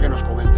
Que 0.00 0.08
nos 0.08 0.22
comente. 0.22 0.57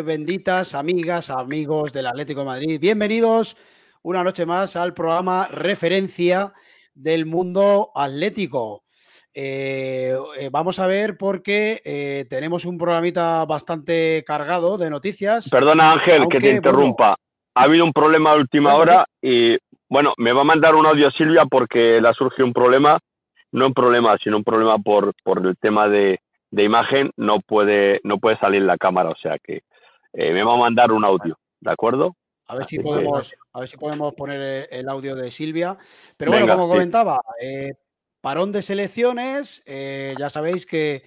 Eh, 0.00 0.02
benditas 0.02 0.74
amigas, 0.74 1.28
amigos 1.28 1.92
del 1.92 2.06
Atlético 2.06 2.40
de 2.40 2.46
Madrid, 2.46 2.80
bienvenidos 2.80 3.56
una 4.02 4.24
noche 4.24 4.46
más 4.46 4.74
al 4.74 4.94
programa 4.94 5.46
Referencia 5.48 6.54
del 6.94 7.26
Mundo 7.26 7.90
Atlético. 7.94 8.84
Eh, 9.34 10.14
eh, 10.38 10.48
vamos 10.50 10.78
a 10.78 10.86
ver 10.86 11.18
porque 11.18 12.26
tenemos 12.30 12.64
un 12.64 12.78
programita 12.78 13.44
bastante 13.44 14.24
cargado 14.26 14.78
de 14.78 14.88
noticias. 14.88 15.50
Perdona 15.50 15.92
Ángel 15.92 16.28
que 16.30 16.38
te 16.38 16.54
interrumpa. 16.54 17.16
ha 17.54 17.62
habido 17.62 17.84
un 17.84 17.92
problema 17.92 18.32
a 18.32 18.36
última 18.36 18.74
hora 18.76 19.04
y 19.20 19.58
bueno, 19.88 20.14
me 20.16 20.32
va 20.32 20.40
a 20.40 20.44
mandar 20.44 20.76
un 20.76 20.86
audio 20.86 21.10
Silvia 21.10 21.44
porque 21.44 22.00
le 22.00 22.08
ha 22.08 22.14
surgido 22.14 22.46
un 22.46 22.54
problema, 22.54 22.98
no 23.52 23.66
un 23.66 23.74
problema, 23.74 24.16
sino 24.24 24.38
un 24.38 24.44
problema 24.44 24.78
por, 24.78 25.12
por 25.22 25.46
el 25.46 25.56
tema 25.58 25.88
de, 25.88 26.20
de 26.50 26.64
imagen 26.64 27.10
no 27.16 27.40
puede, 27.40 28.00
no 28.02 28.16
puede 28.16 28.38
salir 28.38 28.62
la 28.62 28.78
cámara, 28.78 29.10
o 29.10 29.16
sea 29.16 29.36
que 29.38 29.60
eh, 30.12 30.32
me 30.32 30.42
va 30.42 30.54
a 30.54 30.58
mandar 30.58 30.92
un 30.92 31.04
audio, 31.04 31.38
¿de 31.60 31.70
acuerdo? 31.70 32.16
A 32.46 32.56
ver, 32.56 32.64
si 32.64 32.80
podemos, 32.80 33.34
a 33.52 33.60
ver 33.60 33.68
si 33.68 33.76
podemos 33.76 34.12
poner 34.14 34.40
eh, 34.40 34.68
el 34.72 34.88
audio 34.88 35.14
de 35.14 35.30
Silvia. 35.30 35.78
Pero 36.16 36.32
bueno, 36.32 36.48
como 36.48 36.68
comentaba, 36.68 37.20
eh, 37.40 37.70
parón 38.20 38.50
de 38.50 38.62
selecciones, 38.62 39.62
ya 39.66 40.30
sabéis 40.30 40.66
que 40.66 41.02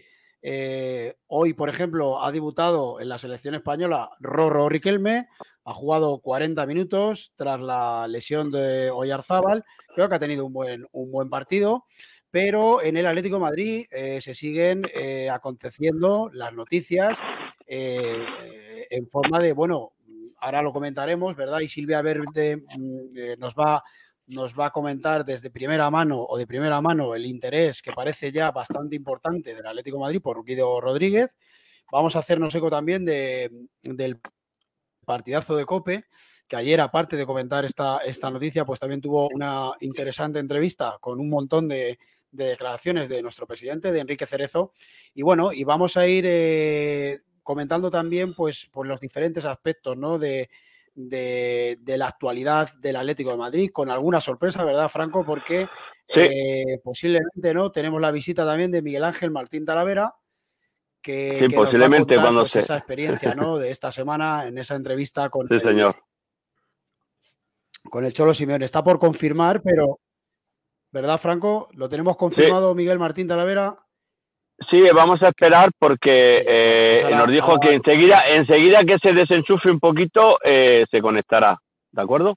hoy, 1.27 1.53
por 1.53 1.69
ejemplo, 1.69 2.23
ha 2.23 2.31
debutado 2.31 3.01
en 3.01 3.09
la 3.09 3.17
selección 3.17 3.55
española 3.55 4.09
Rorro 4.19 4.69
Riquelme, 4.69 5.27
ha 5.65 5.73
jugado 5.73 6.19
40 6.19 6.65
minutos 6.65 7.33
tras 7.35 7.59
la 7.59 8.07
lesión 8.07 8.51
de 8.51 8.89
Oyarzábal, 8.89 9.65
creo 9.95 10.07
que 10.07 10.15
ha 10.15 10.19
tenido 10.19 10.45
un 10.45 10.53
buen, 10.53 10.87
un 10.91 11.11
buen 11.11 11.29
partido 11.29 11.85
pero 12.31 12.81
en 12.81 12.97
el 12.97 13.05
Atlético 13.05 13.35
de 13.35 13.41
Madrid 13.41 13.85
se 13.91 14.33
siguen 14.33 14.81
aconteciendo 15.29 16.31
las 16.33 16.51
noticias 16.51 17.19
eh, 17.67 18.25
en 18.95 19.09
forma 19.09 19.39
de, 19.39 19.53
bueno, 19.53 19.93
ahora 20.39 20.61
lo 20.61 20.71
comentaremos, 20.71 21.35
¿verdad? 21.35 21.59
Y 21.61 21.67
Silvia 21.67 22.01
Verde 22.01 22.57
mm, 22.57 23.39
nos, 23.39 23.53
va, 23.55 23.83
nos 24.27 24.57
va 24.57 24.67
a 24.67 24.71
comentar 24.71 25.25
desde 25.25 25.49
primera 25.49 25.89
mano 25.89 26.23
o 26.23 26.37
de 26.37 26.47
primera 26.47 26.81
mano 26.81 27.15
el 27.15 27.25
interés 27.25 27.81
que 27.81 27.91
parece 27.91 28.31
ya 28.31 28.51
bastante 28.51 28.95
importante 28.95 29.55
del 29.55 29.65
Atlético 29.65 29.99
Madrid 29.99 30.21
por 30.21 30.43
Guido 30.43 30.79
Rodríguez. 30.79 31.35
Vamos 31.91 32.15
a 32.15 32.19
hacernos 32.19 32.53
eco 32.55 32.69
también 32.69 33.05
del 33.05 34.19
partidazo 35.05 35.55
de 35.55 35.65
Cope, 35.65 36.05
que 36.47 36.55
ayer, 36.55 36.79
aparte 36.81 37.17
de 37.17 37.25
comentar 37.25 37.65
esta, 37.65 37.99
esta 37.99 38.31
noticia, 38.31 38.65
pues 38.65 38.79
también 38.79 39.01
tuvo 39.01 39.27
una 39.33 39.71
interesante 39.81 40.39
entrevista 40.39 40.97
con 41.01 41.19
un 41.19 41.29
montón 41.29 41.67
de, 41.67 41.99
de 42.31 42.45
declaraciones 42.45 43.09
de 43.09 43.21
nuestro 43.21 43.47
presidente, 43.47 43.91
de 43.91 43.99
Enrique 43.99 44.25
Cerezo. 44.25 44.73
Y 45.13 45.21
bueno, 45.21 45.53
y 45.53 45.63
vamos 45.63 45.95
a 45.97 46.07
ir 46.07 46.25
eh, 46.27 47.19
comentando 47.43 47.91
también 47.91 48.33
pues, 48.33 48.67
por 48.71 48.87
los 48.87 48.99
diferentes 48.99 49.45
aspectos 49.45 49.97
¿no? 49.97 50.17
de, 50.17 50.49
de, 50.95 51.95
la 51.97 52.07
actualidad 52.07 52.73
del 52.79 52.95
Atlético 52.95 53.31
de 53.31 53.37
Madrid, 53.37 53.69
con 53.71 53.89
alguna 53.89 54.21
sorpresa, 54.21 54.63
¿verdad, 54.63 54.89
Franco? 54.89 55.25
Porque 55.25 55.67
eh, 56.07 56.79
posiblemente 56.83 57.53
no 57.53 57.71
tenemos 57.71 57.99
la 58.01 58.11
visita 58.11 58.45
también 58.45 58.71
de 58.71 58.81
Miguel 58.81 59.03
Ángel 59.03 59.31
Martín 59.31 59.65
Talavera. 59.65 60.15
Que, 61.01 61.47
posiblemente 61.53 62.15
cuando 62.15 62.41
pues, 62.41 62.55
esa 62.55 62.77
experiencia 62.77 63.35
¿no? 63.35 63.57
de 63.57 63.71
esta 63.71 63.91
semana 63.91 64.47
en 64.47 64.57
esa 64.57 64.75
entrevista 64.75 65.29
con, 65.29 65.49
sí, 65.49 65.59
señor. 65.59 65.97
con 67.89 68.05
el 68.05 68.13
Cholo 68.13 68.33
Simeone. 68.33 68.63
Está 68.63 68.83
por 68.83 68.99
confirmar, 68.99 69.61
pero 69.61 69.99
¿verdad, 70.91 71.17
Franco? 71.17 71.67
¿Lo 71.73 71.89
tenemos 71.89 72.15
confirmado 72.15 72.73
Miguel 72.73 72.99
Martín 72.99 73.27
Talavera? 73.27 73.75
Sí, 74.73 74.81
vamos 74.91 75.21
a 75.21 75.27
esperar 75.27 75.69
porque 75.77 76.43
eh, 76.47 77.03
nos 77.11 77.29
dijo 77.29 77.59
que 77.59 77.75
enseguida, 77.75 78.27
enseguida 78.27 78.83
que 78.83 78.97
se 78.97 79.13
desenchufe 79.13 79.69
un 79.69 79.79
poquito, 79.79 80.39
eh, 80.43 80.83
se 80.89 80.99
conectará. 80.99 81.59
¿De 81.91 82.01
acuerdo? 82.01 82.33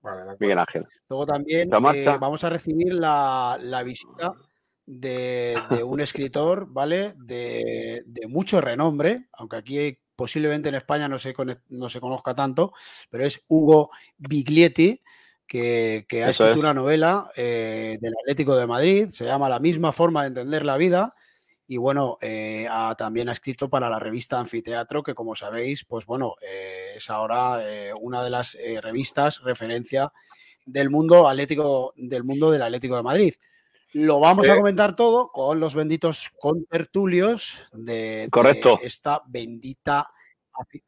Vale, 0.00 0.36
Miguel 0.40 0.58
Ángel. 0.58 0.84
Luego 1.08 1.26
también 1.26 1.68
eh, 1.72 2.16
vamos 2.18 2.42
a 2.42 2.50
recibir 2.50 2.92
la, 2.94 3.56
visita 3.84 4.32
de, 4.84 5.62
un 5.84 6.00
escritor, 6.00 6.66
¿vale? 6.68 7.12
De, 7.18 8.02
mucho 8.26 8.60
renombre, 8.60 9.28
aunque 9.34 9.56
aquí 9.58 9.98
posiblemente 10.16 10.70
en 10.70 10.74
España 10.74 11.06
no 11.06 11.18
se, 11.18 11.32
no 11.68 11.88
se 11.88 12.00
conozca 12.00 12.34
tanto, 12.34 12.72
pero 13.10 13.24
es 13.24 13.44
Hugo 13.46 13.90
Biglietti 14.18 15.00
que, 15.46 16.24
ha 16.24 16.30
escrito 16.30 16.60
una 16.60 16.74
novela 16.74 17.28
eh, 17.36 17.96
del 18.00 18.14
Atlético 18.22 18.54
de 18.56 18.66
Madrid, 18.66 19.08
se 19.10 19.24
llama 19.24 19.48
La 19.48 19.58
misma 19.58 19.92
forma 19.92 20.22
de 20.22 20.28
entender 20.28 20.64
la 20.64 20.76
vida. 20.76 21.14
Y 21.70 21.76
bueno, 21.76 22.18
eh, 22.20 22.66
también 22.98 23.28
ha 23.28 23.32
escrito 23.32 23.70
para 23.70 23.88
la 23.88 24.00
revista 24.00 24.40
Anfiteatro, 24.40 25.04
que 25.04 25.14
como 25.14 25.36
sabéis, 25.36 25.84
pues 25.84 26.04
bueno, 26.04 26.34
eh, 26.42 26.94
es 26.96 27.08
ahora 27.10 27.60
una 28.00 28.24
de 28.24 28.30
las 28.30 28.58
revistas 28.82 29.40
referencia 29.44 30.12
del 30.66 30.90
mundo 30.90 31.28
atlético, 31.28 31.92
del 31.96 32.24
mundo 32.24 32.50
del 32.50 32.62
Atlético 32.62 32.96
de 32.96 33.04
Madrid. 33.04 33.34
Lo 33.92 34.18
vamos 34.18 34.48
a 34.48 34.56
comentar 34.56 34.96
todo 34.96 35.30
con 35.30 35.60
los 35.60 35.76
benditos 35.76 36.32
contertulios 36.40 37.60
de, 37.72 38.28
de 38.32 38.78
esta 38.82 39.22
bendita, 39.28 40.10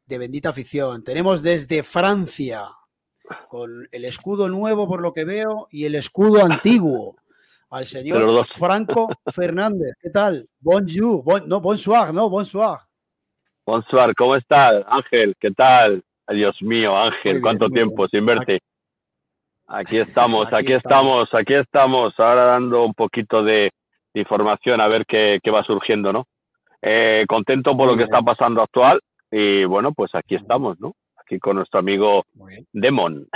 de 0.05 0.17
bendita 0.17 0.49
afición. 0.49 1.01
Tenemos 1.01 1.43
desde 1.43 1.81
Francia 1.83 2.67
con 3.47 3.87
el 3.91 4.05
escudo 4.05 4.49
nuevo 4.49 4.87
por 4.87 5.01
lo 5.01 5.13
que 5.13 5.25
veo 5.25 5.67
y 5.69 5.85
el 5.85 5.95
escudo 5.95 6.43
antiguo. 6.45 7.15
Al 7.73 7.87
señor 7.87 8.45
Franco 8.47 9.09
Fernández. 9.33 9.93
¿Qué 9.99 10.11
tal? 10.11 10.47
Bonjour, 10.59 11.47
no, 11.47 11.59
bonsoir, 11.59 12.13
no, 12.13 12.29
bonsoir. 12.29 12.77
Bonsoir, 13.65 14.13
¿cómo 14.15 14.35
estás, 14.35 14.83
Ángel? 14.87 15.35
¿Qué 15.39 15.51
tal? 15.51 16.03
Dios 16.27 16.61
mío, 16.61 16.95
Ángel, 16.95 17.41
cuánto 17.41 17.69
tiempo 17.69 18.07
sin 18.07 18.25
verte. 18.25 18.61
Aquí 19.67 19.97
estamos, 19.97 20.47
aquí, 20.53 20.73
estamos. 20.73 21.33
aquí 21.33 21.55
estamos, 21.55 22.13
ahora 22.19 22.45
dando 22.45 22.85
un 22.85 22.93
poquito 22.93 23.43
de, 23.43 23.71
información 24.13 24.79
a 24.79 24.87
ver 24.87 25.05
qué, 25.07 25.39
va 25.51 25.63
surgiendo, 25.63 26.13
¿no? 26.13 26.27
Eh, 26.81 27.25
contento 27.27 27.75
por 27.75 27.87
lo 27.87 27.97
que 27.97 28.03
está 28.03 28.21
pasando 28.21 28.61
actual 28.61 29.01
y 29.31 29.63
bueno, 29.65 29.93
pues 29.93 30.13
aquí 30.13 30.35
estamos, 30.35 30.79
¿no? 30.79 30.93
Aquí 31.15 31.39
con 31.39 31.55
nuestro 31.55 31.79
amigo 31.79 32.23
Demon. 32.71 33.27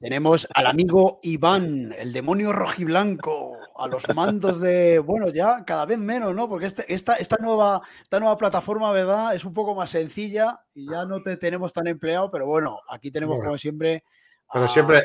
Tenemos 0.00 0.46
al 0.54 0.66
amigo 0.66 1.20
Iván, 1.22 1.92
el 1.98 2.12
demonio 2.12 2.52
rojiblanco, 2.52 3.58
a 3.76 3.88
los 3.88 4.02
mandos 4.14 4.60
de, 4.60 4.98
bueno, 5.00 5.28
ya 5.28 5.64
cada 5.64 5.84
vez 5.84 5.98
menos, 5.98 6.34
¿no? 6.34 6.48
Porque 6.48 6.66
este, 6.66 6.92
esta, 6.92 7.16
esta, 7.16 7.36
nueva, 7.40 7.82
esta 8.02 8.20
nueva 8.20 8.36
plataforma, 8.36 8.92
¿verdad? 8.92 9.34
Es 9.34 9.44
un 9.44 9.52
poco 9.52 9.74
más 9.74 9.90
sencilla 9.90 10.60
y 10.74 10.90
ya 10.90 11.04
no 11.04 11.22
te 11.22 11.36
tenemos 11.36 11.72
tan 11.72 11.86
empleado, 11.86 12.30
pero 12.30 12.46
bueno, 12.46 12.80
aquí 12.88 13.10
tenemos 13.10 13.38
como 13.42 13.58
siempre... 13.58 14.04
Pero 14.52 14.68
siempre, 14.68 15.04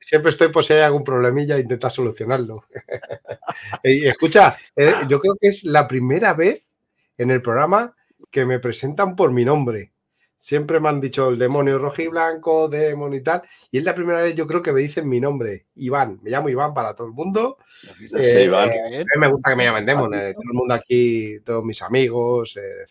siempre, 0.00 0.30
estoy, 0.30 0.48
por 0.48 0.64
si 0.64 0.72
hay 0.72 0.80
algún 0.80 1.04
problemilla 1.04 1.56
e 1.56 1.60
intentar 1.60 1.92
solucionarlo. 1.92 2.64
y 3.84 4.08
escucha, 4.08 4.56
eh, 4.74 4.92
yo 5.08 5.20
creo 5.20 5.34
que 5.40 5.46
es 5.46 5.62
la 5.62 5.86
primera 5.86 6.34
vez 6.34 6.66
en 7.16 7.30
el 7.30 7.40
programa 7.40 7.94
que 8.28 8.44
me 8.44 8.58
presentan 8.58 9.14
por 9.14 9.30
mi 9.30 9.44
nombre. 9.44 9.91
Siempre 10.42 10.80
me 10.80 10.88
han 10.88 11.00
dicho 11.00 11.28
el 11.28 11.38
demonio 11.38 11.78
rojo 11.78 12.02
y 12.02 12.08
blanco, 12.08 12.68
demonio 12.68 13.16
y 13.16 13.22
tal. 13.22 13.42
Y 13.70 13.78
es 13.78 13.84
la 13.84 13.94
primera 13.94 14.22
vez, 14.22 14.34
yo 14.34 14.44
creo 14.44 14.60
que 14.60 14.72
me 14.72 14.80
dicen 14.80 15.08
mi 15.08 15.20
nombre, 15.20 15.66
Iván. 15.76 16.18
Me 16.20 16.30
llamo 16.30 16.48
Iván 16.48 16.74
para 16.74 16.96
todo 16.96 17.06
el 17.06 17.12
mundo. 17.12 17.58
Eh, 18.18 18.50
a 18.52 18.66
mí 18.66 19.20
me 19.20 19.28
gusta 19.28 19.50
que 19.50 19.56
me 19.56 19.66
llamen 19.66 19.86
Demon. 19.86 20.12
Eh, 20.14 20.32
todo 20.34 20.42
el 20.42 20.58
mundo 20.58 20.74
aquí, 20.74 21.38
todos 21.44 21.64
mis 21.64 21.80
amigos, 21.80 22.56
eh, 22.56 22.86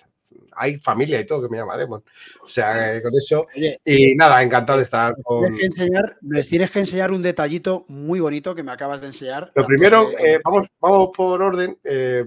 hay 0.53 0.77
familia 0.79 1.19
y 1.19 1.25
todo 1.25 1.41
que 1.41 1.49
me 1.49 1.57
llama 1.57 1.75
Demon. 1.75 2.01
O 2.41 2.47
sea, 2.47 3.01
con 3.01 3.11
eso. 3.17 3.45
y 3.83 4.15
nada, 4.15 4.41
encantado 4.41 4.77
de 4.77 4.83
estar 4.83 5.13
con. 5.21 5.41
Tienes 5.41 5.59
que 5.59 5.65
enseñar, 5.65 6.17
tienes 6.49 6.71
que 6.71 6.79
enseñar 6.79 7.11
un 7.11 7.21
detallito 7.21 7.83
muy 7.89 8.21
bonito 8.21 8.55
que 8.55 8.63
me 8.63 8.71
acabas 8.71 9.01
de 9.01 9.07
enseñar. 9.07 9.51
Lo 9.55 9.65
primero, 9.65 10.09
vamos, 10.45 10.69
vamos 10.79 11.09
por 11.13 11.41
orden. 11.41 11.77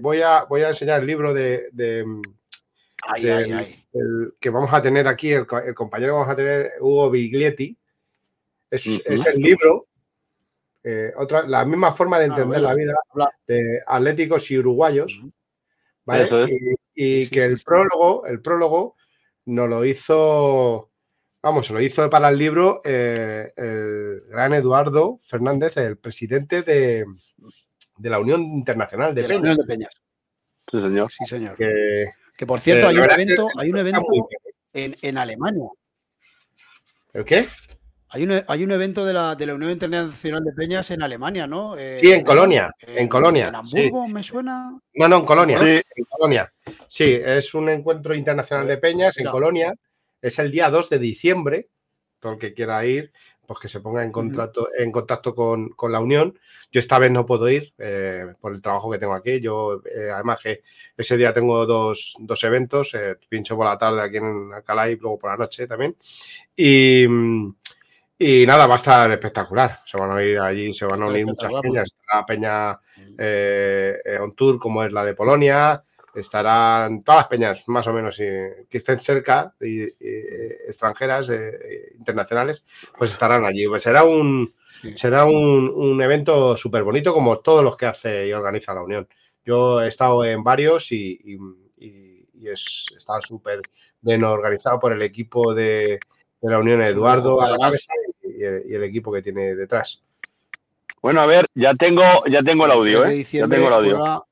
voy, 0.01 0.21
a, 0.21 0.43
voy 0.43 0.61
a 0.61 0.69
enseñar 0.69 1.01
el 1.01 1.07
libro 1.07 1.33
de 1.33 1.71
el 3.95 4.33
que 4.39 4.49
vamos 4.49 4.73
a 4.73 4.81
tener 4.81 5.07
aquí, 5.07 5.31
el, 5.31 5.45
compañero 5.45 6.11
que 6.11 6.17
vamos 6.17 6.29
a 6.29 6.35
tener, 6.35 6.73
Hugo 6.81 7.09
Biglietti, 7.09 7.77
es, 8.69 8.85
el 8.85 9.35
libro, 9.37 9.87
eh, 10.83 11.13
otra, 11.15 11.47
la 11.47 11.63
misma 11.65 11.93
forma 11.93 12.19
de 12.19 12.25
ah, 12.25 12.27
entender 12.27 12.61
la 12.61 12.73
vida 12.73 12.93
de 13.47 13.81
atléticos 13.87 14.51
y 14.51 14.57
uruguayos, 14.57 15.21
¿vale? 16.03 16.29
Y, 16.93 17.29
que 17.29 17.45
el 17.45 17.59
prólogo, 17.63 18.25
el 18.25 18.41
prólogo 18.41 18.95
nos 19.45 19.69
lo 19.69 19.85
hizo, 19.85 20.91
vamos, 21.41 21.67
se 21.67 21.73
lo 21.73 21.79
hizo 21.79 22.09
para 22.09 22.29
el 22.29 22.37
libro 22.37 22.81
eh, 22.83 23.53
el 23.55 24.23
gran 24.29 24.53
Eduardo 24.53 25.19
Fernández, 25.23 25.77
el 25.77 25.97
presidente 25.97 26.63
de, 26.63 27.05
la 27.99 28.19
Unión 28.19 28.41
Internacional 28.41 29.15
de, 29.15 29.23
Peñas. 29.23 29.89
Sí, 30.69 30.81
señor. 30.81 31.11
Sí, 31.11 31.25
señor. 31.25 31.55
Que, 31.55 32.11
que 32.35 32.45
por 32.45 32.59
cierto, 32.59 32.87
hay, 32.87 32.97
un 32.97 33.09
evento, 33.09 33.47
hay 33.57 33.69
un 33.69 33.77
evento 33.77 34.05
en, 34.73 35.17
Alemania. 35.17 35.69
¿El 37.13 37.23
qué? 37.23 37.47
Hay 38.09 38.23
un, 38.23 38.43
hay 38.47 38.63
un 38.63 38.71
evento 38.71 39.05
de 39.05 39.13
la, 39.13 39.35
de 39.35 39.45
la, 39.45 39.55
Unión 39.55 39.71
Internacional 39.71 40.43
de 40.43 40.51
Peñas 40.53 40.91
en 40.91 41.01
Alemania, 41.01 41.47
¿no? 41.47 41.77
Eh, 41.77 41.97
sí, 41.99 42.11
en 42.11 42.23
Colonia. 42.23 42.71
en 42.79 43.07
Colonia. 43.07 43.47
¿En 43.47 43.55
Hamburgo 43.55 44.07
me 44.07 44.23
suena? 44.23 44.77
No, 44.93 45.07
no, 45.07 45.17
en 45.17 45.25
Colonia. 45.25 45.61
Sí. 45.61 45.69
En 45.69 46.05
Colonia. 46.09 46.53
Sí, 46.87 47.19
es 47.23 47.53
un 47.53 47.69
encuentro 47.69 48.13
internacional 48.13 48.67
de 48.67 48.77
Peñas 48.77 49.17
en 49.17 49.27
Colonia. 49.27 49.73
Es 50.21 50.39
el 50.39 50.51
día 50.51 50.69
2 50.69 50.89
de 50.89 50.99
diciembre. 50.99 51.69
Todo 52.19 52.33
el 52.33 52.39
que 52.39 52.53
quiera 52.53 52.85
ir 52.85 53.11
pues 53.45 53.59
que 53.59 53.67
se 53.67 53.79
ponga 53.79 54.03
en, 54.03 54.11
contrato, 54.11 54.69
en 54.77 54.91
contacto 54.91 55.33
con, 55.35 55.73
la 55.89 55.99
Unión. 55.99 56.37
Yo 56.71 56.79
esta 56.79 56.99
vez 56.99 57.11
no 57.11 57.25
puedo 57.25 57.49
ir 57.49 57.73
eh, 57.77 58.33
por 58.39 58.53
el 58.53 58.61
trabajo 58.61 58.91
que 58.91 58.97
tengo 58.97 59.13
aquí. 59.13 59.39
Yo, 59.39 59.81
eh, 59.85 60.09
además, 60.13 60.39
que 60.41 60.61
ese 60.97 61.17
día 61.17 61.33
tengo 61.33 61.65
dos, 61.65 62.15
eventos. 62.43 62.93
Eh, 62.93 63.15
pincho 63.29 63.55
por 63.55 63.65
la 63.65 63.77
tarde 63.77 64.01
aquí 64.01 64.17
en 64.17 64.51
Alcalá 64.53 64.89
y 64.89 64.95
luego 64.97 65.19
por 65.19 65.31
la 65.31 65.37
noche 65.37 65.67
también. 65.67 65.95
Y, 66.55 67.05
nada, 68.45 68.67
va 68.67 68.73
a 68.73 68.77
estar 68.77 69.11
espectacular. 69.11 69.79
Se 69.85 69.97
van 69.97 70.11
a 70.11 70.23
ir 70.23 70.39
allí, 70.39 70.73
se 70.73 70.85
van 70.85 71.01
a 71.01 71.07
unir 71.07 71.25
muchas 71.25 71.51
peñas. 71.61 71.95
la 72.11 72.25
peña 72.25 72.71
mm. 72.73 74.21
on 74.21 74.35
tour, 74.35 74.59
como 74.59 74.83
es 74.83 74.91
la 74.91 75.05
de 75.05 75.15
Polonia 75.15 75.83
estarán 76.15 77.03
todas 77.03 77.21
las 77.21 77.27
peñas 77.27 77.63
más 77.67 77.87
o 77.87 77.93
menos 77.93 78.17
que 78.17 78.67
estén 78.69 78.99
cerca, 78.99 79.53
y, 79.61 79.83
extranjeras, 80.67 81.29
eh, 81.29 81.93
internacionales, 81.97 82.63
pues 82.97 83.11
estarán 83.11 83.45
allí. 83.45 83.67
Pues 83.67 83.83
será 83.83 84.03
un, 84.03 84.53
será 84.95 85.25
un, 85.25 86.01
evento 86.01 86.55
súper 86.57 86.83
bonito 86.83 87.13
como 87.13 87.39
todos 87.39 87.63
los 87.63 87.77
que 87.77 87.85
hace 87.85 88.27
y 88.27 88.33
organiza 88.33 88.73
la 88.73 88.83
Unión. 88.83 89.07
Yo 89.45 89.81
he 89.81 89.87
estado 89.87 90.25
en 90.25 90.43
varios 90.43 90.91
y, 90.91 91.19
es, 92.43 92.85
está 92.95 93.19
súper 93.21 93.61
bien 94.01 94.23
organizado 94.23 94.79
por 94.79 94.93
el 94.93 95.01
equipo 95.01 95.53
de, 95.53 95.99
la 96.41 96.59
Unión 96.59 96.81
Eduardo 96.81 97.39
y, 98.21 98.43
el, 98.43 98.83
equipo 98.83 99.11
que 99.11 99.21
tiene 99.21 99.55
detrás. 99.55 100.03
Bueno, 101.01 101.21
a 101.21 101.25
ver, 101.25 101.47
ya 101.55 101.73
tengo, 101.73 102.03
ya 102.31 102.41
tengo 102.41 102.65
el 102.65 102.71
audio, 102.71 103.05
¿eh? 103.05 103.23
Ya 103.23 103.47
tengo 103.47 103.67
el 103.67 103.73
audio. 103.73 104.25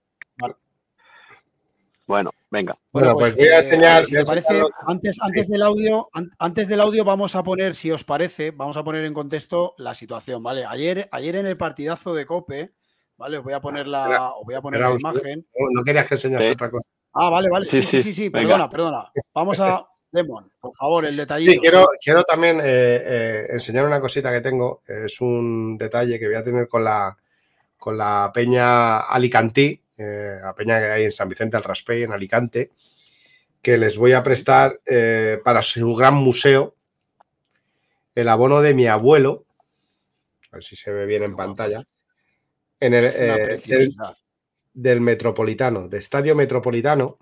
Bueno, 2.13 2.29
venga. 2.51 2.77
Bueno, 2.91 3.13
pues, 3.13 3.33
pues 3.33 3.37
voy 3.37 3.47
a 3.47 3.55
eh, 3.55 3.63
enseñar. 3.63 4.05
Si 4.05 4.13
parece, 4.23 4.61
antes, 4.85 5.19
antes, 5.19 5.49
del 5.49 5.63
audio, 5.63 6.09
antes 6.37 6.67
del 6.67 6.79
audio 6.79 7.03
vamos 7.03 7.35
a 7.35 7.41
poner, 7.41 7.73
si 7.73 7.89
os 7.89 8.03
parece, 8.03 8.51
vamos 8.51 8.77
a 8.77 8.83
poner 8.83 9.03
en 9.05 9.15
contexto 9.15 9.73
la 9.79 9.95
situación, 9.95 10.43
¿vale? 10.43 10.63
Ayer, 10.63 11.09
ayer 11.11 11.37
en 11.37 11.47
el 11.47 11.57
partidazo 11.57 12.13
de 12.13 12.27
Cope, 12.27 12.73
¿vale? 13.17 13.39
Os 13.39 13.43
voy 13.43 13.53
a 13.53 13.61
poner 13.61 13.87
la, 13.87 14.31
voy 14.45 14.53
a 14.53 14.61
poner 14.61 14.81
la 14.81 14.91
imagen. 14.91 15.47
No, 15.73 15.83
querías 15.83 16.07
que 16.07 16.13
enseñase 16.13 16.51
otra 16.51 16.69
cosa. 16.69 16.87
Ah, 17.13 17.31
vale, 17.31 17.49
vale. 17.49 17.65
Sí, 17.65 17.83
sí, 17.83 18.03
sí, 18.03 18.13
sí, 18.13 18.29
perdona, 18.29 18.69
perdona. 18.69 19.11
Vamos 19.33 19.59
a. 19.59 19.83
Demon, 20.11 20.51
por 20.61 20.71
favor, 20.75 21.05
el 21.05 21.17
detallito. 21.17 21.51
Sí, 21.51 21.57
quiero, 21.57 21.87
quiero 21.99 22.23
también 22.25 22.59
eh, 22.59 22.63
eh, 22.65 23.47
enseñar 23.49 23.87
una 23.87 23.99
cosita 23.99 24.31
que 24.31 24.41
tengo. 24.41 24.83
Es 24.85 25.19
un 25.19 25.75
detalle 25.79 26.19
que 26.19 26.27
voy 26.27 26.35
a 26.35 26.43
tener 26.43 26.67
con 26.67 26.83
la, 26.83 27.17
con 27.79 27.97
la 27.97 28.29
peña 28.31 28.99
Alicantí, 28.99 29.81
eh, 29.97 30.39
a 30.43 30.53
Peña 30.55 30.79
que 30.79 30.85
hay 30.85 31.05
en 31.05 31.11
San 31.11 31.29
Vicente 31.29 31.57
del 31.57 31.63
Raspey, 31.63 32.03
en 32.03 32.11
Alicante, 32.11 32.71
que 33.61 33.77
les 33.77 33.97
voy 33.97 34.13
a 34.13 34.23
prestar 34.23 34.79
eh, 34.85 35.39
para 35.43 35.61
su 35.61 35.93
gran 35.95 36.15
museo 36.15 36.75
el 38.15 38.27
abono 38.27 38.61
de 38.61 38.73
mi 38.73 38.87
abuelo, 38.87 39.45
a 40.51 40.57
ver 40.57 40.63
si 40.63 40.75
se 40.75 40.91
ve 40.91 41.05
bien 41.05 41.23
en 41.23 41.35
pantalla, 41.35 41.83
en 42.79 42.93
el, 42.93 43.05
eh, 43.05 43.59
del, 44.73 45.01
Metropolitano, 45.01 45.87
de 45.87 45.97
Estadio 45.97 46.35
Metropolitano. 46.35 47.17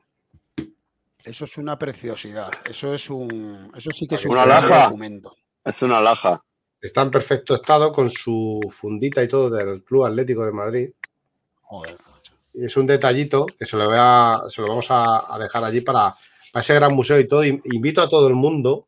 Eso 1.24 1.46
es 1.46 1.58
una 1.58 1.78
preciosidad, 1.78 2.52
eso 2.66 2.94
es 2.94 3.10
un, 3.10 3.72
eso 3.76 3.92
sí 3.92 4.08
que 4.08 4.16
es, 4.16 4.26
un 4.26 4.36
documento. 4.36 5.36
Es 5.64 5.80
una 5.82 6.02
laja. 6.02 6.44
Está 6.82 7.04
en 7.04 7.12
perfecto 7.12 7.54
estado 7.54 7.92
con 7.92 8.10
su 8.10 8.60
fundita 8.72 9.22
y 9.22 9.28
todo 9.28 9.50
del 9.50 9.84
Club 9.84 10.06
Atlético 10.06 10.44
de 10.46 10.52
Madrid. 10.52 10.90
Joder 11.62 12.11
es 12.54 12.78
un 12.78 12.88
detallito 12.88 13.46
que 13.46 13.66
se 13.66 13.78
lo, 13.78 13.86
voy 13.86 13.98
a, 13.98 14.44
se 14.48 14.62
lo 14.62 14.68
vamos 14.68 14.88
a, 14.90 15.38
dejar 15.40 15.64
allí 15.64 15.82
para, 15.82 16.16
ese 16.54 16.76
gran 16.76 16.94
museo 16.94 17.20
y 17.20 17.28
todo. 17.28 17.44
Invito 17.44 18.02
a 18.02 18.10
todo 18.10 18.28
el 18.28 18.36
mundo 18.36 18.88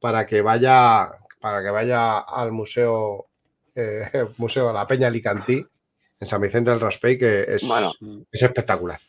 para 0.00 0.26
que 0.26 0.42
vaya, 0.42 1.10
para 1.40 1.62
que 1.62 1.70
vaya 1.70 2.18
al 2.18 2.52
museo, 2.52 3.26
eh, 3.74 4.08
museo 4.38 4.68
de 4.68 4.74
la 4.74 4.86
Peña 4.86 5.08
Alicantí 5.08 5.64
en 6.18 6.26
San 6.26 6.40
Vicente 6.40 6.70
del 6.70 6.80
Raspey, 6.80 7.18
que 7.18 7.42
es, 7.42 7.62
es 8.30 8.42
espectacular. 8.42 9.00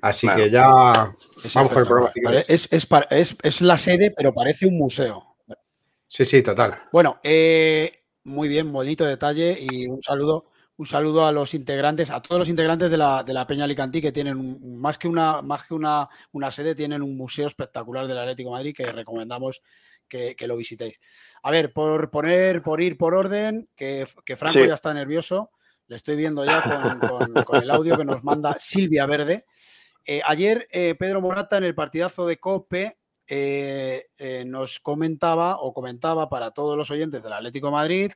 Así 0.00 0.28
que 0.28 0.50
ya 0.50 0.68
vamos 0.68 1.72
por 1.72 1.82
el 1.82 1.88
programa. 1.88 2.10
es, 2.46 2.68
es, 2.70 3.60
la 3.62 3.78
sede, 3.78 4.12
pero 4.16 4.32
parece 4.32 4.66
un 4.66 4.78
museo. 4.78 5.36
Sí, 6.06 6.24
sí, 6.24 6.42
total. 6.42 6.82
Bueno, 6.92 7.18
eh, 7.24 7.90
muy 8.24 8.48
bien, 8.48 8.72
bonito 8.72 9.04
detalle 9.04 9.58
y 9.58 9.88
un 9.88 10.00
saludo 10.02 10.46
un 10.78 10.86
saludo 10.86 11.26
a 11.26 11.32
los 11.32 11.54
integrantes, 11.54 12.10
a 12.10 12.20
todos 12.20 12.38
los 12.38 12.48
integrantes 12.48 12.90
de 12.90 12.98
la, 12.98 13.22
de 13.22 13.32
la 13.32 13.46
Peña 13.46 13.64
Alicantí 13.64 14.02
que 14.02 14.12
tienen 14.12 14.78
más 14.78 14.98
que, 14.98 15.08
una, 15.08 15.40
más 15.40 15.66
que 15.66 15.74
una, 15.74 16.08
una, 16.32 16.50
sede, 16.50 16.74
tienen 16.74 17.02
un 17.02 17.16
museo 17.16 17.46
espectacular 17.46 18.06
del 18.06 18.18
Atlético 18.18 18.50
Madrid 18.50 18.74
que 18.76 18.92
recomendamos 18.92 19.62
que, 20.06 20.36
lo 20.46 20.56
visitéis. 20.56 21.00
A 21.42 21.50
ver, 21.50 21.72
por 21.72 22.10
poner, 22.10 22.62
por 22.62 22.80
ir 22.80 22.96
por 22.96 23.14
orden, 23.14 23.68
que, 23.74 24.06
Franco 24.36 24.64
ya 24.64 24.74
está 24.74 24.92
nervioso, 24.92 25.50
le 25.88 25.96
estoy 25.96 26.16
viendo 26.16 26.44
ya 26.44 26.62
con, 27.46 27.62
el 27.62 27.70
audio 27.70 27.96
que 27.96 28.04
nos 28.04 28.22
manda 28.22 28.56
Silvia 28.58 29.06
Verde. 29.06 29.46
Eh, 30.04 30.20
ayer 30.26 30.68
eh, 30.70 30.94
Pedro 30.96 31.20
Morata 31.20 31.56
en 31.56 31.64
el 31.64 31.74
partidazo 31.74 32.26
de 32.26 32.38
COPE 32.38 32.98
eh, 33.28 34.04
nos 34.46 34.78
comentaba 34.78 35.58
o 35.58 35.72
comentaba 35.72 36.28
para 36.28 36.52
todos 36.52 36.76
los 36.76 36.90
oyentes 36.90 37.24
del 37.24 37.32
Atlético 37.32 37.72
Madrid 37.72 38.12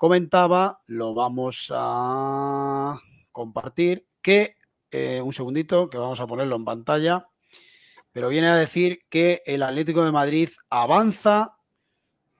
comentaba, 0.00 0.80
lo 0.86 1.12
vamos 1.12 1.70
a 1.76 2.98
compartir, 3.32 4.06
que 4.22 4.56
eh, 4.90 5.20
un 5.22 5.34
segundito, 5.34 5.90
que 5.90 5.98
vamos 5.98 6.20
a 6.20 6.26
ponerlo 6.26 6.56
en 6.56 6.64
pantalla, 6.64 7.28
pero 8.10 8.30
viene 8.30 8.46
a 8.46 8.56
decir 8.56 9.00
que 9.10 9.42
el 9.44 9.62
Atlético 9.62 10.02
de 10.02 10.10
Madrid 10.10 10.48
avanza 10.70 11.58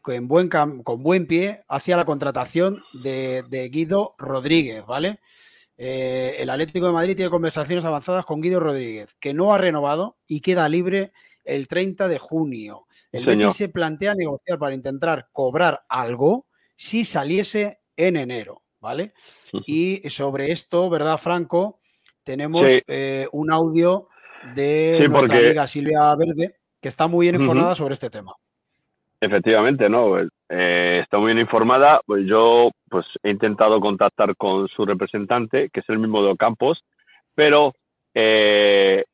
con 0.01 0.27
buen, 0.27 0.49
con 0.49 1.03
buen 1.03 1.27
pie 1.27 1.63
hacia 1.69 1.99
la 1.99 2.07
contratación 2.07 2.83
de, 2.95 3.69
Guido 3.71 4.15
Rodríguez, 4.17 4.87
¿vale? 4.87 5.21
Eh, 5.77 6.37
el 6.39 6.49
Atlético 6.49 6.87
de 6.87 6.93
Madrid 6.93 7.15
tiene 7.15 7.31
conversaciones 7.31 7.85
avanzadas 7.85 8.25
con 8.25 8.41
Guido 8.41 8.61
Rodríguez, 8.61 9.15
que 9.21 9.35
no 9.35 9.53
ha 9.53 9.59
renovado 9.59 10.17
y 10.27 10.41
queda 10.41 10.67
libre 10.71 11.13
el 11.45 11.69
30 11.69 12.09
de 12.09 12.19
junio. 12.19 12.87
El 13.13 13.27
Betis 13.27 13.55
se 13.55 13.69
plantea 13.69 14.15
negociar 14.15 14.59
para 14.59 14.75
intentar 14.75 15.29
cobrar 15.31 15.85
algo 15.91 16.47
si 16.81 17.05
saliese 17.05 17.81
en 17.95 18.17
enero, 18.17 18.63
¿vale? 18.81 19.13
Y 19.67 19.97
sobre 20.09 20.51
esto, 20.51 20.89
¿verdad, 20.89 21.19
Franco? 21.19 21.79
Tenemos 22.25 22.71
eh, 22.89 23.27
un 23.33 23.53
audio 23.53 24.09
de 24.55 25.07
nuestra 25.11 25.37
amiga 25.37 25.67
Silvia 25.67 26.15
Verde, 26.17 26.55
que 26.81 26.89
está 26.89 27.07
muy 27.07 27.27
bien 27.27 27.39
informada 27.39 27.75
sobre 27.75 27.93
este 27.93 28.09
tema. 28.09 28.33
Efectivamente, 29.21 29.91
¿no? 29.91 30.21
Eh, 30.21 31.01
está 31.03 31.19
muy 31.19 31.35
bien 31.35 31.41
informada. 31.41 32.01
Pues 32.07 32.25
yo 32.27 32.71
pues, 32.89 33.05
he 33.23 33.29
intentado 33.29 33.79
contactar 33.79 34.35
con 34.37 34.67
su 34.69 34.87
representante, 34.87 35.69
que 35.69 35.81
es 35.81 35.89
el 35.91 35.99
mismo 35.99 36.23
de 36.23 36.31
Ocampos, 36.31 36.83
pero 37.35 37.75
eh, 38.15 39.05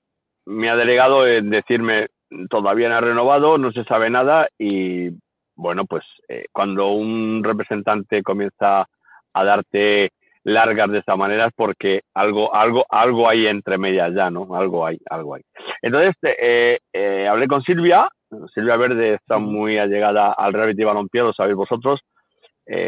me 0.44 0.70
ha 0.70 0.76
delegado 0.76 1.26
en 1.26 1.50
decirme 1.50 2.06
todavía 2.48 2.88
no 2.88 2.96
ha 2.96 3.00
renovado, 3.00 3.58
no 3.58 3.72
se 3.72 3.82
sabe 3.84 4.08
nada 4.08 4.48
y 4.56 5.10
bueno, 5.56 5.86
pues 5.86 6.04
eh, 6.28 6.44
cuando 6.52 6.88
un 6.88 7.42
representante 7.42 8.22
comienza 8.22 8.86
a 9.32 9.44
darte 9.44 10.10
largas 10.44 10.90
de 10.90 10.98
esa 10.98 11.16
manera 11.16 11.46
es 11.46 11.52
porque 11.56 12.02
algo, 12.14 12.54
algo, 12.54 12.84
algo 12.90 13.28
hay 13.28 13.46
entre 13.46 13.78
medias 13.78 14.14
ya, 14.14 14.30
¿no? 14.30 14.54
Algo 14.54 14.86
hay, 14.86 14.98
algo 15.10 15.34
hay. 15.34 15.42
Entonces, 15.82 16.14
eh, 16.22 16.78
eh, 16.92 17.26
hablé 17.26 17.48
con 17.48 17.62
Silvia, 17.62 18.08
Silvia 18.54 18.76
Verde 18.76 19.14
está 19.14 19.38
muy 19.38 19.78
allegada 19.78 20.32
al 20.32 20.52
Real 20.52 20.68
Betis 20.68 20.84
Balompié, 20.84 21.22
lo 21.22 21.32
sabéis 21.32 21.56
vosotros, 21.56 22.00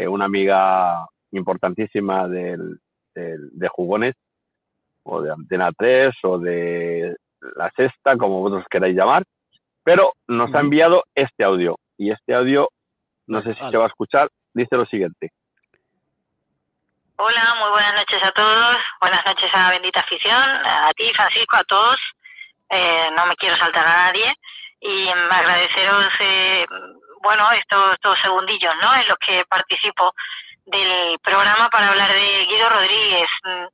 una 0.09 0.25
amiga 0.25 1.07
importantísima 1.31 2.27
del, 2.27 2.79
de 3.15 3.67
jugones, 3.69 4.15
o 5.03 5.21
de 5.21 5.31
Antena 5.31 5.71
3, 5.71 6.13
o 6.23 6.37
de 6.37 7.15
la 7.55 7.71
sexta, 7.71 8.17
como 8.17 8.41
vosotros 8.41 8.67
queráis 8.69 8.95
llamar, 8.95 9.23
pero 9.83 10.11
nos 10.27 10.53
ha 10.53 10.59
enviado 10.59 11.03
este 11.15 11.45
audio 11.45 11.77
y 11.99 12.11
este 12.11 12.33
audio, 12.33 12.69
no 13.27 13.41
sé 13.41 13.53
si 13.53 13.69
se 13.69 13.77
va 13.77 13.83
a 13.83 13.87
escuchar, 13.87 14.29
dice 14.53 14.77
lo 14.77 14.85
siguiente. 14.85 15.31
Hola, 17.17 17.55
muy 17.59 17.69
buenas 17.71 17.93
noches 17.95 18.23
a 18.23 18.31
todos, 18.31 18.77
buenas 19.01 19.25
noches 19.25 19.49
a 19.53 19.69
Bendita 19.71 19.99
Afición, 19.99 20.41
a 20.65 20.91
ti 20.95 21.11
Francisco, 21.13 21.57
a 21.57 21.63
todos, 21.65 21.99
eh, 22.69 23.09
no 23.13 23.25
me 23.25 23.35
quiero 23.35 23.57
saltar 23.57 23.85
a 23.85 24.05
nadie 24.05 24.33
y 24.79 25.09
agradeceros, 25.09 26.13
eh, 26.21 26.65
bueno, 27.21 27.51
estos, 27.51 27.95
estos 27.95 28.17
segundillos, 28.21 28.73
¿no? 28.81 28.95
En 28.95 29.07
los 29.09 29.17
que 29.17 29.43
participo 29.49 30.13
del 30.65 31.19
programa 31.19 31.69
para 31.69 31.89
hablar 31.89 32.13
de 32.13 32.45
Guido 32.45 32.69
Rodríguez. 32.69 33.29
Mm, 33.43 33.65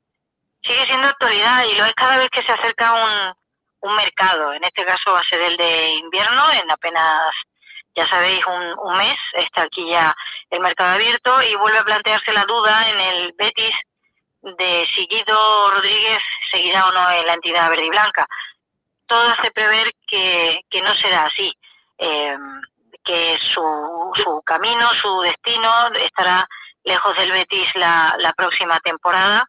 sigue 0.66 0.86
siendo 0.86 1.06
actualidad 1.06 1.64
y 1.64 1.76
lo 1.76 1.84
es 1.84 1.94
cada 1.94 2.18
vez 2.18 2.28
que 2.30 2.42
se 2.42 2.50
acerca 2.50 2.92
un, 2.92 3.34
un 3.88 3.96
mercado. 3.96 4.52
En 4.52 4.64
este 4.64 4.84
caso 4.84 5.12
va 5.12 5.20
a 5.20 5.30
ser 5.30 5.40
el 5.42 5.56
de 5.56 5.90
invierno, 5.90 6.50
en 6.50 6.68
apenas, 6.68 7.32
ya 7.96 8.06
sabéis, 8.08 8.44
un, 8.46 8.96
mes 8.98 9.18
está 9.32 9.62
aquí 9.62 9.88
ya 9.88 10.14
el 10.50 10.60
mercado 10.60 10.94
abierto 10.94 11.42
y 11.42 11.54
vuelve 11.56 11.78
a 11.78 11.84
plantearse 11.84 12.32
la 12.32 12.44
duda 12.44 12.88
en 12.90 13.00
el 13.00 13.32
Betis 13.36 13.74
de 14.42 14.86
si 14.94 15.06
Guido 15.06 15.70
Rodríguez 15.70 16.22
seguirá 16.50 16.86
o 16.88 16.92
no 16.92 17.10
en 17.10 17.26
la 17.26 17.34
entidad 17.34 17.70
verde 17.70 17.86
y 17.86 17.90
blanca. 17.90 18.26
Todo 19.06 19.28
hace 19.30 19.50
prever 19.50 19.92
que, 20.06 20.60
que 20.70 20.82
no 20.82 20.94
será 20.96 21.24
así, 21.24 21.52
eh, 21.98 22.36
que 23.02 23.38
su, 23.54 24.12
su 24.22 24.42
camino, 24.44 24.90
su 25.00 25.20
destino 25.22 25.88
estará 25.94 26.46
lejos 26.84 27.16
del 27.16 27.32
Betis 27.32 27.68
la, 27.76 28.14
la 28.18 28.32
próxima 28.34 28.78
temporada 28.80 29.46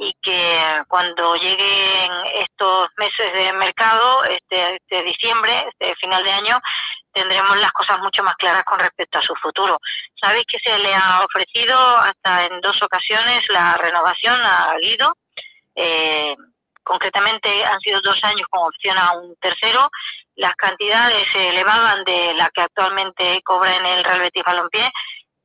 y 0.00 0.14
que 0.22 0.82
cuando 0.86 1.34
lleguen 1.34 2.12
estos 2.34 2.88
meses 2.96 3.32
de 3.32 3.52
mercado, 3.54 4.22
este, 4.24 4.76
este 4.76 5.02
diciembre, 5.02 5.66
este 5.68 5.96
final 5.96 6.22
de 6.22 6.30
año, 6.30 6.60
tendremos 7.12 7.56
las 7.56 7.72
cosas 7.72 7.98
mucho 7.98 8.22
más 8.22 8.36
claras 8.36 8.64
con 8.64 8.78
respecto 8.78 9.18
a 9.18 9.22
su 9.22 9.34
futuro. 9.34 9.76
Sabéis 10.20 10.46
que 10.46 10.60
se 10.60 10.78
le 10.78 10.94
ha 10.94 11.24
ofrecido 11.24 11.76
hasta 11.76 12.46
en 12.46 12.60
dos 12.60 12.80
ocasiones 12.80 13.44
la 13.48 13.76
renovación 13.76 14.40
a 14.40 14.76
Guido. 14.80 15.14
Eh, 15.74 16.36
concretamente 16.84 17.64
han 17.64 17.80
sido 17.80 18.00
dos 18.00 18.22
años 18.22 18.46
con 18.50 18.68
opción 18.68 18.96
a 18.96 19.14
un 19.18 19.34
tercero. 19.40 19.90
Las 20.36 20.54
cantidades 20.54 21.26
se 21.32 21.48
elevaban 21.48 22.04
de 22.04 22.34
la 22.34 22.50
que 22.50 22.60
actualmente 22.60 23.42
cobra 23.42 23.76
en 23.76 23.84
el 23.84 24.04
Real 24.04 24.20
Betis 24.20 24.44
Balompié, 24.44 24.92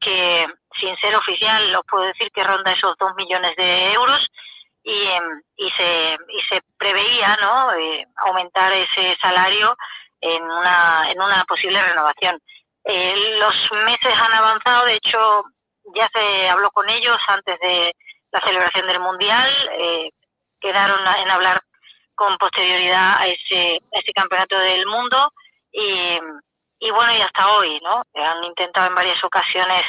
que 0.03 0.47
sin 0.79 0.95
ser 0.97 1.15
oficial 1.15 1.75
os 1.75 1.85
puedo 1.85 2.05
decir 2.05 2.29
que 2.33 2.43
ronda 2.43 2.71
esos 2.71 2.95
dos 2.97 3.13
millones 3.15 3.55
de 3.55 3.93
euros 3.93 4.19
y, 4.83 5.05
em, 5.05 5.41
y, 5.55 5.69
se, 5.71 6.13
y 6.13 6.41
se 6.49 6.61
preveía 6.77 7.37
¿no? 7.41 7.73
Eh, 7.73 8.05
aumentar 8.17 8.73
ese 8.73 9.15
salario 9.21 9.75
en 10.19 10.43
una, 10.43 11.11
en 11.11 11.21
una 11.21 11.43
posible 11.45 11.81
renovación. 11.81 12.39
Eh, 12.85 13.37
los 13.39 13.55
meses 13.85 14.13
han 14.17 14.33
avanzado, 14.33 14.85
de 14.85 14.93
hecho 14.93 15.41
ya 15.95 16.09
se 16.11 16.49
habló 16.49 16.69
con 16.71 16.87
ellos 16.89 17.17
antes 17.27 17.59
de 17.59 17.93
la 18.31 18.39
celebración 18.39 18.87
del 18.87 18.99
Mundial, 18.99 19.49
eh, 19.79 20.07
quedaron 20.59 20.99
en 21.17 21.29
hablar 21.29 21.61
con 22.15 22.37
posterioridad 22.37 23.17
a 23.17 23.27
ese, 23.27 23.77
a 23.95 23.99
ese 23.99 24.11
campeonato 24.13 24.57
del 24.57 24.85
mundo 24.85 25.27
y, 25.71 26.19
y 26.83 26.91
bueno, 26.91 27.15
y 27.15 27.21
hasta 27.21 27.47
hoy, 27.55 27.79
¿no? 27.81 28.03
Han 28.21 28.43
intentado 28.43 28.87
en 28.87 28.95
varias 28.95 29.23
ocasiones 29.23 29.85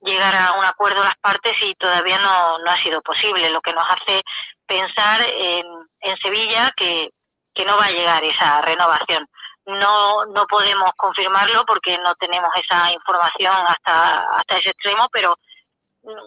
llegar 0.00 0.34
a 0.34 0.54
un 0.58 0.64
acuerdo 0.64 1.04
las 1.04 1.18
partes 1.18 1.54
y 1.60 1.74
todavía 1.74 2.18
no, 2.18 2.58
no 2.58 2.70
ha 2.70 2.76
sido 2.78 3.02
posible, 3.02 3.50
lo 3.50 3.60
que 3.60 3.74
nos 3.74 3.86
hace 3.90 4.22
pensar 4.66 5.20
en, 5.20 5.64
en 6.00 6.16
Sevilla 6.16 6.70
que, 6.74 7.08
que 7.54 7.64
no 7.66 7.76
va 7.76 7.86
a 7.86 7.90
llegar 7.90 8.24
esa 8.24 8.62
renovación. 8.62 9.22
No, 9.66 10.24
no 10.24 10.46
podemos 10.48 10.90
confirmarlo 10.96 11.64
porque 11.66 11.98
no 11.98 12.10
tenemos 12.18 12.50
esa 12.56 12.90
información 12.90 13.52
hasta, 13.68 14.24
hasta 14.36 14.56
ese 14.56 14.70
extremo, 14.70 15.08
pero 15.12 15.34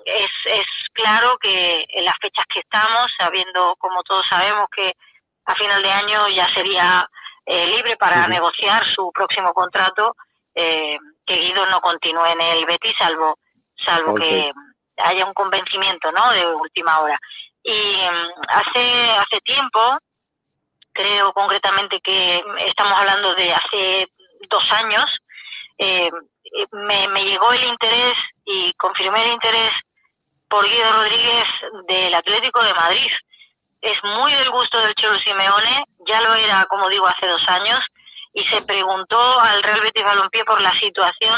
es, 0.06 0.32
es 0.46 0.92
claro 0.94 1.38
que 1.42 1.86
en 1.90 2.06
las 2.06 2.18
fechas 2.22 2.46
que 2.54 2.60
estamos, 2.60 3.12
sabiendo, 3.18 3.74
como 3.80 4.04
todos 4.04 4.24
sabemos, 4.30 4.70
que 4.70 4.92
a 5.48 5.56
final 5.56 5.82
de 5.82 5.92
año 5.92 6.30
ya 6.30 6.48
sería 6.50 7.04
eh, 7.46 7.66
libre 7.68 7.98
para 7.98 8.28
negociar 8.28 8.84
su 8.96 9.12
próximo 9.12 9.52
contrato, 9.54 10.16
eh, 10.56 10.98
que 11.26 11.36
Guido 11.36 11.66
no 11.66 11.82
continúe 11.82 12.26
en 12.26 12.42
el 12.42 12.66
Betis, 12.66 12.96
salvo 12.96 13.34
salvo 13.84 14.16
que 14.16 14.50
haya 15.04 15.26
un 15.26 15.34
convencimiento 15.34 16.12
¿no? 16.12 16.32
de 16.32 16.46
última 16.56 17.00
hora. 17.02 17.20
Y 17.64 17.72
mm, 17.72 18.30
hace, 18.50 19.12
hace 19.12 19.38
tiempo, 19.44 19.96
creo 20.92 21.34
concretamente 21.34 22.00
que 22.02 22.40
estamos 22.68 23.00
hablando 23.00 23.34
de 23.36 23.54
hace 23.54 24.02
dos 24.50 24.72
años, 24.72 25.06
eh, 25.80 26.10
me, 26.74 27.08
me 27.08 27.24
llegó 27.24 27.52
el 27.52 27.64
interés 27.64 28.42
y 28.46 28.74
confirmé 28.78 29.26
el 29.26 29.34
interés 29.34 29.72
por 30.50 30.70
Guido 30.70 30.92
Rodríguez 30.94 31.48
del 31.88 32.14
Atlético 32.14 32.62
de 32.64 32.74
Madrid. 32.74 33.12
Es 33.84 34.02
muy 34.02 34.34
del 34.34 34.50
gusto 34.50 34.78
del 34.80 34.94
Cholo 34.96 35.20
Simeone, 35.20 35.84
ya 36.08 36.22
lo 36.22 36.34
era, 36.36 36.66
como 36.70 36.88
digo, 36.88 37.06
hace 37.06 37.28
dos 37.28 37.42
años, 37.50 37.80
y 38.34 38.42
se 38.46 38.66
preguntó 38.66 39.20
al 39.42 39.62
Real 39.62 39.82
Betis 39.82 40.06
Balompié 40.06 40.46
por 40.46 40.62
la 40.62 40.72
situación 40.80 41.36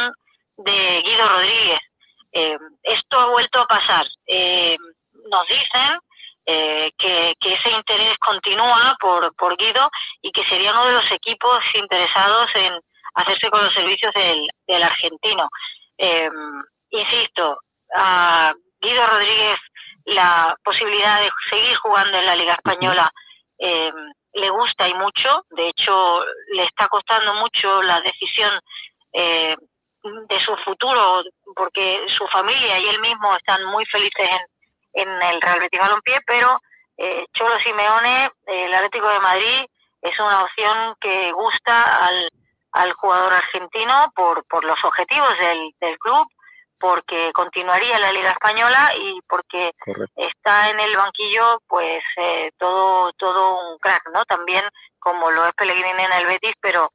de 0.63 1.01
Guido 1.03 1.27
Rodríguez. 1.27 1.91
Eh, 2.35 2.55
esto 2.83 3.19
ha 3.19 3.31
vuelto 3.31 3.61
a 3.61 3.65
pasar. 3.65 4.05
Eh, 4.27 4.77
nos 4.77 5.41
dicen 5.47 5.97
eh, 6.45 6.91
que, 6.99 7.31
ese 7.31 7.75
interés 7.75 8.15
continúa 8.19 8.93
por, 9.01 9.35
por 9.35 9.57
Guido 9.57 9.89
y 10.21 10.31
que 10.31 10.43
sería 10.43 10.69
uno 10.69 10.85
de 10.85 10.93
los 10.93 11.11
equipos 11.13 11.63
interesados 11.73 12.45
en 12.53 12.73
hacerse 13.15 13.49
con 13.49 13.63
los 13.65 13.73
servicios 13.73 14.13
del, 14.13 14.37
del 14.67 14.83
argentino. 14.83 15.47
insisto, 16.91 17.57
a 17.97 18.53
Guido 18.85 19.07
Rodríguez 19.07 19.59
la 20.07 20.55
posibilidad 20.63 21.19
de 21.19 21.29
seguir 21.49 21.75
jugando 21.77 22.17
en 22.17 22.25
la 22.25 22.35
Liga 22.35 22.53
Española 22.53 23.09
le 24.35 24.49
gusta 24.49 24.87
y 24.87 24.93
mucho. 24.93 25.43
De 25.55 25.69
hecho, 25.69 26.21
le 26.55 26.63
está 26.63 26.87
costando 26.87 27.33
mucho 27.35 27.81
la 27.83 28.01
decisión 28.01 28.51
eh, 29.13 29.55
de 30.29 30.39
su 30.45 30.55
futuro, 30.63 31.23
porque 31.55 31.99
su 32.17 32.27
familia 32.27 32.77
y 32.79 32.87
él 32.87 32.99
mismo 32.99 33.35
están 33.35 33.65
muy 33.67 33.85
felices 33.85 34.29
en, 34.93 35.07
en 35.07 35.21
el 35.21 35.41
Real 35.41 35.59
Betis 35.59 35.79
Balompié, 35.79 36.19
pero 36.25 36.59
eh, 36.97 37.25
Cholo 37.33 37.59
Simeone, 37.59 38.29
el 38.47 38.73
Atlético 38.73 39.07
de 39.07 39.19
Madrid, 39.19 39.65
es 40.01 40.19
una 40.19 40.43
opción 40.43 40.95
que 41.01 41.31
gusta 41.31 42.05
al, 42.05 42.29
al 42.73 42.93
jugador 42.93 43.33
argentino 43.33 44.11
por, 44.15 44.43
por 44.49 44.63
los 44.63 44.77
objetivos 44.83 45.37
del, 45.39 45.71
del 45.81 45.97
club, 45.97 46.27
porque 46.79 47.31
continuaría 47.33 47.97
la 47.99 48.11
Liga 48.11 48.31
Española 48.31 48.91
y 48.97 49.19
porque 49.27 49.71
está 50.15 50.69
en 50.69 50.79
el 50.79 50.95
banquillo 50.95 51.57
pues 51.67 52.03
eh, 52.17 52.51
todo 52.57 53.11
todo 53.13 53.71
un 53.71 53.77
crack, 53.79 54.09
¿no? 54.13 54.25
También 54.25 54.63
como 54.99 55.31
lo 55.31 55.47
es 55.47 55.53
Pellegrini 55.55 56.03
en 56.03 56.11
el 56.11 56.25
Betis, 56.25 56.55
pero 56.61 56.87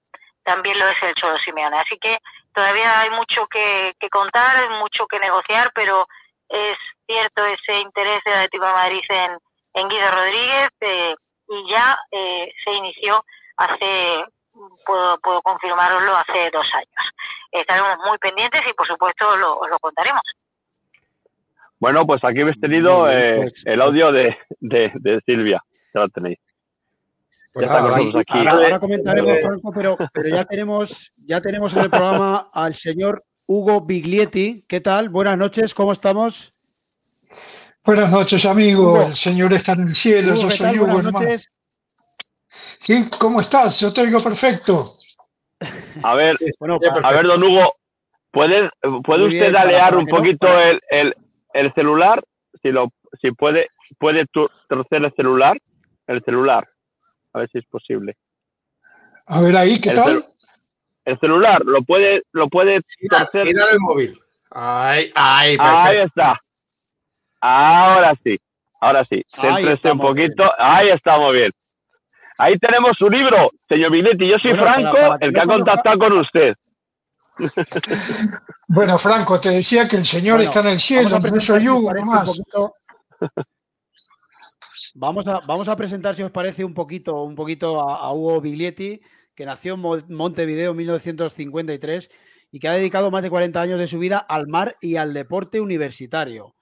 también 0.42 0.78
lo 0.78 0.88
es 0.88 0.96
el 1.02 1.14
Cholo 1.14 1.38
Simeone. 1.38 1.78
Así 1.78 1.96
que 1.98 2.18
todavía 2.52 3.00
hay 3.00 3.10
mucho 3.10 3.42
que, 3.50 3.92
contar, 4.10 4.68
mucho 4.70 5.06
que 5.06 5.18
negociar, 5.18 5.70
pero 5.74 6.06
es 6.48 6.76
cierto 7.06 7.44
ese 7.46 7.78
interés 7.78 8.22
del 8.24 8.34
Atlético 8.34 8.66
de 8.66 8.72
Madrid 8.72 9.02
en, 9.08 9.38
en 9.74 9.88
Guido 9.88 10.10
Rodríguez 10.10 10.70
eh, 10.80 11.14
y 11.48 11.70
ya 11.70 11.98
eh, 12.10 12.52
se 12.64 12.70
inició 12.72 13.24
hace, 13.56 14.24
puedo, 14.86 15.18
puedo 15.20 15.42
confirmaroslo, 15.42 16.16
hace 16.16 16.50
dos 16.52 16.66
años. 16.74 17.12
Estaremos 17.52 17.98
muy 18.06 18.18
pendientes 18.18 18.60
y 18.68 18.74
por 18.74 18.86
supuesto 18.86 19.36
lo, 19.36 19.58
os 19.58 19.70
lo 19.70 19.78
contaremos. 19.78 20.22
Bueno, 21.78 22.06
pues 22.06 22.22
aquí 22.24 22.42
habéis 22.42 22.60
tenido 22.60 23.10
eh, 23.10 23.38
pues, 23.42 23.66
el 23.66 23.80
audio 23.80 24.12
de, 24.12 24.36
de, 24.60 25.20
Silvia, 25.24 25.62
ya 25.94 26.00
lo 26.02 26.08
tenéis. 26.10 26.38
Pues 27.52 27.68
ahora, 27.68 28.78
comentaremos, 28.78 29.40
Franco, 29.40 29.72
pero, 29.74 29.96
pero 30.12 30.28
ya 30.28 30.44
tenemos 30.44 31.10
ya 31.26 31.40
tenemos 31.40 31.76
en 31.76 31.84
el 31.84 31.90
programa 31.90 32.46
al 32.54 32.74
señor 32.74 33.20
Hugo 33.48 33.80
Biglietti. 33.86 34.62
¿Qué 34.68 34.80
tal? 34.80 35.08
Buenas 35.08 35.38
noches, 35.38 35.74
¿cómo 35.74 35.92
estamos? 35.92 36.60
Buenas 37.82 38.10
noches, 38.10 38.44
amigo. 38.44 39.02
El 39.02 39.16
Señor 39.16 39.52
está 39.54 39.72
en 39.72 39.88
el 39.88 39.94
cielo. 39.94 40.34
yo 40.34 40.50
soy 40.50 40.78
Hugo. 40.78 40.92
Buenas 40.92 41.12
noches. 41.12 41.59
Sí, 42.80 43.08
¿cómo 43.20 43.40
estás? 43.40 43.78
Yo 43.78 43.92
te 43.92 44.00
oigo 44.00 44.18
perfecto. 44.20 44.82
A 46.02 46.14
ver, 46.14 46.36
a 47.02 47.12
ver, 47.12 47.26
don 47.26 47.42
Hugo, 47.44 47.74
¿puede, 48.30 48.70
puede 49.04 49.24
usted 49.26 49.54
alear 49.54 49.94
un 49.94 50.06
poquito 50.06 50.48
el, 50.58 50.80
el, 51.52 51.72
celular? 51.74 52.24
Si 52.62 52.70
lo, 52.70 52.88
si 53.20 53.32
puede, 53.32 53.68
puede 53.98 54.24
torcer 54.68 55.04
el 55.04 55.12
celular, 55.14 55.58
el 56.06 56.24
celular, 56.24 56.66
a 57.34 57.40
ver 57.40 57.50
si 57.50 57.58
es 57.58 57.66
posible. 57.66 58.16
A 59.26 59.42
ver 59.42 59.54
ahí, 59.56 59.78
¿qué 59.78 59.90
tal? 59.92 60.24
el 61.04 61.18
celular, 61.18 61.62
lo 61.64 61.82
puede, 61.82 62.22
lo 62.32 62.48
puede 62.48 62.80
torcer. 63.10 63.48
el 63.48 63.80
móvil. 63.80 64.14
Ahí, 64.52 65.12
ahí, 65.14 65.56
ahí 65.60 65.98
está. 65.98 66.34
Ahora 67.42 68.14
sí, 68.24 68.38
ahora 68.80 69.04
sí. 69.04 69.22
Céntrese 69.28 69.92
un 69.92 69.98
poquito. 69.98 70.50
Ahí 70.58 70.88
estamos 70.88 71.34
bien. 71.34 71.50
Ahí 72.40 72.58
tenemos 72.58 72.96
su 72.96 73.06
libro, 73.08 73.50
señor 73.68 73.92
Vinetti. 73.92 74.28
Yo 74.28 74.38
soy 74.38 74.54
Franco, 74.54 74.96
el 75.20 75.32
que 75.32 75.40
ha 75.40 75.44
contactado 75.44 75.98
con 75.98 76.18
usted. 76.18 76.54
Bueno, 78.68 78.98
Franco, 78.98 79.40
te 79.40 79.50
decía 79.50 79.88
que 79.88 79.96
el 79.96 80.04
Señor 80.04 80.40
está 80.40 80.60
en 80.60 80.68
el 80.68 80.78
cielo, 80.78 81.08
no 81.18 81.40
soy 81.40 81.68
Hugo 81.68 81.90
Vamos 84.94 85.26
a, 85.26 85.40
vamos 85.46 85.68
a 85.68 85.76
presentar, 85.76 86.14
si 86.14 86.22
os 86.22 86.30
parece, 86.30 86.64
un 86.64 86.74
poquito, 86.74 87.22
un 87.22 87.34
poquito 87.34 87.80
a, 87.80 88.12
Hugo 88.12 88.40
Biglietti, 88.40 88.98
que 89.34 89.46
nació 89.46 89.74
en 89.74 90.14
Montevideo 90.14 90.72
en 90.72 90.76
1953 90.76 92.10
y 92.52 92.58
que 92.58 92.68
ha 92.68 92.72
dedicado 92.72 93.10
más 93.10 93.22
de 93.22 93.30
40 93.30 93.60
años 93.60 93.78
de 93.78 93.86
su 93.86 93.98
vida 93.98 94.18
al 94.18 94.46
mar 94.48 94.72
y 94.82 94.96
al 94.96 95.14
deporte 95.14 95.60
universitario. 95.60 96.54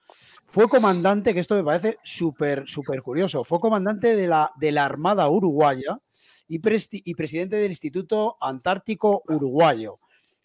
Fue 0.51 0.67
comandante, 0.67 1.35
que 1.35 1.41
esto 1.41 1.55
me 1.55 1.63
parece 1.63 1.93
súper, 2.03 2.65
súper 2.65 2.99
curioso, 3.05 3.43
fue 3.43 3.59
comandante 3.59 4.15
de 4.15 4.27
la, 4.27 4.51
de 4.57 4.71
la 4.71 4.85
Armada 4.85 5.29
Uruguaya 5.29 5.99
y, 6.47 6.59
y 6.59 7.13
presidente 7.13 7.57
del 7.57 7.69
Instituto 7.69 8.35
Antártico 8.41 9.21
Uruguayo. 9.27 9.91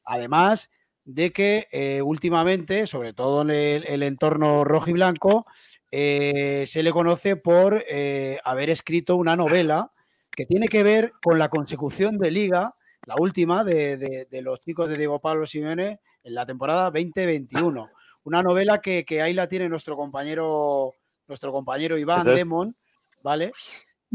Además 0.04 0.68
de 1.06 1.30
que 1.30 1.66
eh, 1.73 2.02
últimamente, 2.02 2.87
sobre 2.87 3.14
todo 3.14 3.42
en 3.42 3.50
el, 3.50 4.02
entorno 4.02 4.62
rojo 4.62 4.90
y 4.90 4.92
blanco, 4.92 5.47
eh, 5.90 6.64
se 6.67 6.82
le 6.82 6.93
conoce 6.93 7.36
por 7.36 7.82
eh, 7.88 8.38
haber 8.45 8.69
escrito 8.69 9.17
una 9.17 9.36
novela 9.36 9.88
que 10.32 10.45
tiene 10.45 10.69
que 10.69 10.82
ver 10.82 11.12
con 11.23 11.38
la 11.38 11.49
consecución 11.49 12.19
de 12.19 12.30
liga, 12.30 12.69
la 13.06 13.14
última 13.19 13.64
de, 13.64 13.97
de 13.97 14.43
los 14.43 14.60
chicos 14.60 14.90
de 14.90 14.99
Diego 14.99 15.19
Pablo 15.19 15.47
Simeone 15.47 15.99
en 16.25 16.34
la 16.34 16.45
temporada 16.45 16.90
2021. 16.90 17.88
Una 18.25 18.43
novela 18.43 18.80
que, 18.80 19.04
ahí 19.23 19.34
la 19.34 19.47
tiene 19.47 19.69
nuestro 19.69 19.97
compañero, 19.97 20.95
nuestro 21.28 21.52
compañero 21.52 21.99
Iván 21.99 22.25
Demon, 22.25 22.75
¿vale? 23.23 23.52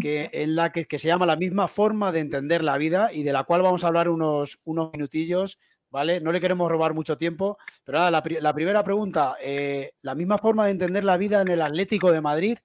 Que, 0.01 0.29
en 0.33 0.55
la 0.55 0.71
que, 0.71 0.85
se 0.97 1.07
llama 1.07 1.25
La 1.25 1.35
misma 1.35 1.67
forma 1.67 2.11
de 2.11 2.19
entender 2.19 2.63
la 2.63 2.77
vida 2.77 3.09
y 3.13 3.23
de 3.23 3.33
la 3.33 3.43
cual 3.43 3.61
vamos 3.61 3.83
a 3.83 3.87
hablar 3.87 4.09
unos, 4.09 4.61
unos 4.65 4.91
minutillos, 4.93 5.59
¿vale? 5.91 6.21
No 6.21 6.31
le 6.31 6.41
queremos 6.41 6.71
robar 6.71 6.93
mucho 6.93 7.17
tiempo, 7.17 7.57
pero 7.85 7.99
nada, 7.99 8.11
la, 8.11 8.53
primera 8.53 8.83
pregunta, 8.83 9.35
eh, 9.41 9.91
la 10.01 10.15
misma 10.15 10.39
forma 10.39 10.65
de 10.65 10.71
entender 10.71 11.03
la 11.03 11.17
vida 11.17 11.41
en 11.41 11.49
el 11.49 11.61
Atlético 11.61 12.11
de 12.11 12.21
Madrid, 12.21 12.57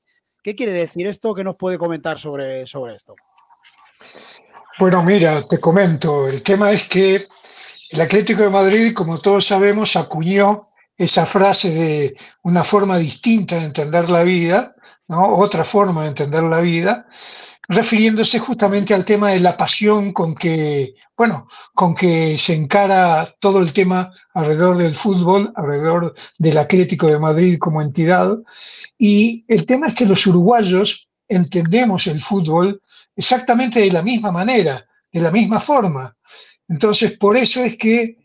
¿qué 0.42 0.54
quiere 0.54 0.72
decir 0.72 1.06
esto? 1.06 1.34
¿Qué 1.34 1.44
nos 1.44 1.58
puede 1.58 1.76
comentar 1.76 2.18
sobre, 2.18 2.66
sobre 2.66 2.96
esto? 2.96 3.14
Bueno, 4.78 5.02
mira, 5.02 5.44
te 5.44 5.60
comento, 5.60 6.26
el 6.26 6.42
tema 6.42 6.72
es 6.72 6.88
que 6.88 7.26
el 7.90 8.00
Atlético 8.00 8.42
de 8.42 8.50
Madrid, 8.50 8.94
como 8.94 9.18
todos 9.18 9.46
sabemos, 9.46 9.94
acuñó 9.94 10.70
esa 10.96 11.26
frase 11.26 11.70
de 11.70 12.16
una 12.42 12.64
forma 12.64 12.98
distinta 12.98 13.56
de 13.56 13.64
entender 13.64 14.10
la 14.10 14.22
vida, 14.22 14.74
¿no? 15.08 15.34
otra 15.36 15.64
forma 15.64 16.02
de 16.02 16.08
entender 16.08 16.42
la 16.44 16.60
vida, 16.60 17.06
refiriéndose 17.68 18.38
justamente 18.38 18.94
al 18.94 19.04
tema 19.04 19.30
de 19.30 19.40
la 19.40 19.56
pasión 19.56 20.12
con 20.12 20.34
que, 20.34 20.94
bueno, 21.16 21.48
con 21.74 21.94
que 21.94 22.36
se 22.38 22.54
encara 22.54 23.28
todo 23.40 23.60
el 23.60 23.72
tema 23.72 24.10
alrededor 24.34 24.76
del 24.76 24.94
fútbol, 24.94 25.52
alrededor 25.56 26.14
del 26.38 26.58
Atlético 26.58 27.06
de 27.06 27.18
Madrid 27.18 27.58
como 27.58 27.80
entidad. 27.80 28.36
Y 28.98 29.44
el 29.48 29.66
tema 29.66 29.88
es 29.88 29.94
que 29.94 30.06
los 30.06 30.26
uruguayos 30.26 31.08
entendemos 31.26 32.06
el 32.06 32.20
fútbol 32.20 32.82
exactamente 33.16 33.80
de 33.80 33.90
la 33.90 34.02
misma 34.02 34.30
manera, 34.30 34.84
de 35.10 35.20
la 35.20 35.30
misma 35.30 35.58
forma. 35.60 36.14
Entonces, 36.68 37.16
por 37.18 37.36
eso 37.36 37.64
es 37.64 37.76
que 37.76 38.23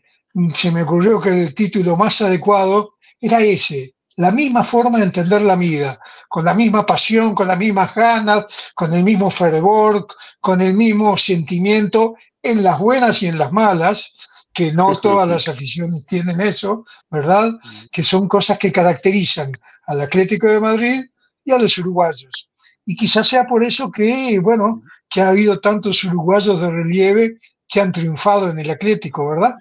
se 0.54 0.70
me 0.70 0.82
ocurrió 0.82 1.20
que 1.20 1.30
el 1.30 1.54
título 1.54 1.96
más 1.96 2.20
adecuado 2.20 2.94
era 3.20 3.40
ese, 3.40 3.94
la 4.16 4.30
misma 4.30 4.64
forma 4.64 4.98
de 4.98 5.04
entender 5.04 5.42
la 5.42 5.56
vida, 5.56 5.98
con 6.28 6.44
la 6.44 6.54
misma 6.54 6.84
pasión, 6.84 7.34
con 7.34 7.48
las 7.48 7.58
mismas 7.58 7.94
ganas, 7.94 8.46
con 8.74 8.92
el 8.92 9.02
mismo 9.02 9.30
fervor, 9.30 10.06
con 10.40 10.60
el 10.60 10.74
mismo 10.74 11.16
sentimiento, 11.16 12.14
en 12.42 12.62
las 12.62 12.78
buenas 12.78 13.22
y 13.22 13.28
en 13.28 13.38
las 13.38 13.52
malas, 13.52 14.14
que 14.52 14.72
no 14.72 15.00
todas 15.00 15.28
las 15.28 15.48
aficiones 15.48 16.06
tienen 16.06 16.40
eso, 16.40 16.84
¿verdad? 17.10 17.52
Que 17.90 18.02
son 18.02 18.28
cosas 18.28 18.58
que 18.58 18.72
caracterizan 18.72 19.52
al 19.86 20.00
Atlético 20.00 20.48
de 20.48 20.60
Madrid 20.60 21.00
y 21.44 21.52
a 21.52 21.58
los 21.58 21.78
uruguayos. 21.78 22.48
Y 22.84 22.96
quizás 22.96 23.28
sea 23.28 23.46
por 23.46 23.64
eso 23.64 23.90
que, 23.90 24.38
bueno, 24.40 24.82
que 25.08 25.20
ha 25.20 25.28
habido 25.30 25.58
tantos 25.60 26.02
uruguayos 26.04 26.60
de 26.60 26.70
relieve 26.70 27.36
que 27.68 27.80
han 27.80 27.92
triunfado 27.92 28.50
en 28.50 28.58
el 28.58 28.70
Atlético, 28.70 29.28
¿verdad? 29.28 29.54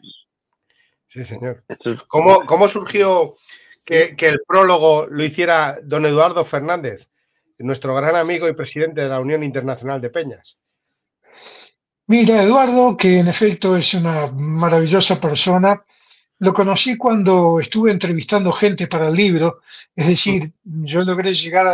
Sí, 1.09 1.25
señor. 1.25 1.63
¿Cómo, 2.07 2.45
cómo 2.45 2.67
surgió 2.67 3.31
que, 3.85 4.15
el 4.19 4.41
prólogo 4.47 5.07
lo 5.07 5.23
hiciera 5.23 5.79
don 5.83 6.05
Eduardo 6.05 6.45
Fernández, 6.45 7.07
nuestro 7.57 7.95
gran 7.95 8.15
amigo 8.15 8.47
y 8.47 8.53
presidente 8.53 9.01
de 9.01 9.09
la 9.09 9.19
Unión 9.19 9.43
Internacional 9.43 9.99
de 9.99 10.11
Peñas? 10.11 10.55
Mira, 12.05 12.43
Eduardo, 12.43 12.95
que 12.95 13.19
en 13.19 13.27
efecto 13.27 13.75
es 13.75 13.95
una 13.95 14.27
maravillosa 14.33 15.19
persona, 15.19 15.83
lo 16.37 16.53
conocí 16.53 16.95
cuando 16.95 17.59
estuve 17.59 17.91
entrevistando 17.91 18.51
gente 18.51 18.87
para 18.87 19.07
el 19.07 19.15
libro, 19.15 19.61
es 19.95 20.07
decir, 20.07 20.51
yo 20.63 21.03
logré 21.03 21.33
llegar 21.33 21.67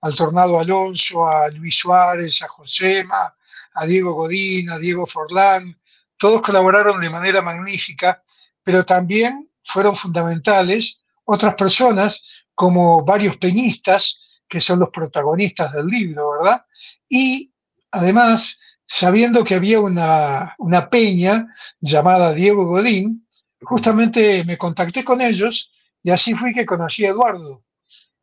al 0.00 0.16
Tornado 0.16 0.58
Alonso, 0.58 1.26
a 1.26 1.48
Luis 1.48 1.76
Suárez, 1.78 2.40
a 2.42 2.48
Josema, 2.48 3.34
a 3.74 3.86
Diego 3.86 4.12
Godín, 4.14 4.70
a 4.70 4.78
Diego 4.78 5.04
Forlán, 5.04 5.76
todos 6.16 6.42
colaboraron 6.42 7.00
de 7.00 7.10
manera 7.10 7.42
magnífica, 7.42 8.22
pero 8.62 8.84
también 8.84 9.50
fueron 9.64 9.96
fundamentales 9.96 11.00
otras 11.24 11.54
personas 11.54 12.22
como 12.54 13.04
varios 13.04 13.36
peñistas, 13.36 14.18
que 14.48 14.60
son 14.60 14.80
los 14.80 14.90
protagonistas 14.90 15.72
del 15.72 15.86
libro, 15.86 16.32
¿verdad? 16.32 16.64
Y 17.08 17.52
además, 17.90 18.58
sabiendo 18.86 19.44
que 19.44 19.54
había 19.54 19.80
una, 19.80 20.54
una 20.58 20.90
peña 20.90 21.46
llamada 21.80 22.34
Diego 22.34 22.66
Godín, 22.66 23.26
justamente 23.62 24.44
me 24.44 24.58
contacté 24.58 25.04
con 25.04 25.20
ellos 25.20 25.70
y 26.02 26.10
así 26.10 26.34
fui 26.34 26.52
que 26.52 26.66
conocí 26.66 27.06
a 27.06 27.10
Eduardo. 27.10 27.64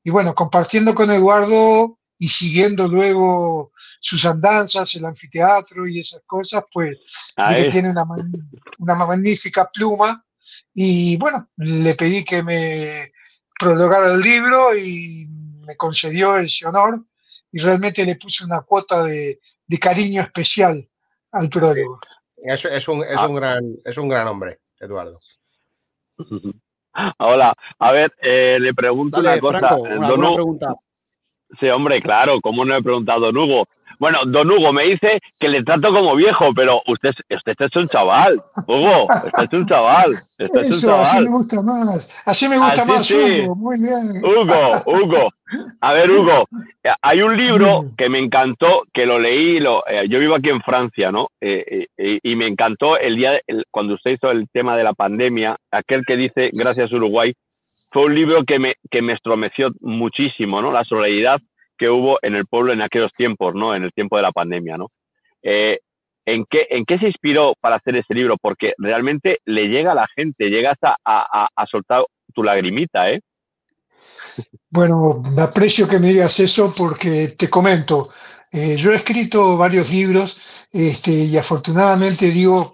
Y 0.03 0.11
bueno, 0.11 0.35
compartiendo 0.35 0.93
con 0.93 1.09
Eduardo 1.09 1.97
y 2.17 2.29
siguiendo 2.29 2.87
luego 2.87 3.71
sus 4.01 4.25
andanzas, 4.25 4.93
el 4.95 5.05
anfiteatro 5.05 5.87
y 5.87 5.99
esas 5.99 6.21
cosas, 6.25 6.63
pues 6.71 6.97
tiene 7.71 7.89
una, 7.89 8.03
una 8.77 8.95
magnífica 8.95 9.69
pluma 9.73 10.23
y 10.81 11.17
bueno, 11.17 11.49
le 11.57 11.93
pedí 11.93 12.23
que 12.23 12.41
me 12.41 13.11
prologara 13.59 14.13
el 14.13 14.21
libro 14.21 14.73
y 14.77 15.27
me 15.67 15.75
concedió 15.75 16.37
ese 16.37 16.65
honor 16.67 17.03
y 17.51 17.59
realmente 17.59 18.05
le 18.05 18.15
puse 18.15 18.45
una 18.45 18.61
cuota 18.61 19.03
de, 19.03 19.41
cariño 19.77 20.21
especial 20.21 20.87
al 21.33 21.49
prólogo. 21.49 21.99
Es, 22.37 22.63
un, 22.87 23.03
es, 23.03 23.17
ah. 23.17 23.27
un 23.27 23.35
gran, 23.35 23.65
es 23.83 23.97
un 23.97 24.07
gran 24.07 24.29
hombre, 24.29 24.59
Eduardo. 24.79 25.17
Hola, 27.17 27.53
a 27.79 27.91
ver, 27.91 28.13
eh, 28.21 28.57
le 28.61 28.73
pregunto 28.73 29.19
una 29.19 29.37
cosa. 29.37 29.59
Franco, 29.59 29.81
una, 29.81 30.33
pregunta. 30.33 30.73
Sí, 31.59 31.67
hombre, 31.67 32.01
claro, 32.01 32.39
¿cómo 32.39 32.63
no 32.63 32.77
he 32.77 32.81
preguntado 32.81 33.19
Don 33.19 33.35
Hugo? 33.37 33.67
Bueno, 33.99 34.19
Don 34.25 34.49
Hugo 34.49 34.71
me 34.71 34.85
dice 34.85 35.19
que 35.41 35.49
le 35.49 35.61
trato 35.61 35.91
como 35.91 36.15
viejo, 36.15 36.53
pero 36.55 36.81
usted, 36.87 37.11
usted 37.29 37.53
es 37.59 37.75
un 37.75 37.87
chaval, 37.89 38.41
Hugo, 38.65 39.05
usted 39.25 39.43
es 39.43 39.53
un 39.53 39.67
chaval. 39.67 40.11
Usted 40.11 40.55
es 40.55 40.83
un 40.83 40.89
chaval. 40.89 41.01
así 41.01 41.19
me 41.19 41.29
gusta 41.29 41.61
más, 41.61 42.09
así 42.25 42.47
me 42.47 42.57
gusta 42.57 42.85
más, 42.85 43.11
Hugo, 43.11 43.55
muy 43.55 43.77
bien. 43.77 44.23
Hugo, 44.23 44.83
Hugo, 44.85 45.29
a 45.81 45.93
ver, 45.93 46.09
Hugo, 46.11 46.47
hay 47.01 47.21
un 47.21 47.35
libro 47.35 47.81
que 47.97 48.07
me 48.07 48.19
encantó, 48.19 48.79
que 48.93 49.05
lo 49.05 49.19
leí, 49.19 49.59
lo, 49.59 49.85
eh, 49.85 50.07
yo 50.07 50.19
vivo 50.19 50.35
aquí 50.35 50.47
en 50.47 50.61
Francia, 50.61 51.11
¿no? 51.11 51.27
Eh, 51.41 51.87
eh, 51.97 52.19
y 52.23 52.35
me 52.37 52.47
encantó 52.47 52.97
el 52.97 53.17
día, 53.17 53.41
cuando 53.69 53.95
usted 53.95 54.11
hizo 54.11 54.31
el 54.31 54.49
tema 54.49 54.77
de 54.77 54.85
la 54.85 54.93
pandemia, 54.93 55.57
aquel 55.71 56.05
que 56.05 56.15
dice, 56.15 56.51
gracias 56.53 56.93
Uruguay, 56.93 57.33
fue 57.91 58.05
un 58.05 58.15
libro 58.15 58.45
que 58.45 58.59
me, 58.59 58.75
que 58.89 59.01
me 59.01 59.13
estromeció 59.13 59.71
muchísimo, 59.81 60.61
¿no? 60.61 60.71
La 60.71 60.85
solidaridad 60.85 61.41
que 61.79 61.89
hubo 61.89 62.19
en 62.21 62.35
el 62.35 62.45
pueblo 62.45 62.73
en 62.73 62.81
aquellos 62.81 63.13
tiempos, 63.13 63.55
¿no? 63.55 63.73
En 63.73 63.83
el 63.83 63.93
tiempo 63.93 64.17
de 64.17 64.23
la 64.23 64.33
pandemia, 64.33 64.77
¿no? 64.77 64.87
Eh, 65.41 65.79
¿en, 66.25 66.45
qué, 66.47 66.67
¿En 66.69 66.85
qué 66.85 66.99
se 66.99 67.07
inspiró 67.07 67.55
para 67.59 67.77
hacer 67.77 67.95
ese 67.95 68.13
libro? 68.13 68.35
Porque 68.39 68.73
realmente 68.77 69.39
le 69.45 69.69
llega 69.69 69.93
a 69.93 69.95
la 69.95 70.07
gente, 70.13 70.49
llegas 70.49 70.77
a, 70.83 70.97
a, 71.03 71.65
soltar 71.65 72.03
tu 72.33 72.43
lagrimita, 72.43 73.09
¿eh? 73.09 73.21
Bueno, 74.69 75.23
me 75.33 75.41
aprecio 75.41 75.87
que 75.87 75.99
me 75.99 76.09
digas 76.09 76.39
eso 76.39 76.73
porque 76.77 77.29
te 77.29 77.49
comento, 77.49 78.09
eh, 78.51 78.75
yo 78.77 78.91
he 78.91 78.95
escrito 78.95 79.57
varios 79.57 79.89
libros 79.91 80.39
este, 80.71 81.11
y 81.11 81.37
afortunadamente 81.37 82.29
digo, 82.29 82.73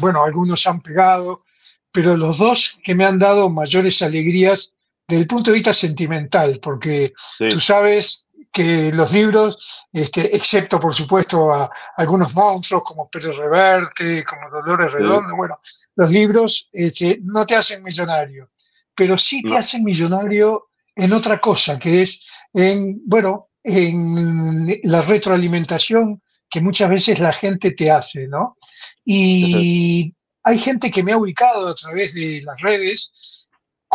bueno, 0.00 0.24
algunos 0.24 0.66
han 0.66 0.80
pegado, 0.80 1.44
pero 1.92 2.16
los 2.16 2.38
dos 2.38 2.78
que 2.82 2.94
me 2.94 3.04
han 3.04 3.18
dado 3.18 3.48
mayores 3.48 4.02
alegrías 4.02 4.72
desde 5.06 5.22
el 5.22 5.28
punto 5.28 5.50
de 5.50 5.54
vista 5.54 5.72
sentimental, 5.72 6.58
porque 6.60 7.12
tú 7.50 7.60
sabes 7.60 8.28
que 8.52 8.90
los 8.92 9.12
libros, 9.12 9.86
este, 9.92 10.34
excepto 10.34 10.80
por 10.80 10.94
supuesto 10.94 11.52
a 11.52 11.70
algunos 11.96 12.34
monstruos 12.34 12.82
como 12.84 13.08
Pérez 13.08 13.36
Reverte, 13.36 14.24
como 14.24 14.48
Dolores 14.50 14.92
Redondo, 14.92 15.36
bueno, 15.36 15.60
los 15.94 16.10
libros 16.10 16.68
este, 16.72 17.18
no 17.22 17.44
te 17.44 17.54
hacen 17.54 17.82
millonario, 17.82 18.50
pero 18.94 19.18
sí 19.18 19.42
te 19.42 19.56
hacen 19.56 19.84
millonario 19.84 20.68
en 20.94 21.12
otra 21.12 21.38
cosa, 21.38 21.78
que 21.78 22.02
es 22.02 22.26
en, 22.54 23.02
bueno, 23.04 23.50
en 23.62 24.80
la 24.84 25.02
retroalimentación 25.02 26.22
que 26.48 26.60
muchas 26.60 26.88
veces 26.88 27.18
la 27.18 27.32
gente 27.32 27.72
te 27.72 27.90
hace, 27.90 28.26
¿no? 28.26 28.56
Y 29.04 30.14
hay 30.42 30.58
gente 30.58 30.90
que 30.90 31.02
me 31.02 31.12
ha 31.12 31.18
ubicado 31.18 31.68
a 31.68 31.74
través 31.74 32.14
de 32.14 32.40
las 32.42 32.58
redes 32.60 33.12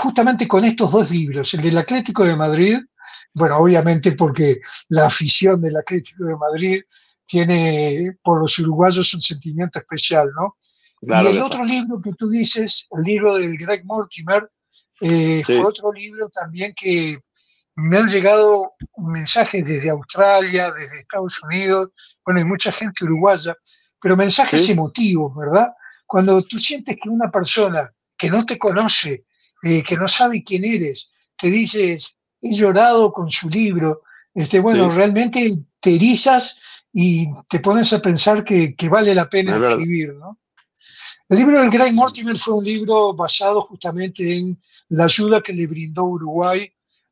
justamente 0.02 0.48
con 0.48 0.66
estos 0.66 0.92
dos 0.92 1.12
libros, 1.12 1.54
el 1.54 1.62
del 1.62 1.78
Atlético 1.78 2.24
de 2.24 2.36
Madrid, 2.36 2.80
bueno, 3.34 3.58
obviamente 3.58 4.14
porque 4.14 4.60
la 4.90 5.06
afición 5.06 5.62
del 5.62 5.78
Atlético 5.78 6.26
de 6.26 6.36
Madrid 6.36 6.82
tiene 7.28 8.18
por 8.24 8.42
los 8.42 8.58
uruguayos 8.58 9.14
un 9.14 9.22
sentimiento 9.22 9.78
especial, 9.78 10.32
¿no? 10.36 10.58
y 11.02 11.28
el 11.28 11.42
otro 11.42 11.64
libro 11.64 12.02
que 12.02 12.14
tú 12.14 12.30
dices, 12.30 12.88
el 12.92 13.04
libro 13.04 13.36
del 13.36 13.56
Greg 13.58 13.86
Mortimer, 13.86 14.50
eh, 15.02 15.44
fue 15.46 15.64
otro 15.64 15.92
libro 15.94 16.30
también 16.30 16.74
que 16.76 17.20
me 17.76 17.98
han 17.98 18.08
llegado 18.08 18.74
mensajes 18.98 19.64
desde 19.64 19.92
Australia, 19.92 20.72
desde 20.72 21.02
Estados 21.02 21.42
Unidos, 21.44 21.90
bueno, 22.26 22.40
hay 22.40 22.46
mucha 22.46 22.72
gente 22.72 23.06
uruguaya, 23.06 23.56
pero 24.02 24.18
mensajes 24.18 24.68
emotivos, 24.68 25.36
¿verdad? 25.36 25.70
Cuando 26.08 26.42
tú 26.42 26.58
sientes 26.58 26.98
que 27.02 27.10
una 27.10 27.30
persona 27.30 27.92
que 28.18 28.30
no 28.30 28.46
te 28.46 28.58
conoce, 28.58 29.26
eh, 29.64 29.84
que 29.84 29.96
no 29.96 30.08
sabe 30.08 30.44
quién 30.44 30.66
eres, 30.66 31.12
te 31.38 31.48
dices, 31.48 32.16
he 32.42 32.56
llorado 32.56 33.12
con 33.12 33.30
su 33.30 33.50
libro, 33.50 34.04
este, 34.34 34.60
bueno, 34.60 34.90
realmente 34.90 35.52
te 35.80 35.96
erizas 35.96 36.58
y 36.94 37.28
te 37.50 37.60
pones 37.60 37.92
a 37.94 38.02
pensar 38.02 38.44
que, 38.44 38.76
vale 38.90 39.14
la 39.14 39.30
pena 39.30 39.68
escribir, 39.68 40.14
¿no? 40.14 40.40
El 41.30 41.38
libro 41.38 41.62
del 41.62 41.70
Gray 41.70 41.94
Mortimer 41.94 42.38
fue 42.38 42.56
un 42.56 42.66
libro 42.66 43.14
basado 43.14 43.62
justamente 43.62 44.38
en 44.38 44.60
la 44.90 45.06
ayuda 45.06 45.42
que 45.42 45.54
le 45.54 45.66
brindó 45.66 46.04
Uruguay 46.04 46.70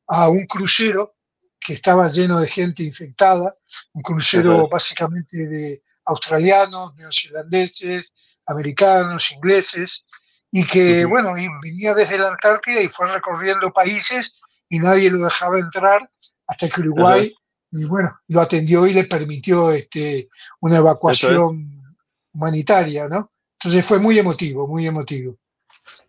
a 0.08 0.28
un 0.28 0.46
crucero 0.46 1.16
que 1.58 1.74
estaba 1.74 2.10
lleno 2.10 2.40
de 2.40 2.48
gente 2.48 2.84
infectada, 2.84 3.56
un 3.94 4.02
crucero 4.02 4.68
básicamente 4.68 5.48
de 5.48 5.82
australianos, 6.06 6.96
neozelandeses, 6.96 8.12
americanos, 8.46 9.32
ingleses, 9.32 10.06
y 10.52 10.66
que, 10.66 11.06
bueno, 11.06 11.34
venía 11.62 11.94
desde 11.94 12.18
la 12.18 12.30
Antártida 12.30 12.82
y 12.82 12.88
fue 12.88 13.12
recorriendo 13.12 13.72
países 13.72 14.36
y 14.68 14.80
nadie 14.80 15.10
lo 15.10 15.24
dejaba 15.24 15.60
entrar 15.60 16.10
hasta 16.48 16.68
que 16.70 16.82
Uruguay, 16.82 17.34
y 17.72 17.86
bueno, 17.86 18.18
lo 18.28 18.42
atendió 18.42 18.88
y 18.88 18.94
le 18.94 19.04
permitió 19.04 19.72
este, 19.72 20.30
una 20.62 20.78
evacuación 20.78 21.84
humanitaria, 22.34 23.08
¿no? 23.08 23.32
Entonces 23.60 23.86
fue 23.86 24.00
muy 24.00 24.18
emotivo, 24.18 24.68
muy 24.68 24.88
emotivo. 24.88 25.36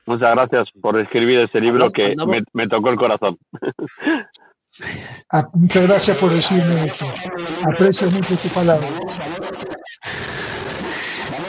Muchas 0.07 0.33
gracias 0.33 0.69
por 0.81 0.99
escribir 0.99 1.41
ese 1.41 1.61
libro 1.61 1.91
que 1.91 2.17
me, 2.53 2.69
tocó 2.69 2.89
el 2.91 2.97
corazón. 2.97 3.37
Ah, 5.31 5.45
muchas 5.55 5.87
gracias 5.87 6.17
por 6.17 6.31
decirme 6.31 6.85
esto. 6.85 7.05
Aprecio 7.65 8.11
mucho 8.11 8.35
tu 8.37 8.49
palabra 8.49 8.89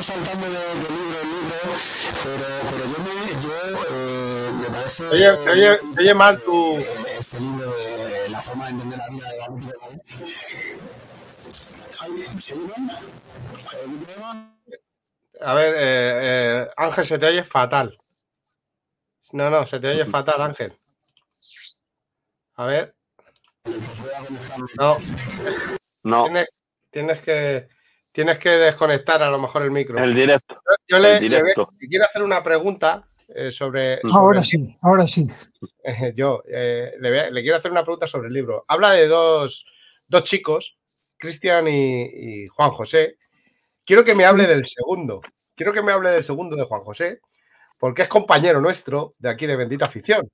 saltando 0.04 0.48
de, 0.50 0.60
libro 0.90 1.22
en 1.22 1.30
libro, 1.30 1.62
pero, 2.24 2.48
pero 2.72 2.84
yo 2.92 2.98
me, 3.06 3.16
yo, 3.44 3.54
eh, 3.86 4.52
me 5.12 5.20
parece. 5.20 5.50
Oye, 5.50 5.52
oye, 5.52 5.80
oye 6.00 6.14
mal 6.14 6.42
tu. 6.42 6.78
Este 6.78 7.40
libro 7.40 7.72
de 7.72 8.30
La 8.30 8.42
forma 8.42 8.66
de 8.66 8.72
entender 8.72 9.00
la 9.00 9.10
vida 9.10 9.30
de 9.30 9.38
Gabriel. 9.38 9.76
A 15.42 15.54
ver, 15.54 15.74
eh, 15.76 16.20
eh, 16.22 16.68
Ángel, 16.78 17.06
se 17.06 17.20
te 17.20 17.26
oye 17.26 17.44
fatal. 17.44 17.94
No, 19.34 19.50
no, 19.50 19.66
se 19.66 19.80
te 19.80 19.88
oye 19.88 20.06
fatal, 20.06 20.42
Ángel. 20.42 20.72
A 22.56 22.66
ver. 22.66 22.96
No. 24.78 24.98
No. 26.04 26.24
Tienes, 26.24 26.64
tienes 26.90 27.22
que. 27.22 27.68
Tienes 28.14 28.40
que 28.40 28.50
desconectar 28.50 29.24
a 29.24 29.30
lo 29.30 29.40
mejor 29.40 29.62
el 29.64 29.72
micro. 29.72 30.04
El 30.04 30.14
directo. 30.14 30.62
Yo 30.88 31.00
le, 31.00 31.20
quiero 31.20 32.06
hacer 32.06 32.22
una 32.22 32.44
pregunta 32.44 33.04
eh, 33.36 33.52
sobre, 33.52 34.00
Ahora 34.12 34.44
sí, 34.44 34.76
ahora 34.82 35.08
sí. 35.08 35.28
yo 36.16 36.44
eh, 36.48 36.92
le, 37.00 37.42
quiero 37.42 37.58
hacer 37.58 37.72
una 37.72 37.84
pregunta 37.84 38.08
sobre 38.08 38.28
el 38.28 38.34
libro. 38.34 38.64
Habla 38.68 38.92
de 38.92 39.08
dos, 39.08 39.66
chicos, 40.24 40.78
Cristian 41.18 41.68
y, 41.68 42.48
Juan 42.48 42.72
José. 42.72 43.18
Quiero 43.86 44.04
que 44.04 44.16
me 44.16 44.26
hable 44.26 44.48
del 44.48 44.66
segundo. 44.66 45.22
Quiero 45.56 45.74
que 45.74 45.82
me 45.82 45.92
hable 45.92 46.10
del 46.10 46.24
segundo 46.24 46.56
de 46.56 46.66
Juan 46.66 46.82
José, 46.82 47.20
porque 47.80 48.04
es 48.04 48.08
compañero 48.08 48.62
nuestro 48.62 49.12
de 49.20 49.30
aquí 49.30 49.46
de 49.48 49.56
Bendita 49.56 49.86
Afición. 49.86 50.30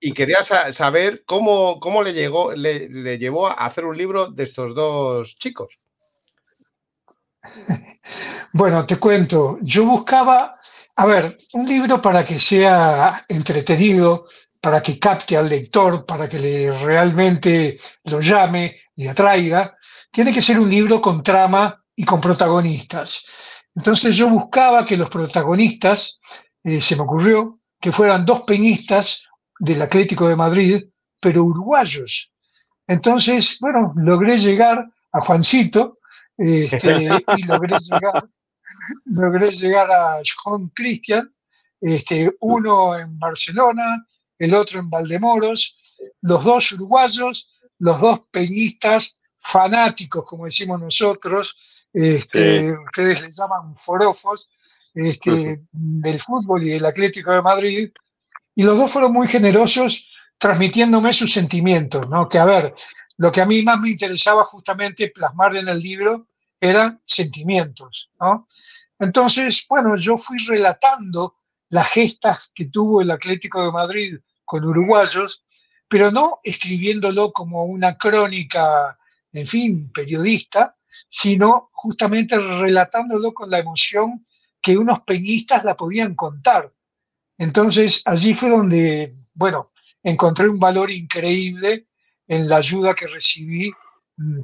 Y 0.00 0.12
quería 0.12 0.42
saber 0.42 1.24
cómo, 1.24 1.80
cómo 1.80 2.02
le, 2.02 2.12
llegó, 2.12 2.52
le 2.52 3.18
llevó 3.18 3.48
a 3.48 3.66
hacer 3.66 3.84
un 3.84 3.96
libro 3.96 4.30
de 4.30 4.44
estos 4.44 4.74
dos 4.74 5.36
chicos. 5.38 5.70
Bueno, 8.52 8.86
te 8.86 8.96
cuento, 8.96 9.58
yo 9.60 9.84
buscaba, 9.84 10.57
a 11.00 11.06
ver, 11.06 11.38
un 11.52 11.68
libro 11.68 12.02
para 12.02 12.24
que 12.24 12.40
sea 12.40 13.24
entretenido, 13.28 14.26
para 14.60 14.82
que 14.82 14.98
capte 14.98 15.36
al 15.36 15.48
lector, 15.48 16.04
para 16.04 16.28
que 16.28 16.40
le 16.40 16.76
realmente 16.76 17.78
lo 18.02 18.20
llame 18.20 18.80
y 18.96 19.06
atraiga, 19.06 19.76
tiene 20.10 20.32
que 20.32 20.42
ser 20.42 20.58
un 20.58 20.68
libro 20.68 21.00
con 21.00 21.22
trama 21.22 21.80
y 21.94 22.04
con 22.04 22.20
protagonistas. 22.20 23.24
Entonces 23.76 24.16
yo 24.16 24.28
buscaba 24.28 24.84
que 24.84 24.96
los 24.96 25.08
protagonistas, 25.08 26.18
eh, 26.64 26.80
se 26.80 26.96
me 26.96 27.02
ocurrió, 27.02 27.60
que 27.80 27.92
fueran 27.92 28.26
dos 28.26 28.40
peñistas 28.40 29.24
del 29.56 29.80
Atlético 29.80 30.26
de 30.26 30.34
Madrid, 30.34 30.84
pero 31.20 31.44
uruguayos. 31.44 32.32
Entonces, 32.88 33.58
bueno, 33.60 33.92
logré 33.94 34.36
llegar 34.36 34.84
a 35.12 35.20
Juancito, 35.20 35.98
este, 36.36 37.08
y 37.36 37.42
logré 37.44 37.76
llegar, 37.78 38.24
logré 39.06 39.50
llegar 39.50 39.90
a 39.90 40.20
John 40.24 40.70
Christian, 40.74 41.32
este, 41.80 42.34
uno 42.40 42.98
en 42.98 43.18
Barcelona, 43.18 44.04
el 44.38 44.54
otro 44.54 44.80
en 44.80 44.90
Valdemoros, 44.90 45.78
los 46.22 46.44
dos 46.44 46.72
uruguayos, 46.72 47.50
los 47.78 48.00
dos 48.00 48.22
peñistas 48.30 49.20
fanáticos, 49.40 50.24
como 50.24 50.44
decimos 50.44 50.80
nosotros, 50.80 51.56
este, 51.92 52.72
ustedes 52.72 53.22
les 53.22 53.36
llaman 53.36 53.74
forofos, 53.74 54.50
este, 54.94 55.62
del 55.70 56.20
fútbol 56.20 56.64
y 56.64 56.70
del 56.70 56.84
Atlético 56.84 57.32
de 57.32 57.42
Madrid, 57.42 57.90
y 58.54 58.62
los 58.62 58.76
dos 58.76 58.90
fueron 58.90 59.12
muy 59.12 59.28
generosos 59.28 60.12
transmitiéndome 60.38 61.12
sus 61.12 61.32
sentimientos, 61.32 62.08
¿no? 62.08 62.28
Que 62.28 62.38
a 62.38 62.44
ver, 62.44 62.74
lo 63.16 63.32
que 63.32 63.40
a 63.40 63.46
mí 63.46 63.62
más 63.62 63.80
me 63.80 63.90
interesaba 63.90 64.44
justamente 64.44 65.10
plasmar 65.10 65.56
en 65.56 65.68
el 65.68 65.80
libro 65.80 66.27
eran 66.60 67.00
sentimientos, 67.04 68.10
¿no? 68.20 68.46
Entonces, 68.98 69.66
bueno, 69.68 69.96
yo 69.96 70.16
fui 70.16 70.38
relatando 70.46 71.36
las 71.70 71.88
gestas 71.88 72.50
que 72.54 72.66
tuvo 72.66 73.00
el 73.00 73.10
Atlético 73.10 73.64
de 73.64 73.72
Madrid 73.72 74.18
con 74.44 74.64
uruguayos, 74.64 75.44
pero 75.88 76.10
no 76.10 76.40
escribiéndolo 76.42 77.32
como 77.32 77.64
una 77.64 77.96
crónica, 77.96 78.98
en 79.32 79.46
fin, 79.46 79.92
periodista, 79.92 80.76
sino 81.08 81.70
justamente 81.72 82.36
relatándolo 82.38 83.32
con 83.32 83.50
la 83.50 83.58
emoción 83.60 84.24
que 84.60 84.76
unos 84.76 85.00
peñistas 85.00 85.64
la 85.64 85.76
podían 85.76 86.14
contar. 86.14 86.72
Entonces 87.36 88.02
allí 88.04 88.34
fue 88.34 88.50
donde, 88.50 89.14
bueno, 89.34 89.72
encontré 90.02 90.48
un 90.48 90.58
valor 90.58 90.90
increíble 90.90 91.86
en 92.26 92.48
la 92.48 92.56
ayuda 92.56 92.94
que 92.94 93.06
recibí 93.06 93.70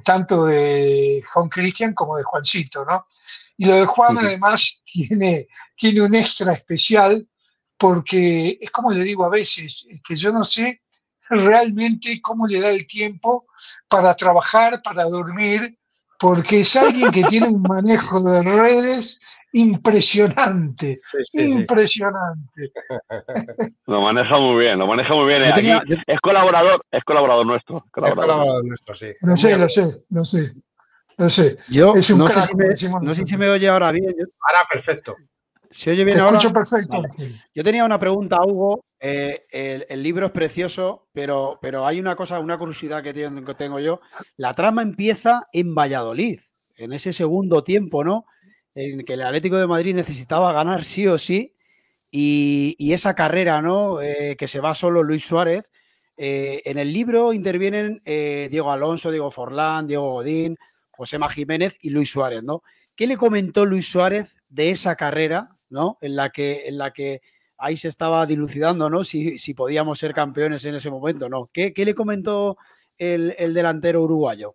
tanto 0.04 0.46
de 0.46 1.22
Juan 1.32 1.48
Cristian 1.48 1.94
como 1.94 2.16
de 2.16 2.24
Juancito, 2.24 2.84
¿no? 2.84 3.06
Y 3.56 3.64
lo 3.66 3.76
de 3.76 3.87
Juan 3.87 4.18
además 4.18 4.82
tiene, 4.84 5.48
tiene 5.76 6.02
un 6.02 6.14
extra 6.14 6.52
especial 6.52 7.28
porque 7.76 8.58
es 8.60 8.70
como 8.70 8.90
le 8.90 9.04
digo 9.04 9.24
a 9.24 9.30
veces, 9.30 9.87
que 10.06 10.16
yo 10.16 10.32
no 10.32 10.44
sé 10.44 10.82
realmente 11.28 12.20
cómo 12.20 12.46
le 12.46 12.60
da 12.60 12.70
el 12.70 12.87
tiempo 12.87 13.46
para 13.88 14.14
trabajar, 14.14 14.80
para 14.82 15.04
dormir, 15.04 15.78
porque 16.18 16.60
es 16.60 16.76
alguien 16.76 17.10
que 17.10 17.24
tiene 17.24 17.48
un 17.48 17.62
manejo 17.62 18.22
de 18.22 18.42
redes 18.42 19.18
impresionante, 19.54 20.98
impresionante. 21.32 22.72
Lo 23.86 24.00
maneja 24.00 24.36
muy 24.38 24.64
bien, 24.64 24.78
lo 24.78 24.86
maneja 24.86 25.14
muy 25.14 25.28
bien. 25.28 25.42
Es 26.06 26.20
colaborador, 26.20 26.84
es 26.90 27.04
colaborador 27.04 27.46
nuestro. 27.46 27.84
Colaborador. 27.92 28.64
nuestro, 28.64 28.94
sí. 28.94 29.08
Lo 29.22 29.36
sé, 29.36 29.56
lo 29.56 29.68
sé, 29.68 30.04
lo 30.10 30.24
sé. 30.24 30.52
No 31.16 31.30
sé. 31.30 31.56
Yo 31.68 31.94
no, 31.94 32.02
sé 32.02 33.24
si 33.24 33.36
me, 33.36 33.48
oye 33.48 33.68
ahora 33.68 33.92
bien. 33.92 34.04
Ahora 34.48 34.66
perfecto. 34.70 35.14
Se 35.70 35.92
oye 35.92 36.04
bien 36.04 36.18
ahora. 36.18 36.40
perfecto. 36.52 37.02
Yo 37.54 37.62
tenía 37.62 37.84
una 37.84 37.98
pregunta, 37.98 38.38
Hugo. 38.44 38.80
Eh, 38.98 39.44
el, 39.88 40.02
libro 40.02 40.26
es 40.26 40.32
precioso, 40.32 41.06
pero, 41.12 41.44
pero 41.60 41.86
hay 41.86 42.00
una 42.00 42.16
cosa, 42.16 42.40
una 42.40 42.58
curiosidad 42.58 43.04
que 43.04 43.14
tengo 43.56 43.78
yo. 43.78 44.00
La 44.36 44.54
trama 44.54 44.82
empieza 44.82 45.42
en 45.52 45.76
Valladolid, 45.76 46.40
en 46.78 46.92
ese 46.92 47.12
segundo 47.12 47.62
tiempo, 47.62 48.02
¿no? 48.02 48.24
En 48.74 49.04
que 49.04 49.14
el 49.14 49.22
Atlético 49.22 49.56
de 49.56 49.66
Madrid 49.66 49.94
necesitaba 49.94 50.52
ganar 50.52 50.84
sí 50.84 51.06
o 51.06 51.18
sí, 51.18 51.52
y, 52.16 52.92
esa 52.92 53.14
carrera, 53.14 53.60
¿no? 53.60 54.00
Eh, 54.00 54.37
que 54.38 54.46
se 54.46 54.60
va 54.60 54.74
solo 54.74 55.02
Luis 55.02 55.24
Suárez. 55.26 55.64
Eh, 56.16 56.62
en 56.64 56.78
el 56.78 56.92
libro 56.92 57.32
intervienen 57.32 57.98
eh, 58.06 58.46
Diego 58.50 58.70
Alonso, 58.70 59.10
Diego 59.10 59.32
Forlán, 59.32 59.88
Diego 59.88 60.12
Godín, 60.12 60.56
José 60.92 61.18
Jiménez 61.28 61.76
y 61.80 61.90
Luis 61.90 62.10
Suárez, 62.10 62.44
¿no? 62.44 62.62
¿Qué 62.96 63.08
le 63.08 63.16
comentó 63.16 63.66
Luis 63.66 63.88
Suárez 63.88 64.37
de 64.50 64.70
esa 64.70 64.94
carrera, 64.94 65.44
¿no? 65.70 65.98
En 66.00 66.14
la 66.14 66.30
que, 66.30 66.68
en 66.68 66.78
la 66.78 66.92
que 66.92 67.20
ahí 67.58 67.76
se 67.76 67.88
estaba 67.88 68.24
dilucidando, 68.26 68.88
¿no? 68.88 69.02
Si, 69.02 69.38
si 69.40 69.54
podíamos 69.54 69.98
ser 69.98 70.14
campeones 70.14 70.64
en 70.66 70.76
ese 70.76 70.90
momento, 70.90 71.28
¿no? 71.28 71.48
¿Qué, 71.52 71.72
le 71.76 71.94
comentó 71.96 72.56
el, 72.98 73.34
el 73.38 73.54
delantero 73.54 74.02
uruguayo? 74.02 74.54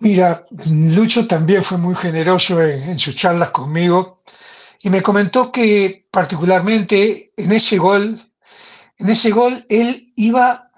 Mira, 0.00 0.46
Lucho 0.66 1.26
también 1.26 1.62
fue 1.62 1.76
muy 1.76 1.94
generoso 1.94 2.62
en, 2.62 2.98
sus 2.98 3.14
charlas 3.14 3.50
conmigo 3.50 4.22
y 4.80 4.88
me 4.88 5.02
comentó 5.02 5.52
que 5.52 6.06
particularmente 6.10 7.34
en 7.36 7.52
ese 7.52 7.76
gol, 7.76 8.18
en 8.96 9.10
ese 9.10 9.30
gol 9.30 9.62
él 9.68 10.10
iba 10.16 10.70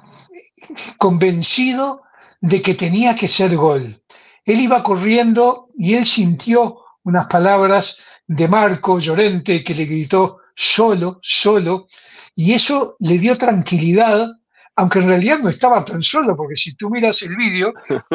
convencido 0.99 2.03
de 2.41 2.61
que 2.61 2.75
tenía 2.75 3.15
que 3.15 3.29
ser 3.29 3.55
gol. 3.55 4.03
Él 4.45 4.61
iba 4.61 4.83
corriendo 4.83 5.69
y 5.79 5.95
él 5.95 6.05
sintió 6.05 6.79
unas 7.05 7.27
palabras 7.27 7.99
de 8.27 8.49
Marco 8.49 8.99
Llorente 8.99 9.63
que 9.63 9.77
le 9.77 9.85
gritó 9.85 10.39
solo, 10.57 11.21
solo, 11.23 11.87
y 12.35 12.55
eso 12.55 12.97
le 12.99 13.19
dio 13.19 13.37
tranquilidad, 13.37 14.27
aunque 14.75 14.99
en 14.99 15.07
realidad 15.07 15.39
no 15.39 15.49
estaba 15.49 15.85
tan 15.85 16.03
solo, 16.03 16.37
porque 16.37 16.57
si 16.57 16.75
tú 16.75 16.91
miras 16.91 17.23
el 17.23 17.37
vídeo 17.37 17.73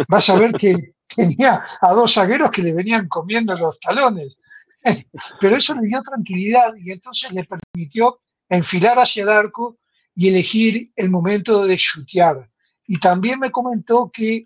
vas 0.10 0.30
a 0.30 0.38
ver 0.38 0.52
que 0.52 0.76
tenía 1.16 1.62
a 1.82 1.94
dos 1.94 2.14
zagueros 2.14 2.52
que 2.52 2.62
le 2.62 2.74
venían 2.74 3.08
comiendo 3.08 3.56
los 3.56 3.80
talones. 3.80 4.38
Pero 5.40 5.56
eso 5.56 5.76
le 5.76 5.88
dio 5.88 6.02
tranquilidad 6.02 6.74
y 6.76 6.92
entonces 6.92 7.32
le 7.32 7.46
permitió 7.46 8.20
enfilar 8.50 9.00
hacia 9.00 9.24
el 9.24 9.30
arco 9.30 9.78
y 10.16 10.30
elegir 10.30 10.92
el 10.96 11.10
momento 11.10 11.66
de 11.66 11.78
chutear. 11.78 12.50
Y 12.88 13.00
también 13.00 13.40
me 13.40 13.52
comentó 13.52 14.10
que 14.12 14.44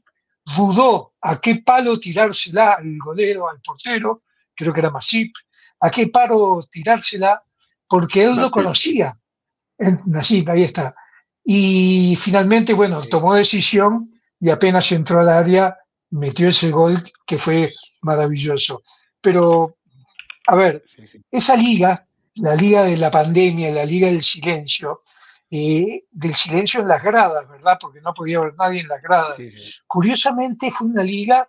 dudó 0.58 1.14
a 1.22 1.40
qué 1.40 1.62
palo 1.64 2.00
tirársela 2.00 2.74
al 2.74 2.98
golero, 2.98 3.50
al 3.50 3.62
portero, 3.62 4.24
creo 4.56 4.74
que 4.74 4.80
era 4.80 4.90
Masip, 4.90 5.34
a 5.80 5.90
qué 5.90 6.08
palo 6.08 6.62
tirársela, 6.70 7.44
porque 7.88 8.24
él 8.24 8.36
lo 8.36 8.50
conocía. 8.50 9.18
Masip, 10.06 10.50
ahí 10.50 10.64
está. 10.64 10.96
Y 11.44 12.18
finalmente, 12.20 12.74
bueno, 12.74 13.02
tomó 13.02 13.34
decisión 13.34 14.12
y 14.40 14.50
apenas 14.50 14.92
entró 14.92 15.22
al 15.22 15.30
área, 15.30 15.78
metió 16.12 16.50
ese 16.50 16.72
gol 16.72 17.02
que 17.26 17.38
fue 17.38 17.72
maravilloso. 18.02 18.84
Pero, 19.20 19.78
a 20.48 20.56
ver, 20.56 20.84
esa 21.30 21.56
liga, 21.56 22.08
la 22.36 22.56
liga 22.56 22.84
de 22.84 22.98
la 22.98 23.12
pandemia, 23.12 23.72
la 23.72 23.86
liga 23.86 24.08
del 24.08 24.24
silencio, 24.24 25.04
eh, 25.50 26.06
del 26.12 26.36
silencio 26.36 26.82
en 26.82 26.88
las 26.88 27.04
gradas, 27.04 27.48
¿verdad? 27.50 27.78
Porque 27.80 28.02
no 28.02 28.14
podía 28.14 28.38
haber 28.38 28.56
nadie 28.56 28.82
en 28.82 28.88
las 28.88 29.02
gradas. 29.02 29.38
Curiosamente 29.88 30.72
fue 30.72 30.88
una 30.88 31.04
liga 31.04 31.48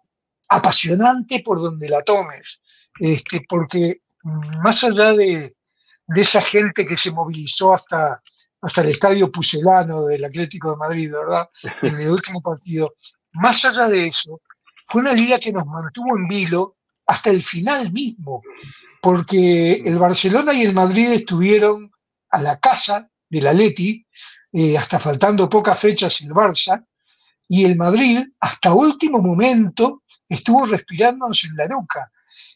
apasionante 0.48 1.40
por 1.40 1.60
donde 1.60 1.88
la 1.88 2.02
tomes, 2.02 2.62
este, 2.98 3.44
porque 3.48 4.00
más 4.22 4.84
allá 4.84 5.14
de, 5.14 5.56
de 6.06 6.20
esa 6.20 6.42
gente 6.42 6.86
que 6.86 6.96
se 6.96 7.10
movilizó 7.10 7.74
hasta, 7.74 8.22
hasta 8.60 8.80
el 8.82 8.88
estadio 8.88 9.30
Pucelano 9.30 10.04
del 10.04 10.24
Atlético 10.24 10.72
de 10.72 10.76
Madrid, 10.76 11.12
¿verdad? 11.12 11.48
En 11.82 12.00
el 12.00 12.10
último 12.10 12.42
partido. 12.42 12.94
Más 13.32 13.64
allá 13.64 13.88
de 13.88 14.08
eso, 14.08 14.40
fue 14.92 15.00
una 15.00 15.14
liga 15.14 15.38
que 15.38 15.52
nos 15.52 15.66
mantuvo 15.66 16.18
en 16.18 16.28
vilo 16.28 16.76
hasta 17.06 17.30
el 17.30 17.42
final 17.42 17.90
mismo, 17.94 18.42
porque 19.00 19.72
el 19.72 19.98
Barcelona 19.98 20.52
y 20.52 20.64
el 20.64 20.74
Madrid 20.74 21.12
estuvieron 21.12 21.90
a 22.28 22.42
la 22.42 22.58
casa 22.58 23.08
del 23.26 23.46
Atleti, 23.46 24.06
eh, 24.52 24.76
hasta 24.76 24.98
faltando 24.98 25.48
pocas 25.48 25.78
fechas 25.80 26.20
el 26.20 26.32
Barça, 26.32 26.84
y 27.48 27.64
el 27.64 27.76
Madrid 27.76 28.20
hasta 28.38 28.74
último 28.74 29.22
momento 29.22 30.02
estuvo 30.28 30.66
respirándonos 30.66 31.42
en 31.44 31.56
la 31.56 31.68
nuca. 31.68 32.12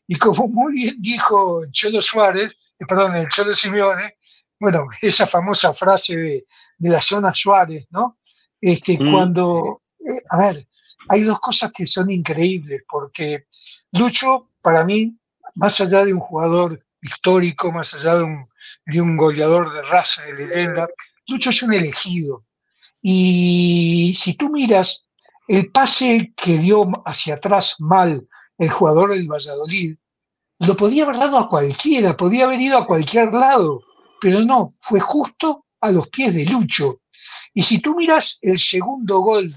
Y 0.06 0.16
como 0.16 0.46
muy 0.46 0.74
bien 0.74 0.96
dijo 1.00 1.62
Cholo 1.72 2.02
Suárez, 2.02 2.52
eh, 2.78 2.84
perdón, 2.86 3.16
el 3.16 3.28
Cholo 3.28 3.54
Simeone, 3.54 4.16
bueno, 4.60 4.88
esa 5.00 5.26
famosa 5.26 5.72
frase 5.72 6.16
de, 6.16 6.46
la 6.80 7.00
zona 7.00 7.32
Suárez, 7.34 7.86
¿no? 7.88 8.18
Este, 8.60 8.98
mm, 9.00 9.10
cuando, 9.10 9.80
eh, 10.00 10.20
a 10.28 10.36
ver, 10.36 10.66
hay 11.08 11.22
dos 11.22 11.38
cosas 11.40 11.72
que 11.72 11.86
son 11.86 12.10
increíbles, 12.10 12.82
porque 12.88 13.46
Lucho, 13.92 14.50
para 14.60 14.84
mí, 14.84 15.16
más 15.54 15.80
allá 15.80 16.04
de 16.04 16.12
un 16.12 16.20
jugador 16.20 16.84
histórico, 17.00 17.70
más 17.70 17.94
allá 17.94 18.14
de 18.86 19.00
un, 19.00 19.16
goleador 19.16 19.72
de 19.72 19.82
raza, 19.82 20.24
de 20.24 20.34
leyenda, 20.34 20.88
Lucho 21.28 21.50
es 21.50 21.62
un 21.62 21.74
elegido. 21.74 22.44
Y 23.00 24.16
si 24.18 24.34
tú 24.34 24.50
miras 24.50 25.06
el 25.48 25.70
pase 25.70 26.32
que 26.36 26.58
dio 26.58 26.90
hacia 27.04 27.34
atrás 27.34 27.76
mal 27.78 28.26
el 28.58 28.70
jugador 28.70 29.10
del 29.10 29.30
Valladolid, 29.30 29.96
lo 30.58 30.76
podía 30.76 31.04
haber 31.04 31.16
dado 31.16 31.38
a 31.38 31.48
cualquiera, 31.48 32.16
podía 32.16 32.44
haber 32.44 32.60
ido 32.60 32.78
a 32.78 32.86
cualquier 32.86 33.32
lado, 33.32 33.82
pero 34.20 34.40
no, 34.40 34.74
fue 34.80 35.00
justo 35.00 35.66
a 35.80 35.92
los 35.92 36.08
pies 36.08 36.34
de 36.34 36.46
Lucho. 36.46 37.02
Y 37.52 37.62
si 37.62 37.80
tú 37.80 37.94
miras 37.94 38.38
el 38.40 38.58
segundo 38.58 39.18
gol 39.20 39.50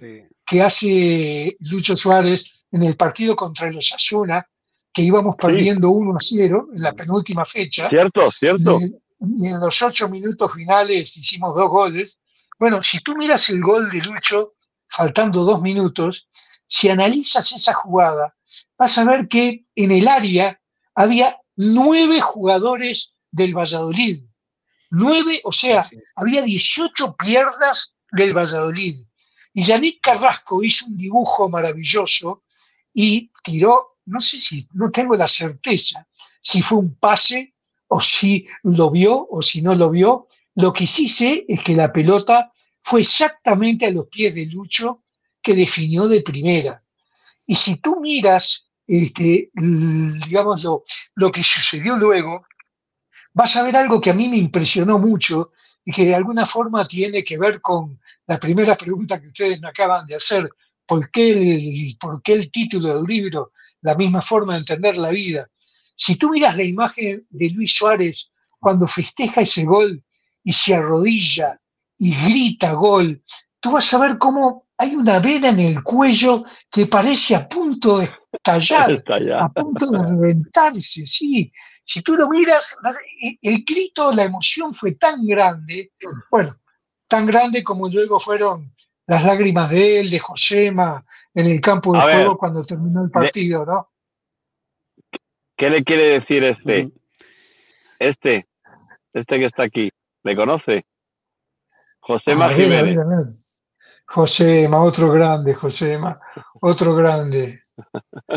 que 0.49 0.63
hace 0.63 1.55
Lucho 1.59 1.95
Suárez 1.95 2.65
en 2.71 2.83
el 2.83 2.95
partido 2.95 3.35
contra 3.35 3.71
los 3.71 3.93
Asuna, 3.93 4.47
que 4.91 5.03
íbamos 5.03 5.35
perdiendo 5.35 5.91
1 5.91 6.15
a 6.15 6.19
0 6.19 6.69
en 6.73 6.81
la 6.81 6.93
penúltima 6.93 7.45
fecha. 7.45 7.87
Cierto, 7.87 8.31
cierto. 8.31 8.79
Y, 9.19 9.45
en 9.45 9.59
los 9.59 9.79
ocho 9.83 10.09
minutos 10.09 10.51
finales 10.53 11.15
hicimos 11.17 11.55
dos 11.55 11.69
goles. 11.69 12.19
Bueno, 12.57 12.81
si 12.81 12.99
tú 13.01 13.15
miras 13.15 13.47
el 13.49 13.61
gol 13.61 13.91
de 13.91 13.99
Lucho, 13.99 14.53
faltando 14.87 15.43
dos 15.43 15.61
minutos, 15.61 16.27
si 16.65 16.89
analizas 16.89 17.51
esa 17.51 17.73
jugada, 17.73 18.35
vas 18.75 18.97
a 18.97 19.05
ver 19.05 19.27
que 19.27 19.65
en 19.75 19.91
el 19.91 20.07
área 20.07 20.59
había 20.95 21.37
nueve 21.57 22.21
jugadores 22.21 23.13
del 23.29 23.55
Valladolid. 23.55 24.25
Nueve, 24.89 25.41
o 25.43 25.51
sea, 25.51 25.87
había 26.15 26.41
18 26.41 27.15
piernas 27.17 27.93
del 28.11 28.33
Valladolid. 28.33 28.99
Y 29.59 29.63
Yannick 29.63 29.99
Carrasco 29.99 30.63
hizo 30.63 30.85
un 30.85 30.95
dibujo 30.95 31.49
maravilloso 31.49 32.43
y 32.93 33.29
tiró, 33.43 33.97
no 34.05 34.21
sé 34.21 34.39
si, 34.39 34.65
no 34.71 34.89
tengo 34.89 35.17
la 35.17 35.27
certeza 35.27 36.07
si 36.41 36.61
fue 36.61 36.77
un 36.77 36.95
pase 36.95 37.55
o 37.89 37.99
si 37.99 38.47
lo 38.63 38.89
vio 38.89 39.27
o 39.29 39.41
si 39.41 39.61
no 39.61 39.75
lo 39.75 39.91
vio. 39.91 40.29
Lo 40.55 40.71
que 40.71 40.87
sí 40.87 41.09
sé 41.09 41.43
es 41.45 41.61
que 41.61 41.73
la 41.73 41.91
pelota 41.91 42.53
fue 42.81 43.01
exactamente 43.01 43.85
a 43.85 43.91
los 43.91 44.07
pies 44.07 44.33
de 44.33 44.45
Lucho 44.45 45.03
que 45.41 45.53
definió 45.53 46.07
de 46.07 46.21
primera. 46.21 46.81
Y 47.45 47.55
si 47.57 47.81
tú 47.81 47.99
miras, 47.99 48.65
este, 48.87 49.51
digamos, 49.53 50.63
lo, 50.63 50.85
lo 51.15 51.29
que 51.33 51.43
sucedió 51.43 51.97
luego, 51.97 52.45
vas 53.33 53.57
a 53.57 53.63
ver 53.63 53.75
algo 53.75 53.99
que 53.99 54.11
a 54.11 54.13
mí 54.13 54.29
me 54.29 54.37
impresionó 54.37 54.99
mucho 54.99 55.51
y 55.83 55.91
que 55.91 56.05
de 56.05 56.15
alguna 56.15 56.45
forma 56.45 56.87
tiene 56.87 57.25
que 57.25 57.37
ver 57.37 57.59
con 57.59 57.99
la 58.29 58.37
primera 58.39 58.75
pregunta 58.75 59.19
que 59.19 59.27
ustedes 59.27 59.59
me 59.59 59.69
acaban 59.69 60.05
de 60.05 60.15
hacer, 60.15 60.47
¿por 60.85 61.09
qué 61.09 61.31
el, 61.31 61.97
por 61.99 62.21
qué 62.21 62.33
el 62.33 62.51
título 62.51 62.95
del 62.95 63.05
libro, 63.05 63.53
La 63.81 63.95
misma 63.95 64.21
forma 64.21 64.53
de 64.53 64.59
entender 64.59 64.97
la 64.97 65.09
vida? 65.09 65.49
Si 65.95 66.15
tú 66.15 66.29
miras 66.29 66.55
la 66.55 66.63
imagen 66.63 67.25
de 67.27 67.49
Luis 67.49 67.73
Suárez 67.73 68.29
cuando 68.59 68.87
festeja 68.87 69.41
ese 69.41 69.63
gol 69.65 70.03
y 70.43 70.53
se 70.53 70.75
arrodilla 70.75 71.59
y 71.97 72.15
grita 72.15 72.73
gol, 72.73 73.23
tú 73.59 73.71
vas 73.71 73.91
a 73.95 73.97
ver 73.97 74.19
cómo 74.19 74.67
hay 74.77 74.95
una 74.95 75.17
vena 75.19 75.49
en 75.49 75.59
el 75.59 75.83
cuello 75.83 76.45
que 76.69 76.85
parece 76.85 77.35
a 77.35 77.49
punto 77.49 77.97
de 77.97 78.11
estallar, 78.31 79.03
a 79.41 79.49
punto 79.49 79.89
de 79.89 80.07
reventarse, 80.07 81.07
sí. 81.07 81.51
Si 81.83 82.03
tú 82.03 82.13
lo 82.13 82.29
miras, 82.29 82.77
el 83.41 83.63
grito, 83.65 84.11
la 84.11 84.25
emoción 84.25 84.71
fue 84.71 84.91
tan 84.91 85.25
grande, 85.25 85.93
bueno, 86.29 86.53
tan 87.09 87.25
grande 87.25 87.63
como 87.63 87.89
luego 87.89 88.19
fueron 88.19 88.71
las 89.07 89.25
lágrimas 89.25 89.69
de 89.71 89.99
él, 89.99 90.09
de 90.09 90.19
Josema, 90.19 91.03
en 91.33 91.47
el 91.47 91.59
campo 91.59 91.93
de 91.93 92.01
juego 92.01 92.37
cuando 92.37 92.63
terminó 92.63 93.03
el 93.03 93.11
partido, 93.11 93.65
¿no? 93.65 93.89
¿Qué 95.57 95.69
le 95.69 95.83
quiere 95.83 96.19
decir 96.19 96.45
este? 96.45 96.91
Este, 97.97 98.47
este 99.13 99.39
que 99.39 99.45
está 99.45 99.63
aquí, 99.63 99.89
¿le 100.23 100.35
conoce? 100.35 100.85
Josema 101.99 102.49
Jiménez. 102.49 103.63
Josema, 104.05 104.81
otro 104.81 105.11
grande, 105.11 105.53
Josema, 105.53 106.19
otro 106.61 106.95
grande, 106.95 107.59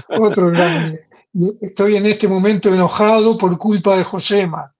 otro 0.08 0.48
grande. 0.48 1.06
Y 1.34 1.64
estoy 1.64 1.96
en 1.96 2.04
este 2.04 2.28
momento 2.28 2.68
enojado 2.68 3.38
por 3.38 3.56
culpa 3.56 3.96
de 3.96 4.04
Josema. 4.04 4.74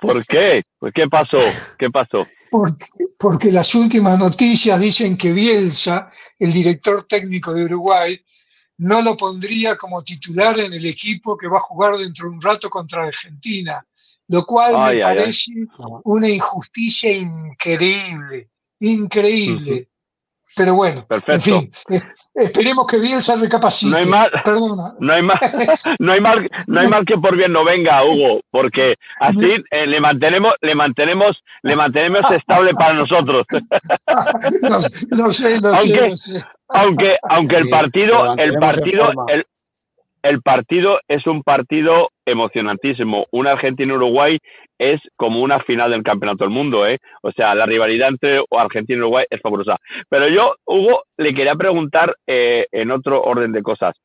¿Por 0.00 0.24
qué? 0.26 0.62
¿Qué 0.94 1.06
pasó? 1.10 1.40
¿Qué 1.78 1.90
pasó? 1.90 2.24
Porque, 2.50 2.86
porque 3.18 3.52
las 3.52 3.74
últimas 3.74 4.18
noticias 4.18 4.78
dicen 4.78 5.16
que 5.16 5.32
Bielsa, 5.32 6.10
el 6.38 6.52
director 6.52 7.04
técnico 7.04 7.52
de 7.52 7.64
Uruguay, 7.64 8.20
no 8.78 9.02
lo 9.02 9.16
pondría 9.16 9.76
como 9.76 10.02
titular 10.04 10.58
en 10.60 10.72
el 10.72 10.86
equipo 10.86 11.36
que 11.36 11.48
va 11.48 11.58
a 11.58 11.62
jugar 11.62 11.96
dentro 11.96 12.28
de 12.28 12.36
un 12.36 12.40
rato 12.40 12.70
contra 12.70 13.06
Argentina, 13.06 13.84
lo 14.28 14.46
cual 14.46 14.94
me 14.94 15.00
parece 15.00 15.52
una 16.04 16.28
injusticia 16.28 17.10
increíble, 17.10 18.50
increíble. 18.78 19.88
Pero 20.56 20.74
bueno, 20.74 21.06
en 21.26 21.40
fin, 21.40 21.70
eh, 21.90 22.00
esperemos 22.34 22.86
que 22.86 22.98
Bielsa 22.98 23.36
recapacite. 23.36 23.90
No 23.92 23.98
hay 23.98 24.06
mal, 24.06 24.30
No 25.00 25.12
hay 25.12 25.22
mal, 25.22 25.38
no 25.98 26.12
hay 26.12 26.20
mal, 26.20 26.50
no 26.66 26.80
hay 26.80 26.88
mal 26.88 27.04
que 27.04 27.16
por 27.16 27.36
bien 27.36 27.52
no 27.52 27.64
venga, 27.64 28.04
Hugo, 28.04 28.40
porque 28.50 28.94
así 29.20 29.50
eh, 29.70 29.86
le 29.86 30.00
mantenemos, 30.00 30.54
le 30.62 30.74
mantenemos, 30.74 31.38
le 31.62 31.76
mantenemos 31.76 32.30
estable 32.30 32.72
para 32.74 32.94
nosotros. 32.94 33.46
lo, 34.62 34.80
sé, 34.82 35.16
lo 35.16 35.32
sé, 35.32 35.60
lo 35.60 36.16
sé. 36.16 36.44
Aunque, 36.70 37.16
aunque 37.30 37.56
el 37.56 37.68
partido, 37.68 38.36
el 38.36 38.54
partido, 38.54 39.10
el, 39.28 39.46
el 40.28 40.42
partido 40.42 41.00
es 41.08 41.26
un 41.26 41.42
partido 41.42 42.10
emocionantísimo. 42.26 43.26
Un 43.32 43.46
Argentina-Uruguay 43.46 44.38
es 44.78 45.00
como 45.16 45.40
una 45.40 45.58
final 45.58 45.90
del 45.90 46.02
Campeonato 46.02 46.44
del 46.44 46.52
Mundo, 46.52 46.86
¿eh? 46.86 46.98
O 47.22 47.32
sea, 47.32 47.54
la 47.54 47.64
rivalidad 47.64 48.10
entre 48.10 48.42
Argentina 48.50 48.98
y 48.98 49.00
Uruguay 49.00 49.24
es 49.30 49.40
fabulosa. 49.40 49.78
Pero 50.10 50.28
yo, 50.28 50.54
Hugo, 50.66 51.02
le 51.16 51.34
quería 51.34 51.54
preguntar 51.54 52.12
eh, 52.26 52.66
en 52.70 52.90
otro 52.90 53.22
orden 53.22 53.52
de 53.52 53.62
cosas. 53.62 53.96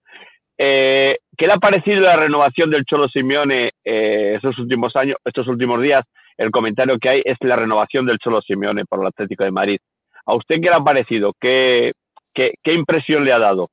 Eh, 0.57 1.17
¿Qué 1.37 1.45
le 1.45 1.53
ha 1.53 1.57
parecido 1.57 1.99
la 1.99 2.15
renovación 2.15 2.69
del 2.69 2.85
Cholo 2.85 3.09
Simeone 3.09 3.71
eh, 3.83 4.33
estos 4.35 4.57
últimos 4.59 4.95
años, 4.95 5.17
estos 5.25 5.47
últimos 5.49 5.81
días? 5.81 6.05
El 6.37 6.51
comentario 6.51 6.97
que 6.99 7.09
hay 7.09 7.21
es 7.25 7.37
la 7.41 7.57
renovación 7.57 8.05
del 8.05 8.19
Cholo 8.19 8.41
Simeone 8.41 8.85
por 8.85 9.01
el 9.01 9.07
Atlético 9.07 9.43
de 9.43 9.51
Madrid. 9.51 9.79
¿A 10.25 10.35
usted 10.35 10.55
qué 10.55 10.69
le 10.69 10.75
ha 10.75 10.79
parecido? 10.79 11.33
¿Qué, 11.37 11.91
qué, 12.33 12.53
qué 12.63 12.73
impresión 12.73 13.25
le 13.25 13.33
ha 13.33 13.39
dado? 13.39 13.69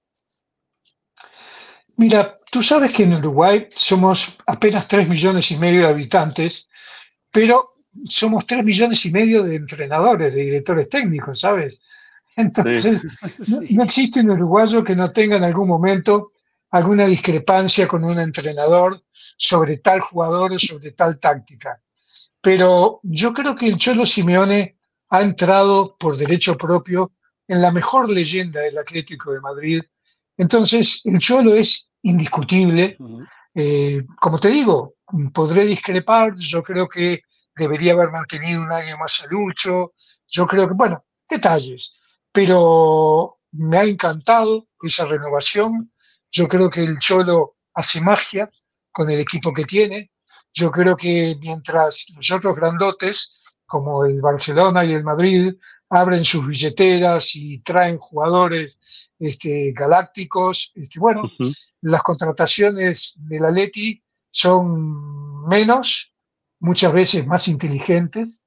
Mira, 2.00 2.39
tú 2.50 2.62
sabes 2.62 2.92
que 2.92 3.04
en 3.04 3.14
Uruguay 3.14 3.68
somos 3.74 4.36
apenas 4.46 4.88
3 4.88 5.08
millones 5.08 5.50
y 5.50 5.56
medio 5.56 5.82
de 5.82 5.88
habitantes, 5.88 6.68
pero 7.30 7.74
somos 8.04 8.46
3 8.46 8.64
millones 8.64 9.04
y 9.06 9.12
medio 9.12 9.42
de 9.42 9.56
entrenadores, 9.56 10.34
de 10.34 10.42
directores 10.42 10.88
técnicos, 10.88 11.40
¿sabes? 11.40 11.80
Entonces, 12.36 13.04
no, 13.70 13.82
existe 13.82 14.20
un 14.20 14.30
uruguayo 14.30 14.82
que 14.82 14.96
no 14.96 15.10
tenga 15.10 15.36
en 15.36 15.44
algún 15.44 15.68
momento 15.68 16.32
alguna 16.70 17.06
discrepancia 17.06 17.88
con 17.88 18.04
un 18.04 18.18
entrenador 18.18 19.02
sobre 19.36 19.78
tal 19.78 20.00
jugador 20.00 20.52
o 20.52 20.58
sobre 20.58 20.92
tal 20.92 21.18
táctica. 21.18 21.80
Pero 22.40 23.00
yo 23.02 23.32
creo 23.32 23.54
que 23.54 23.66
el 23.66 23.76
Cholo 23.76 24.06
Simeone 24.06 24.78
ha 25.10 25.22
entrado 25.22 25.96
por 25.98 26.16
derecho 26.16 26.56
propio 26.56 27.12
en 27.48 27.60
la 27.60 27.72
mejor 27.72 28.08
leyenda 28.08 28.60
del 28.60 28.78
Atlético 28.78 29.32
de 29.32 29.40
Madrid. 29.40 29.82
Entonces, 30.36 31.02
el 31.04 31.18
Cholo 31.18 31.56
es 31.56 31.89
indiscutible. 32.02 32.96
Eh, 33.54 34.00
como 34.20 34.38
te 34.38 34.48
digo, 34.48 34.94
podré 35.32 35.64
discrepar, 35.64 36.34
yo 36.36 36.62
creo 36.62 36.88
que 36.88 37.22
debería 37.54 37.92
haber 37.92 38.10
mantenido 38.10 38.62
un 38.62 38.72
año 38.72 38.96
más 38.98 39.22
a 39.22 39.26
Lucho, 39.26 39.92
yo 40.28 40.46
creo 40.46 40.68
que, 40.68 40.74
bueno, 40.74 41.04
detalles, 41.28 41.94
pero 42.32 43.38
me 43.52 43.76
ha 43.76 43.84
encantado 43.84 44.68
esa 44.82 45.06
renovación, 45.06 45.92
yo 46.30 46.48
creo 46.48 46.70
que 46.70 46.82
el 46.82 46.98
Cholo 46.98 47.56
hace 47.74 48.00
magia 48.00 48.50
con 48.92 49.10
el 49.10 49.20
equipo 49.20 49.52
que 49.52 49.64
tiene, 49.64 50.10
yo 50.52 50.70
creo 50.70 50.96
que 50.96 51.36
mientras 51.40 52.06
los 52.16 52.30
otros 52.30 52.56
grandotes, 52.56 53.40
como 53.66 54.04
el 54.04 54.20
Barcelona 54.20 54.84
y 54.84 54.92
el 54.92 55.04
Madrid, 55.04 55.54
abren 55.90 56.24
sus 56.24 56.46
billeteras 56.46 57.34
y 57.34 57.58
traen 57.60 57.98
jugadores 57.98 58.76
este, 59.18 59.72
galácticos. 59.72 60.72
Este, 60.76 61.00
bueno, 61.00 61.30
las 61.82 62.02
contrataciones 62.02 63.14
de 63.18 63.40
la 63.40 63.50
Leti 63.50 64.02
son 64.30 65.46
menos, 65.48 66.12
muchas 66.60 66.92
veces 66.92 67.26
más 67.26 67.48
inteligentes, 67.48 68.42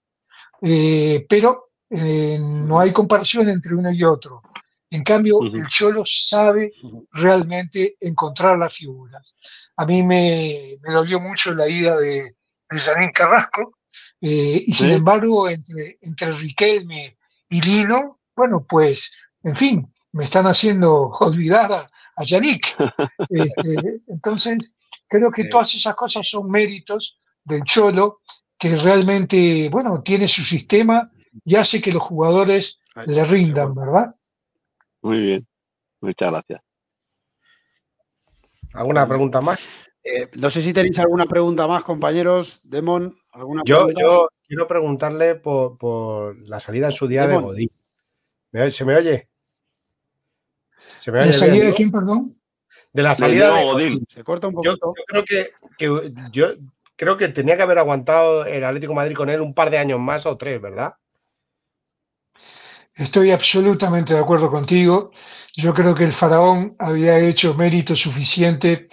eh, 0.61 1.25
pero 1.27 1.71
eh, 1.89 2.37
no 2.39 2.79
hay 2.79 2.93
comparación 2.93 3.49
entre 3.49 3.75
uno 3.75 3.91
y 3.91 4.03
otro. 4.03 4.41
En 4.89 5.03
cambio, 5.03 5.39
el 5.41 5.67
Cholo 5.69 6.03
sabe 6.05 6.71
realmente 7.11 7.97
encontrar 7.99 8.59
las 8.59 8.75
figuras. 8.75 9.35
A 9.75 9.87
mí 9.87 10.03
me, 10.03 10.77
me 10.81 10.93
dolió 10.93 11.19
mucho 11.19 11.53
la 11.53 11.67
ida 11.67 11.97
de, 11.97 12.35
de 12.69 13.11
Carrasco, 13.11 13.79
eh, 14.21 14.63
y 14.65 14.73
sin 14.73 14.91
embargo, 14.91 15.49
entre, 15.49 15.97
entre 16.01 16.31
Riquelme 16.33 17.17
y 17.53 17.61
Lino, 17.61 18.19
bueno, 18.35 18.65
pues, 18.67 19.13
en 19.43 19.55
fin, 19.55 19.93
me 20.11 20.23
están 20.23 20.47
haciendo 20.47 21.09
olvidar 21.19 21.71
a, 21.71 21.91
a 22.15 22.23
Yannick. 22.23 22.75
Este, 23.29 24.01
entonces, 24.07 24.73
creo 25.07 25.29
que 25.31 25.45
todas 25.45 25.75
esas 25.75 25.95
cosas 25.95 26.27
son 26.27 26.49
méritos 26.49 27.19
del 27.43 27.63
Cholo, 27.63 28.21
que 28.57 28.75
realmente, 28.77 29.69
bueno, 29.69 30.01
tiene 30.01 30.27
su 30.27 30.41
sistema 30.41 31.11
y 31.45 31.55
hace 31.55 31.79
que 31.79 31.91
los 31.91 32.01
jugadores 32.01 32.79
le 33.05 33.23
rindan, 33.23 33.75
¿verdad? 33.75 34.15
Muy 35.03 35.19
bien, 35.19 35.47
muchas 36.01 36.31
gracias. 36.31 36.61
¿Alguna 38.73 39.07
pregunta 39.07 39.41
más? 39.41 39.91
Eh, 40.03 40.25
no 40.35 40.49
sé 40.49 40.61
si 40.61 40.73
tenéis 40.73 40.99
alguna 40.99 41.25
pregunta 41.25 41.65
más, 41.65 41.83
compañeros. 41.83 42.69
Demon, 42.69 43.11
¿alguna 43.35 43.61
yo, 43.65 43.87
yo 43.97 44.27
quiero 44.45 44.67
preguntarle 44.67 45.35
por, 45.35 46.35
la 46.47 46.59
salida 46.59 46.87
en 46.87 46.91
su 46.91 47.07
día 47.07 47.25
de 47.25 47.37
Godín. 47.37 47.67
¿Se 47.67 48.85
me 48.85 48.95
oye? 48.95 49.29
¿Se 50.99 51.11
me 51.11 51.19
oye 51.19 51.27
¿La 51.27 51.33
salida 51.33 51.65
de 51.65 51.73
quién, 51.73 51.89
perdón? 51.89 52.37
De 52.91 53.01
la 53.01 53.15
salida 53.15 53.55
de 53.55 53.63
Godín. 53.63 54.05
Se 54.05 54.23
corta 54.23 54.47
un 54.47 54.55
poquito. 54.55 54.93
Yo, 54.97 55.03
creo 55.07 55.23
que, 55.23 55.51
yo 56.31 56.47
creo 56.97 57.15
que 57.15 57.29
tenía 57.29 57.55
que 57.55 57.63
haber 57.63 57.79
aguantado 57.79 58.45
el 58.45 58.63
Atlético 58.63 58.93
Madrid 58.93 59.15
con 59.15 59.29
él 59.29 59.39
un 59.39 59.53
par 59.53 59.69
de 59.69 59.77
años 59.77 59.99
más 60.01 60.25
o 60.25 60.37
tres, 60.37 60.61
¿verdad? 60.61 60.95
Estoy 62.95 63.31
absolutamente 63.31 64.13
de 64.13 64.19
acuerdo 64.19 64.51
contigo. 64.51 65.11
Yo 65.55 65.73
creo 65.73 65.95
que 65.95 66.03
el 66.03 66.11
faraón 66.11 66.75
había 66.77 67.17
hecho 67.17 67.55
mérito 67.55 67.95
suficiente 67.95 68.89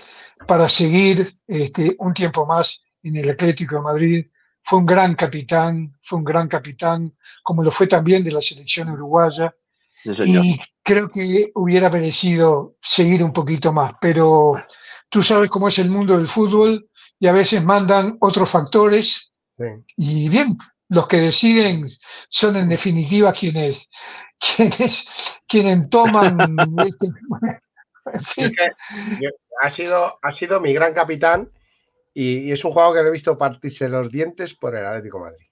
para 0.46 0.68
seguir 0.68 1.36
este, 1.46 1.94
un 1.98 2.14
tiempo 2.14 2.46
más 2.46 2.82
en 3.02 3.16
el 3.16 3.30
Atlético 3.30 3.76
de 3.76 3.82
Madrid. 3.82 4.26
Fue 4.62 4.78
un 4.78 4.86
gran 4.86 5.14
capitán, 5.14 5.96
fue 6.02 6.18
un 6.18 6.24
gran 6.24 6.48
capitán, 6.48 7.14
como 7.42 7.62
lo 7.62 7.70
fue 7.70 7.86
también 7.86 8.22
de 8.24 8.32
la 8.32 8.40
selección 8.40 8.90
uruguaya. 8.90 9.54
y 10.26 10.58
creo 10.82 11.08
que 11.08 11.50
hubiera 11.54 11.90
merecido 11.90 12.76
seguir 12.80 13.22
un 13.22 13.32
poquito 13.32 13.72
más, 13.72 13.92
pero 14.00 14.54
tú 15.08 15.22
sabes 15.22 15.50
cómo 15.50 15.68
es 15.68 15.78
el 15.78 15.90
mundo 15.90 16.16
del 16.16 16.26
fútbol 16.26 16.88
y 17.18 17.26
a 17.26 17.32
veces 17.32 17.62
mandan 17.62 18.16
otros 18.20 18.50
factores. 18.50 19.32
Y 19.96 20.28
bien, 20.30 20.56
los 20.88 21.06
que 21.06 21.18
deciden 21.18 21.86
son 22.30 22.56
en 22.56 22.68
definitiva 22.68 23.32
quienes, 23.32 23.90
quienes, 24.38 25.06
quienes 25.46 25.90
toman 25.90 26.56
este, 26.84 27.08
ha, 29.62 29.70
sido, 29.70 30.18
ha 30.22 30.30
sido 30.30 30.60
mi 30.60 30.72
gran 30.72 30.94
capitán 30.94 31.48
Y, 32.14 32.50
es 32.50 32.64
un 32.64 32.72
jugador 32.72 32.94
que 32.94 33.08
he 33.08 33.12
visto 33.12 33.34
partirse 33.34 33.88
los 33.88 34.10
dientes 34.10 34.58
por 34.58 34.76
el 34.76 34.84
Atlético 34.84 35.20
Madrid. 35.20 35.46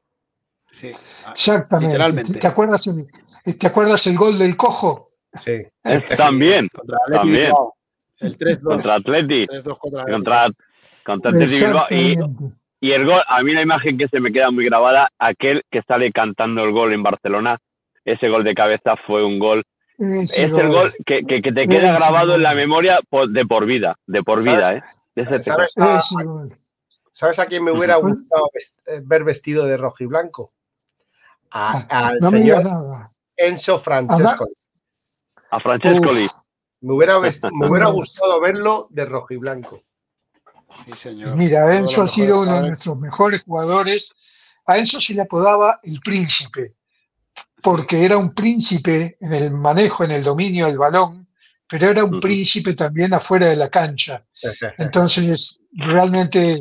Sí, 0.70 0.92
exactamente. 1.32 1.92
Literalmente. 1.92 2.38
¿Te 2.38 2.46
acuerdas, 2.46 2.86
el, 2.86 3.58
¿Te 3.58 3.66
acuerdas 3.66 4.06
el 4.06 4.16
gol 4.16 4.38
del 4.38 4.56
cojo? 4.56 5.12
Sí. 5.40 5.62
También. 6.16 6.68
también. 7.12 7.52
El 8.20 8.36
3-2. 8.36 8.62
Contra 8.62 8.94
Atleti. 8.94 9.46
contra, 10.06 10.48
contra, 11.04 11.30
Atleti 11.30 12.18
Y, 12.80 12.92
el 12.92 13.06
gol, 13.06 13.20
a 13.26 13.42
mí 13.42 13.52
la 13.52 13.62
imagen 13.62 13.96
que 13.96 14.08
se 14.08 14.20
me 14.20 14.32
queda 14.32 14.50
muy 14.50 14.64
grabada, 14.64 15.10
aquel 15.18 15.64
que 15.70 15.82
sale 15.82 16.12
cantando 16.12 16.62
el 16.62 16.72
gol 16.72 16.92
en 16.92 17.02
Barcelona, 17.02 17.58
ese 18.04 18.28
gol 18.28 18.44
de 18.44 18.54
cabeza 18.54 18.96
fue 19.06 19.24
un 19.24 19.38
gol. 19.38 19.64
Es 19.98 20.38
el 20.38 20.52
gol 20.52 20.94
que, 21.04 21.20
que, 21.20 21.52
te 21.52 21.66
queda 21.66 21.92
grabado 21.98 22.36
en 22.36 22.42
la 22.42 22.54
memoria 22.54 23.00
de 23.30 23.46
por 23.46 23.66
vida, 23.66 23.98
de 24.06 24.22
por 24.22 24.42
vida, 24.42 24.72
¿eh? 24.72 24.82
¿Sabes, 27.12 27.40
a, 27.40 27.46
quién 27.46 27.64
me 27.64 27.72
hubiera 27.72 27.96
gustado 27.96 28.48
ver 29.02 29.24
vestido 29.24 29.66
de 29.66 29.76
rojo 29.76 29.96
y 30.04 30.06
blanco? 30.06 30.50
A, 31.50 31.86
ah, 31.90 32.08
al 32.08 32.30
señor 32.30 32.64
Enzo 33.36 33.78
Francesco. 33.80 34.46
A 35.50 35.58
Francescoli. 35.58 36.28
Me 36.80 36.92
hubiera, 36.92 37.18
me 37.18 37.68
hubiera 37.68 37.86
gustado 37.88 38.40
verlo 38.40 38.84
de 38.90 39.04
rojo 39.04 39.34
y 39.34 39.36
blanco. 39.38 39.82
Sí, 40.84 40.92
señor. 40.94 41.34
Mira, 41.34 41.76
Enzo 41.76 42.02
ha 42.02 42.08
sido 42.08 42.42
uno 42.42 42.62
de 42.62 42.68
nuestros 42.68 43.00
mejores 43.00 43.42
jugadores. 43.42 44.14
A 44.66 44.78
Enzo 44.78 45.00
se 45.00 45.14
le 45.14 45.22
apodaba 45.22 45.80
el 45.82 45.98
príncipe, 46.00 46.76
porque 47.62 48.04
era 48.04 48.16
un 48.16 48.32
príncipe 48.32 49.16
en 49.20 49.32
el 49.32 49.50
manejo, 49.50 50.04
en 50.04 50.12
el 50.12 50.24
dominio 50.24 50.66
del 50.66 50.78
balón, 50.78 51.28
pero 51.68 51.90
era 51.90 52.04
un 52.04 52.20
príncipe 52.20 52.74
también 52.74 53.12
afuera 53.12 53.46
de 53.46 53.56
la 53.56 53.68
cancha. 53.68 54.24
Entonces, 54.78 55.60
realmente 55.72 56.56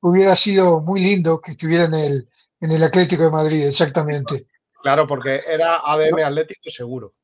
hubiera 0.00 0.36
sido 0.36 0.80
muy 0.80 1.00
lindo 1.00 1.40
que 1.40 1.52
estuviera 1.52 1.84
en 1.84 1.94
el, 1.94 2.28
en 2.60 2.70
el 2.70 2.82
Atlético 2.82 3.24
de 3.24 3.30
Madrid, 3.30 3.66
exactamente. 3.66 4.46
Claro, 4.82 5.06
porque 5.06 5.42
era 5.48 5.80
ADM 5.84 6.24
Atlético 6.24 6.70
seguro. 6.70 7.14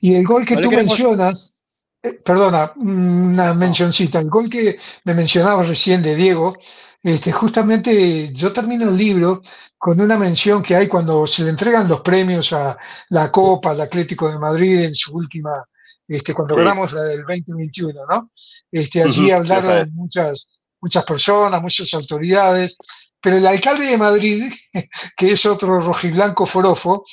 Y 0.00 0.14
el 0.14 0.24
gol 0.24 0.44
que 0.46 0.56
tú 0.56 0.70
mencionas, 0.70 1.58
eh, 2.02 2.14
perdona, 2.14 2.72
una 2.76 3.54
mencioncita, 3.54 4.18
el 4.18 4.30
gol 4.30 4.48
que 4.48 4.78
me 5.04 5.14
mencionabas 5.14 5.68
recién 5.68 6.02
de 6.02 6.16
Diego, 6.16 6.56
este, 7.02 7.30
justamente 7.30 8.32
yo 8.32 8.52
termino 8.52 8.88
el 8.88 8.96
libro 8.96 9.40
con 9.76 10.00
una 10.00 10.18
mención 10.18 10.62
que 10.62 10.74
hay 10.74 10.88
cuando 10.88 11.26
se 11.26 11.44
le 11.44 11.50
entregan 11.50 11.88
los 11.88 12.00
premios 12.00 12.52
a 12.52 12.76
la 13.10 13.30
Copa, 13.30 13.70
al 13.70 13.80
Atlético 13.80 14.30
de 14.30 14.38
Madrid 14.38 14.84
en 14.84 14.94
su 14.94 15.14
última, 15.14 15.64
este, 16.06 16.34
cuando 16.34 16.56
ganamos 16.56 16.92
la 16.92 17.02
del 17.02 17.20
2021, 17.20 18.00
¿no? 18.10 18.30
Este, 18.70 19.02
allí 19.02 19.30
hablaron 19.30 19.94
muchas, 19.94 20.60
muchas 20.80 21.04
personas, 21.04 21.62
muchas 21.62 21.94
autoridades, 21.94 22.76
pero 23.20 23.36
el 23.36 23.46
alcalde 23.46 23.86
de 23.86 23.98
Madrid, 23.98 24.52
que 25.16 25.32
es 25.32 25.46
otro 25.46 25.80
rojiblanco 25.80 26.46
forofo, 26.46 27.04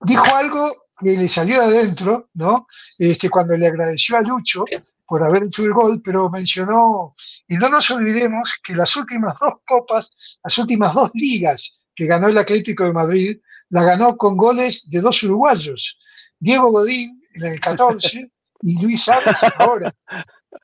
dijo 0.00 0.34
algo 0.34 0.70
que 1.00 1.16
le 1.16 1.28
salió 1.28 1.60
de 1.60 1.78
adentro, 1.78 2.28
¿no? 2.34 2.68
Este, 2.98 3.28
cuando 3.28 3.56
le 3.56 3.66
agradeció 3.66 4.16
a 4.16 4.22
Lucho 4.22 4.64
por 5.12 5.22
haber 5.22 5.42
hecho 5.42 5.62
el 5.62 5.74
gol, 5.74 6.00
pero 6.02 6.30
mencionó, 6.30 7.14
y 7.46 7.58
no 7.58 7.68
nos 7.68 7.90
olvidemos 7.90 8.56
que 8.64 8.72
las 8.72 8.96
últimas 8.96 9.38
dos 9.38 9.52
copas, 9.66 10.10
las 10.42 10.56
últimas 10.56 10.94
dos 10.94 11.10
ligas 11.12 11.78
que 11.94 12.06
ganó 12.06 12.28
el 12.28 12.38
Atlético 12.38 12.84
de 12.84 12.94
Madrid, 12.94 13.36
la 13.68 13.84
ganó 13.84 14.16
con 14.16 14.38
goles 14.38 14.88
de 14.88 15.02
dos 15.02 15.22
uruguayos, 15.22 15.98
Diego 16.38 16.70
Godín 16.70 17.20
en 17.34 17.44
el 17.44 17.60
14 17.60 18.30
y 18.62 18.82
Luis 18.82 19.04
Sánchez 19.04 19.38
ahora. 19.58 19.94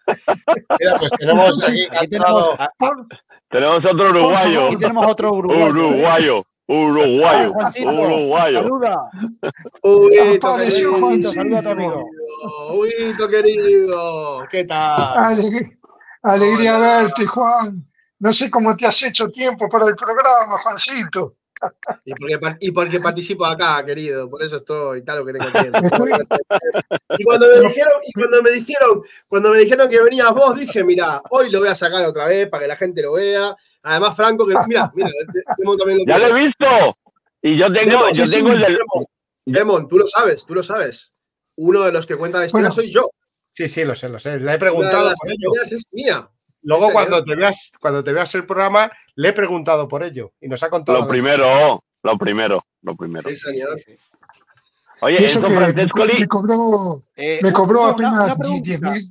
pues 0.06 1.12
tenemos, 1.18 1.66
tenemos, 3.50 3.84
otro 3.84 4.08
uruguayo. 4.08 4.66
Aquí 4.68 4.76
tenemos 4.78 5.10
otro 5.10 5.30
uruguayo. 5.34 5.68
Uruguayo. 5.68 6.42
Uruguayo. 6.68 7.52
uruguayo. 7.86 8.62
Saluda. 8.62 9.10
Huguito, 9.82 10.56
querido. 10.56 11.32
Saluda 11.32 11.58
a 11.58 11.62
tu 11.62 11.68
amigo. 11.70 12.10
Huguito, 12.74 13.28
querido. 13.28 14.38
¿Qué 14.50 14.64
tal? 14.64 15.40
alegría 16.22 16.78
verte, 16.78 17.26
Juan. 17.26 17.74
No 18.18 18.32
sé 18.32 18.50
cómo 18.50 18.76
te 18.76 18.86
has 18.86 19.02
hecho 19.02 19.30
tiempo 19.30 19.68
para 19.68 19.86
el 19.86 19.96
programa, 19.96 20.58
Juancito. 20.62 21.36
Y 22.04 22.14
porque, 22.14 22.56
y 22.60 22.70
porque 22.70 23.00
participo 23.00 23.44
acá, 23.44 23.84
querido, 23.84 24.28
por 24.28 24.42
eso 24.42 24.56
estoy 24.56 25.02
tal 25.02 25.18
lo 25.18 25.24
que 25.24 25.32
tengo 25.32 25.50
tiempo. 25.50 25.78
Y 27.18 27.24
cuando 27.24 27.46
me 27.48 27.68
dijeron, 27.68 27.94
y 28.06 28.12
cuando 28.12 28.42
me 28.42 28.50
dijeron, 28.50 29.02
cuando 29.28 29.50
me 29.50 29.58
dijeron 29.58 29.88
que 29.88 30.02
venías 30.02 30.32
vos, 30.34 30.58
dije, 30.58 30.84
mira, 30.84 31.22
hoy 31.30 31.50
lo 31.50 31.60
voy 31.60 31.68
a 31.68 31.74
sacar 31.74 32.04
otra 32.04 32.28
vez 32.28 32.48
para 32.48 32.62
que 32.62 32.68
la 32.68 32.76
gente 32.76 33.02
lo 33.02 33.14
vea. 33.14 33.56
Además, 33.82 34.16
Franco, 34.16 34.46
que 34.46 34.54
mira, 34.66 34.90
mira, 34.94 35.10
también 35.78 35.98
lo 35.98 36.04
Ya 36.06 36.18
lo 36.18 36.36
he 36.36 36.44
visto. 36.44 36.66
Y 37.42 37.58
yo 37.58 37.66
tengo, 37.72 38.10
yo 38.10 38.24
tengo 38.24 38.52
el 38.52 38.60
del. 38.60 38.78
Demon, 39.46 39.88
tú 39.88 39.98
lo 39.98 40.06
sabes, 40.06 40.44
tú 40.44 40.54
lo 40.54 40.62
sabes. 40.62 41.20
Uno 41.56 41.82
de 41.82 41.92
los 41.92 42.06
que 42.06 42.16
cuenta 42.16 42.38
la 42.38 42.46
historia 42.46 42.70
soy 42.70 42.90
yo. 42.90 43.08
Sí, 43.52 43.68
sí, 43.68 43.84
lo 43.84 43.96
sé, 43.96 44.08
lo 44.08 44.18
sé. 44.18 44.38
Le 44.38 44.52
he 44.52 44.58
preguntado. 44.58 45.12
Por 45.20 45.30
ello. 45.30 45.50
Es 45.70 45.84
mía. 45.92 46.28
Luego, 46.64 46.90
cuando 46.92 47.24
te, 47.24 47.36
veas, 47.36 47.72
cuando 47.80 48.02
te 48.02 48.12
veas 48.12 48.34
el 48.34 48.46
programa, 48.46 48.90
le 49.16 49.28
he 49.28 49.32
preguntado 49.32 49.88
por 49.88 50.02
ello 50.02 50.32
y 50.40 50.48
nos 50.48 50.62
ha 50.62 50.70
contado. 50.70 51.00
Lo 51.00 51.08
primero, 51.08 51.82
lo 52.02 52.18
primero, 52.18 52.64
lo 52.82 52.96
primero. 52.96 53.28
Sí, 53.28 53.36
señor. 53.36 53.76
Oye, 55.00 55.24
eso 55.24 55.40
Francescoli. 55.40 56.20
Me 56.20 56.26
cobró, 56.26 57.02
eh, 57.14 57.38
me 57.42 57.52
cobró 57.52 57.86
apenas 57.86 58.36
10 58.38 58.80
mil. 58.82 59.06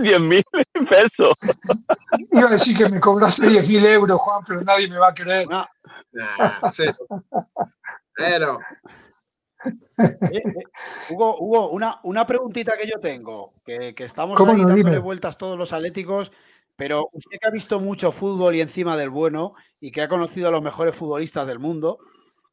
10 0.00 0.20
mil 0.20 0.44
pesos. 0.88 1.38
Iba 2.32 2.48
a 2.48 2.52
decir 2.52 2.76
que 2.76 2.88
me 2.88 3.00
cobraste 3.00 3.48
10 3.48 3.68
mil 3.68 3.84
euros, 3.86 4.20
Juan, 4.20 4.42
pero 4.46 4.60
nadie 4.62 4.88
me 4.88 4.98
va 4.98 5.08
a 5.08 5.14
creer. 5.14 5.48
No. 5.48 5.66
Nah, 6.12 6.70
Pero. 8.14 8.58
Eh, 9.66 10.42
Hugo, 11.08 11.70
una, 11.70 11.98
una, 12.02 12.26
preguntita 12.26 12.74
que 12.76 12.86
yo 12.86 12.98
tengo, 13.00 13.48
que, 13.64 13.94
estamos 14.04 14.38
ahí 14.38 14.62
dándole 14.62 14.98
vueltas 14.98 15.38
todos 15.38 15.58
los 15.58 15.72
atléticos, 15.72 16.30
pero 16.76 17.08
usted 17.14 17.38
que 17.40 17.48
ha 17.48 17.50
visto 17.50 17.80
mucho 17.80 18.12
fútbol 18.12 18.54
y 18.56 18.60
encima 18.60 18.94
del 18.94 19.08
bueno 19.08 19.52
y 19.80 19.90
que 19.90 20.02
ha 20.02 20.08
conocido 20.08 20.48
a 20.48 20.50
los 20.50 20.60
mejores 20.60 20.94
futbolistas 20.94 21.46
del 21.46 21.60
mundo, 21.60 21.96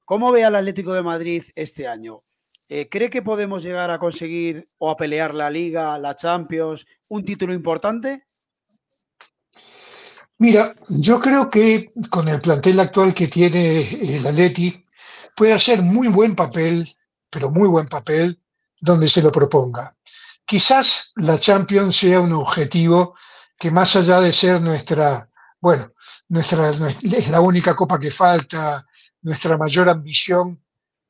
¿cómo 0.05 0.31
ve 0.31 0.45
al 0.45 0.55
Atlético 0.55 0.93
de 0.93 1.03
Madrid 1.03 1.43
este 1.57 1.85
año? 1.85 2.15
Eh, 2.73 2.87
¿Cree 2.89 3.09
que 3.09 3.21
podemos 3.21 3.63
llegar 3.63 3.91
a 3.91 3.97
conseguir 3.97 4.63
o 4.77 4.89
a 4.89 4.95
pelear 4.95 5.33
la 5.33 5.49
Liga, 5.49 5.97
la 5.97 6.15
Champions, 6.15 6.85
un 7.09 7.25
título 7.25 7.53
importante? 7.53 8.17
Mira, 10.39 10.71
yo 10.87 11.19
creo 11.19 11.49
que 11.49 11.91
con 12.09 12.29
el 12.29 12.39
plantel 12.39 12.79
actual 12.79 13.13
que 13.13 13.27
tiene 13.27 14.15
el 14.15 14.25
Atleti 14.25 14.85
puede 15.35 15.51
hacer 15.51 15.81
muy 15.81 16.07
buen 16.07 16.33
papel 16.33 16.95
pero 17.29 17.49
muy 17.49 17.67
buen 17.67 17.87
papel 17.87 18.39
donde 18.79 19.09
se 19.09 19.21
lo 19.21 19.33
proponga. 19.33 19.93
Quizás 20.45 21.11
la 21.15 21.37
Champions 21.37 21.97
sea 21.97 22.21
un 22.21 22.31
objetivo 22.31 23.15
que 23.57 23.69
más 23.69 23.97
allá 23.97 24.21
de 24.21 24.31
ser 24.31 24.61
nuestra, 24.61 25.29
bueno, 25.59 25.91
nuestra, 26.29 26.69
es 26.69 27.27
la 27.27 27.41
única 27.41 27.75
copa 27.75 27.99
que 27.99 28.11
falta, 28.11 28.85
nuestra 29.21 29.57
mayor 29.57 29.89
ambición, 29.89 30.60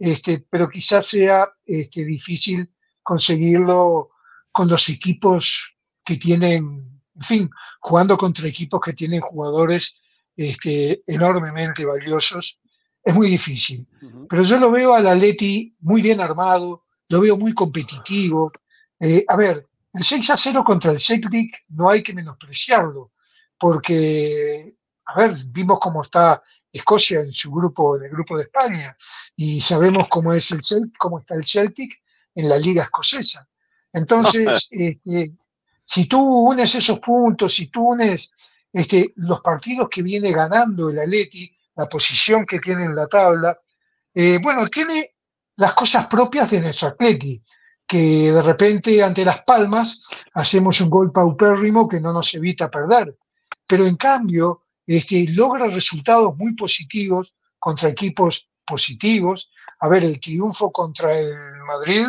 este, 0.02 0.44
pero 0.50 0.68
quizás 0.68 1.06
sea 1.06 1.48
este, 1.64 2.04
difícil 2.04 2.68
conseguirlo 3.04 4.10
con 4.52 4.68
los 4.68 4.90
equipos 4.90 5.76
que 6.04 6.18
tienen, 6.18 7.00
en 7.16 7.22
fin, 7.22 7.50
jugando 7.80 8.18
contra 8.18 8.48
equipos 8.48 8.82
que 8.82 8.94
tienen 8.94 9.22
jugadores 9.22 9.96
este, 10.36 11.04
enormemente 11.06 11.86
valiosos 11.86 12.60
es 13.04 13.14
muy 13.14 13.30
difícil. 13.30 13.88
Pero 14.28 14.44
yo 14.44 14.58
lo 14.58 14.72
veo 14.72 14.96
al 14.96 15.08
Atleti 15.08 15.76
muy 15.82 16.02
bien 16.02 16.20
armado, 16.20 16.86
lo 17.10 17.22
veo 17.22 17.38
muy 17.38 17.54
competitivo. 17.54 18.52
Eh, 19.00 19.24
a 19.28 19.36
ver, 19.36 19.68
el 19.94 20.04
6 20.04 20.32
a 20.32 20.38
0 20.38 20.64
contra 20.64 20.92
el 20.92 21.00
Celtic 21.00 21.64
no 21.70 21.90
hay 21.90 22.02
que 22.02 22.14
menospreciarlo, 22.14 23.12
porque, 23.60 24.76
a 25.06 25.16
ver, 25.16 25.36
vimos 25.52 25.80
cómo 25.80 26.04
está 26.04 26.42
Escocia 26.72 27.20
en 27.20 27.34
su 27.34 27.52
grupo, 27.52 27.98
en 27.98 28.06
el 28.06 28.12
grupo 28.12 28.38
de 28.38 28.44
España, 28.44 28.96
y 29.36 29.60
sabemos 29.62 30.08
cómo, 30.08 30.34
es 30.34 30.52
el 30.52 30.64
Celtic, 30.64 30.98
cómo 30.98 31.20
está 31.20 31.36
el 31.36 31.46
Celtic 31.46 32.02
en 32.36 32.48
la 32.48 32.58
liga 32.58 32.84
escocesa. 32.84 33.48
Entonces, 33.92 34.68
este, 34.72 35.34
si 35.86 36.06
tú 36.06 36.20
unes 36.22 36.74
esos 36.76 37.00
puntos, 37.00 37.54
si 37.54 37.68
tú 37.68 37.90
unes 37.90 38.32
este, 38.72 39.14
los 39.18 39.42
partidos 39.42 39.90
que 39.90 40.02
viene 40.02 40.32
ganando 40.32 40.90
el 40.90 41.00
Atleti, 41.00 41.52
la 41.76 41.88
posición 41.88 42.46
que 42.46 42.60
tiene 42.60 42.86
en 42.86 42.96
la 42.96 43.08
tabla. 43.08 43.60
Eh, 44.14 44.40
bueno, 44.42 44.68
tiene 44.68 45.16
las 45.58 45.74
cosas 45.74 46.08
propias 46.08 46.52
de 46.52 46.62
nuestro 46.62 46.90
Atleti, 46.90 47.44
que 47.86 48.32
de 48.32 48.42
repente 48.42 49.04
ante 49.04 49.26
Las 49.26 49.44
Palmas 49.44 50.06
hacemos 50.34 50.80
un 50.82 50.90
gol 50.90 51.12
paupérrimo 51.12 51.88
que 51.88 52.00
no 52.00 52.14
nos 52.14 52.34
evita 52.34 52.70
perder. 52.70 53.18
Pero 53.68 53.86
en 53.86 53.96
cambio, 53.96 54.61
este, 54.86 55.26
logra 55.30 55.68
resultados 55.68 56.36
muy 56.38 56.54
positivos 56.56 57.34
contra 57.60 57.90
equipos 57.90 58.50
positivos. 58.66 59.50
A 59.80 59.90
ver, 59.90 60.04
el 60.04 60.20
triunfo 60.20 60.72
contra 60.72 61.18
el 61.18 61.34
Madrid 61.68 62.08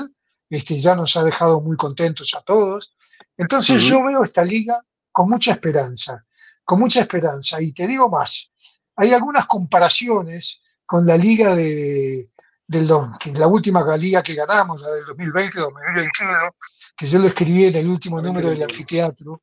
este, 0.49 0.81
ya 0.81 0.95
nos 0.95 1.17
ha 1.17 1.25
dejado 1.25 1.61
muy 1.61 1.77
contentos 1.77 2.35
a 2.35 2.43
todos. 2.43 2.95
Entonces 3.37 3.83
yo 3.83 4.05
veo 4.05 4.25
esta 4.25 4.45
liga 4.45 4.81
con 5.11 5.29
mucha 5.29 5.53
esperanza, 5.53 6.25
con 6.65 6.81
mucha 6.81 7.01
esperanza. 7.01 7.61
Y 7.61 7.73
te 7.73 7.87
digo 7.87 8.09
más, 8.09 8.51
hay 8.97 9.13
algunas 9.13 9.47
comparaciones 9.47 10.61
con 10.85 11.07
la 11.07 11.17
liga 11.17 11.55
de, 11.55 12.31
del, 12.67 12.89
la 13.35 13.47
última 13.47 13.97
liga 13.97 14.23
que 14.23 14.35
ganamos, 14.35 14.81
la 14.81 14.91
del 14.91 15.05
2020-2021, 15.07 16.55
que 16.97 17.07
yo 17.07 17.19
lo 17.19 17.29
escribí 17.29 17.67
en 17.67 17.77
el 17.77 17.89
último 17.89 18.21
número 18.21 18.51
del 18.51 18.63
anfiteatro, 18.63 19.43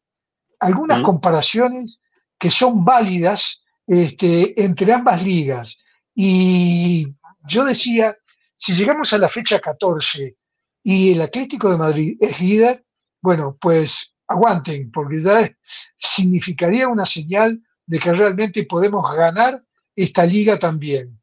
algunas 0.60 1.02
comparaciones 1.02 2.02
que 2.40 2.50
son 2.50 2.86
válidas 2.86 3.64
este, 3.86 4.64
entre 4.64 4.94
ambas 4.94 5.22
ligas. 5.22 5.78
Y 6.16 7.08
yo 7.48 7.66
decía, 7.66 8.18
si 8.56 8.74
llegamos 8.74 9.12
a 9.14 9.18
la 9.18 9.28
fecha 9.28 9.60
14 9.60 10.36
y 10.84 11.12
el 11.12 11.22
Atlético 11.22 11.70
de 11.70 11.78
Madrid 11.78 12.18
es 12.20 12.40
líder, 12.40 12.86
bueno, 13.22 13.58
pues 13.60 14.14
aguanten, 14.28 14.92
porque 14.92 15.20
ya 15.20 15.50
significaría 15.98 16.88
una 16.88 17.06
señal 17.06 17.62
de 17.86 18.00
que 18.00 18.14
realmente 18.14 18.64
podemos 18.64 19.14
ganar 19.16 19.64
esta 19.96 20.26
liga 20.26 20.58
también. 20.58 21.20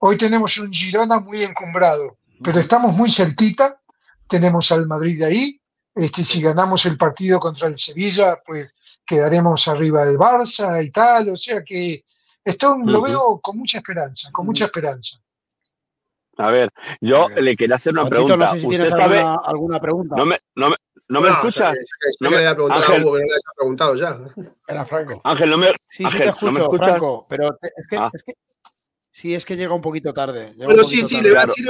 Hoy 0.00 0.16
tenemos 0.16 0.58
un 0.58 0.72
Girona 0.72 1.20
muy 1.20 1.42
encumbrado, 1.42 2.18
pero 2.42 2.58
estamos 2.58 2.94
muy 2.94 3.10
cerquita, 3.10 3.80
tenemos 4.26 4.72
al 4.72 4.86
Madrid 4.86 5.22
ahí, 5.22 5.61
este, 5.94 6.24
si 6.24 6.40
ganamos 6.40 6.86
el 6.86 6.96
partido 6.96 7.38
contra 7.38 7.68
el 7.68 7.76
Sevilla, 7.76 8.40
pues 8.44 8.76
quedaremos 9.04 9.68
arriba 9.68 10.06
del 10.06 10.18
Barça 10.18 10.84
y 10.84 10.90
tal, 10.90 11.30
o 11.30 11.36
sea 11.36 11.62
que 11.62 12.04
esto 12.44 12.76
lo 12.84 13.02
veo 13.02 13.40
con 13.40 13.58
mucha 13.58 13.78
esperanza, 13.78 14.30
con 14.32 14.46
mucha 14.46 14.64
esperanza. 14.64 15.18
A 16.38 16.50
ver, 16.50 16.70
yo 17.00 17.28
le 17.28 17.56
quería 17.56 17.76
hacer 17.76 17.92
una 17.92 18.08
pregunta. 18.08 18.36
No 18.36 18.46
sé 18.46 18.60
si 18.60 18.68
tienes 18.68 18.90
alguna, 18.92 19.36
alguna, 19.44 19.78
pregunta. 19.78 20.16
No 20.16 20.24
me, 20.24 20.38
no 20.56 20.70
me, 20.70 20.76
no 21.08 21.20
me 21.20 21.28
escuchas. 21.28 21.76
no 22.20 22.30
me, 22.30 22.46
a 22.46 22.54
preguntar 22.54 22.82
Ángel, 22.82 23.02
a 23.02 23.04
Hugo, 23.04 23.12
pero 23.12 23.24
no 23.24 23.28
le 23.28 23.34
has 23.34 23.56
preguntado 23.56 23.94
ya. 23.96 24.16
Era 24.66 24.86
Franco. 24.86 25.20
Ángel, 25.24 25.50
no 25.50 25.58
me. 25.58 25.74
Sí, 25.90 26.04
sí 26.10 26.18
te 26.18 26.28
escucho, 26.30 26.70
Franco, 26.72 27.26
pero 27.28 27.50
es, 27.60 27.86
que, 27.88 27.96
ah. 27.96 28.10
es 28.12 28.22
que 28.22 28.32
Sí, 29.22 29.36
es 29.36 29.44
que 29.44 29.56
llega 29.56 29.72
un 29.72 29.80
poquito 29.80 30.12
tarde. 30.12 30.52
Pero 30.58 30.82
sí, 30.82 31.04
sí, 31.04 31.20
le, 31.20 31.30
voy 31.30 31.38
a, 31.38 31.42
hacer, 31.44 31.54
sí 31.54 31.62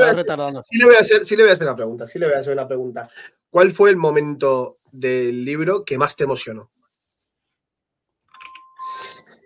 le 1.36 1.42
voy 1.42 1.50
a 1.50 1.52
hacer 1.52 1.66
la 1.66 1.76
pregunta. 1.76 2.08
Sí 2.08 2.18
le 2.18 2.24
voy 2.24 2.34
a 2.34 2.38
hacer 2.38 2.54
una 2.54 2.66
pregunta. 2.66 3.10
¿Cuál 3.50 3.72
fue 3.72 3.90
el 3.90 3.96
momento 3.96 4.76
del 4.90 5.44
libro 5.44 5.84
que 5.84 5.98
más 5.98 6.16
te 6.16 6.24
emocionó? 6.24 6.66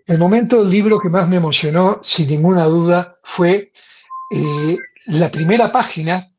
El 0.06 0.18
momento 0.18 0.58
del 0.58 0.70
libro 0.70 1.00
que 1.00 1.08
más 1.08 1.28
me 1.28 1.34
emocionó, 1.34 2.00
sin 2.04 2.28
ninguna 2.28 2.66
duda, 2.66 3.18
fue 3.24 3.72
eh, 4.30 4.76
la 5.06 5.28
primera 5.32 5.72
página, 5.72 6.32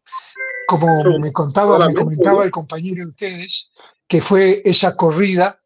como 0.70 1.20
me 1.20 1.34
contaba, 1.34 1.86
me 1.86 1.94
comentaba 1.94 2.46
el 2.46 2.52
compañero 2.52 3.04
de 3.04 3.10
ustedes, 3.10 3.72
que 4.08 4.22
fue 4.22 4.62
esa 4.64 4.96
corrida 4.96 5.62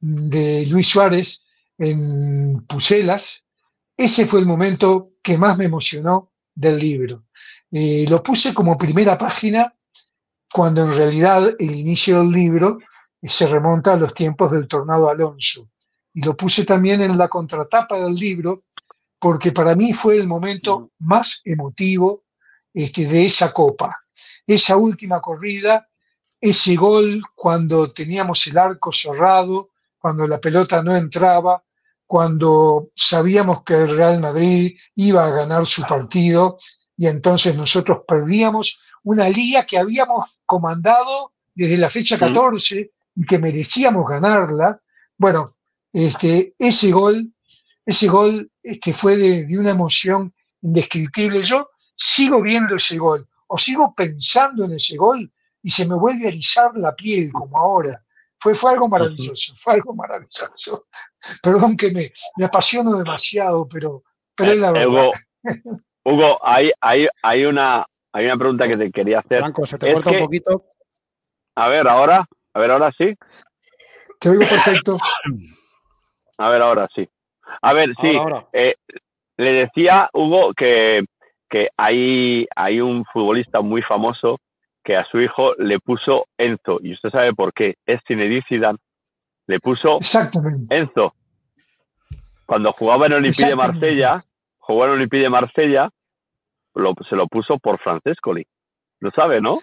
de 0.00 0.66
Luis 0.66 0.88
Suárez 0.88 1.44
en 1.78 2.66
Pucelas. 2.66 3.44
Ese 3.96 4.26
fue 4.26 4.40
el 4.40 4.46
momento 4.46 5.13
que 5.24 5.38
más 5.38 5.56
me 5.58 5.64
emocionó 5.64 6.30
del 6.54 6.78
libro. 6.78 7.24
Eh, 7.72 8.04
lo 8.08 8.22
puse 8.22 8.54
como 8.54 8.78
primera 8.78 9.18
página 9.18 9.74
cuando 10.52 10.84
en 10.84 10.94
realidad 10.94 11.56
el 11.58 11.74
inicio 11.74 12.18
del 12.18 12.30
libro 12.30 12.78
se 13.20 13.46
remonta 13.48 13.94
a 13.94 13.96
los 13.96 14.14
tiempos 14.14 14.52
del 14.52 14.68
tornado 14.68 15.08
Alonso. 15.08 15.70
Y 16.12 16.22
lo 16.22 16.36
puse 16.36 16.64
también 16.64 17.00
en 17.00 17.18
la 17.18 17.26
contratapa 17.26 17.98
del 17.98 18.14
libro 18.14 18.64
porque 19.18 19.50
para 19.50 19.74
mí 19.74 19.94
fue 19.94 20.16
el 20.16 20.28
momento 20.28 20.90
más 20.98 21.40
emotivo 21.44 22.24
este, 22.74 23.06
de 23.06 23.24
esa 23.24 23.52
copa. 23.52 23.98
Esa 24.46 24.76
última 24.76 25.22
corrida, 25.22 25.88
ese 26.38 26.76
gol 26.76 27.22
cuando 27.34 27.90
teníamos 27.90 28.46
el 28.46 28.58
arco 28.58 28.92
cerrado, 28.92 29.70
cuando 29.98 30.28
la 30.28 30.38
pelota 30.38 30.82
no 30.82 30.94
entraba, 30.94 31.63
cuando 32.06 32.90
sabíamos 32.94 33.62
que 33.62 33.74
el 33.74 33.96
Real 33.96 34.20
Madrid 34.20 34.76
iba 34.94 35.24
a 35.24 35.30
ganar 35.30 35.66
su 35.66 35.82
partido 35.82 36.58
y 36.96 37.06
entonces 37.06 37.56
nosotros 37.56 37.98
perdíamos 38.06 38.80
una 39.02 39.28
liga 39.28 39.64
que 39.64 39.78
habíamos 39.78 40.38
comandado 40.46 41.32
desde 41.54 41.78
la 41.78 41.90
fecha 41.90 42.18
14 42.18 42.92
y 43.16 43.26
que 43.26 43.38
merecíamos 43.38 44.08
ganarla. 44.08 44.80
Bueno, 45.16 45.56
este, 45.92 46.54
ese 46.58 46.90
gol, 46.90 47.32
ese 47.84 48.08
gol 48.08 48.50
este, 48.62 48.92
fue 48.92 49.16
de, 49.16 49.46
de 49.46 49.58
una 49.58 49.70
emoción 49.70 50.32
indescriptible. 50.62 51.42
Yo 51.42 51.70
sigo 51.96 52.40
viendo 52.42 52.76
ese 52.76 52.98
gol 52.98 53.28
o 53.46 53.58
sigo 53.58 53.94
pensando 53.94 54.64
en 54.64 54.72
ese 54.72 54.96
gol 54.96 55.32
y 55.62 55.70
se 55.70 55.86
me 55.86 55.94
vuelve 55.96 56.26
a 56.26 56.28
erizar 56.28 56.76
la 56.76 56.94
piel 56.94 57.32
como 57.32 57.58
ahora. 57.58 58.03
Fue, 58.44 58.54
fue 58.54 58.72
algo 58.72 58.88
maravilloso, 58.88 59.54
fue 59.58 59.72
algo 59.72 59.94
maravilloso. 59.94 60.86
Perdón 61.42 61.78
que 61.78 61.90
me, 61.90 62.10
me 62.36 62.44
apasiono 62.44 62.98
demasiado, 62.98 63.66
pero, 63.66 64.02
pero 64.36 64.52
es 64.52 64.58
la 64.58 64.68
eh, 64.68 64.72
verdad. 64.72 65.10
Hugo, 66.04 66.46
hay, 66.46 66.70
hay, 66.78 67.08
hay, 67.22 67.46
una, 67.46 67.86
hay 68.12 68.26
una 68.26 68.36
pregunta 68.36 68.68
que 68.68 68.76
te 68.76 68.92
quería 68.92 69.20
hacer. 69.20 69.38
Franco, 69.38 69.64
se 69.64 69.78
te 69.78 69.90
corta 69.90 70.10
un 70.10 70.18
poquito. 70.18 70.50
A 71.54 71.68
ver, 71.68 71.88
ahora, 71.88 72.28
a 72.52 72.60
ver, 72.60 72.70
ahora 72.70 72.92
sí. 72.98 73.14
Te 74.20 74.28
oigo 74.28 74.40
perfecto. 74.40 74.98
A 76.36 76.48
ver, 76.50 76.62
ahora 76.62 76.86
sí. 76.94 77.08
A 77.62 77.72
ver, 77.72 77.94
sí. 78.02 78.12
Eh, 78.52 78.74
le 79.36 79.52
decía, 79.52 80.10
Hugo, 80.12 80.52
que 80.52 81.04
que 81.48 81.68
hay, 81.76 82.46
hay 82.56 82.80
un 82.80 83.04
futbolista 83.04 83.60
muy 83.60 83.80
famoso 83.80 84.40
que 84.84 84.96
a 84.96 85.04
su 85.06 85.20
hijo 85.20 85.54
le 85.56 85.80
puso 85.80 86.26
Enzo, 86.36 86.78
y 86.82 86.92
usted 86.92 87.10
sabe 87.10 87.32
por 87.32 87.52
qué, 87.52 87.76
es 87.86 88.00
Zinedine 88.06 88.44
Zidane, 88.48 88.78
le 89.46 89.58
puso 89.58 89.98
Enzo. 90.70 91.14
Cuando 92.46 92.72
jugaba 92.72 93.06
en 93.06 93.14
Olympique 93.14 93.48
de 93.48 93.56
Marsella, 93.56 94.22
jugó 94.58 94.84
en 94.84 94.90
Olympique 94.92 95.22
de 95.22 95.30
Marsella, 95.30 95.90
se 97.08 97.16
lo 97.16 97.26
puso 97.26 97.58
por 97.58 97.78
Francescoli. 97.78 98.46
Lo 99.00 99.10
sabe, 99.10 99.40
¿no? 99.40 99.58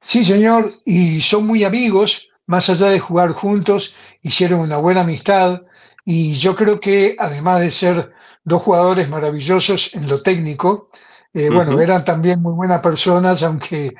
Sí, 0.00 0.24
señor, 0.24 0.66
y 0.84 1.20
son 1.22 1.46
muy 1.46 1.64
amigos, 1.64 2.30
más 2.46 2.68
allá 2.70 2.88
de 2.88 3.00
jugar 3.00 3.30
juntos, 3.32 3.94
hicieron 4.22 4.60
una 4.60 4.76
buena 4.76 5.00
amistad, 5.00 5.62
y 6.04 6.34
yo 6.34 6.54
creo 6.54 6.80
que 6.80 7.16
además 7.18 7.60
de 7.60 7.70
ser 7.70 8.12
dos 8.44 8.62
jugadores 8.62 9.08
maravillosos 9.08 9.94
en 9.94 10.08
lo 10.08 10.22
técnico. 10.22 10.90
Eh, 11.34 11.50
bueno, 11.50 11.78
eran 11.80 12.04
también 12.04 12.40
muy 12.40 12.54
buenas 12.54 12.80
personas, 12.80 13.42
aunque, 13.42 13.92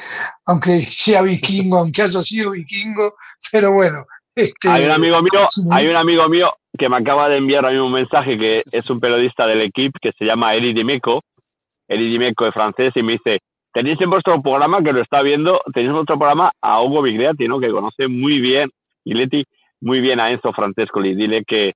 aunque 0.46 0.80
sea 0.80 1.22
vikingo, 1.22 1.78
aunque 1.78 2.02
haya 2.02 2.22
sido 2.22 2.52
vikingo, 2.52 3.14
pero 3.52 3.72
bueno. 3.72 3.98
Este, 4.34 4.68
hay 4.68 4.84
un 4.84 4.92
amigo 4.92 5.20
mío, 5.20 5.48
hay 5.72 5.88
un 5.88 5.96
amigo 5.96 6.28
mío 6.28 6.52
que 6.78 6.88
me 6.88 6.96
acaba 6.96 7.28
de 7.28 7.38
enviar 7.38 7.66
a 7.66 7.70
mí 7.70 7.76
un 7.76 7.92
mensaje 7.92 8.38
que 8.38 8.62
es 8.70 8.88
un 8.88 9.00
periodista 9.00 9.46
del 9.46 9.62
equipo 9.62 9.98
que 10.00 10.12
se 10.12 10.24
llama 10.24 10.54
Eri 10.54 10.72
Dimeco, 10.72 11.22
Eri 11.88 12.08
Dimeco 12.08 12.44
de 12.44 12.52
francés, 12.52 12.92
y 12.94 13.02
me 13.02 13.12
dice, 13.12 13.40
tenéis 13.72 14.00
en 14.00 14.10
vuestro 14.10 14.40
programa, 14.40 14.82
que 14.82 14.92
lo 14.92 15.02
está 15.02 15.22
viendo, 15.22 15.60
tenéis 15.74 15.90
en 15.90 15.96
vuestro 15.96 16.18
programa 16.18 16.52
a 16.62 16.82
Hugo 16.82 17.02
Vigriati, 17.02 17.48
¿no? 17.48 17.58
que 17.58 17.70
conoce 17.70 18.06
muy 18.06 18.40
bien, 18.40 18.70
y 19.04 19.14
Leti, 19.14 19.44
muy 19.80 20.00
bien 20.00 20.20
a 20.20 20.30
Enzo 20.30 20.52
Francescoli. 20.52 21.14
Dile 21.14 21.44
que, 21.44 21.72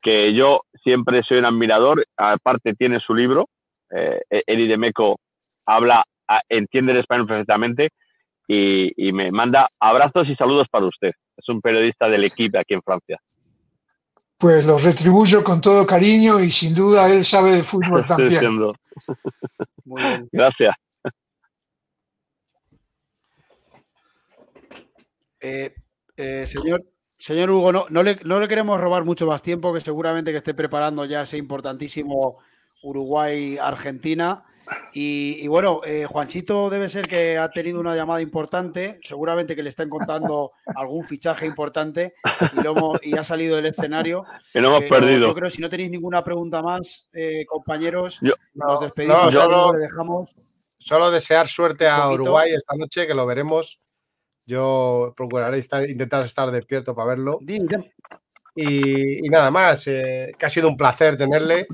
que 0.00 0.34
yo 0.34 0.60
siempre 0.82 1.22
soy 1.22 1.38
un 1.38 1.46
admirador, 1.46 2.06
aparte 2.16 2.74
tiene 2.74 3.00
su 3.00 3.14
libro, 3.14 3.48
eh, 3.90 4.20
Eri 4.46 4.66
de 4.68 4.76
Meco 4.76 5.20
habla, 5.66 6.04
entiende 6.48 6.92
el 6.92 6.98
español 6.98 7.26
perfectamente 7.26 7.90
y, 8.48 9.12
me 9.12 9.30
manda 9.30 9.68
abrazos 9.80 10.28
y 10.28 10.34
saludos 10.36 10.68
para 10.70 10.86
usted. 10.86 11.10
Es 11.36 11.48
un 11.48 11.60
periodista 11.60 12.08
del 12.08 12.24
equipo 12.24 12.58
aquí 12.58 12.74
en 12.74 12.82
Francia. 12.82 13.18
Pues 14.38 14.64
lo 14.66 14.78
retribuyo 14.78 15.42
con 15.42 15.60
todo 15.60 15.86
cariño 15.86 16.40
y 16.40 16.50
sin 16.50 16.74
duda 16.74 17.10
él 17.10 17.24
sabe 17.24 17.52
de 17.52 17.64
fútbol 17.64 18.04
también. 18.06 18.56
Muy 19.84 20.02
bien. 20.02 20.28
Gracias. 20.30 20.74
Eh, 25.40 25.74
eh, 26.16 26.46
señor, 26.46 26.82
Señor 27.06 27.50
Hugo, 27.50 27.72
no, 27.72 27.86
no, 27.88 28.02
le, 28.02 28.18
no, 28.24 28.40
le, 28.40 28.48
queremos 28.48 28.80
robar 28.80 29.04
mucho 29.04 29.26
más 29.26 29.42
tiempo, 29.42 29.72
que 29.72 29.80
seguramente 29.80 30.32
que 30.32 30.38
esté 30.38 30.54
preparando 30.54 31.04
ya 31.04 31.22
ese 31.22 31.38
importantísimo 31.38 32.38
Uruguay-Argentina. 32.82 34.42
Y, 34.92 35.46
bueno, 35.46 35.80
eh, 35.86 36.06
Juanchito 36.08 36.70
debe 36.70 36.88
ser 36.88 37.06
que 37.06 37.38
ha 37.38 37.48
tenido 37.50 37.78
una 37.78 37.94
llamada 37.94 38.20
importante, 38.20 38.96
seguramente 39.04 39.54
que 39.54 39.62
le 39.62 39.68
están 39.68 39.88
contando 39.88 40.50
algún 40.76 41.04
fichaje 41.04 41.46
importante 41.46 42.12
y, 43.02 43.10
y 43.10 43.16
ha 43.16 43.22
salido 43.22 43.56
del 43.56 43.66
escenario. 43.66 44.24
Que 44.52 44.60
lo 44.60 44.68
hemos 44.68 44.88
perdido. 44.90 45.26
Yo 45.26 45.34
creo 45.34 45.46
que 45.46 45.54
si 45.54 45.62
no 45.62 45.68
tenéis 45.68 45.90
ninguna 45.90 46.24
pregunta 46.24 46.62
más, 46.62 47.06
eh, 47.12 47.44
compañeros, 47.46 48.20
nos 48.54 48.80
despedimos. 48.80 49.32
solo, 49.32 49.72
le 49.72 49.78
dejamos 49.80 50.34
solo 50.78 51.10
desear 51.10 51.48
suerte 51.48 51.86
a 51.86 52.10
Uruguay 52.10 52.52
esta 52.52 52.74
noche, 52.76 53.06
que 53.06 53.14
lo 53.14 53.26
veremos 53.26 53.86
yo 54.46 55.12
procuraré 55.16 55.58
intentar 55.88 56.24
estar 56.24 56.50
despierto 56.50 56.94
para 56.94 57.10
verlo. 57.10 57.40
Y, 58.54 59.28
nada 59.28 59.50
más, 59.50 59.86
eh, 59.86 60.32
que 60.38 60.46
ha 60.46 60.48
sido 60.48 60.68
un 60.68 60.76
placer 60.76 61.16
tenerle, 61.16 61.66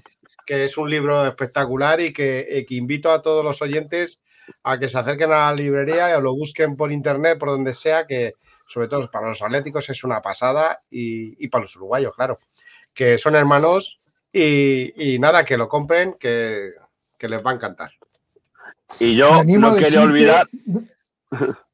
que 0.46 0.64
es 0.64 0.76
un 0.76 0.90
libro 0.90 1.26
espectacular 1.26 2.00
y 2.00 2.12
que, 2.12 2.64
invito 2.70 3.10
a 3.10 3.22
todos 3.22 3.44
los 3.44 3.60
oyentes 3.62 4.22
a 4.64 4.76
que 4.76 4.88
se 4.88 4.98
acerquen 4.98 5.32
a 5.32 5.50
la 5.50 5.54
librería 5.54 6.16
y 6.16 6.20
lo 6.20 6.34
busquen 6.34 6.76
por 6.76 6.90
internet, 6.90 7.38
por 7.38 7.50
donde 7.50 7.74
sea, 7.74 8.06
que 8.06 8.32
sobre 8.68 8.88
todo 8.88 9.10
para 9.10 9.28
los 9.28 9.42
atléticos, 9.42 9.88
es 9.88 10.02
una 10.04 10.20
pasada 10.20 10.76
y, 10.90 11.48
para 11.48 11.62
los 11.62 11.76
uruguayos, 11.76 12.14
claro, 12.14 12.38
que 12.94 13.18
son 13.18 13.36
hermanos 13.36 14.12
y, 14.32 15.18
nada, 15.18 15.44
que 15.44 15.56
lo 15.56 15.68
compren, 15.68 16.14
que, 16.18 16.72
les 17.20 17.46
va 17.46 17.52
a 17.52 17.54
encantar. 17.54 17.92
Y 18.98 19.16
yo 19.16 19.42
no 19.44 19.76
quería 19.76 20.02
olvidar. 20.02 20.48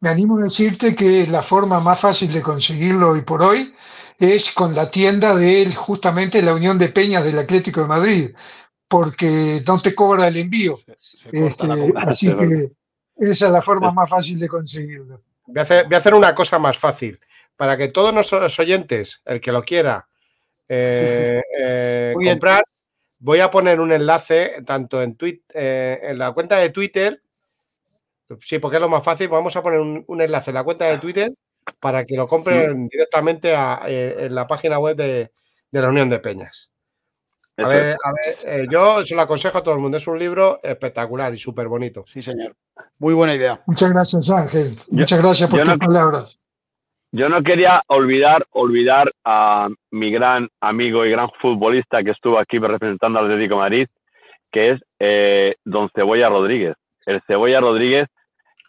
me 0.00 0.08
animo 0.08 0.38
a 0.38 0.42
decirte 0.42 0.94
que 0.94 1.26
la 1.26 1.42
forma 1.42 1.80
más 1.80 2.00
fácil 2.00 2.32
de 2.32 2.42
conseguirlo 2.42 3.10
hoy 3.10 3.22
por 3.22 3.42
hoy 3.42 3.72
es 4.18 4.50
con 4.52 4.74
la 4.74 4.90
tienda 4.90 5.36
de 5.36 5.72
justamente 5.72 6.42
la 6.42 6.54
Unión 6.54 6.78
de 6.78 6.88
Peñas 6.88 7.22
del 7.24 7.38
Atlético 7.38 7.82
de 7.82 7.86
Madrid, 7.86 8.30
porque 8.88 9.62
no 9.66 9.80
te 9.80 9.94
cobra 9.94 10.26
el 10.26 10.36
envío. 10.36 10.78
Este, 11.32 11.92
así 12.02 12.26
que 12.26 12.72
esa 13.16 13.46
es 13.46 13.52
la 13.52 13.62
forma 13.62 13.92
más 13.92 14.10
fácil 14.10 14.38
de 14.40 14.48
conseguirlo. 14.48 15.22
Voy 15.46 15.58
a, 15.60 15.62
hacer, 15.96 16.14
una 16.14 16.34
cosa 16.34 16.58
más 16.58 16.76
fácil. 16.76 17.18
Para 17.56 17.76
que 17.76 17.88
todos 17.88 18.12
nuestros 18.12 18.58
oyentes, 18.58 19.20
el 19.24 19.40
que 19.40 19.52
lo 19.52 19.62
quiera 19.62 20.06
eh, 20.68 21.40
eh, 21.58 22.12
comprar, 22.14 22.62
voy 23.20 23.40
a 23.40 23.50
poner 23.50 23.80
un 23.80 23.92
enlace 23.92 24.62
tanto 24.66 25.00
en, 25.00 25.16
eh, 25.54 26.00
en 26.02 26.18
la 26.18 26.32
cuenta 26.32 26.56
de 26.56 26.70
Twitter. 26.70 27.22
Sí, 28.40 28.58
porque 28.58 28.76
es 28.76 28.80
lo 28.80 28.88
más 28.88 29.04
fácil. 29.04 29.28
Vamos 29.28 29.56
a 29.56 29.62
poner 29.62 29.80
un, 29.80 30.20
enlace 30.20 30.50
en 30.50 30.54
la 30.54 30.64
cuenta 30.64 30.86
de 30.86 30.98
Twitter 30.98 31.30
para 31.80 32.04
que 32.04 32.16
lo 32.16 32.26
compren 32.26 32.88
directamente 32.88 33.52
en 33.52 34.34
la 34.34 34.46
página 34.46 34.78
web 34.78 34.96
de, 34.96 35.30
la 35.72 35.88
Unión 35.88 36.08
de 36.08 36.18
Peñas. 36.18 36.70
A 37.58 37.66
ver, 37.66 37.96
a 38.04 38.12
ver 38.12 38.68
yo 38.70 39.04
se 39.04 39.16
lo 39.16 39.22
aconsejo 39.22 39.58
a 39.58 39.62
todo 39.62 39.74
el 39.74 39.80
mundo. 39.80 39.96
Es 39.96 40.06
un 40.06 40.18
libro 40.18 40.60
espectacular 40.62 41.34
y 41.34 41.38
súper 41.38 41.66
bonito. 41.66 42.04
Sí, 42.06 42.22
señor. 42.22 42.54
Muy 43.00 43.14
buena 43.14 43.34
idea. 43.34 43.60
Muchas 43.66 43.92
gracias, 43.92 44.30
Ángel. 44.30 44.76
Muchas 44.90 45.20
gracias 45.20 45.50
por 45.50 45.62
tus 45.62 45.78
palabras. 45.78 46.40
Yo 47.10 47.28
no 47.28 47.42
quería 47.42 47.82
olvidar, 47.86 48.46
olvidar 48.50 49.10
a 49.24 49.68
mi 49.90 50.10
gran 50.10 50.48
amigo 50.60 51.06
y 51.06 51.10
gran 51.10 51.30
futbolista 51.40 52.02
que 52.02 52.10
estuvo 52.10 52.38
aquí 52.38 52.58
representando 52.58 53.18
al 53.18 53.26
Atlético 53.26 53.54
de 53.54 53.60
Madrid, 53.60 53.88
que 54.52 54.70
es 54.72 54.80
eh, 54.98 55.54
Don 55.64 55.88
Cebolla 55.94 56.28
Rodríguez. 56.28 56.76
El 57.06 57.22
Cebolla 57.22 57.60
Rodríguez, 57.60 58.08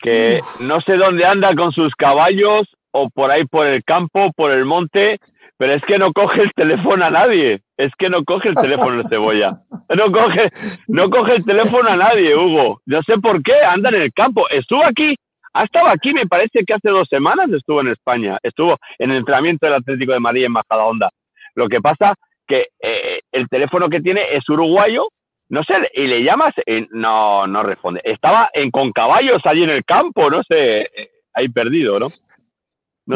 que 0.02 0.39
no 0.62 0.80
sé 0.80 0.95
dónde 0.95 1.26
anda 1.26 1.54
con 1.54 1.74
sus 1.74 1.93
caballos 1.95 2.68
o 2.92 3.10
por 3.10 3.32
ahí 3.32 3.46
por 3.46 3.68
el 3.68 3.84
campo, 3.84 4.32
por 4.36 4.52
el 4.52 4.66
monte, 4.66 5.20
pero 5.58 5.74
es 5.74 5.84
que 5.84 5.98
no 6.00 6.14
coge 6.14 6.42
el 6.42 6.54
teléfono 6.54 7.06
a 7.06 7.10
nadie. 7.10 7.62
Es 7.78 7.92
que 7.98 8.10
no 8.10 8.24
coge 8.24 8.50
el 8.50 8.56
teléfono 8.56 9.02
de 9.02 9.10
cebolla. 9.10 9.50
No 9.96 10.12
coge, 10.12 10.50
no 10.88 11.10
coge 11.10 11.36
el 11.36 11.46
teléfono 11.46 11.90
a 11.90 11.98
nadie, 11.98 12.36
Hugo. 12.36 12.82
No 12.86 13.02
sé 13.04 13.18
por 13.20 13.44
qué, 13.44 13.56
anda 13.68 13.90
en 13.90 14.02
el 14.04 14.14
campo. 14.14 14.48
Estuvo 14.50 14.86
aquí, 14.86 15.16
ha 15.54 15.64
estado 15.64 15.90
aquí, 15.90 16.14
me 16.14 16.28
parece 16.28 16.64
que 16.66 16.74
hace 16.74 16.90
dos 16.90 17.08
semanas 17.08 17.50
estuvo 17.52 17.82
en 17.82 17.90
España. 17.90 18.38
Estuvo 18.42 18.78
en 18.98 19.12
el 19.12 19.18
entrenamiento 19.18 19.66
del 19.66 19.76
Atlético 19.76 20.14
de 20.14 20.20
Madrid 20.20 20.46
en 20.46 20.54
Bajada 20.54 20.86
Onda. 20.86 21.10
Lo 21.56 21.68
que 21.68 21.80
pasa 21.80 22.16
que 22.48 22.68
eh, 22.82 23.20
el 23.32 23.48
teléfono 23.50 23.90
que 23.90 24.00
tiene 24.00 24.22
es 24.32 24.48
uruguayo, 24.50 25.04
no 25.50 25.64
sé, 25.64 25.74
y 25.94 26.08
le 26.08 26.24
llamas, 26.24 26.54
no, 26.92 27.48
no 27.48 27.64
responde. 27.64 28.02
Estaba 28.04 28.50
en, 28.54 28.72
con 28.72 28.92
caballos 28.92 29.46
allí 29.46 29.64
en 29.64 29.72
el 29.72 29.84
campo, 29.84 30.30
no 30.30 30.42
sé, 30.44 30.82
eh, 30.82 31.10
ahí 31.34 31.50
perdido, 31.50 32.00
¿no? 32.00 32.08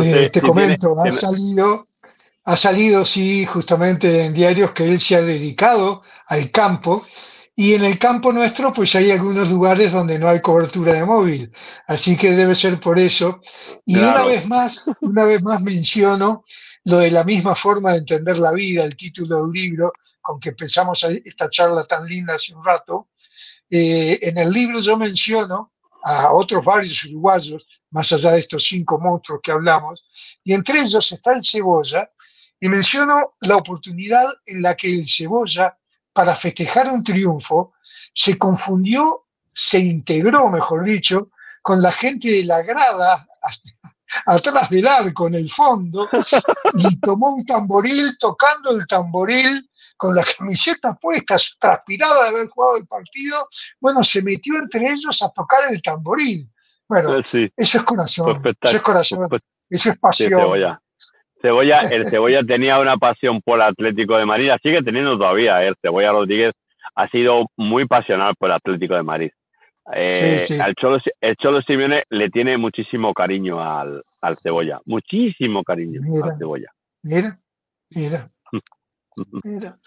Eh, 0.02 0.30
te 0.32 0.42
comento, 0.42 0.96
ha 1.00 1.12
salido 1.12 1.86
ha 2.46 2.58
salido, 2.58 3.06
sí, 3.06 3.46
justamente 3.46 4.26
en 4.26 4.34
diarios 4.34 4.72
que 4.72 4.90
él 4.90 5.00
se 5.00 5.16
ha 5.16 5.22
dedicado 5.22 6.04
al 6.28 6.52
campo 6.52 7.06
y 7.56 7.74
en 7.74 7.86
el 7.86 8.00
campo 8.00 8.34
nuestro 8.34 8.74
pues 8.74 8.96
hay 8.96 9.12
algunos 9.12 9.50
lugares 9.50 9.92
donde 9.94 10.20
no 10.20 10.28
hay 10.28 10.42
cobertura 10.42 10.94
de 10.94 11.06
móvil, 11.06 11.52
así 11.88 12.18
que 12.18 12.32
debe 12.32 12.56
ser 12.56 12.80
por 12.80 13.00
eso. 13.00 13.42
Y 13.86 13.98
una 13.98 14.26
vez 14.26 14.48
más, 14.48 14.90
una 15.02 15.24
vez 15.24 15.42
más 15.42 15.62
menciono 15.62 16.44
lo 16.86 16.98
de 16.98 17.12
la 17.12 17.24
misma 17.24 17.56
forma 17.56 17.92
de 17.92 18.00
entender 18.00 18.40
la 18.40 18.52
vida, 18.52 18.84
el 18.84 18.98
título 18.98 19.38
de 19.38 19.44
un 19.44 19.54
libro 19.54 19.94
con 20.20 20.40
que 20.40 20.50
empezamos 20.50 21.04
esta 21.04 21.50
charla 21.50 21.86
tan 21.86 22.06
linda 22.06 22.36
hace 22.36 22.54
un 22.56 22.66
rato. 22.66 23.10
Eh, 23.70 24.20
en 24.22 24.38
el 24.38 24.52
libro 24.52 24.80
yo 24.80 24.98
menciono 24.98 25.73
a 26.04 26.34
otros 26.34 26.64
varios 26.64 27.04
uruguayos, 27.06 27.66
más 27.92 28.12
allá 28.12 28.32
de 28.32 28.40
estos 28.40 28.64
cinco 28.64 29.00
monstruos 29.00 29.42
que 29.42 29.52
hablamos, 29.52 30.06
y 30.44 30.54
entre 30.54 30.82
ellos 30.82 31.12
está 31.12 31.34
el 31.34 31.44
cebolla, 31.44 32.10
y 32.64 32.70
menciono 32.70 33.34
la 33.42 33.58
oportunidad 33.58 34.24
en 34.46 34.62
la 34.62 34.74
que 34.78 34.90
el 34.90 35.06
Cebolla, 35.06 35.78
para 36.14 36.34
festejar 36.34 36.88
un 36.88 37.04
triunfo, 37.04 37.74
se 38.14 38.38
confundió, 38.38 39.26
se 39.54 39.80
integró, 39.80 40.48
mejor 40.48 40.86
dicho, 40.86 41.32
con 41.62 41.82
la 41.82 41.92
gente 41.92 42.30
de 42.30 42.46
la 42.46 42.62
grada 42.62 43.28
atrás 44.28 44.70
del 44.70 44.88
arco, 44.88 45.28
en 45.28 45.36
el 45.36 45.50
fondo, 45.50 46.08
y 46.78 47.00
tomó 47.02 47.34
un 47.34 47.46
tamboril, 47.46 48.18
tocando 48.18 48.72
el 48.72 48.88
tamboril, 48.88 49.70
con 49.98 50.16
la 50.16 50.24
camiseta 50.38 50.96
puesta, 50.96 51.38
transpirada 51.60 52.24
de 52.24 52.30
haber 52.30 52.48
jugado 52.50 52.78
el 52.78 52.88
partido, 52.88 53.38
bueno, 53.80 54.04
se 54.04 54.22
metió 54.22 54.58
entre 54.58 54.88
ellos 54.88 55.22
a 55.22 55.32
tocar 55.32 55.72
el 55.72 55.82
tamboril. 55.82 56.48
Bueno, 56.88 57.20
eso 57.20 57.48
es 57.58 57.84
corazón, 57.84 58.42
eso 58.62 58.76
es 58.76 58.82
corazón, 58.82 59.30
eso 59.70 59.90
es 59.90 59.98
pasión. 59.98 60.80
Cebolla, 61.44 61.82
el 61.82 62.10
Cebolla 62.10 62.44
tenía 62.44 62.80
una 62.80 62.98
pasión 62.98 63.42
por 63.42 63.60
el 63.60 63.68
Atlético 63.68 64.18
de 64.18 64.26
Madrid, 64.26 64.50
sigue 64.62 64.82
teniendo 64.82 65.18
todavía. 65.18 65.64
¿eh? 65.64 65.68
El 65.68 65.76
Cebolla 65.76 66.12
Rodríguez 66.12 66.56
ha 66.96 67.08
sido 67.10 67.48
muy 67.58 67.86
pasional 67.86 68.36
por 68.36 68.50
el 68.50 68.56
Atlético 68.56 68.96
de 68.96 69.04
Madrid. 69.04 69.32
Eh, 69.94 70.48
Al 70.62 70.76
Cholo, 70.76 71.00
el 71.20 71.36
Cholo 71.36 71.62
Simeone 71.62 72.04
le 72.10 72.30
tiene 72.30 72.58
muchísimo 72.58 73.14
cariño 73.14 73.62
al, 73.62 74.02
Cebolla, 74.42 74.80
muchísimo 74.86 75.62
cariño 75.64 76.02
al 76.24 76.38
Cebolla. 76.38 76.72
Mira, 77.02 77.38
mira. 77.90 78.30
Mira. 79.44 79.80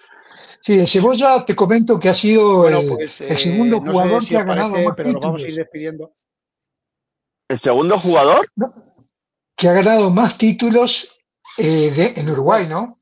Sí, 0.60 0.78
el 0.78 0.88
Cebolla 0.88 1.44
te 1.44 1.54
comento 1.54 1.98
que 1.98 2.08
ha 2.08 2.14
sido 2.14 2.68
el, 2.68 2.88
pues, 2.88 3.12
segundo 3.12 3.76
eh, 3.76 3.80
jugador 3.80 4.26
que 4.26 4.36
ha 4.36 4.44
ganado 4.44 4.70
más 4.70 4.96
pero 4.96 5.08
títulos. 5.08 5.20
vamos 5.20 5.44
a 5.44 5.48
ir 5.48 5.54
despidiendo. 5.54 6.12
¿El 7.48 7.60
segundo 7.60 7.98
jugador? 7.98 8.50
que 9.56 9.68
ha 9.68 9.72
ganado 9.72 10.10
más 10.10 10.36
títulos 10.36 11.24
eh, 11.56 12.12
en 12.14 12.28
Uruguay, 12.28 12.66
¿no? 12.68 12.98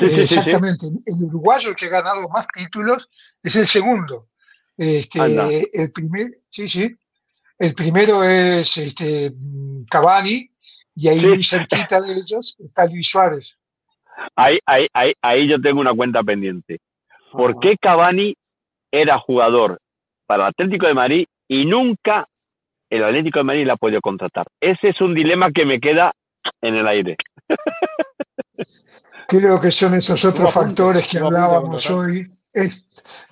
Eh, 0.00 0.22
exactamente. 0.22 0.86
El 1.06 1.22
uruguayo 1.22 1.74
que 1.74 1.86
ha 1.86 1.90
ganado 1.90 2.28
más 2.28 2.46
títulos 2.54 3.08
es 3.42 3.56
el 3.56 3.66
segundo. 3.66 4.28
Este, 4.76 5.70
el 5.72 5.92
primer, 5.92 6.40
sí, 6.50 6.68
sí. 6.68 6.94
El 7.58 7.74
primero 7.74 8.22
es 8.22 8.76
este, 8.76 9.32
Cavani 9.88 10.50
y 10.96 11.08
ahí 11.08 11.24
muy 11.24 11.42
cerquita 11.42 12.00
de 12.00 12.12
ellos 12.14 12.56
está 12.58 12.86
Luis 12.86 13.08
Suárez. 13.08 13.56
Ahí, 14.36 14.58
ahí, 14.66 14.86
ahí, 14.92 15.12
ahí 15.22 15.48
yo 15.48 15.60
tengo 15.60 15.80
una 15.80 15.94
cuenta 15.94 16.22
pendiente. 16.22 16.80
¿Por 17.32 17.58
qué 17.60 17.76
Cavani 17.76 18.36
era 18.90 19.18
jugador 19.18 19.78
para 20.26 20.44
el 20.44 20.50
Atlético 20.50 20.86
de 20.86 20.94
Madrid 20.94 21.26
y 21.48 21.64
nunca 21.64 22.26
el 22.88 23.04
Atlético 23.04 23.40
de 23.40 23.44
Madrid 23.44 23.66
la 23.66 23.72
ha 23.74 23.76
podido 23.76 24.00
contratar? 24.00 24.46
Ese 24.60 24.90
es 24.90 25.00
un 25.00 25.14
dilema 25.14 25.50
que 25.50 25.64
me 25.64 25.80
queda 25.80 26.14
en 26.60 26.76
el 26.76 26.86
aire. 26.86 27.16
Creo 29.26 29.60
que 29.60 29.72
son 29.72 29.94
esos 29.94 30.24
otros 30.24 30.52
factores 30.52 31.06
que 31.06 31.18
hablábamos 31.18 31.90
hoy, 31.90 32.26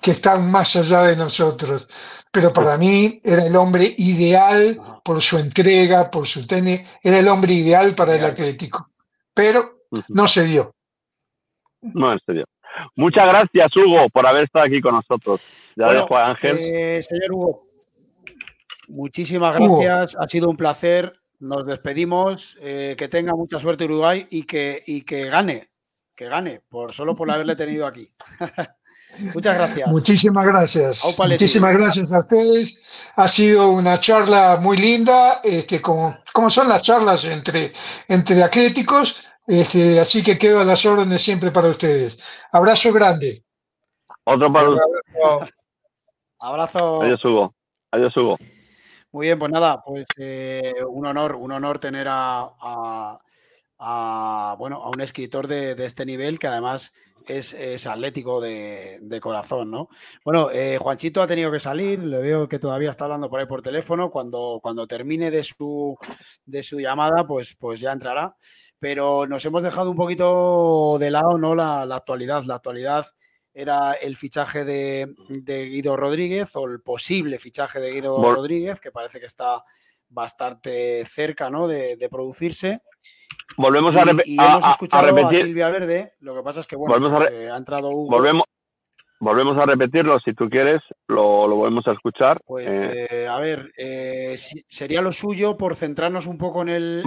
que 0.01 0.11
están 0.11 0.49
más 0.51 0.75
allá 0.75 1.03
de 1.03 1.15
nosotros. 1.15 1.87
Pero 2.31 2.51
para 2.51 2.77
mí 2.77 3.21
era 3.23 3.45
el 3.45 3.55
hombre 3.55 3.93
ideal 3.97 4.81
por 5.03 5.21
su 5.21 5.37
entrega, 5.37 6.09
por 6.09 6.27
su 6.27 6.47
tenis, 6.47 6.81
era 7.01 7.19
el 7.19 7.27
hombre 7.27 7.53
ideal 7.53 7.93
para 7.93 8.15
el 8.15 8.25
Atlético. 8.25 8.85
Pero 9.33 9.82
no 10.09 10.27
se 10.27 10.45
dio. 10.45 10.73
No 11.81 12.17
se 12.25 12.33
dio. 12.33 12.45
Muchas 12.95 13.27
gracias, 13.27 13.75
Hugo, 13.77 14.07
por 14.11 14.25
haber 14.25 14.45
estado 14.45 14.65
aquí 14.65 14.81
con 14.81 14.95
nosotros. 14.95 15.73
Ya 15.75 15.93
dejo 15.93 16.17
a 16.17 16.29
Ángel. 16.31 16.57
Eh, 16.59 17.03
señor 17.03 17.31
Hugo, 17.31 17.59
muchísimas 18.87 19.55
gracias. 19.55 20.15
Ha 20.19 20.27
sido 20.27 20.49
un 20.49 20.57
placer 20.57 21.05
nos 21.43 21.65
despedimos. 21.65 22.57
Eh, 22.61 22.95
que 22.97 23.07
tenga 23.07 23.33
mucha 23.33 23.59
suerte 23.59 23.85
Uruguay 23.85 24.25
y 24.29 24.43
que, 24.43 24.81
y 24.87 25.01
que 25.01 25.25
gane, 25.25 25.67
que 26.17 26.27
gane, 26.27 26.61
por, 26.69 26.93
solo 26.93 27.15
por 27.15 27.29
haberle 27.29 27.55
tenido 27.55 27.85
aquí. 27.85 28.07
Muchas 29.35 29.55
gracias. 29.55 29.89
Muchísimas 29.89 30.45
gracias. 30.45 31.01
Muchísimas 31.19 31.73
gracias 31.73 32.11
a 32.11 32.19
ustedes. 32.19 32.81
Ha 33.15 33.27
sido 33.27 33.69
una 33.69 33.99
charla 33.99 34.57
muy 34.59 34.75
linda, 34.77 35.39
este, 35.43 35.79
como, 35.81 36.17
como 36.33 36.49
son 36.49 36.67
las 36.67 36.81
charlas 36.81 37.23
entre, 37.25 37.73
entre 38.07 38.41
atléticos. 38.41 39.23
Este, 39.45 39.99
así 39.99 40.23
que 40.23 40.37
quedo 40.37 40.59
a 40.59 40.65
las 40.65 40.85
órdenes 40.85 41.21
siempre 41.21 41.51
para 41.51 41.69
ustedes. 41.69 42.19
Abrazo 42.51 42.93
grande. 42.93 43.43
Otro 44.23 44.51
para 44.51 44.67
Abrazo. 44.67 45.53
Abrazo. 46.39 47.01
Adiós, 47.01 47.25
Hugo. 47.25 47.55
Adiós, 47.91 48.15
Hugo. 48.15 48.37
Muy 49.11 49.27
bien, 49.27 49.37
pues 49.37 49.51
nada, 49.51 49.81
pues 49.85 50.05
eh, 50.17 50.73
un 50.87 51.05
honor, 51.05 51.35
un 51.35 51.51
honor 51.51 51.77
tener 51.77 52.07
a, 52.09 52.47
a, 52.61 53.19
bueno, 54.57 54.83
a 54.83 54.89
un 54.89 55.01
escritor 55.01 55.47
de, 55.47 55.71
este 55.85 56.05
nivel 56.05 56.39
que 56.39 56.47
además 56.47 56.93
es, 57.27 57.87
atlético 57.87 58.41
de, 58.41 59.19
corazón, 59.21 59.71
¿no? 59.71 59.89
Bueno, 60.23 60.49
eh, 60.51 60.77
Juanchito 60.77 61.21
ha 61.21 61.27
tenido 61.27 61.51
que 61.51 61.59
salir, 61.59 61.99
le 61.99 62.19
veo 62.19 62.47
que 62.47 62.59
todavía 62.59 62.89
está 62.89 63.05
hablando 63.05 63.29
por 63.29 63.39
ahí 63.39 63.45
por 63.45 63.61
teléfono, 63.61 64.09
cuando, 64.11 64.59
cuando 64.61 64.87
termine 64.87 65.31
de 65.31 65.43
su, 65.43 65.97
de 66.45 66.63
su 66.63 66.79
llamada, 66.79 67.25
pues, 67.27 67.55
pues 67.59 67.79
ya 67.79 67.91
entrará, 67.91 68.35
pero 68.79 69.27
nos 69.27 69.45
hemos 69.45 69.63
dejado 69.63 69.91
un 69.91 69.97
poquito 69.97 70.97
de 70.99 71.11
lado, 71.11 71.37
¿no? 71.37 71.55
La, 71.55 71.81
actualidad, 71.83 72.43
la 72.43 72.55
actualidad 72.55 73.05
era 73.53 73.93
el 73.93 74.17
fichaje 74.17 74.65
de, 74.65 75.13
Guido 75.29 75.95
Rodríguez 75.95 76.55
o 76.55 76.67
el 76.67 76.81
posible 76.81 77.37
fichaje 77.37 77.79
de 77.79 77.91
Guido 77.91 78.33
Rodríguez, 78.33 78.79
que 78.79 78.91
parece 78.91 79.19
que 79.19 79.27
está 79.27 79.63
bastante 80.13 81.05
cerca 81.05 81.49
¿no? 81.49 81.67
de, 81.67 82.07
producirse. 82.09 82.81
Volvemos 83.57 83.95
a, 83.95 84.03
y, 84.25 84.35
hemos 84.39 84.67
escuchado 84.67 85.27
a, 85.27 85.33
Silvia 85.33 85.69
Verde, 85.69 86.13
lo 86.21 86.35
que 86.35 86.41
pasa 86.41 86.59
es 86.59 86.67
que 86.67 86.75
bueno, 86.75 87.11
pues, 87.11 87.31
eh, 87.31 87.49
ha 87.51 87.57
entrado 87.57 87.91
Volvemos, 87.91 88.45
volvemos 89.19 89.57
a 89.57 89.65
repetirlo, 89.65 90.19
si 90.19 90.33
tú 90.33 90.49
quieres, 90.49 90.81
lo, 91.07 91.47
lo 91.47 91.57
volvemos 91.57 91.87
a 91.87 91.91
escuchar. 91.91 92.41
Pues, 92.45 92.67
eh. 92.67 93.07
Eh, 93.09 93.27
a 93.27 93.37
ver, 93.37 93.69
sería 94.35 95.01
lo 95.01 95.11
suyo 95.11 95.57
por 95.57 95.75
centrarnos 95.75 96.27
un 96.27 96.37
poco 96.37 96.61
en 96.63 96.69
el, 96.69 97.03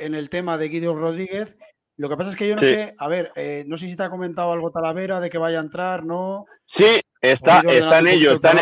en 0.00 0.14
el, 0.14 0.30
tema 0.30 0.56
de 0.56 0.68
Guido 0.68 0.94
Rodríguez. 0.94 1.58
Lo 1.96 2.08
que 2.08 2.16
pasa 2.16 2.30
es 2.30 2.36
que 2.36 2.48
yo 2.48 2.56
no 2.56 2.62
sé, 2.62 2.94
a 2.98 3.08
ver, 3.08 3.30
no 3.66 3.76
sé 3.76 3.86
si 3.86 3.96
te 3.96 4.02
ha 4.02 4.08
comentado 4.08 4.52
algo 4.52 4.70
Talavera 4.70 5.20
de 5.20 5.28
que 5.28 5.36
vaya 5.36 5.58
a 5.58 5.62
entrar, 5.62 6.02
¿no? 6.04 6.46
Sí, 6.78 7.00
está, 7.20 7.60
está 7.60 7.98
en 7.98 8.08
ello, 8.08 8.32
está, 8.36 8.52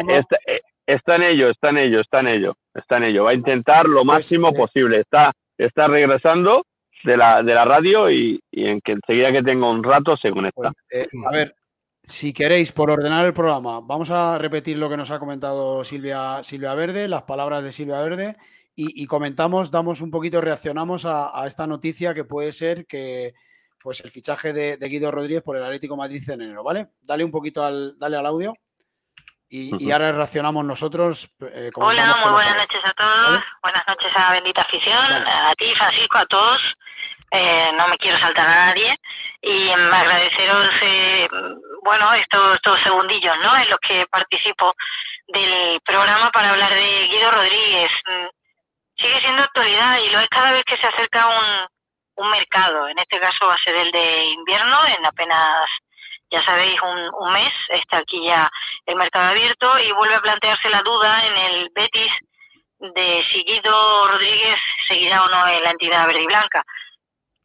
está 0.86 1.14
en 1.14 1.22
ello, 1.22 1.50
está 1.50 1.68
en 1.68 1.76
ello, 1.76 2.00
está 2.00 2.20
en 2.20 2.26
ello, 2.26 2.56
está 2.74 2.96
en 2.96 3.04
ello. 3.04 3.24
Va 3.24 3.30
a 3.30 3.34
intentar 3.34 3.86
lo 3.86 3.98
pues, 3.98 4.06
máximo 4.06 4.52
posible. 4.52 5.00
Está, 5.00 5.32
está 5.56 5.86
regresando 5.86 6.64
de 7.04 7.16
la, 7.16 7.42
de 7.42 7.54
la 7.54 7.64
radio 7.64 8.10
y, 8.10 8.40
en 8.52 8.80
que 8.80 8.92
enseguida 8.92 9.32
que 9.32 9.42
tenga 9.42 9.70
un 9.70 9.82
rato 9.82 10.16
se 10.16 10.30
conecta. 10.30 10.72
Pues, 10.72 11.04
eh, 11.04 11.08
a 11.26 11.30
ver, 11.30 11.54
si 12.02 12.32
queréis, 12.32 12.72
por 12.72 12.90
ordenar 12.90 13.26
el 13.26 13.34
programa, 13.34 13.80
vamos 13.82 14.10
a 14.10 14.38
repetir 14.38 14.78
lo 14.78 14.88
que 14.88 14.96
nos 14.96 15.10
ha 15.10 15.18
comentado 15.18 15.84
Silvia, 15.84 16.42
Silvia 16.42 16.74
Verde, 16.74 17.08
las 17.08 17.22
palabras 17.22 17.62
de 17.62 17.72
Silvia 17.72 18.00
Verde, 18.00 18.36
y, 18.80 19.06
comentamos, 19.06 19.72
damos 19.72 20.00
un 20.02 20.12
poquito, 20.12 20.40
reaccionamos 20.40 21.04
a, 21.04 21.44
esta 21.48 21.66
noticia 21.66 22.14
que 22.14 22.24
puede 22.24 22.52
ser 22.52 22.86
que 22.86 23.34
pues 23.82 24.04
el 24.04 24.12
fichaje 24.12 24.52
de, 24.52 24.76
de, 24.76 24.88
Guido 24.88 25.10
Rodríguez 25.10 25.42
por 25.42 25.56
el 25.56 25.64
Atlético 25.64 25.96
Madrid 25.96 26.22
en 26.30 26.42
enero, 26.42 26.62
¿vale? 26.62 26.86
Dale 27.02 27.24
un 27.24 27.32
poquito 27.32 27.64
al, 27.64 27.98
dale 27.98 28.16
al 28.16 28.26
audio. 28.26 28.54
Y, 29.50 29.90
ahora 29.90 30.12
reaccionamos 30.12 30.64
nosotros. 30.64 31.34
Eh, 31.40 31.70
Hola, 31.74 32.16
muy 32.22 32.32
buenas 32.32 32.56
noches 32.56 32.80
a 32.84 32.92
todos. 32.92 33.42
Buenas 33.62 33.84
noches 33.88 34.12
a 34.14 34.32
Bendita 34.32 34.62
Afición, 34.62 35.26
a 35.26 35.54
ti, 35.56 35.74
Francisco, 35.76 36.18
a 36.18 36.26
todos. 36.26 36.60
Eh, 37.30 37.72
no 37.76 37.88
me 37.88 37.98
quiero 37.98 38.18
saltar 38.18 38.46
a 38.46 38.66
nadie. 38.66 38.96
Y 39.40 39.70
agradeceros, 39.70 40.74
eh, 40.82 41.28
bueno, 41.82 42.12
estos, 42.14 42.56
estos 42.56 42.80
segundillos, 42.82 43.36
¿no? 43.42 43.56
En 43.56 43.70
los 43.70 43.78
que 43.80 44.06
participo 44.10 44.74
del 45.28 45.80
programa 45.84 46.30
para 46.30 46.50
hablar 46.50 46.74
de 46.74 47.06
Guido 47.08 47.30
Rodríguez. 47.30 47.90
Mm, 48.06 48.26
sigue 48.96 49.20
siendo 49.20 49.42
actualidad 49.42 49.98
y 49.98 50.10
lo 50.10 50.20
es 50.20 50.28
cada 50.28 50.52
vez 50.52 50.64
que 50.64 50.76
se 50.76 50.86
acerca 50.86 51.28
un, 51.28 52.24
un 52.24 52.30
mercado. 52.30 52.88
En 52.88 52.98
este 52.98 53.20
caso 53.20 53.46
va 53.46 53.54
a 53.54 53.64
ser 53.64 53.76
el 53.76 53.92
de 53.92 54.24
invierno, 54.24 54.86
en 54.86 55.06
apenas 55.06 55.68
ya 56.30 56.44
sabéis, 56.44 56.78
un, 56.82 57.10
un 57.20 57.32
mes, 57.32 57.52
está 57.70 57.98
aquí 57.98 58.22
ya 58.24 58.50
el 58.86 58.96
mercado 58.96 59.28
abierto 59.28 59.78
y 59.78 59.92
vuelve 59.92 60.16
a 60.16 60.20
plantearse 60.20 60.68
la 60.68 60.82
duda 60.82 61.26
en 61.26 61.36
el 61.36 61.70
Betis 61.74 62.12
de 62.80 63.24
si 63.32 63.42
Guido 63.44 64.08
Rodríguez 64.08 64.60
seguirá 64.86 65.24
o 65.24 65.28
no 65.28 65.48
en 65.48 65.62
la 65.62 65.70
entidad 65.70 66.06
verde 66.06 66.22
y 66.22 66.26
blanca. 66.26 66.62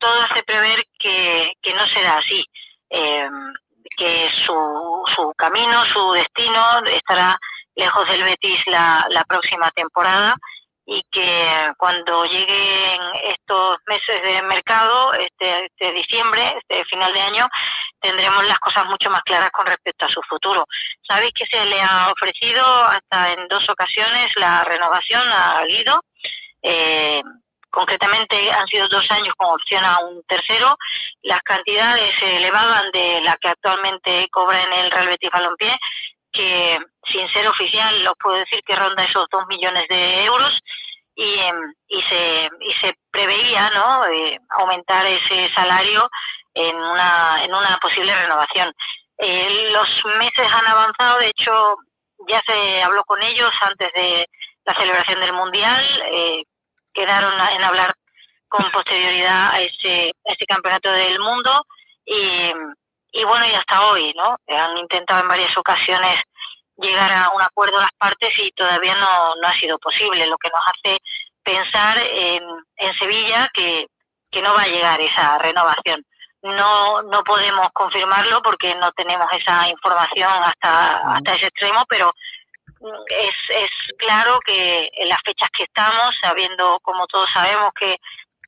Todo 0.03 0.21
hace 0.23 0.43
prever 0.43 0.83
que, 0.99 1.53
que 1.61 1.73
no 1.73 1.87
será 1.87 2.17
así, 2.17 2.43
eh, 2.89 3.29
que 3.95 4.29
su, 4.45 5.03
su 5.15 5.31
camino, 5.37 5.85
su 5.93 6.11
destino 6.11 6.85
estará 6.87 7.37
lejos 7.73 8.09
del 8.09 8.21
Betis 8.21 8.59
la, 8.65 9.05
la 9.07 9.23
próxima 9.23 9.71
temporada 9.71 10.33
y 10.85 11.01
que 11.09 11.71
cuando 11.77 12.25
lleguen 12.25 13.01
estos 13.31 13.77
meses 13.87 14.21
de 14.23 14.41
mercado, 14.41 15.13
este, 15.13 15.67
este 15.67 15.93
diciembre, 15.93 16.53
este 16.57 16.83
final 16.83 17.13
de 17.13 17.21
año, 17.21 17.47
tendremos 18.01 18.43
las 18.43 18.59
cosas 18.59 18.85
mucho 18.87 19.09
más 19.09 19.23
claras 19.23 19.51
con 19.51 19.65
respecto 19.65 20.05
a 20.05 20.09
su 20.09 20.21
futuro. 20.23 20.65
Sabéis 21.07 21.33
que 21.33 21.45
se 21.45 21.63
le 21.63 21.81
ha 21.81 22.11
ofrecido 22.11 22.65
hasta 22.65 23.31
en 23.31 23.47
dos 23.47 23.63
ocasiones 23.69 24.33
la 24.35 24.65
renovación 24.65 25.25
a 25.31 25.63
Guido. 25.63 26.01
Eh, 26.61 27.21
concretamente 27.73 28.51
han 28.51 28.67
sido 28.67 28.87
dos 28.87 29.09
años 29.09 29.33
con 29.35 29.49
opción 29.49 29.83
a 29.83 29.99
un 29.99 30.21
tercero. 30.27 30.77
Las 31.23 31.41
cantidades 31.41 32.13
se 32.19 32.37
elevaban 32.37 32.91
de 32.91 33.21
la 33.21 33.35
que 33.37 33.47
actualmente 33.49 34.27
cobra 34.31 34.61
en 34.61 34.73
el 34.73 34.91
Real 34.91 35.07
Betis 35.07 35.31
Balompié 35.31 35.75
que 36.31 36.79
sin 37.11 37.27
ser 37.29 37.47
oficial 37.47 38.07
os 38.07 38.17
puedo 38.21 38.37
decir 38.37 38.59
que 38.65 38.75
ronda 38.75 39.03
esos 39.03 39.27
dos 39.31 39.45
millones 39.47 39.87
de 39.87 40.23
euros 40.23 40.53
y, 41.15 41.39
em, 41.39 41.73
y, 41.87 42.01
se, 42.03 42.49
y 42.61 42.73
se 42.81 42.95
preveía 43.11 43.69
¿no? 43.71 44.05
Eh, 44.05 44.37
aumentar 44.49 45.05
ese 45.07 45.49
salario 45.53 46.07
en 46.53 46.75
una, 46.75 47.43
en 47.43 47.53
una 47.53 47.77
posible 47.79 48.15
renovación. 48.15 48.71
Eh, 49.17 49.71
los 49.71 49.89
meses 50.17 50.47
han 50.51 50.67
avanzado, 50.67 51.19
de 51.19 51.29
hecho 51.29 51.75
ya 52.27 52.41
se 52.45 52.83
habló 52.83 53.03
con 53.05 53.21
ellos 53.21 53.51
antes 53.61 53.91
de 53.93 54.27
la 54.65 54.75
celebración 54.75 55.19
del 55.19 55.33
Mundial, 55.33 56.03
eh, 56.11 56.43
quedaron 56.93 57.33
en 57.33 57.63
hablar 57.63 57.93
con 58.47 58.69
posterioridad 58.71 59.51
a 59.51 59.61
ese, 59.61 60.13
campeonato 60.47 60.91
del 60.91 61.19
mundo 61.19 61.65
y, 62.05 62.25
y 63.13 63.23
bueno, 63.23 63.47
y 63.47 63.55
hasta 63.55 63.87
hoy, 63.87 64.13
¿no? 64.15 64.37
Han 64.47 64.77
intentado 64.77 65.21
en 65.21 65.27
varias 65.27 65.57
ocasiones 65.57 66.21
llegar 66.77 67.11
a 67.11 67.29
un 67.29 67.41
acuerdo 67.41 67.79
las 67.79 67.93
partes 67.97 68.31
y 68.37 68.51
todavía 68.51 68.95
no, 68.95 69.35
no 69.41 69.47
ha 69.47 69.59
sido 69.59 69.77
posible, 69.79 70.27
lo 70.27 70.37
que 70.37 70.49
nos 70.49 70.61
hace 70.67 70.97
pensar 71.43 71.97
en, 71.97 72.43
en 72.77 72.93
Sevilla 72.97 73.49
que, 73.53 73.87
que 74.31 74.41
no 74.41 74.53
va 74.53 74.63
a 74.63 74.67
llegar 74.67 74.99
esa 75.01 75.37
renovación. 75.37 76.03
No, 76.41 77.01
no 77.03 77.23
podemos 77.23 77.69
confirmarlo 77.71 78.41
porque 78.41 78.75
no 78.75 78.91
tenemos 78.91 79.31
esa 79.31 79.67
información 79.69 80.31
hasta, 80.43 81.15
hasta 81.15 81.35
ese 81.35 81.47
extremo, 81.47 81.85
pero 81.87 82.13
es, 83.07 83.35
es 83.49 83.97
claro 83.97 84.39
que 84.45 84.89
en 84.93 85.09
las 85.09 85.21
fechas 85.23 85.49
que 85.55 85.63
estamos, 85.63 86.15
sabiendo, 86.21 86.79
como 86.81 87.07
todos 87.07 87.29
sabemos, 87.33 87.73
que 87.73 87.97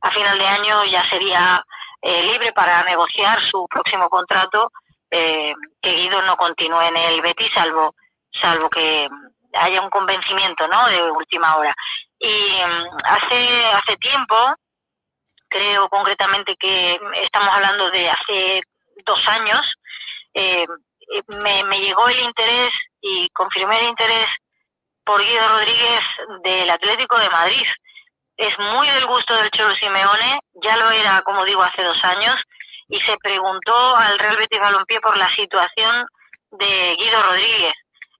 a 0.01 0.11
final 0.11 0.37
de 0.37 0.47
año 0.47 0.85
ya 0.85 1.07
sería 1.09 1.63
eh, 2.01 2.23
libre 2.23 2.51
para 2.53 2.83
negociar 2.83 3.39
su 3.49 3.67
próximo 3.67 4.09
contrato, 4.09 4.71
eh, 5.11 5.53
que 5.81 5.91
Guido 5.91 6.21
no 6.23 6.35
continúe 6.37 6.81
en 6.81 6.97
el 6.97 7.21
Betis, 7.21 7.51
salvo 7.53 7.95
salvo 8.41 8.69
que 8.69 9.07
haya 9.53 9.81
un 9.81 9.89
convencimiento 9.89 10.67
¿no? 10.67 10.87
de 10.87 11.11
última 11.11 11.57
hora. 11.57 11.73
Y 12.19 12.27
mm, 12.27 12.97
hace, 13.05 13.65
hace 13.65 13.97
tiempo, 13.97 14.35
creo 15.47 15.89
concretamente 15.89 16.55
que 16.57 16.99
estamos 17.23 17.53
hablando 17.53 17.89
de 17.91 18.09
hace 18.09 18.61
dos 19.05 19.19
años, 19.27 19.61
eh, 20.33 20.65
me, 21.43 21.63
me 21.63 21.79
llegó 21.79 22.07
el 22.09 22.19
interés 22.19 22.73
y 23.07 23.29
confirmé 23.29 23.79
el 23.81 23.89
interés 23.89 24.27
por 25.05 25.23
Guido 25.23 25.47
Rodríguez 25.47 26.03
del 26.43 26.69
Atlético 26.71 27.19
de 27.19 27.29
Madrid. 27.29 27.67
Es 28.35 28.57
muy 28.73 28.89
del 28.89 29.05
gusto 29.05 29.35
del 29.35 29.51
Cholo 29.51 29.75
Simeone, 29.75 30.39
ya 30.55 30.75
lo 30.75 30.89
era, 30.89 31.21
como 31.21 31.45
digo, 31.45 31.61
hace 31.61 31.83
dos 31.83 32.03
años, 32.03 32.35
y 32.87 32.99
se 33.01 33.15
preguntó 33.21 33.95
al 33.95 34.17
Real 34.17 34.37
Betis 34.37 34.59
Balompié 34.59 34.99
por 35.01 35.15
la 35.17 35.33
situación 35.35 36.07
de 36.51 36.95
Guido 36.97 37.21
Rodríguez. 37.21 37.73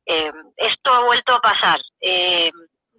Eh, 0.06 0.32
esto 0.58 0.94
ha 0.94 1.00
vuelto 1.00 1.34
a 1.34 1.42
pasar. 1.42 1.80
Eh, 2.00 2.52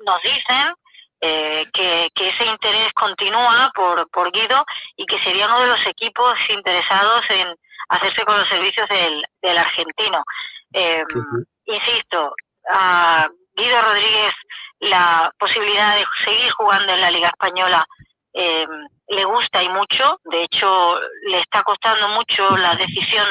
nos 0.05 0.23
dicen 0.23 0.75
eh, 1.21 1.67
que, 1.73 2.09
ese 2.17 2.45
interés 2.47 2.93
continúa 2.95 3.71
por, 3.77 4.11
por 4.11 4.33
Guido 4.33 4.65
y 4.97 5.07
que 5.07 5.23
sería 5.23 5.47
uno 5.47 5.61
de 5.61 5.69
los 5.69 5.87
equipos 5.87 6.37
interesados 6.49 7.25
en 7.31 7.55
hacerse 7.91 8.25
con 8.25 8.39
los 8.41 8.49
servicios 8.49 8.89
del, 8.89 9.25
del 9.41 9.57
argentino. 9.57 10.25
Insisto, 11.67 12.35
a 12.71 13.29
Guido 13.55 13.83
Rodríguez 13.83 14.35
la 14.81 15.33
posibilidad 15.39 15.97
de 15.97 16.05
seguir 16.25 16.51
jugando 16.53 16.93
en 16.93 17.01
la 17.01 17.11
Liga 17.11 17.29
Española 17.29 17.87
le 19.09 19.25
gusta 19.25 19.63
y 19.63 19.69
mucho, 19.69 20.19
de 20.25 20.45
hecho 20.45 20.99
le 21.29 21.41
está 21.41 21.63
costando 21.63 22.09
mucho 22.09 22.57
la 22.57 22.75
decisión 22.75 23.27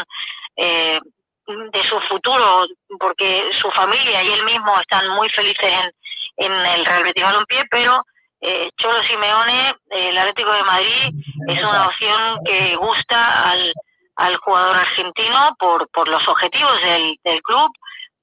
eh, 0.55 0.99
de 1.47 1.89
su 1.89 1.99
futuro, 2.07 2.65
porque 2.99 3.49
su 3.61 3.69
familia 3.71 4.23
y 4.23 4.31
él 4.31 4.43
mismo 4.45 4.79
están 4.79 5.09
muy 5.09 5.29
felices 5.29 5.63
en, 6.37 6.45
en 6.45 6.51
el 6.51 6.85
Real 6.85 7.03
Betis 7.03 7.23
Balompié, 7.23 7.65
pero 7.69 8.03
eh, 8.41 8.69
Cholo 8.77 9.03
Simeone, 9.03 9.75
el 9.89 10.17
Atlético 10.17 10.51
de 10.53 10.63
Madrid, 10.63 11.09
es 11.47 11.59
una 11.59 11.87
opción 11.87 12.39
que 12.45 12.75
gusta 12.75 13.51
al, 13.51 13.73
al 14.15 14.37
jugador 14.37 14.77
argentino 14.77 15.55
por, 15.59 15.87
por 15.91 16.07
los 16.07 16.25
objetivos 16.27 16.81
del, 16.81 17.15
del 17.23 17.41
club, 17.43 17.69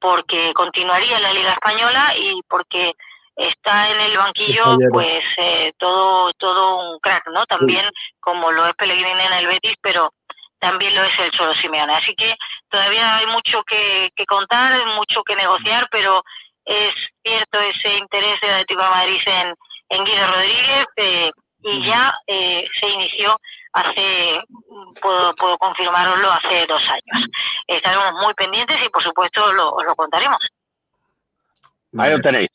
porque 0.03 0.53
continuaría 0.55 1.17
en 1.17 1.23
la 1.23 1.33
Liga 1.33 1.53
Española 1.53 2.13
y 2.17 2.43
porque 2.49 2.93
está 3.37 3.89
en 3.91 4.01
el 4.01 4.19
banquillo, 4.19 4.77
pues 4.91 5.09
eh, 5.39 5.73
todo 5.79 6.33
todo 6.35 6.93
un 6.93 6.99
crack, 6.99 7.29
¿no? 7.29 7.47
También 7.47 7.89
como 8.21 8.51
lo 8.51 8.67
es 8.67 8.77
Pellegrini 8.77 9.23
en 9.23 9.33
el 9.33 9.47
Betis, 9.47 9.77
pero 9.81 10.11
también 10.59 10.95
lo 10.95 11.03
es 11.05 11.19
el 11.19 11.31
Cholo 11.31 11.55
Simeone. 11.55 11.95
Así 11.95 12.15
que 12.15 12.35
todavía 12.69 13.17
hay 13.17 13.27
mucho 13.27 13.63
que, 13.65 14.11
contar, 14.27 14.85
mucho 14.95 15.23
que 15.25 15.37
negociar, 15.37 15.89
pero 15.91 16.23
es 16.65 16.95
cierto 17.23 17.61
ese 17.61 17.99
interés 17.99 18.43
Atlético 18.43 18.83
de 18.83 18.89
Madrid 18.91 19.21
en, 19.27 19.55
en 19.89 20.05
Guido 20.05 20.27
Rodríguez 20.27 20.87
eh, 20.97 21.31
y 21.63 21.83
ya 21.83 22.13
eh, 22.27 22.65
se 22.81 22.87
inició 22.87 23.37
hace, 23.73 24.41
puedo, 25.01 25.31
puedo 25.33 25.59
confirmaroslo, 25.59 26.31
hace 26.33 26.67
dos 26.67 26.83
años. 26.83 27.29
Estaremos 27.67 28.21
muy 28.21 28.35
pendientes 28.35 28.77
y 28.85 28.89
por 28.91 29.03
supuesto 29.03 29.53
lo, 29.53 29.73
os 29.75 29.85
lo 29.85 29.95
contaremos. 29.95 30.39
Ahí 31.99 32.13
lo 32.13 32.21
tenéis. 32.21 32.49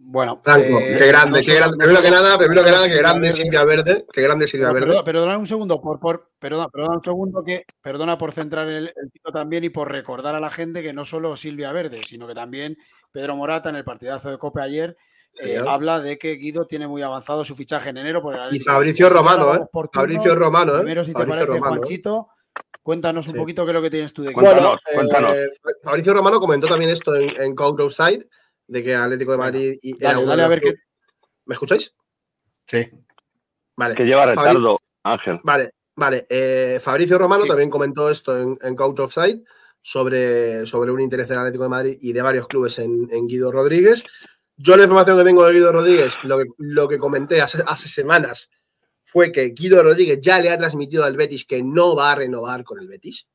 Bueno, 0.00 0.40
Franco, 0.44 0.78
eh, 0.78 0.96
qué 0.96 1.06
grande, 1.08 1.40
qué 1.44 1.56
grande. 1.56 1.76
Primero 1.76 2.00
que 2.00 2.10
nada, 2.10 2.38
primero 2.38 2.64
que 2.64 2.70
nada, 2.70 2.86
qué 2.86 2.96
grande 2.96 3.32
Silvia 3.32 3.64
Verde, 3.64 4.06
qué 4.12 4.22
grande 4.22 4.46
Silvia 4.46 4.70
Verde. 4.70 5.02
Perdona, 5.04 5.36
un 5.36 5.46
segundo, 5.46 5.80
por, 5.80 5.98
por, 5.98 6.30
perdona, 6.38 6.68
perdona 6.68 6.94
un 6.96 7.02
segundo 7.02 7.42
que, 7.44 7.64
perdona 7.82 8.16
por 8.16 8.32
centrar 8.32 8.68
el, 8.68 8.86
el 8.94 9.10
tiro 9.10 9.32
también 9.32 9.64
y 9.64 9.70
por 9.70 9.90
recordar 9.90 10.36
a 10.36 10.40
la 10.40 10.50
gente 10.50 10.82
que 10.82 10.92
no 10.92 11.04
solo 11.04 11.34
Silvia 11.36 11.72
Verde, 11.72 12.02
sino 12.04 12.28
que 12.28 12.34
también 12.34 12.76
Pedro 13.10 13.34
Morata 13.34 13.70
en 13.70 13.76
el 13.76 13.84
partidazo 13.84 14.30
de 14.30 14.38
Cope 14.38 14.62
ayer 14.62 14.96
eh, 15.40 15.58
habla 15.66 16.00
de 16.00 16.18
que 16.18 16.32
Guido 16.32 16.66
tiene 16.66 16.86
muy 16.86 17.02
avanzado 17.02 17.44
su 17.44 17.54
fichaje 17.54 17.90
en 17.90 17.98
enero 17.98 18.22
por 18.22 18.38
el 18.38 18.54
Y 18.54 18.58
Fabricio 18.60 19.08
Romano, 19.08 19.54
¿eh? 19.54 19.60
Fabricio 19.92 20.34
Romano, 20.34 20.74
¿eh? 20.74 20.78
Primero, 20.78 21.04
si 21.04 21.12
te 21.12 21.24
parece, 21.26 21.46
Romano, 21.46 21.66
Juanchito, 21.66 22.28
cuéntanos 22.82 23.28
un 23.28 23.34
poquito 23.34 23.64
qué 23.64 23.70
es 23.70 23.74
lo 23.74 23.82
que 23.82 23.90
tienes 23.90 24.12
tú 24.12 24.22
de 24.22 24.30
Guido. 24.30 24.40
Bueno, 24.42 24.78
cuéntanos, 24.94 25.34
eh, 25.36 25.48
Fabricio 25.82 26.14
Romano 26.14 26.40
comentó 26.40 26.66
también 26.66 26.90
esto 26.90 27.14
en, 27.14 27.30
en 27.40 27.54
Code 27.54 27.90
Side 27.90 28.26
de 28.66 28.82
que 28.82 28.94
Atlético 28.94 29.32
de 29.32 29.38
Madrid 29.38 29.78
y 29.82 29.96
dale, 29.96 30.42
a 30.42 30.48
ver 30.48 30.60
qué. 30.60 30.72
¿Me 31.46 31.54
escucháis? 31.54 31.94
Sí. 32.66 32.86
Vale. 33.76 33.94
Que 33.94 34.04
lleva 34.04 34.26
retardo, 34.26 34.78
Ángel. 35.04 35.40
Vale, 35.42 35.70
vale. 35.94 36.26
Eh, 36.28 36.78
Fabricio 36.82 37.16
Romano 37.16 37.44
también 37.46 37.70
comentó 37.70 38.10
esto 38.10 38.38
en, 38.38 38.58
en 38.60 38.76
Coach 38.76 39.00
Offside 39.00 39.42
sobre, 39.80 40.66
sobre 40.66 40.90
un 40.90 41.00
interés 41.00 41.28
del 41.28 41.38
Atlético 41.38 41.64
de 41.64 41.70
Madrid 41.70 41.98
y 42.00 42.12
de 42.12 42.22
varios 42.22 42.46
clubes 42.46 42.78
en, 42.78 43.26
Guido 43.26 43.50
Rodríguez. 43.50 44.04
Yo 44.60 44.76
la 44.76 44.82
información 44.82 45.16
que 45.16 45.24
tengo 45.24 45.46
de 45.46 45.52
Guido 45.52 45.70
Rodríguez, 45.70 46.14
lo 46.24 46.88
que, 46.88 46.98
comenté 46.98 47.40
hace, 47.40 47.62
hace 47.64 47.88
semanas, 47.88 48.50
fue 49.04 49.30
que 49.30 49.50
Guido 49.50 49.82
Rodríguez 49.84 50.18
ya 50.20 50.40
le 50.40 50.50
ha 50.50 50.58
transmitido 50.58 51.04
al 51.04 51.16
Betis 51.16 51.44
que 51.44 51.62
no 51.62 51.94
va 51.94 52.10
a 52.10 52.16
renovar 52.16 52.64
con 52.64 52.80
el 52.80 52.88
Betis, 52.88 53.28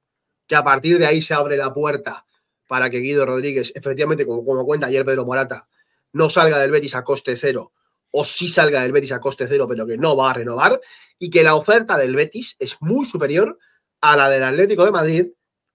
que 0.45 0.55
a 0.55 0.63
partir 0.65 0.99
de 0.99 1.05
ahí 1.05 1.21
se 1.21 1.33
abre 1.33 1.55
la 1.55 1.73
puerta 1.73 2.25
para 2.67 2.89
que 2.89 2.97
Guido 2.97 3.25
Rodríguez, 3.25 3.71
efectivamente, 3.73 4.25
como, 4.25 4.43
como 4.43 4.65
cuenta 4.65 4.87
ayer 4.87 5.05
Pedro 5.05 5.23
Morata, 5.25 5.69
no 6.11 6.29
salga 6.29 6.59
del 6.59 6.71
Betis 6.71 6.95
a 6.95 7.05
coste 7.05 7.37
cero 7.37 7.71
o 8.15 8.23
sí 8.23 8.47
salga 8.47 8.81
del 8.81 8.91
Betis 8.91 9.13
a 9.13 9.19
coste 9.19 9.47
cero, 9.47 9.65
pero 9.67 9.87
que 9.87 9.97
no 9.97 10.15
va 10.15 10.29
a 10.29 10.33
renovar, 10.33 10.79
y 11.17 11.31
que 11.31 11.41
la 11.41 11.55
oferta 11.55 11.97
del 11.97 12.15
Betis 12.15 12.55
es 12.59 12.77
muy 12.79 13.07
superior 13.07 13.57
a 14.01 14.15
la 14.15 14.29
del 14.29 14.43
Atlético 14.43 14.85
de 14.85 14.91
Madrid, 14.91 15.27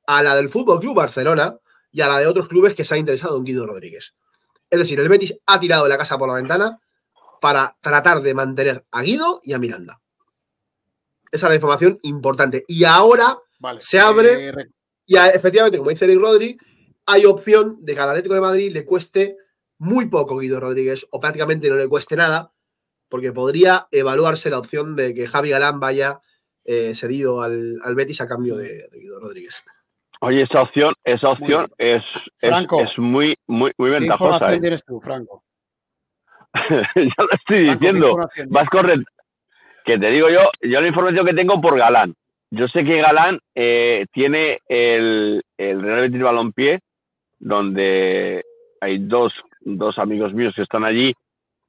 a 0.07 0.22
la 0.22 0.36
del 0.36 0.49
Fútbol 0.49 0.78
Club 0.78 0.94
Barcelona 0.94 1.59
y 1.90 2.01
a 2.01 2.07
la 2.09 2.20
de 2.20 2.26
otros 2.28 2.49
clubes 2.49 2.74
que 2.74 2.84
se 2.84 2.94
ha 2.94 2.99
interesado 2.99 3.36
en 3.38 3.44
Guido 3.44 3.66
Rodríguez. 3.66 4.14
Es 4.70 4.78
decir, 4.78 5.00
el 5.00 5.08
Betis 5.08 5.38
ha 5.46 5.58
tirado 5.60 5.88
la 5.88 5.98
casa 5.98 6.18
por 6.18 6.28
la 6.28 6.34
ventana 6.34 6.80
para 7.40 7.76
tratar 7.80 8.20
de 8.20 8.34
mantener 8.34 8.84
a 8.90 9.02
Guido 9.02 9.40
y 9.44 9.52
a 9.52 9.58
Miranda. 9.58 10.00
Esa 11.30 11.46
es 11.46 11.50
la 11.50 11.54
información 11.54 11.98
importante. 12.02 12.64
Y 12.68 12.84
ahora 12.84 13.38
se 13.78 14.00
abre, 14.00 14.48
eh, 14.48 14.52
y 15.06 15.16
efectivamente, 15.16 15.78
como 15.78 15.90
dice 15.90 16.04
Eric 16.04 16.20
Rodríguez, 16.20 16.56
hay 17.06 17.24
opción 17.24 17.84
de 17.84 17.94
que 17.94 18.00
al 18.00 18.10
Atlético 18.10 18.34
de 18.34 18.40
Madrid 18.40 18.72
le 18.72 18.84
cueste 18.84 19.36
muy 19.78 20.06
poco 20.06 20.38
Guido 20.38 20.60
Rodríguez 20.60 21.06
o 21.10 21.20
prácticamente 21.20 21.68
no 21.68 21.76
le 21.76 21.88
cueste 21.88 22.16
nada, 22.16 22.52
porque 23.08 23.32
podría 23.32 23.88
evaluarse 23.90 24.50
la 24.50 24.58
opción 24.58 24.96
de 24.96 25.14
que 25.14 25.28
Javi 25.28 25.50
Galán 25.50 25.80
vaya 25.80 26.20
eh, 26.64 26.94
cedido 26.94 27.40
al, 27.40 27.80
Betis 27.94 28.20
a 28.20 28.26
cambio 28.26 28.56
de, 28.56 28.88
Guido 28.92 29.20
Rodríguez. 29.20 29.62
Oye, 30.20 30.42
esa 30.42 30.62
opción, 30.62 30.92
esa 31.04 31.28
opción 31.30 31.66
es, 31.78 32.02
es, 32.40 32.98
muy, 32.98 33.36
muy, 33.46 33.72
muy 33.78 33.90
ventajosa. 33.90 34.48
¿Qué 34.48 34.54
¿eh? 34.54 34.60
tienes 34.60 34.84
tú, 34.84 35.00
Franco? 35.00 35.44
ya 36.54 37.22
lo 37.22 37.30
estoy 37.32 37.68
diciendo. 37.70 38.16
Vas 38.48 38.68
correcto. 38.68 39.10
Que 39.84 39.98
te 39.98 40.10
digo 40.10 40.28
yo, 40.28 40.50
yo 40.62 40.80
la 40.80 40.88
información 40.88 41.24
que 41.24 41.34
tengo 41.34 41.60
por 41.60 41.78
Galán. 41.78 42.14
Yo 42.50 42.66
sé 42.68 42.84
que 42.84 43.00
Galán 43.00 43.38
eh, 43.54 44.06
tiene 44.12 44.58
el, 44.68 45.42
el 45.56 45.82
Real 45.82 46.00
Betis 46.00 46.22
Balompié 46.22 46.80
donde 47.38 48.44
hay 48.80 48.98
dos, 48.98 49.32
dos 49.60 49.98
amigos 49.98 50.32
míos 50.34 50.54
que 50.54 50.62
están 50.62 50.84
allí 50.84 51.14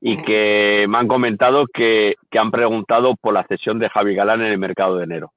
y 0.02 0.22
que 0.24 0.86
me 0.88 0.98
han 0.98 1.08
comentado 1.08 1.66
que, 1.68 2.16
que, 2.32 2.40
han 2.40 2.52
preguntado 2.52 3.16
por 3.16 3.34
la 3.34 3.44
cesión 3.44 3.80
de 3.80 3.90
Javi 3.90 4.16
Galán 4.16 4.42
en 4.42 4.48
el 4.48 4.58
mercado 4.58 4.98
de 4.98 5.04
enero. 5.04 5.34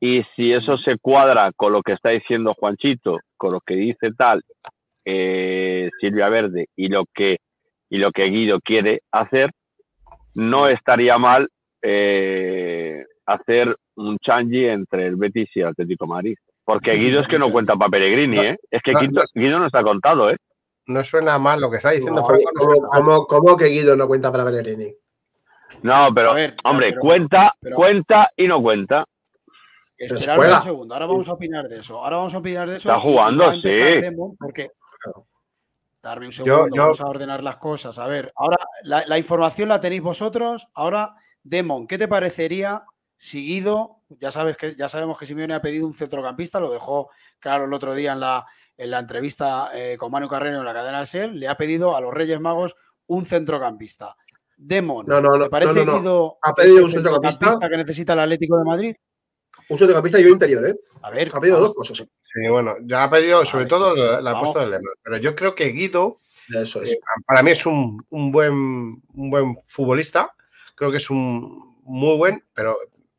Y 0.00 0.22
si 0.36 0.52
eso 0.52 0.76
se 0.78 0.98
cuadra 0.98 1.50
con 1.56 1.72
lo 1.72 1.82
que 1.82 1.92
está 1.92 2.10
diciendo 2.10 2.54
Juanchito, 2.54 3.16
con 3.36 3.52
lo 3.52 3.60
que 3.60 3.74
dice 3.74 4.12
tal 4.16 4.42
eh, 5.04 5.90
Silvia 6.00 6.28
Verde 6.28 6.66
y 6.76 6.88
lo 6.88 7.04
que 7.12 7.38
y 7.90 7.98
lo 7.98 8.10
que 8.10 8.24
Guido 8.24 8.60
quiere 8.60 9.02
hacer, 9.12 9.50
no 10.34 10.68
estaría 10.68 11.16
mal 11.18 11.48
eh, 11.82 13.04
hacer 13.26 13.76
un 13.96 14.18
changi 14.18 14.64
entre 14.64 15.06
el 15.06 15.16
Betis 15.16 15.48
y 15.54 15.60
el 15.60 15.68
Atlético 15.68 16.06
Madrid. 16.06 16.36
Porque 16.64 16.94
Guido 16.94 17.20
es 17.20 17.28
que 17.28 17.38
no 17.38 17.50
cuenta 17.50 17.76
para 17.76 17.90
Peregrini, 17.90 18.38
¿eh? 18.38 18.56
Es 18.70 18.82
que 18.82 18.92
Guido, 19.34 19.58
no 19.58 19.66
está 19.66 19.82
contado, 19.82 20.30
¿eh? 20.30 20.36
No 20.86 21.04
suena 21.04 21.38
mal 21.38 21.60
lo 21.60 21.70
que 21.70 21.76
está 21.76 21.90
diciendo 21.90 22.22
¿cómo, 23.28 23.56
que 23.56 23.66
Guido 23.66 23.96
no 23.96 24.06
cuenta 24.06 24.32
para 24.32 24.44
Peregrini? 24.44 24.92
No, 25.82 26.08
pero, 26.14 26.34
hombre, 26.64 26.96
cuenta, 26.96 27.52
cuenta 27.74 28.30
y 28.36 28.48
no 28.48 28.62
cuenta. 28.62 29.04
Esperad 29.96 30.56
un 30.56 30.62
segundo, 30.62 30.94
ahora 30.94 31.06
vamos 31.06 31.28
a 31.28 31.32
opinar 31.32 31.68
de 31.68 31.78
eso. 31.78 31.98
Ahora 32.02 32.16
vamos 32.16 32.34
a 32.34 32.38
opinar 32.38 32.68
de 32.68 32.76
eso. 32.76 32.88
Está 32.88 33.00
jugando, 33.00 33.52
sí. 33.52 33.60
porque 34.38 34.70
Darme 36.02 36.26
un 36.26 36.32
segundo, 36.32 36.68
vamos 36.76 37.00
a 37.00 37.06
ordenar 37.06 37.42
las 37.42 37.56
cosas. 37.56 37.98
A 37.98 38.06
ver, 38.06 38.30
ahora 38.36 38.58
la, 38.82 39.04
la, 39.06 39.16
información 39.16 39.70
la 39.70 39.80
tenéis 39.80 40.02
vosotros. 40.02 40.68
Ahora, 40.74 41.14
Demon, 41.42 41.86
¿qué 41.86 41.96
te 41.96 42.08
parecería 42.08 42.84
seguido, 43.24 44.02
ya 44.08 44.30
sabes 44.30 44.56
que 44.58 44.74
ya 44.74 44.88
sabemos 44.88 45.18
que 45.18 45.24
Simeone 45.24 45.54
ha 45.54 45.62
pedido 45.62 45.86
un 45.86 45.94
centrocampista, 45.94 46.60
lo 46.60 46.70
dejó 46.70 47.08
claro 47.38 47.64
el 47.64 47.72
otro 47.72 47.94
día 47.94 48.12
en 48.12 48.20
la, 48.20 48.46
en 48.76 48.90
la 48.90 48.98
entrevista 48.98 49.70
eh, 49.74 49.96
con 49.98 50.10
Manu 50.10 50.28
Carrero 50.28 50.58
en 50.58 50.64
la 50.64 50.74
cadena 50.74 51.06
SEL, 51.06 51.38
le 51.40 51.48
ha 51.48 51.56
pedido 51.56 51.96
a 51.96 52.02
los 52.02 52.12
Reyes 52.12 52.38
Magos 52.38 52.76
un 53.06 53.24
centrocampista. 53.24 54.14
Demon, 54.56 55.06
no, 55.06 55.22
no, 55.22 55.42
¿te 55.42 55.48
parece 55.48 55.84
no, 55.86 56.36
ha 56.42 56.52
pedido 56.52 56.84
un 56.84 56.90
centrocampista 56.90 57.68
que 57.68 57.76
necesita 57.76 58.12
el 58.12 58.20
Atlético 58.20 58.58
de 58.58 58.64
Madrid? 58.64 58.96
Un 59.68 59.78
centrocampista 59.78 60.20
y 60.20 60.24
yo 60.24 60.28
interior, 60.28 60.66
¿eh? 60.68 60.76
A 61.02 61.10
ver, 61.10 61.30
ha 61.32 61.40
pedido 61.40 61.60
dos 61.60 61.74
cosas. 61.74 61.98
Sí, 61.98 62.48
bueno, 62.48 62.76
ya 62.82 63.04
ha 63.04 63.10
pedido 63.10 63.44
sobre 63.44 63.66
todo 63.66 63.94
la, 63.94 64.30
apuesta 64.30 64.60
del 64.60 64.70
Lemar, 64.70 64.94
pero 65.02 65.18
yo 65.18 65.34
creo 65.34 65.54
que 65.54 65.68
Guido 65.68 66.20
Eso 66.48 66.82
es. 66.82 66.92
Eh, 66.92 67.00
para 67.26 67.42
mí 67.42 67.50
es 67.50 67.66
un, 67.66 68.04
un, 68.10 68.32
buen, 68.32 68.52
un 68.52 69.30
buen 69.30 69.56
futbolista, 69.66 70.34
creo 70.74 70.90
que 70.90 70.96
es 70.96 71.10
un 71.10 71.76
muy 71.82 72.16
buen, 72.16 72.44
pero 72.54 72.76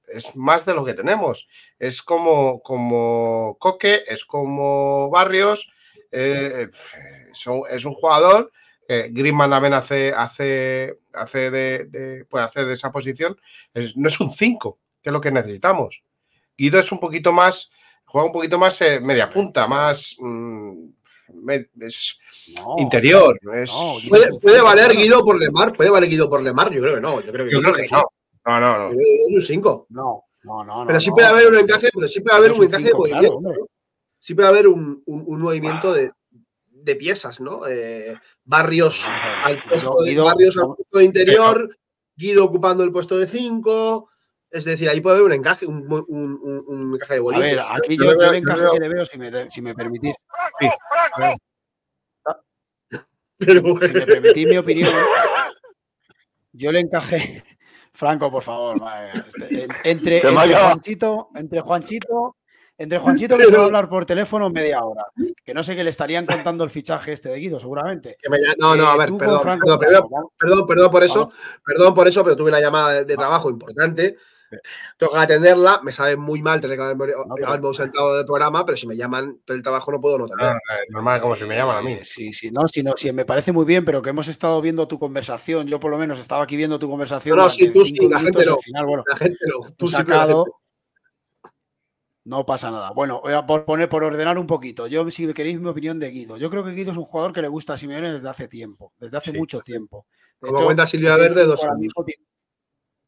es 0.07 0.35
más 0.35 0.65
de 0.65 0.73
lo 0.73 0.85
que 0.85 0.93
tenemos. 0.93 1.47
Es 1.79 2.01
como, 2.01 2.61
como 2.61 3.57
Coque, 3.59 4.03
es 4.07 4.25
como 4.25 5.09
Barrios, 5.09 5.71
eh, 6.11 6.69
es 7.69 7.85
un 7.85 7.93
jugador. 7.93 8.51
Eh, 8.87 9.09
Griezmann 9.11 9.49
también 9.49 9.73
hace, 9.73 10.13
hace, 10.13 10.99
hace 11.13 11.49
de, 11.51 12.25
puede 12.29 12.45
hacer 12.45 12.65
de 12.65 12.73
esa 12.73 12.91
posición. 12.91 13.35
no 13.95 14.07
es 14.07 14.19
un 14.19 14.31
5, 14.31 14.79
que 15.01 15.09
es 15.09 15.13
lo 15.13 15.21
que 15.21 15.31
necesitamos. 15.31 16.03
Guido 16.57 16.79
es 16.79 16.91
un 16.91 16.99
poquito 16.99 17.31
más, 17.33 17.69
juega 18.05 18.27
un 18.27 18.33
poquito 18.33 18.57
más 18.57 18.79
eh, 18.81 18.99
media 18.99 19.29
punta, 19.29 19.67
más 19.67 20.15
mm, 20.19 20.87
interior. 22.77 23.37
¿Puede, 24.41 24.61
valer 24.61 24.95
Guido 24.95 25.23
por 25.23 25.39
Lemar? 25.39 25.75
¿Puede 25.75 25.89
valer 25.89 26.09
Guido 26.09 26.29
por 26.29 26.41
Lemar? 26.41 26.71
Yo 26.71 26.81
creo 26.81 26.95
que 26.95 27.01
no. 27.01 27.21
Yo 27.21 27.31
creo 27.31 27.47
que, 27.47 27.85
no. 27.91 28.03
No, 28.45 28.59
no, 28.59 28.77
no. 28.77 28.91
Es 28.91 29.33
un 29.33 29.41
5. 29.41 29.87
No, 29.89 30.23
no, 30.43 30.63
no. 30.63 30.83
Pero 30.85 30.99
sí 30.99 31.11
puede 31.11 31.27
haber 31.27 31.47
un 31.47 31.57
encaje, 31.57 31.89
pero 31.93 32.07
sí 32.07 32.21
puede 32.21 32.37
haber 32.37 32.51
un, 32.51 32.63
encaje 32.63 32.83
de 32.85 32.93
movimiento. 32.93 33.39
Sí 34.19 34.33
puede 34.33 34.47
haber 34.47 34.67
un, 34.67 35.03
un, 35.05 35.41
movimiento 35.41 35.93
de, 35.93 36.11
de, 36.69 36.95
piezas, 36.95 37.41
¿no? 37.41 37.67
Eh, 37.67 38.15
barrios, 38.43 39.07
al 39.07 39.63
puesto 39.63 40.03
de, 40.03 40.15
barrios 40.17 40.57
al 40.57 40.67
puesto 40.75 40.97
de 40.97 41.03
interior, 41.03 41.77
Guido 42.15 42.45
ocupando 42.45 42.83
el 42.83 42.91
puesto 42.91 43.17
de 43.17 43.27
5. 43.27 44.09
Es 44.55 44.63
decir, 44.63 44.87
ahí 44.87 45.01
puede 45.01 45.17
haber 45.17 45.25
un 45.25 45.33
encaje, 45.33 45.65
un, 45.65 45.85
un, 46.07 46.63
un 46.65 46.95
encaje 46.95 47.15
de 47.15 47.19
bolitos. 47.19 47.43
A 47.43 47.49
ver, 47.49 47.59
aquí 47.83 47.97
yo, 47.97 48.05
yo, 48.05 48.29
el 48.29 48.35
encaje 48.35 48.63
que 48.71 48.79
le 48.79 48.87
veo, 48.87 49.05
si 49.05 49.17
me, 49.17 49.51
si 49.51 49.61
me 49.61 49.75
permitís. 49.75 50.15
Sí, 50.61 50.69
Pero, 53.37 53.61
si, 53.61 53.87
si 53.87 53.93
me 53.93 54.05
permitís 54.05 54.47
mi 54.47 54.55
opinión, 54.55 54.93
yo 56.53 56.71
le 56.71 56.79
encajé 56.79 57.43
Franco, 57.91 58.31
por 58.31 58.43
favor. 58.43 58.81
Este, 59.27 59.67
entre, 59.83 60.21
Juanchito, 60.21 61.31
entre 61.35 61.59
Juanchito 61.59 62.37
Entre 62.77 62.97
Juanchito 62.97 63.37
que 63.37 63.47
se 63.47 63.57
va 63.57 63.63
a 63.63 63.65
hablar 63.65 63.89
por 63.89 64.05
teléfono 64.05 64.49
media 64.49 64.85
hora. 64.85 65.07
Que 65.43 65.53
no 65.53 65.63
sé 65.63 65.75
qué 65.75 65.83
le 65.83 65.89
estarían 65.89 66.25
contando 66.25 66.63
el 66.63 66.69
fichaje 66.69 67.11
este 67.11 67.27
de 67.27 67.39
Guido, 67.39 67.59
seguramente. 67.59 68.15
no, 68.57 68.77
no, 68.77 68.87
a 68.87 68.95
ver, 68.95 69.09
perdón, 69.17 69.41
perdón, 69.43 69.79
perdón, 70.65 70.91
por 70.91 71.03
eso, 71.03 71.29
perdón 71.65 71.93
por 71.93 72.07
eso, 72.07 72.23
pero 72.23 72.37
tuve 72.37 72.51
una 72.51 72.61
llamada 72.61 73.03
de, 73.03 73.17
trabajo 73.17 73.49
importante 73.49 74.15
tengo 74.97 75.13
que 75.13 75.19
atenderla, 75.19 75.79
me 75.83 75.91
sabe 75.91 76.15
muy 76.17 76.41
mal 76.41 76.61
tener 76.61 76.77
que 76.77 76.83
haberme, 76.83 77.13
ausentado 77.67 78.15
del 78.15 78.25
programa, 78.25 78.65
pero 78.65 78.77
si 78.77 78.87
me 78.87 78.95
llaman 78.95 79.41
del 79.45 79.61
trabajo 79.61 79.91
no 79.91 80.01
puedo 80.01 80.17
no 80.17 80.25
atender. 80.25 80.47
Ah, 80.47 80.77
normal, 80.89 81.21
como 81.21 81.35
si 81.35 81.45
me 81.45 81.55
llaman 81.55 81.77
a 81.77 81.81
mí. 81.81 81.97
Sí, 82.03 82.33
sí, 82.33 82.51
no, 82.51 82.67
si, 82.67 82.83
no, 82.83 82.93
si 82.95 83.11
me 83.11 83.25
parece 83.25 83.51
muy 83.51 83.65
bien, 83.65 83.85
pero 83.85 84.01
que 84.01 84.09
hemos 84.09 84.27
estado 84.27 84.61
viendo 84.61 84.87
tu 84.87 84.99
conversación, 84.99 85.67
yo 85.67 85.79
por 85.79 85.91
lo 85.91 85.97
menos 85.97 86.19
estaba 86.19 86.43
aquí 86.43 86.55
viendo 86.55 86.79
tu 86.79 86.89
conversación. 86.89 87.37
No, 87.37 87.49
sí, 87.49 87.69
tú 87.71 87.85
sí, 87.85 87.95
la 88.09 88.19
gente 88.19 88.45
no. 88.45 88.57
Final, 88.57 88.85
bueno, 88.85 89.03
la 89.07 89.15
gente 89.17 89.39
no. 89.47 89.71
Tú 89.71 89.87
sacado, 89.87 90.45
no 92.25 92.45
pasa 92.45 92.71
nada. 92.71 92.91
Bueno, 92.91 93.21
voy 93.23 93.33
a 93.33 93.45
poner 93.45 93.87
por 93.87 94.03
ordenar 94.03 94.37
un 94.37 94.47
poquito. 94.47 94.87
Yo, 94.87 95.09
si 95.11 95.31
queréis 95.33 95.59
mi 95.59 95.67
opinión 95.67 95.99
de 95.99 96.09
Guido, 96.09 96.37
yo 96.37 96.49
creo 96.49 96.63
que 96.63 96.71
Guido 96.71 96.91
es 96.91 96.97
un 96.97 97.05
jugador 97.05 97.31
que 97.33 97.41
le 97.41 97.47
gusta 97.47 97.73
a 97.73 97.77
Simeone 97.77 98.11
desde 98.11 98.27
hace 98.27 98.47
tiempo, 98.47 98.93
desde 98.99 99.17
hace 99.17 99.31
mucho 99.31 99.61
tiempo. 99.61 100.07
como 100.39 100.65
cuenta 100.65 100.87
Silvia 100.87 101.15
Verde, 101.17 101.45
dos 101.45 101.63
años 101.63 101.93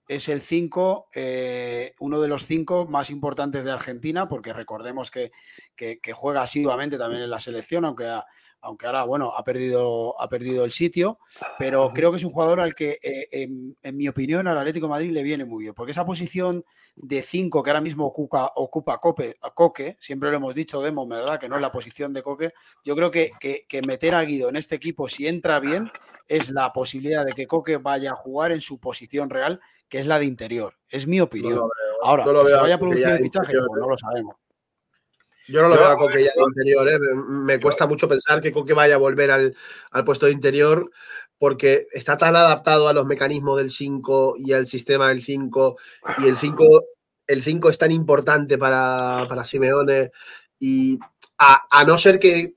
es 0.07 0.29
el 0.29 0.41
5, 0.41 1.09
eh, 1.13 1.93
uno 1.99 2.21
de 2.21 2.27
los 2.27 2.45
cinco 2.45 2.85
más 2.85 3.09
importantes 3.09 3.65
de 3.65 3.71
Argentina, 3.71 4.29
porque 4.29 4.53
recordemos 4.53 5.11
que, 5.11 5.31
juega 6.13 6.41
asiduamente 6.41 6.97
también 6.97 7.23
en 7.23 7.29
la 7.29 7.39
selección, 7.39 7.83
aunque, 7.83 8.09
aunque 8.61 8.85
ahora, 8.85 9.03
bueno, 9.03 9.33
ha 9.35 9.43
perdido, 9.43 10.19
ha 10.21 10.29
perdido 10.29 10.63
el 10.63 10.71
sitio, 10.71 11.19
pero 11.59 11.91
creo 11.93 12.11
que 12.11 12.17
es 12.17 12.23
un 12.23 12.31
jugador 12.31 12.61
al 12.61 12.73
que, 12.73 12.99
eh, 13.03 13.27
en, 13.31 13.97
mi 13.97 14.07
opinión, 14.07 14.47
al 14.47 14.57
Atlético 14.57 14.87
Madrid 14.87 15.11
le 15.11 15.23
viene 15.23 15.43
muy 15.43 15.63
bien, 15.63 15.73
porque 15.73 15.91
esa 15.91 16.05
posición 16.05 16.63
de 16.95 17.21
5 17.21 17.61
que 17.61 17.69
ahora 17.69 17.81
mismo 17.81 18.05
ocupa, 18.05 18.51
ocupa 18.55 18.99
Coque, 18.99 19.97
siempre 19.99 20.31
lo 20.31 20.37
hemos 20.37 20.55
dicho, 20.55 20.81
Demo, 20.81 21.05
¿verdad? 21.05 21.39
Que 21.39 21.49
no 21.49 21.55
es 21.55 21.61
la 21.61 21.71
posición 21.71 22.13
de 22.13 22.23
Coque, 22.23 22.51
yo 22.85 22.95
creo 22.95 23.11
que, 23.11 23.31
que 23.39 23.81
meter 23.81 24.15
a 24.15 24.23
Guido 24.23 24.47
en 24.47 24.55
este 24.55 24.75
equipo, 24.75 25.09
si 25.09 25.27
entra 25.27 25.59
bien, 25.59 25.91
es 26.27 26.51
la 26.51 26.73
posibilidad 26.73 27.25
de 27.25 27.33
que 27.33 27.47
Coque 27.47 27.77
vaya 27.77 28.11
a 28.11 28.15
jugar 28.15 28.51
en 28.51 28.61
su 28.61 28.79
posición 28.79 29.29
real 29.29 29.59
que 29.89 29.99
es 29.99 30.07
la 30.07 30.19
de 30.19 30.25
interior. 30.25 30.73
Es 30.89 31.07
mi 31.07 31.19
opinión. 31.19 31.59
Ahora, 32.03 32.25
no 32.25 32.45
se 32.45 32.55
vaya 32.55 32.75
a 32.75 32.79
producir 32.79 33.07
el 33.07 33.19
fichaje, 33.19 33.53
pues 33.53 33.81
no 33.81 33.89
lo 33.89 33.97
sabemos. 33.97 34.35
Yo 35.47 35.61
no 35.61 35.69
lo 35.69 35.75
veo 35.75 35.87
a 35.87 35.97
Coque 35.97 36.23
ya 36.23 36.31
de 36.35 36.43
interior. 36.43 36.89
¿eh? 36.89 36.99
Me 37.29 37.59
cuesta 37.59 37.87
mucho 37.87 38.07
pensar 38.07 38.41
que 38.41 38.51
Coque 38.51 38.73
vaya 38.73 38.95
a 38.95 38.99
volver 38.99 39.31
al, 39.31 39.55
puesto 40.05 40.25
de 40.25 40.33
interior 40.33 40.91
porque 41.37 41.87
está 41.91 42.17
tan 42.17 42.35
adaptado 42.35 42.87
a 42.87 42.93
los 42.93 43.05
mecanismos 43.05 43.57
del 43.57 43.69
5 43.69 44.35
y 44.39 44.53
al 44.53 44.65
sistema 44.65 45.09
del 45.09 45.23
5 45.23 45.77
y 46.17 46.27
el 46.27 46.35
5 46.35 46.81
el 47.27 47.43
5 47.43 47.69
es 47.69 47.77
tan 47.77 47.91
importante 47.91 48.57
para, 48.57 49.25
para 49.29 49.43
Simeone 49.43 50.11
y 50.59 50.97
a, 51.37 51.83
no 51.85 51.97
ser 51.97 52.19
que, 52.19 52.55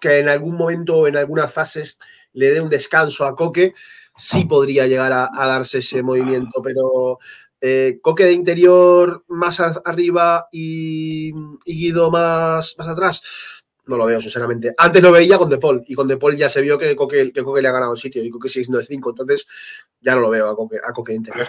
que 0.00 0.18
en 0.18 0.28
algún 0.28 0.56
momento 0.56 0.96
o 0.96 1.06
en 1.06 1.16
algunas 1.16 1.52
fases 1.52 1.98
le 2.32 2.50
dé 2.50 2.60
un 2.60 2.70
descanso 2.70 3.24
a 3.24 3.36
Coque, 3.36 3.74
sí 4.16 4.44
podría 4.44 4.86
llegar 4.86 5.12
a, 5.12 5.30
darse 5.46 5.78
ese 5.78 6.02
movimiento, 6.02 6.62
pero 6.62 7.18
eh, 7.60 7.98
Coque 8.02 8.24
de 8.24 8.32
interior 8.32 9.24
más 9.28 9.60
arriba 9.84 10.48
y, 10.52 11.32
Guido 11.64 12.10
más, 12.10 12.74
más 12.78 12.88
atrás, 12.88 13.62
no 13.86 13.96
lo 13.96 14.06
veo, 14.06 14.20
sinceramente. 14.20 14.74
Antes 14.76 15.02
lo 15.02 15.10
veía 15.10 15.38
con 15.38 15.50
De 15.50 15.58
Paul, 15.58 15.82
y 15.86 15.94
con 15.94 16.08
De 16.08 16.16
Paul 16.16 16.36
ya 16.36 16.48
se 16.48 16.60
vio 16.60 16.78
que 16.78 16.94
Coque, 16.94 17.32
que 17.32 17.42
Coque 17.42 17.62
le 17.62 17.68
ha 17.68 17.72
ganado 17.72 17.92
el 17.92 17.98
sitio, 17.98 18.22
y 18.22 18.30
Coque 18.30 18.48
sigue 18.48 18.64
siendo 18.64 18.78
de 18.78 18.86
5, 18.86 19.10
entonces 19.10 19.46
ya 20.00 20.14
no 20.14 20.20
lo 20.20 20.30
veo 20.30 20.48
a 20.48 20.56
Coque, 20.56 20.78
a 20.82 20.92
Coque 20.92 21.12
de 21.12 21.16
interior. 21.16 21.46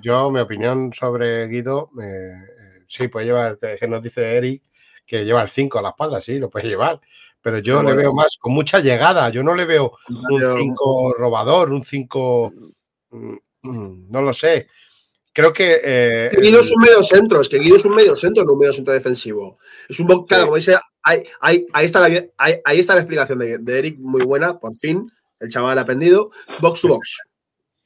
Yo, 0.00 0.30
mi 0.30 0.40
opinión 0.40 0.92
sobre 0.92 1.46
Guido, 1.48 1.90
eh, 2.02 2.84
sí, 2.86 3.08
puede 3.08 3.26
llevar, 3.26 3.58
que 3.58 3.88
nos 3.88 4.02
dice 4.02 4.36
Eric, 4.36 4.62
que 5.06 5.24
lleva 5.24 5.42
el 5.42 5.48
5 5.48 5.78
a 5.78 5.82
la 5.82 5.88
espalda, 5.90 6.20
sí, 6.20 6.38
lo 6.38 6.50
puede 6.50 6.68
llevar 6.68 7.00
pero 7.48 7.60
yo 7.60 7.82
le 7.82 7.94
veo 7.94 8.12
más 8.12 8.36
con 8.38 8.52
mucha 8.52 8.78
llegada. 8.78 9.30
Yo 9.30 9.42
no 9.42 9.54
le 9.54 9.64
veo 9.64 9.96
un 10.06 10.42
5 10.58 11.14
robador, 11.14 11.72
un 11.72 11.82
5. 11.82 12.52
Mm, 13.10 14.10
no 14.10 14.20
lo 14.20 14.34
sé. 14.34 14.68
Creo 15.32 15.50
que. 15.50 15.80
Eh, 15.82 16.30
Guido 16.42 16.60
es 16.60 16.70
un 16.70 16.82
medio 16.82 17.02
centro, 17.02 17.40
es 17.40 17.48
que 17.48 17.58
Guido 17.58 17.76
es 17.76 17.86
un 17.86 17.94
medio 17.94 18.14
centro, 18.14 18.44
no 18.44 18.52
un 18.52 18.58
medio 18.58 18.74
centro 18.74 18.92
defensivo. 18.92 19.58
Es 19.88 19.98
un 19.98 20.06
box, 20.06 20.36
como 20.40 20.56
dice, 20.56 20.76
ahí, 21.02 21.64
está 21.80 22.06
la, 22.06 22.22
ahí, 22.36 22.78
está 22.78 22.94
la 22.94 23.00
explicación 23.00 23.38
de, 23.38 23.78
Eric, 23.78 23.98
muy 23.98 24.26
buena, 24.26 24.58
por 24.58 24.74
fin. 24.76 25.10
El 25.40 25.48
chaval 25.48 25.78
ha 25.78 25.82
aprendido. 25.82 26.30
Box 26.60 26.82
to 26.82 26.88
box. 26.88 27.22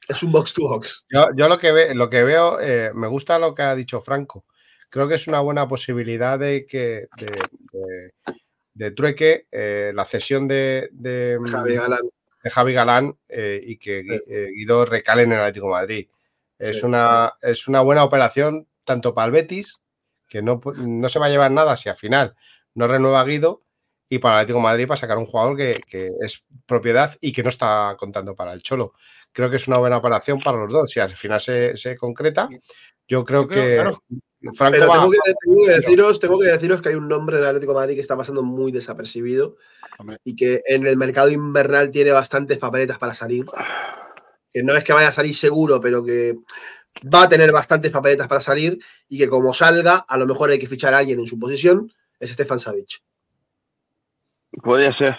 Es 0.09 0.23
un 0.23 0.33
box 0.33 0.53
to 0.55 0.63
box. 0.63 1.07
Yo, 1.09 1.47
lo, 1.47 1.57
que 1.57 1.93
lo 1.95 2.09
que 2.09 2.23
veo, 2.23 2.59
eh, 2.59 2.91
me 2.93 3.07
gusta 3.07 3.39
lo 3.39 3.55
que 3.55 3.61
ha 3.61 3.75
dicho 3.75 4.01
Franco. 4.01 4.43
Creo 4.89 5.07
que 5.07 5.15
es 5.15 5.27
una 5.27 5.39
buena 5.39 5.69
posibilidad 5.69 6.37
de 6.37 6.65
que 6.65 7.07
de 7.17 8.11
trueque, 8.95 9.47
eh, 9.51 9.91
la 9.93 10.05
cesión 10.05 10.47
de, 10.47 10.89
de, 10.91 11.37
Javi 11.49 11.75
Galán, 11.75 12.01
de 12.43 12.49
Javi 12.49 12.73
Galán 12.73 13.17
eh, 13.29 13.61
y 13.63 13.77
que 13.77 13.99
eh, 13.99 14.49
Guido 14.55 14.85
recale 14.85 15.23
en 15.23 15.33
el 15.33 15.39
Atlético 15.39 15.67
de 15.67 15.71
Madrid. 15.71 16.09
Es, 16.57 16.83
una, 16.83 17.33
es 17.41 17.67
una 17.67 17.81
buena 17.81 18.03
operación 18.03 18.67
tanto 18.85 19.13
para 19.13 19.25
el 19.25 19.31
Betis, 19.31 19.79
que 20.27 20.41
no, 20.41 20.61
no 20.77 21.09
se 21.09 21.19
va 21.19 21.25
a 21.25 21.29
llevar 21.29 21.51
nada 21.51 21.75
si 21.75 21.89
al 21.89 21.97
final 21.97 22.35
no 22.73 22.87
renueva 22.87 23.25
Guido, 23.25 23.63
y 24.09 24.19
para 24.19 24.35
el 24.35 24.39
Atlético 24.41 24.59
de 24.59 24.63
Madrid 24.63 24.87
para 24.87 24.99
sacar 24.99 25.17
un 25.17 25.25
jugador 25.25 25.57
que, 25.57 25.81
es 26.21 26.45
propiedad 26.65 27.17
y 27.19 27.31
que 27.31 27.43
no 27.43 27.49
está 27.49 27.95
contando 27.97 28.35
para 28.35 28.53
el 28.53 28.61
Cholo. 28.61 28.93
Creo 29.31 29.49
que 29.49 29.55
es 29.55 29.67
una 29.67 29.77
buena 29.77 29.97
operación 29.97 30.39
para 30.39 30.57
los 30.57 30.71
dos. 30.71 30.89
Si 30.91 30.99
al 30.99 31.09
final 31.09 31.41
se, 31.41 31.97
concreta, 31.97 32.47
yo 33.07 33.25
creo, 33.25 33.47
que. 33.47 33.83
Pero 34.43 34.71
tengo, 34.89 35.11
que, 35.11 35.71
deciros, 35.71 36.19
tengo 36.19 36.37
que 36.37 36.47
deciros 36.47 36.81
que 36.81 36.89
hay 36.89 36.95
un 36.95 37.07
nombre 37.07 37.37
en 37.37 37.43
el 37.43 37.47
Atlético 37.47 37.71
de 37.71 37.79
Madrid 37.79 37.95
que 37.95 38.01
está 38.01 38.17
pasando 38.17 38.43
muy 38.43 38.73
desapercibido 38.73 39.55
y 40.25 40.35
que 40.35 40.61
en 40.65 40.85
el 40.85 40.97
mercado 40.97 41.29
invernal 41.29 41.91
tiene 41.91 42.11
bastantes 42.11 42.57
papeletas 42.57 42.97
para 42.97 43.13
salir. 43.13 43.45
Que 44.51 44.61
no 44.61 44.75
es 44.75 44.83
que 44.83 44.91
vaya 44.91 45.07
a 45.07 45.13
salir 45.13 45.33
seguro, 45.33 45.79
pero 45.79 46.03
que 46.03 46.35
va 47.13 47.23
a 47.23 47.29
tener 47.29 47.53
bastantes 47.53 47.89
papeletas 47.89 48.27
para 48.27 48.41
salir 48.41 48.77
y 49.07 49.17
que 49.17 49.29
como 49.29 49.53
salga, 49.53 50.05
a 50.07 50.17
lo 50.17 50.27
mejor 50.27 50.49
hay 50.49 50.59
que 50.59 50.67
fichar 50.67 50.93
a 50.93 50.97
alguien 50.97 51.19
en 51.19 51.25
su 51.25 51.39
posición, 51.39 51.89
es 52.19 52.31
Stefan 52.31 52.59
Savic. 52.59 53.01
Podría 54.61 54.95
ser. 54.97 55.15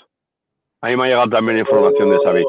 Ahí 0.83 0.97
me 0.97 1.05
ha 1.05 1.07
llegado 1.07 1.31
también 1.31 1.59
información 1.59 2.11
de 2.11 2.19
Savic. 2.19 2.49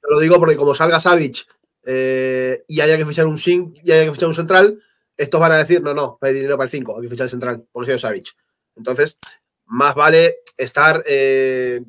Te 0.00 0.08
lo 0.12 0.18
digo 0.18 0.38
porque 0.40 0.56
como 0.56 0.74
salga 0.74 0.98
Savic 0.98 1.46
eh, 1.84 2.64
y 2.66 2.80
haya 2.80 2.96
que 2.96 3.06
fichar 3.06 3.26
un 3.26 3.38
y 3.46 3.92
haya 3.92 4.06
que 4.06 4.12
fichar 4.12 4.28
un 4.28 4.34
central, 4.34 4.82
estos 5.16 5.40
van 5.40 5.52
a 5.52 5.56
decir, 5.56 5.82
no, 5.82 5.94
no, 5.94 6.18
hay 6.20 6.34
dinero 6.34 6.56
para 6.56 6.66
el 6.66 6.70
5, 6.70 6.96
hay 6.96 7.02
que 7.02 7.08
fichar 7.08 7.24
el 7.24 7.30
central, 7.30 7.66
soy 7.72 7.98
Savic. 7.98 8.28
Entonces, 8.76 9.18
más 9.66 9.94
vale 9.94 10.36
estar 10.56 11.02
eh, 11.06 11.80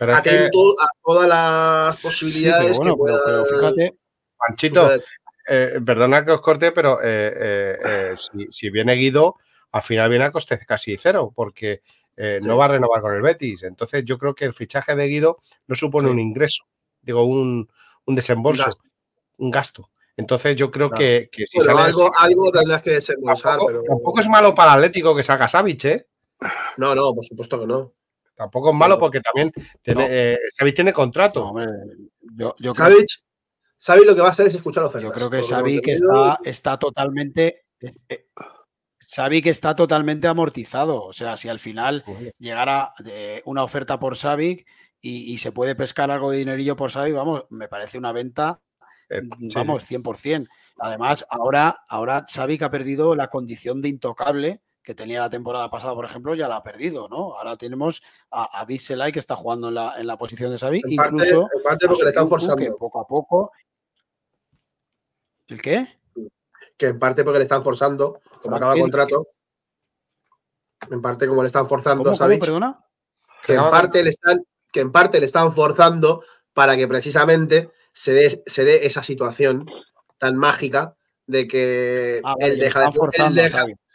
atento 0.00 0.80
a 0.80 0.88
todas 1.02 1.28
las 1.28 1.96
posibilidades 2.00 2.78
que 2.78 2.92
pueda... 2.92 3.20
Pero, 3.24 3.44
fíjate, 3.46 3.96
Panchito, 4.36 4.90
eh, 5.48 5.80
perdona 5.84 6.24
que 6.24 6.32
os 6.32 6.40
corte, 6.40 6.72
pero 6.72 6.98
eh, 7.02 8.14
si, 8.50 8.70
viene 8.70 8.94
Guido, 8.94 9.36
al 9.72 9.82
final 9.82 10.10
viene 10.10 10.26
a 10.26 10.32
coste 10.32 10.58
casi 10.66 10.96
cero, 10.96 11.32
porque 11.34 11.82
no 12.42 12.56
va 12.56 12.66
a 12.66 12.68
renovar 12.68 13.00
con 13.00 13.14
el 13.14 13.22
Betis. 13.22 13.62
Entonces, 13.62 14.04
yo 14.04 14.18
creo 14.18 14.34
que 14.34 14.44
el 14.44 14.54
fichaje 14.54 14.94
de 14.94 15.06
Guido 15.06 15.38
no 15.66 15.74
supone 15.74 16.10
un 16.10 16.18
ingreso, 16.18 16.64
digo, 17.00 17.24
un, 17.24 17.68
desembolso, 18.06 18.70
un 19.38 19.50
gasto. 19.50 19.90
Entonces 20.16 20.56
yo 20.56 20.70
creo 20.70 20.90
que, 20.90 21.28
si 21.32 21.60
sale 21.60 21.80
algo, 21.80 22.10
algo 22.16 22.50
tendrás 22.50 22.82
que 22.82 22.92
desembolsar. 22.92 23.58
Tampoco, 23.58 23.66
pero... 23.66 23.82
tampoco 23.82 24.20
es 24.20 24.28
malo 24.28 24.54
para 24.54 24.72
Atlético 24.72 25.14
que 25.14 25.22
salga 25.22 25.48
Savic, 25.48 25.84
¿eh? 25.84 26.06
No, 26.78 26.94
no, 26.94 27.14
por 27.14 27.24
supuesto 27.24 27.60
que 27.60 27.66
no. 27.66 27.92
Tampoco 28.34 28.70
es 28.70 28.76
malo 28.76 28.98
porque 28.98 29.20
también 29.20 29.52
tiene, 29.82 30.06
eh, 30.08 30.38
tiene 30.74 30.92
contrato. 30.92 31.54
yo, 32.34 32.54
yo 32.58 32.72
lo 34.04 34.14
que 34.14 34.20
va 34.20 34.28
a 34.28 34.30
hacer 34.30 34.46
es 34.46 34.54
escuchar 34.54 34.84
ofertas. 34.84 35.02
Yo 35.02 35.10
creo 35.10 35.30
que 35.30 35.42
Savic 35.42 35.88
está, 35.88 36.38
está 36.44 36.78
totalmente. 36.78 37.64
Eh, 37.80 38.26
Savic 38.98 39.46
está 39.46 39.74
totalmente 39.74 40.28
amortizado. 40.28 41.02
O 41.02 41.12
sea, 41.14 41.36
si 41.38 41.48
al 41.48 41.58
final 41.58 42.04
llegara 42.38 42.92
eh, 43.06 43.42
una 43.46 43.62
oferta 43.62 43.98
por 43.98 44.16
Savic 44.16 44.66
y, 45.00 45.32
y, 45.32 45.38
se 45.38 45.52
puede 45.52 45.74
pescar 45.74 46.10
algo 46.10 46.30
de 46.30 46.38
dinerillo 46.38 46.76
por 46.76 46.90
Savic, 46.90 47.14
vamos, 47.14 47.46
me 47.48 47.68
parece 47.68 47.96
una 47.96 48.12
venta 48.12 48.60
eh, 49.08 49.22
mm, 49.22 49.48
vamos, 49.54 49.84
100%. 49.84 50.48
Además, 50.78 51.26
ahora, 51.30 51.84
ahora 51.88 52.24
Xavi 52.28 52.58
que 52.58 52.64
ha 52.64 52.70
perdido 52.70 53.14
la 53.14 53.28
condición 53.28 53.80
de 53.80 53.88
intocable 53.88 54.62
que 54.86 54.94
tenía 54.94 55.20
la 55.20 55.30
temporada 55.30 55.68
pasada, 55.68 55.94
por 55.96 56.04
ejemplo, 56.04 56.36
ya 56.36 56.46
la 56.46 56.56
ha 56.56 56.62
perdido, 56.62 57.08
¿no? 57.08 57.36
Ahora 57.36 57.56
tenemos 57.56 58.02
a, 58.30 58.60
a 58.60 58.66
que 58.66 59.18
está 59.18 59.34
jugando 59.34 59.66
en 59.68 59.74
la, 59.74 59.94
en 59.98 60.06
la 60.06 60.16
posición 60.16 60.52
de 60.52 60.58
Xavi, 60.58 60.80
incluso 60.86 61.48
parte, 61.64 61.88
porque 61.88 62.04
le 62.04 62.10
están 62.10 62.28
forzando. 62.28 62.76
poco 62.78 63.00
a 63.00 63.06
poco. 63.06 63.52
¿El 65.48 65.60
qué? 65.60 65.98
Que 66.76 66.86
en 66.86 67.00
parte 67.00 67.24
porque 67.24 67.38
le 67.38 67.44
están 67.44 67.64
forzando, 67.64 68.20
como 68.40 68.54
acaba 68.54 68.74
el 68.74 68.80
contrato. 68.80 69.26
En 70.88 71.02
parte 71.02 71.26
como 71.26 71.42
le 71.42 71.48
están 71.48 71.68
forzando 71.68 72.08
a 72.08 72.16
Xavi. 72.16 72.38
perdona? 72.38 72.84
Que 73.44 73.54
en, 73.54 73.62
parte 73.62 74.04
le 74.04 74.10
están, 74.10 74.40
que 74.70 74.80
en 74.80 74.92
parte 74.92 75.18
le 75.18 75.26
están 75.26 75.52
forzando 75.52 76.22
para 76.52 76.76
que 76.76 76.86
precisamente 76.86 77.72
se 77.96 78.12
dé, 78.12 78.86
esa 78.86 79.02
situación 79.02 79.66
tan 80.18 80.36
mágica 80.36 80.94
de 81.26 81.48
que 81.48 82.20
ah, 82.22 82.34
él 82.38 82.58
deja 82.58 82.80
de, 82.80 82.86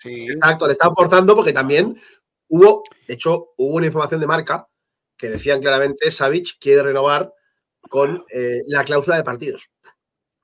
Exacto, 0.03 0.65
le 0.65 0.73
están 0.73 0.95
forzando 0.95 1.35
porque 1.35 1.53
también 1.53 2.01
hubo, 2.47 2.83
de 3.07 3.13
hecho, 3.13 3.53
hubo 3.57 3.75
una 3.75 3.85
información 3.85 4.19
de 4.19 4.25
marca 4.25 4.67
que 5.15 5.29
decían 5.29 5.61
claramente 5.61 6.09
Savic 6.09 6.57
quiere 6.59 6.81
renovar 6.81 7.31
con 7.89 8.25
eh, 8.33 8.61
la 8.67 8.83
cláusula 8.83 9.17
de 9.17 9.23
partidos. 9.23 9.69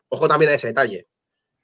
Ojo 0.10 0.28
también 0.28 0.52
a 0.52 0.56
ese 0.56 0.68
detalle, 0.68 1.08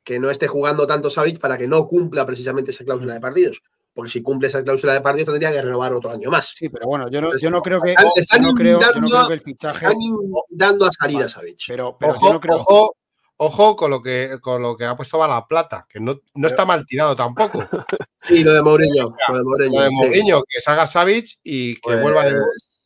que 0.03 0.19
no 0.19 0.31
esté 0.31 0.47
jugando 0.47 0.87
tanto 0.87 1.11
Savic 1.11 1.39
para 1.39 1.59
que 1.59 1.67
no 1.67 1.87
cumpla 1.87 2.25
precisamente 2.25 2.71
esa 2.71 2.83
cláusula 2.83 3.13
de 3.13 3.21
partidos. 3.21 3.61
Porque 3.93 4.09
si 4.09 4.23
cumple 4.23 4.47
esa 4.47 4.63
cláusula 4.63 4.93
de 4.93 5.01
partidos 5.01 5.33
tendría 5.33 5.51
que 5.51 5.61
renovar 5.61 5.93
otro 5.93 6.11
año 6.11 6.31
más. 6.31 6.53
Sí, 6.55 6.69
pero 6.69 6.87
bueno, 6.87 7.09
yo 7.09 7.21
no, 7.21 7.37
yo 7.37 7.51
no 7.51 7.61
creo 7.61 7.79
que. 7.79 7.95
Están, 8.15 8.41
no 8.41 8.53
creo, 8.53 8.79
que 8.79 9.33
el 9.33 9.39
fichaje. 9.39 9.85
Están 9.85 9.97
dando 10.49 10.85
a 10.85 10.91
salir 10.91 11.21
a 11.21 11.29
Savic. 11.29 11.59
Pero, 11.67 11.95
pero 11.99 12.13
ojo, 12.13 12.27
yo 12.27 12.33
no 12.33 12.39
creo... 12.39 12.55
ojo, 12.55 12.95
ojo, 13.37 13.75
con 13.75 13.91
lo 13.91 14.01
que 14.01 14.39
con 14.41 14.61
lo 14.61 14.75
que 14.75 14.85
ha 14.85 14.95
puesto 14.95 15.25
la 15.27 15.45
Plata, 15.45 15.85
que 15.87 15.99
no, 15.99 16.19
no 16.33 16.47
está 16.47 16.65
mal 16.65 16.85
tirado 16.85 17.15
tampoco. 17.15 17.63
Sí, 18.25 18.41
lo 18.41 18.53
de 18.53 18.61
Mourinho. 18.61 19.13
Lo 19.27 19.35
de 19.35 19.43
Mourinho, 19.43 19.79
lo 19.79 19.83
de 19.83 19.91
Mourinho 19.91 20.43
que 20.47 20.61
salga 20.61 20.87
Savic 20.87 21.39
y 21.43 21.73
que 21.75 21.81
pues 21.83 22.01
vuelva 22.01 22.23
de, 22.23 22.39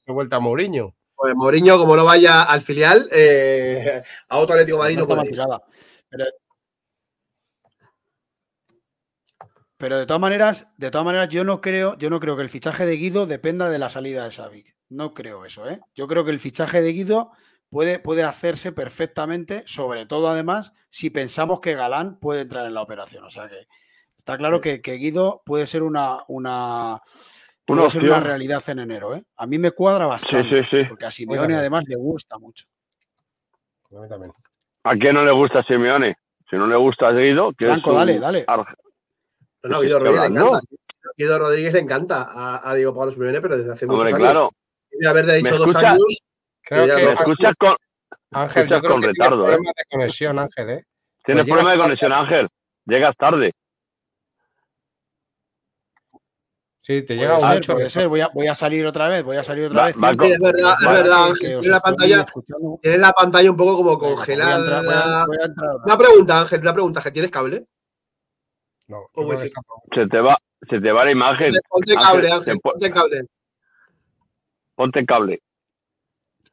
vuelta 0.07 0.37
a 0.37 0.39
Mourinho. 0.39 0.95
Pues 1.15 1.35
Mourinho, 1.35 1.77
como 1.77 1.95
no 1.95 2.03
vaya 2.05 2.41
al 2.41 2.61
filial, 2.61 3.07
eh, 3.13 4.01
a 4.29 4.37
otro 4.39 4.55
Atlético 4.55 4.79
Marino. 4.79 5.05
No 5.05 5.21
está 5.21 5.61
pero, 6.09 6.25
pero, 9.77 9.97
de 9.97 10.05
todas 10.05 10.19
maneras, 10.19 10.73
de 10.77 10.91
todas 10.91 11.05
maneras, 11.05 11.29
yo 11.29 11.43
no 11.43 11.61
creo, 11.61 11.97
yo 11.97 12.09
no 12.09 12.19
creo 12.19 12.35
que 12.35 12.43
el 12.43 12.49
fichaje 12.49 12.85
de 12.85 12.97
Guido 12.97 13.25
dependa 13.25 13.69
de 13.69 13.79
la 13.79 13.89
salida 13.89 14.23
de 14.23 14.31
Savic. 14.31 14.75
No 14.89 15.13
creo 15.13 15.45
eso, 15.45 15.69
¿eh? 15.69 15.79
Yo 15.95 16.07
creo 16.07 16.25
que 16.25 16.31
el 16.31 16.39
fichaje 16.39 16.81
de 16.81 16.91
Guido 16.91 17.31
puede, 17.69 17.99
puede 17.99 18.23
hacerse 18.23 18.71
perfectamente, 18.71 19.63
sobre 19.65 20.05
todo 20.05 20.29
además, 20.29 20.73
si 20.89 21.09
pensamos 21.09 21.59
que 21.59 21.75
Galán 21.75 22.19
puede 22.19 22.41
entrar 22.41 22.65
en 22.65 22.73
la 22.73 22.81
operación. 22.81 23.23
O 23.23 23.29
sea 23.29 23.47
que 23.47 23.67
está 24.17 24.37
claro 24.37 24.61
que, 24.61 24.81
que 24.81 24.93
Guido 24.93 25.41
puede 25.45 25.67
ser 25.67 25.83
una, 25.83 26.23
una 26.27 27.01
Puede 27.67 27.89
ser 27.89 28.03
una 28.05 28.21
realidad 28.21 28.63
en 28.69 28.79
enero, 28.79 29.13
¿eh? 29.13 29.23
A 29.35 29.45
mí 29.45 29.59
me 29.59 29.71
cuadra 29.71 30.05
bastante. 30.05 30.49
Sí, 30.49 30.69
sí, 30.69 30.77
sí. 30.83 30.87
Porque 30.87 31.05
a 31.05 31.11
Simeone 31.11 31.53
además 31.53 31.83
le 31.85 31.97
gusta 31.97 32.37
mucho. 32.39 32.65
A 34.83 34.95
quién 34.95 35.13
no 35.13 35.25
le 35.25 35.33
gusta 35.33 35.63
Simeone? 35.63 36.15
Si 36.49 36.55
no 36.55 36.65
le 36.65 36.77
gusta 36.77 37.09
a 37.09 37.11
Guido, 37.11 37.51
que 37.51 37.65
Franco, 37.65 37.91
dale, 37.91 38.19
dale. 38.19 38.45
No, 39.67 39.81
Guido 39.81 39.99
Rodríguez 39.99 40.21
le 40.21 40.27
encanta. 40.27 40.59
Guido 41.17 41.39
Rodríguez 41.39 41.73
le 41.73 41.79
encanta 41.79 42.61
a, 42.69 42.75
Diego 42.75 42.95
Pablo 42.95 43.11
Simeone, 43.11 43.41
pero 43.41 43.57
desde 43.57 43.73
hace 43.73 43.85
muchos 43.85 44.03
Hombre, 44.03 44.15
años. 44.15 44.19
claro. 44.19 44.49
Debe 44.91 45.09
haberle 45.09 45.33
dicho 45.35 45.57
dos 45.57 45.75
años. 45.75 46.03
Creo 46.61 46.85
que, 46.85 47.05
me 47.05 47.13
escuchas 47.13 47.55
con, 47.57 47.75
Ángel, 48.31 48.67
yo 48.67 48.79
creo 48.79 48.91
con 48.91 49.01
que 49.01 49.07
retardo, 49.07 49.43
tiene 49.43 49.53
¿eh? 49.53 49.57
problema 49.57 49.71
de 49.75 49.83
conexión, 49.89 50.39
Ángel, 50.39 50.69
¿eh? 50.69 50.83
Tienes 51.23 51.43
pues 51.43 51.53
problema 51.53 51.71
de 51.71 51.83
conexión, 51.83 52.13
Ángel. 52.13 52.47
Llegas 52.85 53.15
tarde. 53.17 53.51
Sí, 56.79 57.01
te 57.01 57.17
llega 57.17 57.37
un 57.37 57.61
puede 57.61 57.89
ser. 57.89 58.07
Voy 58.07 58.21
a, 58.21 58.29
voy 58.33 58.47
a, 58.47 58.55
salir 58.55 58.85
otra 58.85 59.09
vez, 59.09 59.21
voy 59.21 59.35
a 59.35 59.43
salir 59.43 59.65
otra 59.65 59.87
vez. 59.87 59.95
es 59.95 60.01
verdad, 60.01 60.75
es 60.81 60.87
verdad. 60.89 61.33
Tienes 61.37 61.67
la, 61.67 61.79
pantalla, 61.81 62.25
tienes 62.81 62.99
la 63.01 63.11
pantalla 63.11 63.51
un 63.51 63.57
poco 63.57 63.75
como 63.75 63.99
congelada. 63.99 65.25
Una 65.83 65.97
pregunta, 65.97 66.41
Ángel, 66.41 66.61
una 66.61 66.73
pregunta. 66.73 67.01
¿Tienes 67.11 67.29
cable? 67.29 67.65
No. 68.87 69.09
Se 69.93 70.07
te, 70.07 70.19
va, 70.21 70.37
se 70.69 70.79
te 70.79 70.91
va 70.91 71.05
la 71.05 71.11
imagen. 71.11 71.49
Ponte 71.69 71.95
cable, 71.95 72.31
Ángel, 72.31 72.59
ponte 72.59 72.91
cable. 72.91 73.21
Ponte 74.75 75.05
cable. 75.05 75.41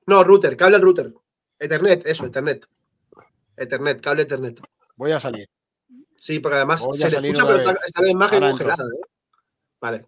No, 0.06 0.24
router, 0.24 0.56
cable 0.56 0.76
al 0.76 0.82
router. 0.82 1.12
Ethernet, 1.58 2.04
eso, 2.06 2.26
Ethernet. 2.26 2.66
Ethernet, 3.56 4.00
cable 4.00 4.22
Ethernet. 4.22 4.60
Voy 4.96 5.12
a 5.12 5.20
salir. 5.20 5.48
Sí, 6.16 6.40
porque 6.40 6.56
además 6.56 6.82
se 6.82 7.20
le 7.20 7.28
escucha, 7.28 7.46
pero 7.46 7.70
está, 7.70 8.02
la 8.02 8.10
imagen 8.10 8.40
congelada. 8.40 8.82
¿eh? 8.82 9.06
Vale. 9.80 10.06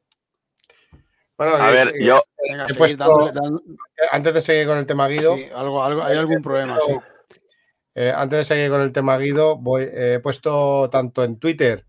Bueno, 1.36 1.54
a 1.56 1.70
ver, 1.70 1.92
yo. 2.00 2.22
Antes 4.10 4.34
de 4.34 4.42
seguir 4.42 4.66
con 4.66 4.78
el 4.78 4.86
tema 4.86 5.06
Guido. 5.08 5.36
algo, 5.54 5.84
algo, 5.84 6.02
hay 6.02 6.16
algún 6.16 6.42
problema, 6.42 6.78
sí. 6.80 6.96
Eh, 7.94 8.12
antes 8.14 8.38
de 8.38 8.44
seguir 8.44 8.70
con 8.70 8.80
el 8.80 8.92
tema 8.92 9.16
Guido, 9.16 9.56
voy, 9.56 9.84
eh, 9.84 10.14
he 10.14 10.20
puesto 10.20 10.90
tanto 10.90 11.22
en 11.22 11.38
Twitter 11.38 11.86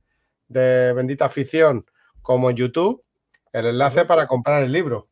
de 0.47 0.93
Bendita 0.93 1.25
Afición 1.25 1.85
como 2.21 2.49
en 2.49 2.55
YouTube 2.55 3.03
el 3.53 3.67
enlace 3.67 4.05
para 4.05 4.27
comprar 4.27 4.63
el 4.63 4.71
libro. 4.71 5.09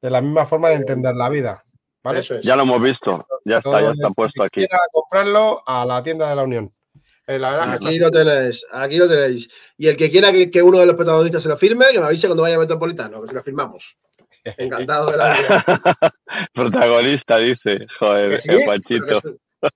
De 0.00 0.10
la 0.10 0.20
misma 0.20 0.46
forma 0.46 0.68
de 0.68 0.76
entender 0.76 1.14
la 1.14 1.28
vida. 1.28 1.64
¿vale? 2.02 2.22
Ya 2.42 2.56
lo 2.56 2.62
hemos 2.62 2.82
visto. 2.82 3.26
Ya 3.44 3.58
está, 3.58 3.80
ya 3.80 3.90
está 3.90 4.10
puesto 4.10 4.42
aquí. 4.42 4.60
Quiera 4.60 4.78
comprarlo 4.92 5.62
a 5.66 5.84
la 5.84 6.02
tienda 6.02 6.28
de 6.28 6.36
la 6.36 6.44
Unión. 6.44 6.72
Eh, 7.28 7.40
aquí, 7.44 7.98
lo 7.98 8.10
tenéis, 8.10 8.64
aquí 8.72 8.98
lo 8.98 9.08
tenéis. 9.08 9.48
Y 9.76 9.88
el 9.88 9.96
que 9.96 10.08
quiera 10.08 10.30
que, 10.30 10.62
uno 10.62 10.78
de 10.78 10.86
los 10.86 10.94
protagonistas 10.94 11.42
se 11.42 11.48
lo 11.48 11.56
firme, 11.56 11.86
que 11.90 11.98
me 11.98 12.06
avise 12.06 12.28
cuando 12.28 12.42
vaya 12.42 12.54
a 12.54 12.60
Metropolitano, 12.60 13.20
que 13.20 13.28
se 13.28 13.34
lo 13.34 13.42
firmamos. 13.42 13.98
Encantado 14.44 15.10
de 15.10 15.16
la 15.16 15.36
vida. 15.36 15.64
Protagonista, 16.54 17.38
dice. 17.38 17.86
Joder, 17.98 18.40
¿Que 18.40 18.98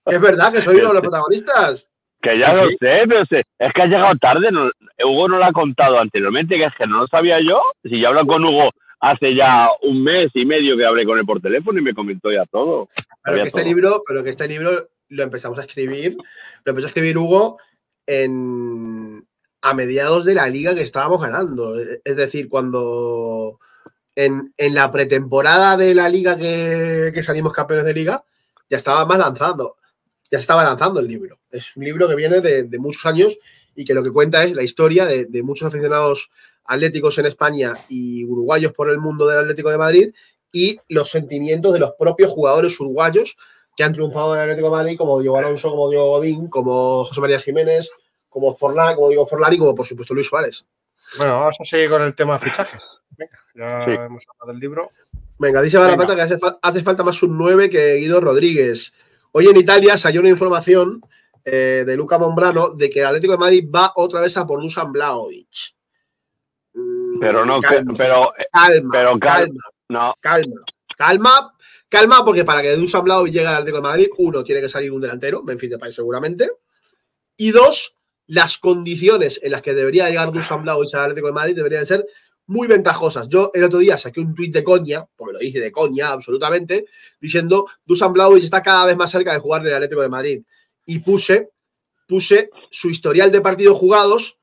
Es, 0.07 0.20
verdad 0.20 0.53
que 0.53 0.62
soy 0.62 0.76
uno 0.80 0.88
de 0.88 0.94
los 0.94 1.03
protagonistas. 1.03 1.90
Que 2.22 2.38
ya 2.38 2.52
lo 2.54 2.68
sé, 2.68 2.76
pero 2.80 3.22
es 3.22 3.72
que 3.72 3.82
ha 3.82 3.86
llegado 3.86 4.14
tarde. 4.16 4.48
Hugo 5.04 5.28
no 5.28 5.38
lo 5.38 5.44
ha 5.44 5.52
contado 5.52 5.98
anteriormente, 5.98 6.56
que 6.56 6.64
es 6.64 6.74
que 6.76 6.86
no 6.86 6.98
lo 6.98 7.06
sabía 7.06 7.40
yo. 7.40 7.60
Si 7.82 7.98
yo 7.98 8.08
hablo 8.08 8.26
con 8.26 8.44
Hugo 8.44 8.70
hace 9.00 9.34
ya 9.34 9.68
un 9.82 10.02
mes 10.04 10.30
y 10.34 10.44
medio 10.44 10.76
que 10.76 10.84
hablé 10.84 11.06
con 11.06 11.18
él 11.18 11.24
por 11.24 11.40
teléfono 11.40 11.78
y 11.78 11.82
me 11.82 11.94
comentó 11.94 12.30
ya 12.30 12.44
todo. 12.46 12.88
Pero 13.24 13.36
que, 13.38 13.48
este 13.48 13.64
libro, 13.64 14.02
pero 14.06 14.22
que 14.22 14.30
este 14.30 14.46
libro 14.46 14.88
lo 15.08 15.22
empezamos 15.22 15.58
a 15.58 15.62
escribir, 15.62 16.16
lo 16.64 16.70
empezó 16.70 16.86
a 16.86 16.90
escribir 16.90 17.16
Hugo 17.16 17.58
en, 18.06 19.26
a 19.62 19.74
mediados 19.74 20.24
de 20.24 20.34
la 20.34 20.48
liga 20.48 20.74
que 20.74 20.82
estábamos 20.82 21.22
ganando. 21.22 21.78
Es 21.78 22.16
decir, 22.16 22.48
cuando 22.48 23.58
en, 24.14 24.52
la 24.74 24.90
pretemporada 24.90 25.76
de 25.76 25.94
la 25.94 26.08
liga 26.08 26.36
que, 26.36 27.22
salimos 27.22 27.52
campeones 27.52 27.84
de 27.84 27.94
liga, 27.94 28.24
ya 28.68 28.76
estaba 28.76 29.04
más 29.04 29.18
lanzando, 29.18 29.76
ya 30.30 30.38
estaba 30.38 30.64
lanzando 30.64 31.00
el 31.00 31.08
libro. 31.08 31.38
Es 31.51 31.76
un 31.76 31.84
libro 31.84 32.09
que 32.09 32.14
viene 32.14 32.40
de, 32.40 32.78
muchos 32.78 33.07
años 33.07 33.38
y 33.74 33.84
que 33.84 33.94
lo 33.94 34.03
que 34.03 34.11
cuenta 34.11 34.44
es 34.44 34.55
la 34.55 34.62
historia 34.62 35.07
de, 35.07 35.26
de, 35.26 35.42
muchos 35.42 35.68
aficionados 35.68 36.30
atléticos 36.64 37.18
en 37.18 37.26
España 37.26 37.74
y 37.88 38.24
uruguayos 38.24 38.72
por 38.72 38.90
el 38.90 38.98
mundo 38.98 39.26
del 39.26 39.40
Atlético 39.40 39.70
de 39.70 39.78
Madrid 39.78 40.14
y 40.53 40.78
los 40.88 41.11
sentimientos 41.11 41.72
de 41.72 41.78
los 41.78 41.92
propios 41.98 42.30
jugadores 42.30 42.78
uruguayos 42.78 43.36
que 43.76 43.84
han 43.84 43.92
triunfado 43.92 44.34
en 44.34 44.40
el 44.40 44.44
Atlético 44.44 44.68
de 44.68 44.76
Madrid, 44.76 44.98
como 44.98 45.20
Diego 45.20 45.38
Alonso, 45.38 45.70
como 45.70 45.88
Diego 45.88 46.09
Godín, 46.09 46.48
como 46.48 47.05
José 47.05 47.20
María 47.20 47.40
Jiménez, 47.40 47.90
como 48.28 48.57
Forlán, 48.57 48.94
como 48.94 49.09
Diego 49.09 49.26
Forlán 49.26 49.53
y 49.53 49.59
como 49.59 49.74
por 49.74 49.86
supuesto 49.86 50.14
Luis 50.14 50.26
Suárez. 50.26 50.64
Bueno, 51.16 51.40
vamos 51.40 51.57
a 51.59 51.64
seguir 51.64 51.90
con 51.90 52.03
el 52.03 52.14
tema 52.14 52.34
de 52.34 52.38
fichajes. 52.40 53.01
Venga, 53.16 53.38
ya 53.55 54.05
hemos 54.05 54.26
hablado 54.28 54.53
del 54.53 54.61
libro. 54.61 54.88
Venga, 55.38 55.62
dice 55.62 55.78
Barapata 55.78 56.14
que 56.14 56.20
hace, 56.20 56.82
falta 56.82 57.03
más 57.03 57.22
un 57.22 57.36
9 57.36 57.70
que 57.70 57.94
Guido 57.94 58.20
Rodríguez. 58.20 58.92
Hoy 59.32 59.48
en 59.48 59.57
Italia 59.57 59.96
salió 59.96 60.20
una 60.20 60.28
información 60.28 61.01
eh, 61.45 61.84
de 61.86 61.97
Luca 61.97 62.18
Mombrano 62.18 62.70
de 62.70 62.91
que 62.91 63.01
el 63.01 63.07
Atlético 63.07 63.32
de 63.32 63.38
Madrid 63.38 63.68
va 63.74 63.93
otra 63.97 64.20
vez 64.20 64.36
a 64.36 64.47
por 64.47 64.61
Dusan 64.61 64.93
Blaovic. 64.93 65.74
pero 67.20 67.45
no, 67.45 67.61
calma, 67.61 67.93
pero, 67.97 68.32
calma, 68.53 68.91
pero 68.93 69.18
calma, 69.18 69.62
no. 69.88 70.14
calma, 70.20 70.62
calma, 70.97 71.55
Calma, 71.91 72.25
porque 72.25 72.45
para 72.45 72.62
que 72.62 72.76
Dusan 72.76 73.03
Blaovic 73.03 73.33
llegue 73.33 73.49
al 73.49 73.54
Atlético 73.54 73.79
de 73.79 73.83
Madrid, 73.83 74.08
uno, 74.18 74.45
tiene 74.45 74.61
que 74.61 74.68
salir 74.68 74.92
un 74.92 75.00
delantero, 75.00 75.42
Memphis 75.42 75.71
Depay 75.71 75.92
seguramente. 75.92 76.49
Y 77.37 77.50
dos, 77.50 77.96
las 78.29 78.58
condiciones 78.58 79.41
en 79.42 79.50
las 79.50 79.61
que 79.61 79.75
debería 79.75 80.08
llegar 80.08 80.30
Dusan 80.30 80.62
Blaovic 80.62 80.95
al 80.95 81.00
Atlético 81.00 81.26
de 81.26 81.33
Madrid 81.33 81.57
deberían 81.57 81.84
ser 81.84 82.07
muy 82.46 82.68
ventajosas. 82.68 83.29
Yo 83.29 83.50
el 83.54 83.64
otro 83.64 83.80
día 83.80 83.99
saqué 83.99 84.21
un 84.21 84.37
tuit 84.37 84.54
de 84.54 84.62
coña, 84.62 85.04
porque 85.17 85.33
lo 85.33 85.38
dije 85.41 85.58
de 85.58 85.72
coña 85.72 86.12
absolutamente, 86.12 86.87
diciendo 87.21 87.67
Dusan 87.84 88.12
Blaovic 88.12 88.45
está 88.45 88.62
cada 88.62 88.87
vez 88.87 88.96
más 88.96 89.11
cerca 89.11 89.33
de 89.33 89.41
jugar 89.41 89.62
en 89.62 89.68
el 89.68 89.75
Atlético 89.75 90.03
de 90.03 90.08
Madrid. 90.08 90.42
Y 90.91 90.99
puse, 90.99 91.50
puse 92.08 92.50
su 92.71 92.91
historial 92.91 93.30
de 93.30 93.41
partidos 93.41 93.79
jugados 93.79 94.38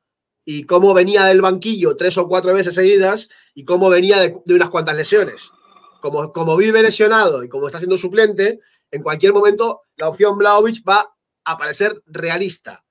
y 0.45 0.63
cómo 0.63 0.93
venía 0.93 1.25
del 1.25 1.41
banquillo 1.41 1.97
tres 1.97 2.17
o 2.17 2.27
cuatro 2.27 2.53
veces 2.53 2.75
seguidas 2.75 3.29
y 3.53 3.65
cómo 3.65 3.89
venía 3.89 4.19
de 4.19 4.53
unas 4.53 4.69
cuantas 4.69 4.95
lesiones 4.95 5.51
como, 5.99 6.57
vive 6.57 6.81
lesionado 6.81 7.43
y 7.43 7.49
como 7.49 7.67
está 7.67 7.79
siendo 7.79 7.97
suplente, 7.97 8.59
en 8.91 9.01
cualquier 9.01 9.33
momento 9.33 9.81
la 9.95 10.09
opción 10.09 10.37
Blaovic 10.37 10.83
va 10.87 11.05
a 11.43 11.57
parecer 11.57 12.01
realista. 12.05 12.83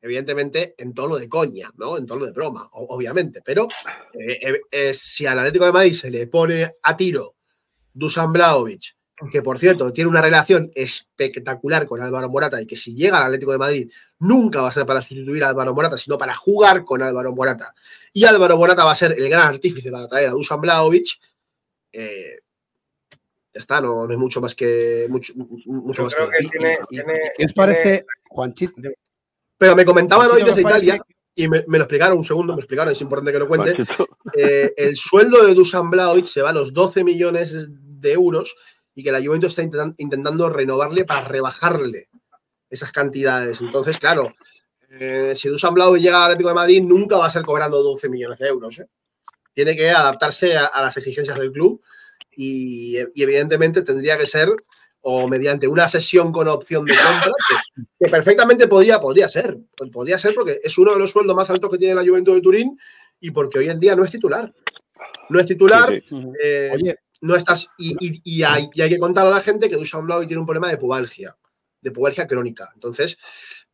Evidentemente 0.00 0.74
en 0.78 0.94
tono 0.94 1.16
de 1.16 1.28
coña, 1.28 1.70
¿no? 1.76 1.96
En 1.96 2.06
tono 2.06 2.26
de 2.26 2.32
broma, 2.32 2.68
obviamente. 2.72 3.42
Pero 3.44 3.66
eh, 4.12 4.38
eh, 4.40 4.60
eh, 4.70 4.94
si 4.94 5.26
al 5.26 5.38
Atlético 5.38 5.64
de 5.64 5.72
Madrid 5.72 5.94
se 5.94 6.10
le 6.10 6.26
pone 6.28 6.76
a 6.82 6.96
tiro 6.96 7.36
Dusan 7.92 8.32
Blaovic, 8.32 8.95
que 9.30 9.40
por 9.40 9.58
cierto 9.58 9.92
tiene 9.92 10.10
una 10.10 10.20
relación 10.20 10.70
espectacular 10.74 11.86
con 11.86 12.02
Álvaro 12.02 12.28
Morata 12.28 12.60
y 12.60 12.66
que 12.66 12.76
si 12.76 12.94
llega 12.94 13.18
al 13.18 13.24
Atlético 13.24 13.52
de 13.52 13.58
Madrid 13.58 13.90
nunca 14.18 14.60
va 14.60 14.68
a 14.68 14.72
ser 14.72 14.84
para 14.84 15.00
sustituir 15.00 15.42
a 15.42 15.48
Álvaro 15.48 15.74
Morata, 15.74 15.96
sino 15.96 16.18
para 16.18 16.34
jugar 16.34 16.84
con 16.84 17.02
Álvaro 17.02 17.32
Morata. 17.34 17.74
Y 18.12 18.24
Álvaro 18.24 18.56
Morata 18.56 18.84
va 18.84 18.92
a 18.92 18.96
ser 18.96 19.12
el 19.12 19.28
gran 19.28 19.48
artífice 19.48 19.90
para 19.90 20.06
traer 20.06 20.28
a 20.28 20.32
Dusan 20.32 20.60
Blaovic. 20.60 21.18
Eh, 21.92 22.40
ya 23.10 23.60
está, 23.60 23.80
no, 23.80 24.06
no, 24.06 24.10
hay 24.10 24.18
mucho 24.18 24.40
más 24.40 24.54
que. 24.54 25.06
Mucho, 25.08 25.32
mucho 25.34 26.06
que. 26.08 26.48
¿Qué 27.38 27.44
os 27.44 27.52
parece, 27.54 28.04
Juanchito? 28.28 28.74
Pero 29.56 29.74
me 29.74 29.86
comentaban 29.86 30.30
hoy 30.30 30.42
desde 30.42 30.60
Italia. 30.60 31.00
y 31.34 31.48
me, 31.48 31.62
lo 31.66 31.78
explicaron 31.78 32.18
un 32.18 32.24
segundo, 32.24 32.54
me 32.54 32.60
explicaron, 32.60 32.92
es 32.92 33.00
importante 33.00 33.32
que 33.32 33.38
lo 33.38 33.48
cuente. 33.48 33.74
Eh, 34.36 34.74
el 34.76 34.96
sueldo 34.96 35.46
de 35.46 35.54
Dusan 35.54 35.88
Blaovic 35.88 36.26
se 36.26 36.42
va 36.42 36.50
a 36.50 36.52
los 36.52 36.74
12 36.74 37.04
millones 37.04 37.54
de 37.70 38.12
euros 38.12 38.54
y 38.96 39.04
que 39.04 39.12
la 39.12 39.22
Juventus 39.22 39.56
está 39.56 39.92
intentando 39.98 40.48
renovarle 40.48 41.04
para 41.04 41.20
rebajarle 41.20 42.08
esas 42.68 42.90
cantidades. 42.90 43.60
Entonces, 43.60 43.98
claro, 43.98 44.34
eh, 44.98 45.32
si 45.34 45.48
Dusan 45.48 45.74
Blaovic 45.74 46.02
llega 46.02 46.16
al 46.16 46.24
Atlético 46.24 46.48
de 46.48 46.54
Madrid, 46.54 46.82
nunca 46.82 47.18
va 47.18 47.26
a 47.26 47.30
ser 47.30 47.42
cobrando 47.42 47.82
12 47.82 48.08
millones 48.08 48.38
de 48.38 48.48
euros. 48.48 48.78
¿eh? 48.78 48.86
Tiene 49.52 49.76
que 49.76 49.90
adaptarse 49.90 50.56
a, 50.56 50.80
las 50.80 50.96
exigencias 50.96 51.38
del 51.38 51.52
club 51.52 51.82
y, 52.34 52.96
evidentemente 53.14 53.82
tendría 53.82 54.16
que 54.16 54.26
ser 54.26 54.48
o 55.02 55.28
mediante 55.28 55.68
una 55.68 55.86
sesión 55.86 56.32
con 56.32 56.48
opción 56.48 56.84
de 56.86 56.94
compra, 56.94 57.32
que, 58.00 58.10
perfectamente 58.10 58.66
podría, 58.66 58.98
podría 58.98 59.28
ser. 59.28 59.58
Podría 59.92 60.16
ser 60.16 60.34
porque 60.34 60.58
es 60.62 60.76
uno 60.78 60.94
de 60.94 60.98
los 60.98 61.10
sueldos 61.10 61.36
más 61.36 61.50
altos 61.50 61.70
que 61.70 61.78
tiene 61.78 61.94
la 61.94 62.02
Juventus 62.02 62.34
de 62.34 62.40
Turín 62.40 62.78
y 63.20 63.30
porque 63.30 63.58
hoy 63.58 63.68
en 63.68 63.78
día 63.78 63.94
no 63.94 64.04
es 64.04 64.10
titular. 64.10 64.50
No 65.28 65.38
es 65.38 65.46
titular. 65.46 65.92
Eh, 66.42 66.70
Oye. 66.74 66.96
No 67.20 67.34
estás, 67.34 67.68
y, 67.78 68.42
hay, 68.42 68.70
que 68.70 68.98
contar 68.98 69.26
a 69.26 69.30
la 69.30 69.40
gente 69.40 69.68
que 69.68 69.76
Dusan 69.76 70.06
Blau 70.06 70.26
tiene 70.26 70.40
un 70.40 70.46
problema 70.46 70.68
de 70.68 70.76
pubalgia, 70.76 71.36
de 71.80 71.90
pubalgia 71.90 72.26
crónica. 72.26 72.70
Entonces, 72.74 73.18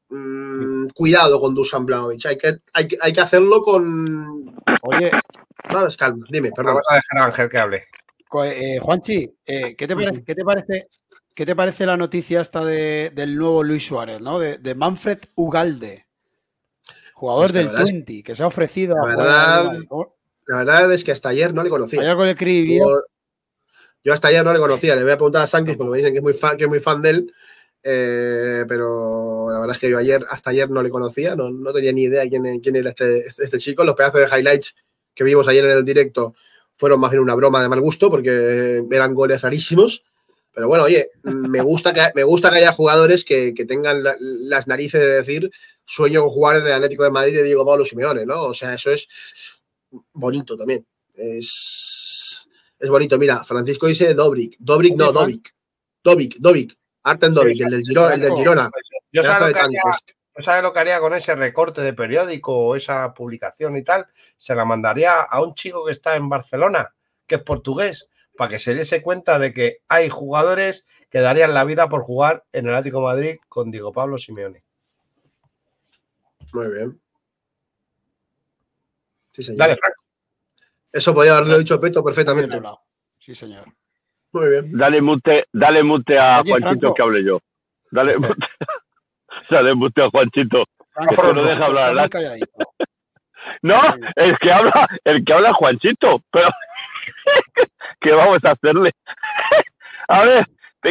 mm, 0.09 0.89
cuidado 0.95 1.41
con 1.41 1.55
Dusan 1.55 1.85
Blaovic. 1.85 2.27
Hay 2.27 2.39
que, 2.39 2.59
hay, 2.73 2.89
hay 3.01 3.13
que 3.13 3.21
hacerlo 3.21 3.63
con. 3.63 4.55
Oye. 4.83 5.11
Calma, 5.97 6.25
dime, 6.29 6.51
perdón. 6.53 6.75
Vamos 6.75 6.87
a 6.89 6.95
dejar 6.97 7.19
a 7.19 7.27
Ángel 7.27 7.49
que 7.49 7.59
hable. 7.59 7.85
Eh, 8.45 8.79
Juanchi, 8.81 9.31
eh, 9.45 9.77
¿qué, 9.77 9.87
te 9.87 9.95
parece, 9.95 10.25
¿qué, 10.25 10.35
te 10.35 10.45
parece, 10.45 10.89
¿qué 11.35 11.47
te 11.47 11.55
parece 11.55 11.87
la 11.87 11.97
noticia 11.97 12.41
esta 12.41 12.65
de, 12.65 13.11
del 13.15 13.37
nuevo 13.37 13.63
Luis 13.63 13.87
Suárez, 13.87 14.21
¿no? 14.21 14.39
de, 14.39 14.75
Manfred 14.75 15.19
Ugalde, 15.35 16.07
jugador 17.15 17.53
del 17.53 17.69
20, 17.69 18.23
que 18.23 18.35
se 18.35 18.43
ha 18.43 18.47
ofrecido 18.47 18.97
la 18.97 19.05
verdad, 19.05 19.73
la 20.47 20.57
verdad 20.57 20.93
es 20.93 21.05
que 21.05 21.13
hasta 21.13 21.29
ayer 21.29 21.53
no 21.53 21.63
le 21.63 21.71
conocía. 21.71 22.01
Ayer 22.01 22.17
con 22.17 22.27
el 22.27 22.37
yo, 24.05 24.13
hasta 24.13 24.29
ayer 24.29 24.45
no 24.45 24.53
le 24.53 24.59
conocía, 24.59 24.97
le 24.97 25.03
voy 25.03 25.13
a 25.13 25.17
preguntar 25.17 25.43
a 25.43 25.47
Sánchez 25.47 25.77
porque 25.77 25.91
me 25.91 25.97
dicen 25.99 26.13
que 26.13 26.19
es 26.19 26.23
muy 26.23 26.33
fan, 26.33 26.57
que 26.57 26.65
es 26.65 26.71
muy 26.71 26.81
fan 26.81 27.03
de 27.03 27.11
él. 27.11 27.35
Eh, 27.85 28.65
pero 28.69 29.51
la 29.51 29.59
verdad 29.59 29.75
es 29.75 29.81
que 29.81 29.91
yo 29.91 29.99
ayer, 29.99 30.25
hasta 30.31 30.51
ayer 30.51 30.71
no 30.71 30.83
le 30.83 30.91
conocía, 30.91 31.35
no, 31.35 31.51
no 31.51 31.73
tenía 31.73 31.93
ni 31.93 32.03
idea 32.03 32.29
quién, 32.29 32.61
quién 32.61 32.77
era 32.77 32.91
este, 32.91 33.27
este, 33.27 33.45
este 33.45 33.59
chico. 33.59 33.85
Los 33.85 33.97
pedazos 33.97 34.21
de 34.21 34.39
highlights 34.39 34.75
que 35.15 35.25
vimos 35.25 35.49
ayer 35.49 35.65
en 35.65 35.71
el 35.73 35.85
directo 35.85 36.35
fueron 36.75 37.01
más 37.01 37.11
bien 37.11 37.23
una 37.23 37.35
broma 37.35 37.61
de 37.61 37.69
mal 37.69 37.81
gusto 37.81 38.11
porque 38.11 38.85
eran 38.91 39.15
goles 39.15 39.41
rarísimos. 39.41 40.05
Pero 40.55 40.69
bueno, 40.69 40.85
oye, 40.85 41.11
me 41.23 41.63
gusta 41.63 41.95
que, 41.95 42.03
me 42.15 42.25
gusta 42.25 42.51
que 42.51 42.59
haya 42.59 42.73
jugadores 42.73 43.25
que, 43.25 43.55
tengan 43.67 44.03
las 44.03 44.69
narices 44.69 45.01
de 45.01 45.07
decir 45.07 45.51
sueño 45.85 46.21
con 46.23 46.31
jugar 46.31 46.57
en 46.59 46.67
el 46.67 46.73
Atlético 46.73 47.05
de 47.05 47.11
Madrid 47.11 47.35
de 47.35 47.43
Diego 47.43 47.65
Pablo 47.65 47.85
Simeone, 47.85 48.27
¿no? 48.27 48.43
O 48.43 48.55
sea, 48.55 48.75
eso 48.75 48.91
es 48.91 49.09
bonito 50.13 50.57
también. 50.57 50.87
Es, 51.15 52.32
es 52.83 52.91
bonito. 52.91 53.17
Mira, 53.17 53.45
Francisco 53.45 53.87
dice 53.87 54.13
Dobrik. 54.13 54.57
Dobrik 54.59 54.97
no, 54.97 55.13
Dobik. 55.13 55.55
Dobik, 56.03 56.37
Dobik. 56.39 56.77
Arten 57.05 57.33
Dobik, 57.33 57.61
el, 57.61 57.71
del 57.71 57.83
Girona, 57.83 58.15
el 58.15 58.21
del 58.21 58.35
Girona. 58.35 58.71
Yo 59.13 59.23
sabes 59.23 59.55
¿No 60.35 60.43
sabe 60.43 60.63
lo 60.63 60.73
que 60.73 60.79
haría 60.81 60.99
con 60.99 61.15
ese 61.15 61.35
recorte 61.37 61.83
de 61.83 61.93
periódico 61.93 62.57
o 62.57 62.75
esa 62.75 63.13
publicación 63.15 63.77
y 63.77 63.85
tal? 63.85 64.07
Se 64.37 64.55
la 64.55 64.65
mandaría 64.65 65.21
a 65.21 65.43
un 65.43 65.55
chico 65.55 65.85
que 65.85 65.93
está 65.93 66.17
en 66.17 66.29
Barcelona, 66.29 66.95
que 67.27 67.37
es 67.37 67.43
portugués, 67.43 68.09
para 68.37 68.51
que 68.51 68.59
se 68.59 68.75
diese 68.75 69.03
cuenta 69.03 69.39
de 69.39 69.53
que 69.53 69.83
hay 69.89 70.09
jugadores 70.09 70.87
que 71.11 71.21
darían 71.21 71.55
la 71.55 71.65
vida 71.65 71.89
por 71.89 72.03
jugar 72.03 72.45
en 72.53 72.67
el 72.67 72.75
Atlético 72.75 73.03
Madrid 73.03 73.37
con 73.49 73.71
Diego 73.71 73.93
Pablo 73.93 74.19
Simeone. 74.19 74.65
Muy 76.53 76.69
bien. 76.69 77.01
Sí, 79.33 79.43
señor. 79.43 79.59
Dale, 79.59 79.77
Franco. 79.77 80.02
Eso 80.93 81.15
podía 81.15 81.37
haberlo 81.37 81.59
dicho 81.59 81.81
Peto 81.81 82.05
perfectamente. 82.05 82.61
Sí, 83.19 83.35
señor. 83.35 83.65
Muy 84.33 84.51
bien. 84.51 84.77
Dale 84.77 85.01
mute, 85.01 85.47
dale 85.53 85.83
mute 85.83 86.19
a 86.19 86.43
Juanchito 86.43 86.95
que 86.95 87.03
hable 87.03 87.25
yo. 87.25 87.41
Dale 87.91 88.19
mute. 88.19 88.35
Se 89.43 89.63
le 89.63 89.71
a 89.71 90.11
Juanchito. 90.11 90.65
no 91.35 91.45
deja 91.45 91.65
hablar. 91.65 92.11
no, 93.63 93.81
el 94.17 94.39
que 94.39 94.53
habla, 94.53 94.89
el 95.05 95.25
que 95.25 95.33
habla 95.33 95.51
es 95.51 95.57
Juanchito, 95.57 96.21
pero 96.31 96.49
¿qué 98.01 98.13
vamos 98.13 98.45
a 98.45 98.51
hacerle? 98.51 98.93
a 100.09 100.25
ver, 100.25 100.47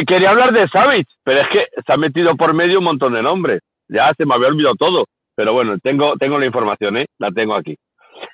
quería 0.06 0.30
hablar 0.30 0.52
de 0.52 0.68
Savage, 0.68 1.06
pero 1.22 1.40
es 1.40 1.48
que 1.48 1.66
se 1.84 1.92
ha 1.92 1.96
metido 1.96 2.36
por 2.36 2.52
medio 2.52 2.78
un 2.78 2.84
montón 2.84 3.14
de 3.14 3.22
nombres. 3.22 3.60
Ya 3.88 4.12
se 4.14 4.26
me 4.26 4.34
había 4.34 4.48
olvidado 4.48 4.74
todo. 4.76 5.06
Pero 5.34 5.54
bueno, 5.54 5.78
tengo, 5.78 6.16
tengo 6.16 6.38
la 6.38 6.46
información, 6.46 6.98
¿eh? 6.98 7.06
La 7.18 7.30
tengo 7.30 7.54
aquí. 7.54 7.76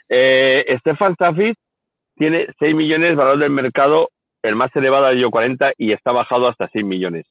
Eh, 0.08 0.76
Stefan 0.80 1.14
Savic 1.18 1.56
tiene 2.16 2.48
6 2.58 2.74
millones 2.74 3.10
de 3.10 3.14
valor 3.16 3.38
del 3.38 3.50
mercado, 3.50 4.08
el 4.42 4.56
más 4.56 4.74
elevado 4.74 5.06
de 5.06 5.20
yo 5.20 5.30
40 5.30 5.72
y 5.76 5.92
está 5.92 6.12
bajado 6.12 6.48
hasta 6.48 6.68
6 6.68 6.84
millones. 6.84 7.26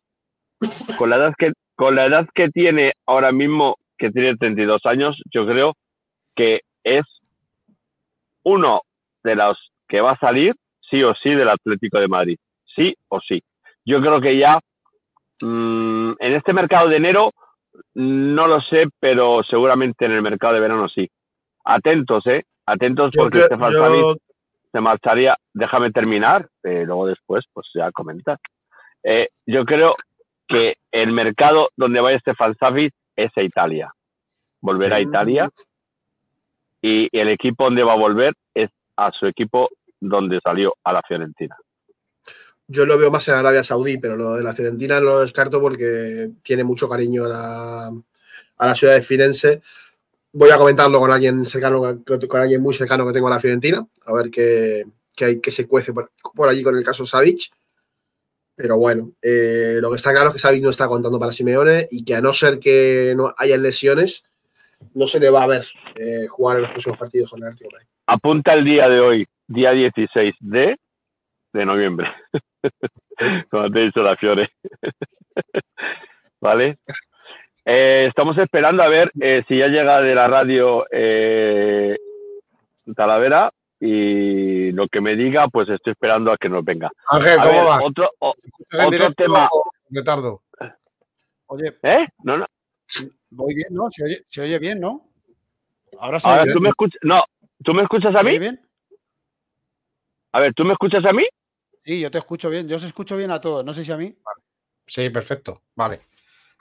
Con 0.98 1.10
la 1.10 1.18
edad 1.18 1.34
que 1.38 1.54
con 1.76 1.96
la 1.96 2.06
edad 2.08 2.28
que 2.34 2.50
tiene 2.50 2.94
ahora 3.06 3.32
mismo, 3.32 3.76
que 4.00 4.10
tiene 4.10 4.36
32 4.36 4.84
años, 4.86 5.16
yo 5.32 5.46
creo 5.46 5.74
que 6.36 6.62
es 6.84 7.06
uno 8.44 8.82
de 9.24 9.36
los 9.36 9.58
que 9.88 10.02
va 10.02 10.14
a 10.14 10.20
salir 10.20 10.56
sí 10.90 11.04
o 11.04 11.14
sí 11.14 11.30
del 11.30 11.50
Atlético 11.50 12.00
de 12.00 12.08
Madrid. 12.08 12.38
Sí 12.76 12.96
o 13.10 13.20
sí. 13.22 13.44
Yo 13.86 14.02
creo 14.02 14.20
que 14.20 14.38
ya 14.38 14.60
mm, 15.42 16.14
en 16.20 16.34
este 16.34 16.52
mercado 16.52 16.90
de 16.90 16.98
enero 16.98 17.32
no 17.94 18.48
lo 18.48 18.60
sé, 18.62 18.88
pero 19.00 19.44
seguramente 19.44 20.06
en 20.06 20.14
el 20.14 20.24
mercado 20.24 20.56
de 20.56 20.62
verano 20.62 20.90
sí. 20.90 21.08
Atentos, 21.64 22.24
¿eh? 22.32 22.44
Atentos 22.68 23.16
porque 23.16 23.40
este 23.40 23.56
se 24.72 24.82
marcharía. 24.82 25.36
Déjame 25.54 25.92
terminar, 25.92 26.48
eh, 26.64 26.84
luego 26.86 27.08
después, 27.08 27.46
pues 27.52 27.66
ya 27.74 27.92
comentar. 27.92 28.38
Eh, 29.04 29.30
yo 29.46 29.66
creo 29.66 29.94
que 30.48 30.76
el 30.92 31.12
mercado 31.12 31.70
donde 31.76 32.02
vaya 32.02 32.18
este 32.18 32.34
Savic 32.60 32.94
es 33.16 33.32
a 33.36 33.42
Italia. 33.42 33.92
Volverá 34.62 34.98
a 34.98 35.02
Italia 35.02 35.50
y 36.82 37.08
el 37.18 37.30
equipo 37.30 37.66
donde 37.66 37.84
va 37.84 37.94
a 37.94 37.98
volver 37.98 38.34
es 38.54 38.70
a 38.96 39.12
su 39.12 39.28
equipo 39.28 39.70
donde 40.00 40.40
salió, 40.44 40.76
a 40.84 40.94
la 40.94 41.02
Fiorentina. 41.02 41.56
Yo 42.68 42.86
lo 42.86 42.98
veo 42.98 43.10
más 43.10 43.28
en 43.30 43.36
Arabia 43.36 43.64
Saudí, 43.64 43.98
pero 43.98 44.18
lo 44.18 44.34
de 44.34 44.44
la 44.44 44.54
Fiorentina 44.54 45.00
no 45.00 45.08
lo 45.08 45.20
descarto 45.22 45.62
porque 45.62 46.30
tiene 46.44 46.64
mucho 46.64 46.90
cariño 46.90 47.24
a 47.26 47.92
la, 48.60 48.76
ciudad 48.76 48.94
de 48.94 49.02
Firenze. 49.02 49.62
Voy 50.34 50.50
a 50.52 50.58
comentarlo 50.58 51.00
con 51.00 51.12
alguien 51.12 51.46
cercano, 51.46 52.04
con 52.04 52.40
alguien 52.40 52.62
muy 52.62 52.74
cercano 52.74 53.08
que 53.08 53.14
tengo 53.14 53.28
a 53.28 53.32
la 53.32 53.40
Fiorentina, 53.40 53.86
a 54.06 54.14
ver 54.14 54.30
qué, 54.30 54.84
qué, 55.16 55.42
qué 55.42 55.52
se 55.52 55.68
cuece 55.68 55.94
por, 55.94 56.10
allí 56.48 56.64
con 56.64 56.78
el 56.78 56.84
caso 56.84 57.06
Savic. 57.06 57.50
Pero 58.56 58.78
bueno, 58.80 59.12
eh, 59.22 59.78
lo 59.80 59.92
que 59.92 59.98
está 59.98 60.12
claro 60.12 60.30
es 60.30 60.34
que 60.34 60.40
Xavi 60.42 60.62
no 60.62 60.72
está 60.72 60.88
contando 60.88 61.20
para 61.20 61.32
Simeone 61.32 61.88
y 61.92 62.04
que 62.04 62.16
a 62.16 62.22
no 62.22 62.34
ser 62.34 62.58
que 62.58 63.14
no 63.16 63.32
haya 63.38 63.56
lesiones, 63.56 64.24
no 64.96 65.06
se 65.06 65.20
le 65.20 65.30
va 65.30 65.44
a 65.44 65.48
ver 65.48 65.68
eh, 65.96 66.26
jugar 66.28 66.58
en 66.58 66.64
los 66.64 66.72
próximos 66.72 66.98
partidos 66.98 67.30
con 67.30 67.40
el 67.42 67.50
Atlético 67.50 67.78
Apunta 68.08 68.54
el 68.54 68.66
día 68.66 68.90
de 68.90 69.00
hoy, 69.00 69.28
día 69.48 69.74
16 69.74 70.36
de, 70.40 70.76
de 71.54 71.66
noviembre. 71.66 72.08
Como 73.52 73.70
te 73.72 73.80
he 73.80 73.86
dicho 73.86 74.02
la 74.02 74.16
Fiore. 74.16 74.50
¿Vale? 76.42 76.80
Eh, 77.70 78.06
estamos 78.08 78.38
esperando 78.38 78.82
a 78.82 78.88
ver 78.88 79.12
si 79.48 79.58
ya 79.58 79.68
llega 79.68 80.02
de 80.02 80.16
la 80.16 80.28
radio 80.28 80.86
Talavera 82.96 83.52
y 83.80 84.72
lo 84.72 84.88
que 84.88 85.02
me 85.02 85.16
diga, 85.16 85.48
pues 85.50 85.68
estoy 85.70 85.92
esperando 85.92 86.32
a 86.32 86.38
que 86.38 86.50
nos 86.50 86.64
venga. 86.64 86.90
Ángel, 87.10 87.38
¿cómo 87.44 87.66
va? 87.66 87.80
Otro, 87.84 88.10
otro 88.20 89.14
tema. 89.14 89.50
tardo. 90.04 90.44
Oye. 91.48 91.78
¿Eh? 91.84 92.08
No, 92.24 92.38
no. 92.38 92.46
Voy 93.30 93.54
bien, 93.54 93.68
¿no? 93.72 93.90
Se 93.92 94.04
oye, 94.04 94.24
se 94.28 94.42
oye 94.42 94.58
bien, 94.60 94.80
¿no? 94.80 95.10
Ahora, 96.00 96.20
sí. 96.20 96.28
Ahora 96.28 96.46
tú 96.52 96.60
me 96.60 96.70
escuchas. 96.70 97.00
No, 97.04 97.24
¿tú 97.64 97.74
me 97.74 97.84
escuchas 97.84 98.16
a 98.16 98.24
mí? 98.24 98.40
bien? 98.40 98.62
A 100.32 100.40
ver, 100.40 100.54
¿tú 100.54 100.64
me 100.64 100.74
escuchas 100.74 101.04
a 101.06 101.14
mí? 101.14 101.26
Sí, 101.84 102.00
yo 102.00 102.10
te 102.12 102.18
escucho 102.18 102.50
bien. 102.50 102.68
Yo 102.68 102.78
os 102.78 102.84
escucho 102.84 103.16
bien 103.18 103.32
a 103.32 103.42
todos. 103.42 103.64
No 103.64 103.74
sé 103.74 103.84
si 103.84 103.92
a 103.92 103.98
mí. 103.98 104.18
Sí, 104.86 105.10
perfecto. 105.10 105.64
Vale. 105.76 106.02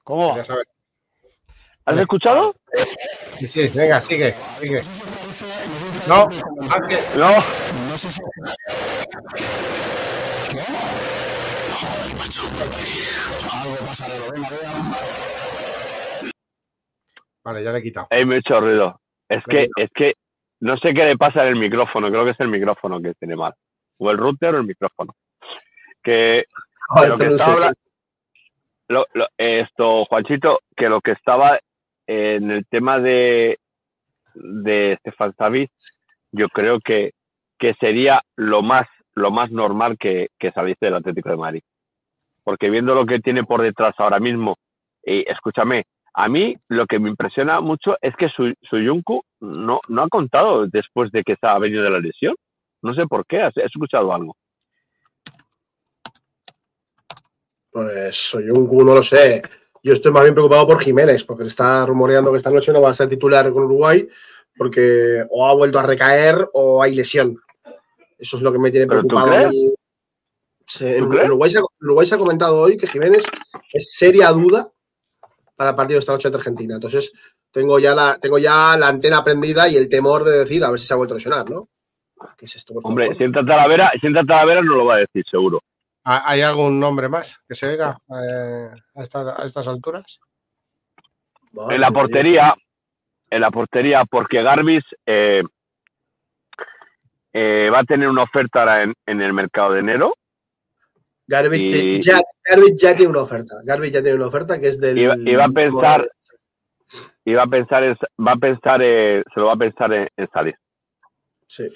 ¿Cómo 0.03 0.37
va? 0.37 0.45
¿Has 1.87 2.01
escuchado? 2.01 2.57
Sí, 3.39 3.47
sí, 3.47 3.71
venga, 3.73 4.03
sigue, 4.03 4.35
sigue. 4.61 4.81
No, 6.09 6.29
No. 7.17 7.29
Vale, 17.45 17.63
ya 17.63 17.71
le 17.71 17.79
he 17.79 17.83
quitado. 17.83 18.09
He 18.11 18.37
hecho 18.37 18.61
ruido. 18.61 19.01
Es 19.29 19.45
que, 19.49 19.69
es 19.77 19.91
que 19.95 20.15
no 20.59 20.77
sé 20.79 20.93
qué 20.93 21.05
le 21.05 21.17
pasa 21.17 21.43
en 21.43 21.49
el 21.51 21.57
micrófono. 21.57 22.09
Creo 22.11 22.25
que 22.25 22.33
es 22.33 22.41
el 22.41 22.49
micrófono 22.49 23.01
que 23.01 23.15
tiene 23.15 23.37
mal. 23.37 23.55
O 23.99 24.11
el 24.11 24.19
router 24.19 24.57
o 24.57 24.59
el 24.59 24.67
micrófono. 24.67 25.15
Que, 26.03 26.47
lo 27.07 27.17
que 27.17 27.27
estaba 27.27 27.73
esto, 29.39 30.05
Juanchito, 30.07 30.61
que 30.77 30.89
lo 30.89 31.01
que 31.01 31.13
estaba 31.13 31.59
en 32.07 32.51
el 32.51 32.67
tema 32.67 32.99
de 33.01 33.59
de 34.37 34.97
Stefan 35.01 35.35
Savic, 35.37 35.71
yo 36.33 36.49
creo 36.49 36.79
que, 36.81 37.13
que 37.59 37.75
sería 37.75 38.23
lo 38.37 38.63
más, 38.63 38.87
lo 39.15 39.31
más 39.31 39.51
normal 39.51 39.97
que, 39.99 40.29
que 40.39 40.53
saliese 40.53 40.87
del 40.87 40.97
Atlético 40.97 41.31
de 41.31 41.37
Madrid. 41.37 41.63
Porque 42.45 42.71
viendo 42.71 42.93
lo 42.93 43.07
que 43.07 43.21
tiene 43.21 43.45
por 43.45 43.63
detrás 43.63 43.95
ahora 43.99 44.21
mismo, 44.21 44.57
y 45.05 45.29
escúchame, 45.31 45.85
a 46.15 46.29
mí 46.29 46.55
lo 46.69 46.87
que 46.87 46.99
me 46.99 47.11
impresiona 47.11 47.61
mucho 47.61 47.97
es 48.01 48.15
que 48.17 48.29
su, 48.29 48.55
Suyunku 48.63 49.23
no, 49.41 49.79
no 49.89 50.03
ha 50.03 50.09
contado 50.09 50.67
después 50.67 51.11
de 51.13 51.23
que 51.23 51.37
se 51.37 51.47
ha 51.47 51.59
venido 51.59 51.83
de 51.83 51.91
la 51.91 51.99
lesión. 51.99 52.35
No 52.83 52.95
sé 52.95 53.07
por 53.07 53.27
qué, 53.27 53.43
¿has, 53.43 53.57
escuchado 53.57 54.13
algo? 54.15 54.37
Pues 57.71 58.17
Suyunku 58.17 58.85
no 58.85 58.95
lo 58.95 59.03
sé. 59.03 59.43
Yo 59.87 59.93
estoy 59.93 60.11
más 60.11 60.25
bien 60.25 60.35
preocupado 60.35 60.67
por 60.67 60.83
Jiménez, 60.83 61.23
porque 61.23 61.45
se 61.45 61.51
está 61.51 61.87
rumoreando 61.87 62.33
que 62.33 62.39
esta 62.39 62.51
noche 62.51 62.73
no 62.73 62.81
va 62.81 62.91
a 62.91 62.95
ser 62.95 63.09
titular 63.09 63.53
con 63.53 63.63
Uruguay, 63.63 64.09
porque 64.57 65.25
o 65.31 65.47
ha 65.47 65.55
vuelto 65.55 65.79
a 65.79 65.85
recaer 65.85 66.45
o 66.55 66.83
hay 66.83 66.93
lesión. 66.93 67.41
Eso 68.19 68.37
es 68.37 68.43
lo 68.43 68.53
que 68.53 68.59
me 68.59 68.73
tiene 68.73 68.89
preocupado. 68.89 69.49
en, 70.81 71.05
Uruguay, 71.05 71.51
se 72.05 72.15
ha, 72.17 72.19
comentado 72.19 72.63
hoy 72.63 72.77
que 72.77 72.89
Jiménez 72.89 73.27
es 73.73 73.93
seria 73.95 74.31
duda 74.31 74.69
para 75.55 75.71
el 75.71 75.77
partido 75.77 75.99
de 75.99 76.01
esta 76.01 76.15
noche 76.15 76.27
ante 76.27 76.39
Argentina. 76.39 76.75
Entonces, 76.75 77.13
tengo 77.53 77.79
ya 77.79 77.95
la, 77.95 78.19
tengo 78.19 78.39
ya 78.39 78.77
la 78.77 78.89
antena 78.89 79.23
prendida 79.23 79.69
y 79.69 79.77
el 79.77 79.89
temor 79.89 80.25
de 80.25 80.39
decir 80.39 80.65
a 80.65 80.71
ver 80.71 80.81
si 80.81 80.87
se 80.89 80.95
ha 80.95 80.97
vuelto 80.97 81.15
a 81.15 81.19
lesionar, 81.19 81.49
¿no? 81.49 81.69
¿Qué 82.37 82.47
es 82.47 82.57
esto? 82.57 82.75
Hombre, 82.83 83.15
si 83.17 83.23
entra 83.23 83.47
Talavera, 83.47 83.93
si 84.01 84.09
entra 84.09 84.25
Talavera 84.25 84.63
no 84.63 84.75
lo 84.75 84.85
va 84.85 84.97
a 84.97 84.99
decir, 84.99 85.25
seguro. 85.31 85.63
¿Hay 86.09 86.41
algún 86.41 86.79
nombre 86.79 87.09
más 87.09 87.41
que 87.49 87.57
se 87.57 87.67
oiga 87.67 87.99
eh, 88.11 88.71
a, 88.95 89.03
estas 89.03 89.67
alturas? 89.67 90.21
en 91.69 91.81
la 91.81 91.91
portería, 91.91 92.55
en 93.29 93.41
la 93.41 93.51
portería, 93.51 94.05
porque 94.05 94.41
Garbis 94.41 94.85
eh, 95.05 95.43
eh, 97.33 97.71
va 97.73 97.81
a 97.81 97.85
tener 97.85 98.09
una 98.09 98.23
oferta 98.23 98.61
ahora 98.61 98.85
en, 98.85 99.21
el 99.21 99.33
mercado 99.33 99.73
de 99.73 99.81
enero. 99.81 100.15
Garbis, 101.27 102.05
ya, 102.05 102.95
tiene 102.95 103.09
una 103.09 103.23
oferta. 103.23 103.57
Garbis 103.65 103.91
ya 103.91 104.01
tiene 104.01 104.17
una 104.17 104.29
oferta 104.29 104.61
que 104.61 104.69
es 104.69 104.79
del. 104.79 104.99
Y, 104.99 105.35
va 105.35 105.47
a 105.47 105.49
pensar, 105.49 106.09
y 107.25 107.33
va 107.33 107.43
a 107.43 107.49
pensar, 107.49 107.83
va 108.25 108.33
a 108.33 108.37
pensar, 108.37 108.81
se 108.81 109.41
lo 109.41 109.47
va 109.47 109.55
a 109.55 109.57
pensar 109.57 109.93
en, 109.93 110.09
salir. 110.33 110.55
Sí. 111.49 111.69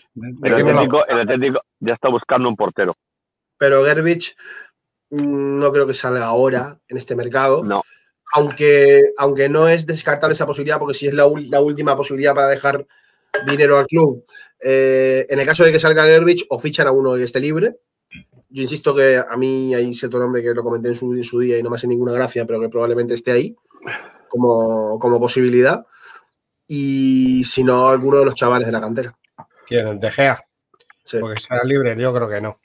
el 0.44 1.20
Atlético 1.20 1.62
ya 1.81 1.94
está 1.94 2.09
buscando 2.09 2.48
un 2.48 2.55
portero 2.55 2.94
pero 3.61 3.85
Gerbich 3.85 4.35
mm, 5.11 5.59
no 5.59 5.70
creo 5.70 5.87
que 5.87 5.93
salga 5.93 6.24
ahora 6.24 6.81
en 6.89 6.97
este 6.97 7.15
mercado. 7.15 7.62
No. 7.62 7.82
Aunque, 8.32 9.12
aunque 9.19 9.51
no 9.51 9.69
es 9.69 9.87
descartable 9.87 10.32
esa 10.32 10.47
posibilidad, 10.47 10.78
porque 10.78 10.95
si 10.95 11.09
es 11.09 11.15
la, 11.15 11.27
última 11.27 11.95
posibilidad 11.95 12.35
para 12.35 12.49
dejar 12.49 12.87
dinero 13.47 13.77
al 13.77 13.87
club. 13.87 14.24
Eh, 14.62 15.27
en 15.28 15.39
el 15.39 15.47
caso 15.47 15.62
de 15.62 15.73
que 15.73 15.78
salga 15.78 16.05
Gerbich, 16.05 16.47
o 16.49 16.59
fichan 16.59 16.87
a 16.87 16.93
uno 16.93 17.19
y 17.19 17.23
esté 17.23 17.39
libre. 17.39 17.77
Yo 18.49 18.62
insisto 18.62 18.95
que 18.95 19.19
a 19.19 19.37
mí 19.37 19.74
hay 19.74 19.93
cierto 19.93 20.19
nombre 20.19 20.43
que 20.43 20.55
lo 20.55 20.62
comenté 20.62 20.89
en 20.89 20.95
su, 20.95 21.39
día 21.39 21.59
y 21.59 21.62
no 21.62 21.69
me 21.69 21.77
hace 21.77 21.87
ninguna 21.87 22.12
gracia, 22.12 22.47
pero 22.47 22.61
que 22.61 22.70
probablemente 22.70 23.12
esté 23.12 23.32
ahí 23.32 23.55
como, 24.28 24.99
como 24.99 25.20
posibilidad. 25.20 25.85
Y 26.66 27.45
si 27.45 27.62
no, 27.62 27.89
alguno 27.89 28.19
de 28.19 28.24
los 28.24 28.35
chavales 28.35 28.66
de 28.66 28.73
la 28.73 28.81
cantera. 28.81 29.19
¿Quién? 29.66 30.01
¿De 30.01 30.11
Gea? 30.11 30.43
Porque 31.20 31.41
será 31.41 31.65
libre, 31.65 31.95
yo 31.99 32.15
creo 32.15 32.28
que 32.28 32.41
no. 32.41 32.60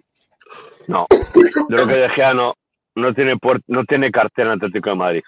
No, 0.87 1.07
yo 1.09 1.65
creo 1.67 1.87
que 1.87 1.93
De 1.93 2.09
Gea 2.09 2.33
no, 2.33 2.53
no 2.95 3.13
tiene 3.13 3.37
no 3.67 3.83
tiene 3.85 4.11
cartel 4.11 4.47
en 4.47 4.53
Atlético 4.53 4.89
de 4.89 4.95
Madrid. 4.95 5.23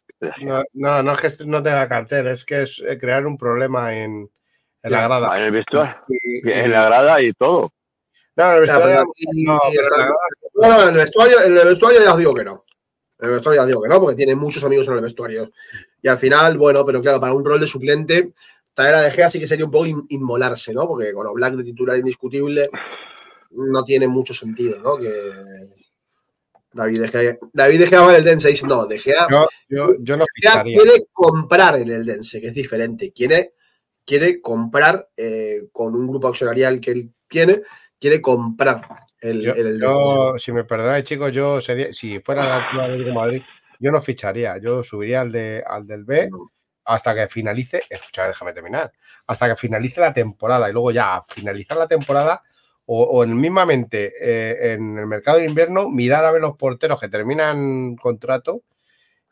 No, 0.73 1.03
no, 1.03 1.11
es 1.11 1.38
que 1.38 1.45
no 1.45 1.61
tenga 1.61 1.88
cartel, 1.88 2.27
es 2.27 2.45
que 2.45 2.63
es 2.63 2.84
eh, 2.88 2.97
crear 2.97 3.25
un 3.25 3.38
problema 3.38 3.95
en, 3.95 4.29
la 4.84 5.03
grada. 5.03 5.38
En 5.38 5.43
el 5.45 5.51
vestuario, 5.51 5.95
en 6.43 6.71
la 6.71 6.85
grada 6.85 7.21
y 7.21 7.34
todo. 7.34 7.73
No, 8.35 8.49
en 8.49 8.55
el 8.55 8.61
vestuario, 8.61 9.05
no, 10.55 10.81
en 10.84 10.89
el 10.89 10.95
vestuario, 10.95 11.41
en 11.43 11.57
el 11.57 11.67
vestuario 11.67 12.03
ya 12.03 12.11
os 12.13 12.17
digo 12.17 12.34
que 12.34 12.43
no. 12.43 12.63
En 13.19 13.29
el 13.29 13.34
vestuario 13.35 13.59
ya 13.59 13.63
os 13.63 13.67
digo 13.67 13.81
que 13.81 13.89
no, 13.89 13.99
porque 13.99 14.15
tiene 14.15 14.35
muchos 14.35 14.63
amigos 14.63 14.88
en 14.88 14.93
el 14.93 15.01
vestuario. 15.01 15.51
Y 16.01 16.07
al 16.07 16.19
final, 16.19 16.57
bueno, 16.57 16.85
pero 16.85 17.01
claro, 17.01 17.19
para 17.19 17.34
un 17.34 17.43
rol 17.43 17.59
de 17.59 17.67
suplente, 17.67 18.34
traer 18.73 18.95
a 18.95 19.01
De 19.01 19.11
Gea 19.11 19.29
sí 19.29 19.39
que 19.39 19.47
sería 19.47 19.65
un 19.65 19.71
poco 19.71 19.88
inmolarse, 20.09 20.71
¿no? 20.71 20.88
Porque 20.88 21.11
con 21.13 21.34
Black 21.34 21.55
de 21.55 21.63
titular 21.63 21.97
indiscutible, 21.97 22.69
no 23.57 23.84
tiene 23.84 24.07
mucho 24.07 24.34
sentido, 24.34 24.79
¿no? 24.79 24.97
Que 24.97 25.11
David 26.73 27.01
De 27.01 27.07
Gea, 27.07 27.38
David 27.53 27.79
De 27.79 27.88
Gea 27.88 28.01
va 28.01 28.11
en 28.11 28.17
el 28.17 28.23
Dense 28.23 28.49
dice, 28.49 28.67
no, 28.67 28.85
De 28.85 28.99
Gea, 28.99 29.27
yo, 29.69 29.95
yo, 29.99 30.17
no 30.17 30.25
quiere 30.63 31.07
comprar 31.11 31.79
en 31.79 31.89
el 31.89 32.05
Dense, 32.05 32.39
que 32.39 32.47
es 32.47 32.53
diferente. 32.53 33.11
Quiere, 33.11 33.53
quiere 34.05 34.41
comprar 34.41 35.09
eh, 35.17 35.63
con 35.71 35.95
un 35.95 36.07
grupo 36.07 36.27
accionarial 36.27 36.79
que 36.79 36.91
él 36.91 37.11
tiene, 37.27 37.61
quiere 37.99 38.21
comprar 38.21 38.81
el, 39.19 39.79
yo, 39.79 40.35
si 40.38 40.51
me 40.51 40.63
perdonáis, 40.63 41.03
chicos, 41.03 41.31
yo 41.31 41.59
sería, 41.59 41.91
si 41.91 42.19
fuera 42.19 42.67
la 42.73 42.88
de 42.88 43.11
Madrid, 43.11 43.41
yo 43.79 43.91
no 43.91 43.99
ficharía, 43.99 44.57
yo 44.59 44.84
subiría 44.84 45.21
al, 45.21 45.31
de, 45.31 45.63
al 45.65 45.88
del 45.88 46.03
B. 46.03 46.29
hasta 46.85 47.15
que 47.15 47.27
finalice, 47.27 47.81
escucha, 47.89 48.27
déjame 48.27 48.53
terminar, 48.53 48.91
hasta 49.25 49.49
que 49.49 49.55
finalice 49.55 50.01
la 50.01 50.13
temporada 50.13 50.69
y 50.69 50.73
luego 50.73 50.91
ya 50.91 51.15
a 51.15 51.23
finalizar 51.23 51.77
la 51.77 51.88
temporada 51.88 52.43
o, 52.89 53.23
en 53.23 53.35
mismamente 53.35 54.14
eh, 54.19 54.73
en 54.73 54.97
el 54.97 55.07
mercado 55.07 55.39
de 55.39 55.45
invierno 55.45 55.89
mirar 55.89 56.26
a 56.26 56.31
ver 56.31 56.41
los 56.41 56.55
porteros 56.55 56.99
que 56.99 57.09
terminan 57.09 57.97
contrato 57.97 58.64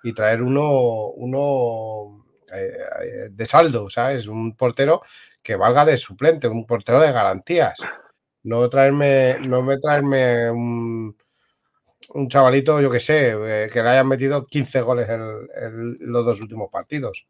y 0.03 0.13
traer 0.13 0.41
uno, 0.41 1.07
uno 1.07 2.25
eh, 2.53 3.29
de 3.31 3.45
saldo, 3.45 3.89
¿sabes? 3.89 4.27
Un 4.27 4.55
portero 4.55 5.01
que 5.41 5.55
valga 5.55 5.85
de 5.85 5.97
suplente, 5.97 6.47
un 6.47 6.65
portero 6.65 6.99
de 6.99 7.11
garantías. 7.11 7.79
No 8.43 8.69
traerme, 8.69 9.37
no 9.39 9.63
me 9.63 9.79
traerme 9.79 10.51
un, 10.51 11.15
un 12.13 12.29
chavalito, 12.29 12.81
yo 12.81 12.91
que 12.91 12.99
sé, 12.99 13.29
eh, 13.29 13.69
que 13.71 13.81
le 13.81 13.89
hayan 13.89 14.07
metido 14.07 14.45
15 14.45 14.81
goles 14.81 15.09
en, 15.09 15.97
los 15.99 16.25
dos 16.25 16.41
últimos 16.41 16.69
partidos. 16.69 17.25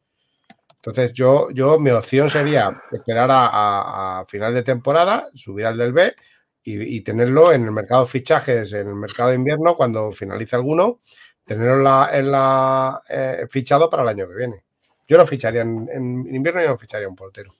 Entonces, 0.85 1.13
yo, 1.13 1.49
yo 1.49 1.79
mi 1.79 1.89
opción 1.89 2.29
sería 2.29 2.79
esperar 2.91 3.27
a, 3.31 4.23
final 4.27 4.53
de 4.53 4.61
temporada, 4.61 5.27
subir 5.33 5.65
al 5.65 5.79
del 5.79 5.93
B 5.93 6.15
y, 6.61 7.01
tenerlo 7.01 7.51
en 7.51 7.63
el 7.63 7.71
mercado 7.71 8.05
de 8.05 8.11
fichajes, 8.11 8.71
en 8.73 8.89
el 8.89 8.95
mercado 8.95 9.29
de 9.29 9.35
invierno, 9.35 9.75
cuando 9.75 10.11
finalice 10.11 10.55
alguno, 10.55 10.99
tenerlo 11.43 12.07
en 12.11 12.31
la, 12.31 13.01
eh, 13.09 13.47
fichado 13.49 13.89
para 13.89 14.03
el 14.03 14.09
año 14.09 14.27
que 14.27 14.35
viene. 14.35 14.63
Yo 15.07 15.17
no 15.17 15.25
ficharía 15.25 15.61
en, 15.61 16.27
invierno, 16.29 16.61
yo 16.61 16.69
no 16.69 16.77
ficharía 16.77 17.09
un 17.09 17.15
portero. 17.15 17.51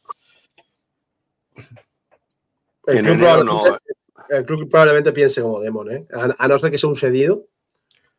El 2.86 3.02
club, 4.46 4.70
probablemente, 4.70 5.14
piense 5.14 5.42
como 5.42 5.62
Demon, 5.62 5.92
¿eh? 5.92 6.08
a, 6.14 6.48
no 6.48 6.60
ser 6.60 6.70
que 6.70 6.78
sea 6.78 6.90
un 6.92 6.96
cedido, 6.96 7.48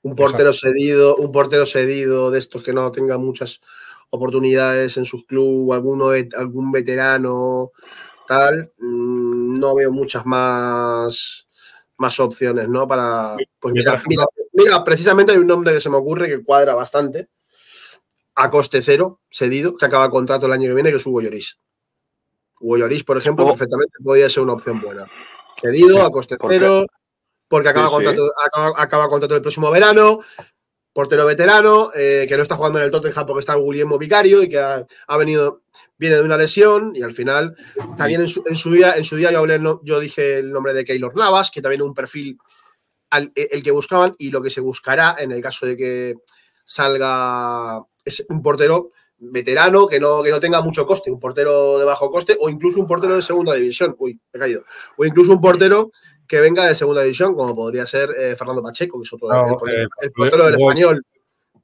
un 0.02 0.16
portero 0.16 0.52
cedido, 0.52 1.14
un 1.14 1.30
portero 1.30 1.64
cedido 1.64 2.32
de 2.32 2.40
estos 2.40 2.64
que 2.64 2.72
no 2.72 2.90
tenga 2.90 3.18
muchas 3.18 3.60
oportunidades 4.10 4.96
en 4.96 5.04
sus 5.04 5.26
clubes, 5.26 5.76
alguno, 5.76 6.10
algún 6.38 6.72
veterano, 6.72 7.72
tal, 8.26 8.72
mm, 8.78 9.58
no 9.58 9.74
veo 9.74 9.90
muchas 9.90 10.26
más, 10.26 11.46
más 11.96 12.20
opciones, 12.20 12.68
¿no? 12.68 12.86
Para. 12.86 13.36
Pues 13.58 13.74
mira, 13.74 14.02
mira, 14.52 14.84
precisamente 14.84 15.32
hay 15.32 15.38
un 15.38 15.46
nombre 15.46 15.72
que 15.72 15.80
se 15.80 15.90
me 15.90 15.96
ocurre 15.96 16.28
que 16.28 16.42
cuadra 16.42 16.74
bastante. 16.74 17.28
A 18.38 18.50
coste 18.50 18.82
cero, 18.82 19.20
cedido, 19.30 19.76
que 19.76 19.86
acaba 19.86 20.10
contrato 20.10 20.44
el 20.44 20.52
año 20.52 20.68
que 20.68 20.74
viene, 20.74 20.90
que 20.90 20.96
es 20.96 21.06
Hugo 21.06 21.22
Lloris. 21.22 21.58
Hugo 22.60 22.76
Lloris, 22.76 23.02
por 23.02 23.16
ejemplo, 23.16 23.46
oh. 23.46 23.48
perfectamente 23.48 23.94
podría 24.04 24.28
ser 24.28 24.42
una 24.42 24.52
opción 24.52 24.78
buena. 24.80 25.06
Cedido, 25.58 26.02
a 26.02 26.10
coste 26.10 26.36
cero, 26.46 26.84
porque 27.48 27.70
acaba, 27.70 27.90
contrato, 27.90 28.28
acaba, 28.44 28.74
acaba 28.76 29.08
contrato 29.08 29.36
el 29.36 29.40
próximo 29.40 29.70
verano 29.70 30.20
portero 30.97 31.27
veterano, 31.27 31.90
eh, 31.94 32.24
que 32.27 32.39
no 32.39 32.43
está 32.43 32.56
jugando 32.56 32.78
en 32.78 32.86
el 32.86 32.90
Tottenham 32.90 33.27
porque 33.27 33.40
está 33.40 33.55
Guillermo 33.55 33.98
Vicario 33.98 34.43
y 34.43 34.48
que 34.48 34.59
ha, 34.59 35.16
venido, 35.18 35.60
viene 35.98 36.16
de 36.16 36.23
una 36.23 36.39
lesión 36.39 36.97
y 36.97 37.02
al 37.02 37.12
final 37.12 37.55
también 37.98 38.23
en 38.23 38.28
su, 38.28 38.43
en 38.47 38.56
su 38.56 38.73
día, 38.73 38.97
en 38.97 39.05
su 39.05 39.14
día 39.16 39.31
yo, 39.31 39.40
hablé, 39.40 39.60
yo 39.82 40.01
dije 40.01 40.39
el 40.39 40.51
nombre 40.51 40.73
de 40.73 40.86
Keylor 40.86 41.14
Navas, 41.14 41.51
que 41.51 41.60
también 41.60 41.82
es 41.82 41.86
un 41.86 41.93
perfil 41.93 42.39
e, 43.14 43.48
el 43.51 43.62
que 43.62 43.73
buscaban 43.73 44.14
y 44.16 44.31
lo 44.31 44.40
que 44.40 44.48
se 44.48 44.62
buscará 44.62 45.16
en 45.18 45.32
el 45.32 45.43
caso 45.43 45.66
de 45.66 45.77
que 45.77 46.14
salga 46.64 47.82
es 48.02 48.24
un 48.31 48.40
portero 48.40 48.93
veterano 49.18 49.89
que 49.89 50.01
no, 50.01 50.23
que 50.23 50.31
no 50.31 50.40
tenga 50.40 50.62
mucho 50.62 50.86
coste, 50.86 51.10
un 51.10 51.20
portero 51.20 51.78
de 51.78 51.85
bajo 51.85 52.10
coste 52.10 52.39
o 52.40 52.48
incluso 52.48 52.81
un 52.81 52.86
portero 52.86 53.14
de 53.14 53.20
segunda 53.20 53.52
división, 53.52 53.94
uy, 53.98 54.18
he 54.32 54.39
caído, 54.39 54.64
o 54.97 55.05
incluso 55.05 55.31
un 55.31 55.43
portero 55.43 55.90
que 56.27 56.40
venga 56.40 56.66
de 56.66 56.74
segunda 56.74 57.03
división, 57.03 57.35
como 57.35 57.55
podría 57.55 57.86
ser 57.86 58.11
eh, 58.11 58.36
Fernando 58.36 58.62
Pacheco, 58.62 58.98
que 58.98 59.05
es 59.05 59.12
otro 59.12 59.28
el, 59.66 59.85
eh, 59.85 60.11
portero 60.15 60.47
del 60.47 60.61
español. 60.61 61.03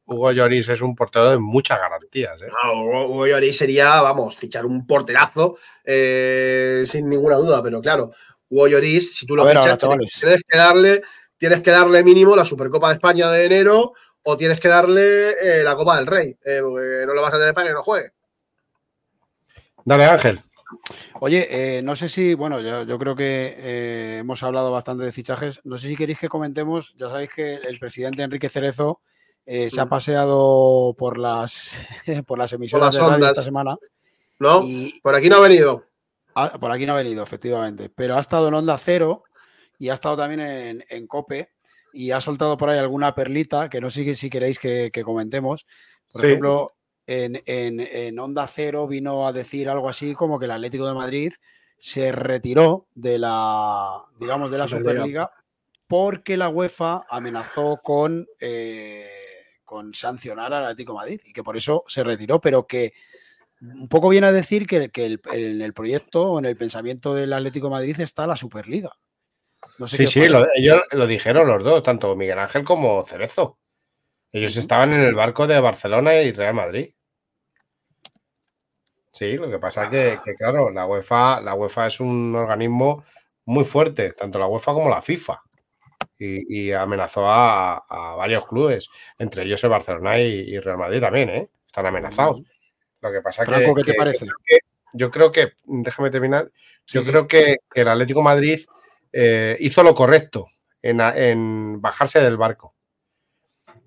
Hugo 0.05 0.33
Lloris 0.33 0.69
es 0.69 0.81
un 0.81 0.95
portero 0.95 1.31
de 1.31 1.39
muchas 1.39 1.81
garantías. 1.81 2.41
¿eh? 2.43 2.49
Hugo, 2.75 3.27
Lloris 3.27 3.57
sería, 3.57 4.03
vamos, 4.03 4.37
fichar 4.37 4.67
un 4.67 4.87
porterazo 4.87 5.57
sin 5.85 7.09
ninguna 7.09 7.37
duda, 7.37 7.63
pero 7.63 7.81
claro, 7.81 8.11
Hugo 8.49 8.69
Lloris, 8.69 9.17
si 9.17 9.27
tú 9.27 9.37
lo 9.37 9.47
fichas, 9.47 9.79
tienes, 9.79 10.43
que 10.47 10.59
darle, 10.59 11.03
tienes 11.39 11.63
que 11.63 11.71
darle 11.71 12.03
mínimo 12.03 12.37
la 12.37 12.45
Supercopa 12.45 12.89
de 12.89 12.95
España 12.95 13.31
de 13.31 13.47
enero 13.47 13.93
o 14.25 14.37
tienes 14.37 14.61
que 14.61 14.69
darle 14.69 15.63
la 15.63 15.75
Copa 15.77 15.97
del 15.97 16.07
Rey, 16.07 16.35
porque 16.35 17.05
no 17.07 17.15
lo 17.15 17.23
vas 17.23 17.35
a 17.35 17.39
tener 17.39 17.55
para 17.55 17.69
que 17.69 17.75
no 17.75 17.83
juegue. 17.83 18.11
Dale, 19.85 20.05
Ángel. 20.05 20.41
Oye, 21.21 21.79
eh, 21.79 21.83
no 21.83 21.97
sé 21.97 22.09
si, 22.09 22.35
bueno, 22.35 22.61
yo, 22.61 22.99
creo 22.99 23.15
que 23.15 23.55
eh, 23.59 24.19
hemos 24.21 24.43
hablado 24.43 24.71
bastante 24.71 25.05
de 25.05 25.13
fichajes. 25.13 25.61
No 25.65 25.79
sé 25.79 25.89
si 25.89 25.97
queréis 25.97 26.19
que 26.19 26.29
comentemos, 26.29 26.95
ya 26.97 27.09
sabéis 27.09 27.31
que 27.31 27.55
el 27.55 27.79
presidente 27.79 28.23
Enrique 28.23 28.49
Cerezo 28.49 29.01
eh, 29.47 29.71
se 29.71 29.81
ha 29.81 29.87
mm. 29.87 29.89
paseado 29.89 30.95
por 30.99 31.19
las, 31.19 31.77
por 32.27 32.39
las 32.39 32.53
emisoras 32.53 32.95
de 32.95 33.01
radio 33.01 33.27
esta 33.27 33.43
semana. 33.43 33.77
No, 34.39 34.63
por 35.03 35.15
aquí 35.15 35.29
no 35.29 35.37
ha 35.37 35.41
venido. 35.41 35.85
Ah, 36.35 36.59
por 36.59 36.71
aquí 36.73 36.87
no 36.87 36.93
ha 36.93 36.97
venido, 36.97 37.23
efectivamente. 37.23 37.91
Pero 37.95 38.17
ha 38.17 38.21
estado 38.21 38.49
en 38.49 38.55
Onda 38.55 38.79
Cero 38.79 39.25
y 39.79 39.89
ha 39.89 39.95
estado 39.95 40.17
también 40.17 40.83
en, 40.89 41.07
COPE 41.07 41.51
y 41.93 42.11
ha 42.11 42.21
soltado 42.21 42.57
por 42.57 42.71
ahí 42.71 42.79
alguna 42.79 43.15
perlita 43.15 43.69
que 43.69 43.81
no 43.81 43.91
sé 43.91 44.15
si 44.15 44.31
queréis 44.31 44.59
que, 44.59 44.91
comentemos. 45.05 45.67
Por 46.13 46.25
ejemplo, 46.25 46.73
en, 47.07 48.19
Onda 48.19 48.47
Cero 48.47 48.87
vino 48.87 49.27
a 49.27 49.33
decir 49.33 49.69
algo 49.69 49.89
así 49.89 50.15
como 50.15 50.39
que 50.39 50.45
el 50.47 50.53
Atlético 50.53 50.87
de 50.87 50.95
Madrid 50.95 51.33
se 51.79 52.13
retiró 52.13 52.87
de 52.95 53.19
la, 53.19 54.05
digamos, 54.19 54.51
de 54.51 54.59
la 54.59 54.69
Superliga, 54.69 55.33
porque 55.89 56.37
la 56.37 56.49
UEFA 56.49 57.05
amenazó 57.09 57.81
con, 57.83 58.27
eh, 58.41 59.09
con 59.65 59.93
sancionar 59.93 60.53
al 60.53 60.65
Atlético 60.65 60.93
de 60.93 60.99
Madrid 60.99 61.21
y 61.25 61.33
que 61.33 61.43
por 61.43 61.57
eso 61.57 61.83
se 61.87 62.05
retiró, 62.05 62.41
pero 62.41 62.67
que 62.67 62.93
un 63.61 63.89
poco 63.89 64.09
viene 64.09 64.27
a 64.27 64.33
decir 64.33 64.67
que, 64.67 64.91
en 64.95 65.63
el 65.63 65.73
proyecto 65.73 66.33
o 66.33 66.39
en 66.39 66.47
el 66.47 66.57
pensamiento 66.57 67.15
del 67.15 67.33
Atlético 67.33 67.67
de 67.67 67.73
Madrid 67.73 68.01
está 68.01 68.27
la 68.27 68.37
Superliga. 68.37 68.97
sí, 69.87 70.07
sí, 70.07 70.21
ellos 70.21 70.83
lo 70.93 71.07
dijeron 71.07 71.47
los 71.47 71.63
dos, 71.63 71.83
tanto 71.83 72.17
Miguel 72.17 72.39
Ángel 72.39 72.65
como 72.65 73.05
Cerezo. 73.07 73.59
Ellos 74.33 74.57
estaban 74.57 74.95
en 74.95 75.01
el 75.03 75.15
barco 75.15 75.47
de 75.47 75.61
Barcelona 75.61 76.15
y 76.23 76.33
Real 76.33 76.55
Madrid. 76.55 76.95
Sí, 79.13 79.37
lo 79.37 79.51
que 79.51 79.59
pasa 79.59 79.85
es 79.85 80.21
que, 80.21 80.35
claro, 80.35 80.71
la 80.71 80.87
UEFA, 80.87 81.43
la 81.43 81.55
UEFA 81.55 81.87
es 81.89 82.01
un 82.01 82.35
organismo 82.35 83.05
muy 83.45 83.67
fuerte, 83.67 84.13
tanto 84.13 84.39
la 84.39 84.47
UEFA 84.47 84.73
como 84.73 84.89
la 84.89 85.03
FIFA. 85.03 85.43
Y, 86.19 86.71
amenazó 86.71 87.25
a, 87.29 87.85
varios 88.17 88.47
clubes, 88.47 88.89
entre 89.19 89.43
ellos 89.43 89.63
el 89.65 89.71
Barcelona 89.71 90.19
y, 90.21 90.59
Real 90.61 90.79
Madrid 90.79 91.01
también, 91.01 91.29
¿eh? 91.29 91.51
Están 91.67 91.87
amenazados. 91.87 92.43
Lo 93.01 93.13
que 93.13 93.21
pasa 93.21 93.45
Franco, 93.45 93.75
que, 93.75 93.83
¿qué 93.83 93.93
te 93.93 93.99
parece? 93.99 94.27
Yo 94.93 95.11
creo 95.11 95.33
que, 95.33 95.55
déjame 95.65 96.11
terminar, 96.11 96.51
yo 96.87 97.03
creo 97.03 97.27
Que, 97.27 97.57
el 97.75 97.89
Atlético 97.89 98.23
Madrid 98.23 98.61
eh, 99.13 99.57
hizo 99.61 99.83
lo 99.83 99.95
correcto 99.95 100.47
en 100.81 101.81
bajarse 101.81 102.21
del 102.21 102.37
barco. 102.37 102.72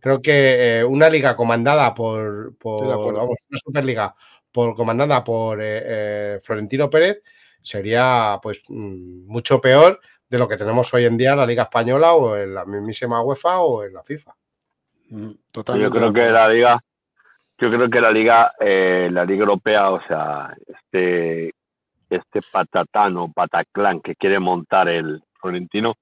Creo 0.06 0.22
que 0.22 0.82
eh, 0.82 0.84
una 0.84 1.10
liga 1.10 1.36
comandada 1.36 1.92
por, 1.96 2.54
vamos, 2.64 3.48
una 3.50 3.58
Superliga 3.58 4.14
por, 4.52 4.76
comandada 4.76 5.24
por 5.24 5.60
eh, 5.60 5.82
eh, 5.84 6.40
Florentino 6.44 6.92
Pérez 6.92 7.24
sería 7.60 8.38
pues 8.40 8.62
mm, 8.70 9.26
mucho 9.26 9.60
peor 9.60 10.00
de 10.30 10.38
lo 10.38 10.48
que 10.48 10.58
tenemos 10.58 10.94
hoy 10.94 11.06
en 11.06 11.18
día 11.18 11.32
en 11.32 11.40
la 11.40 11.48
Liga 11.48 11.64
Española 11.64 12.14
o 12.14 12.38
en 12.38 12.54
la 12.54 12.66
mismísima 12.66 13.24
UEFA 13.24 13.62
o 13.62 13.84
en 13.84 13.96
la 13.96 14.04
FIFA. 14.04 14.36
Mm, 15.10 15.32
yo 15.56 15.90
creo 15.90 16.14
que 16.14 16.30
la 16.30 16.50
liga, 16.50 16.80
yo 17.58 17.72
creo 17.72 17.90
que 17.90 18.00
la 18.00 18.12
liga, 18.12 18.52
la 18.60 19.26
liga 19.26 19.40
europea, 19.40 19.90
o 19.90 20.06
sea, 20.06 20.56
este, 20.68 21.52
este 22.12 22.42
patatán 22.52 23.18
o 23.18 23.32
pataclán 23.32 24.02
que 24.02 24.16
quiere 24.16 24.38
montar 24.38 24.88
el 24.88 25.24
Florentino, 25.42 25.96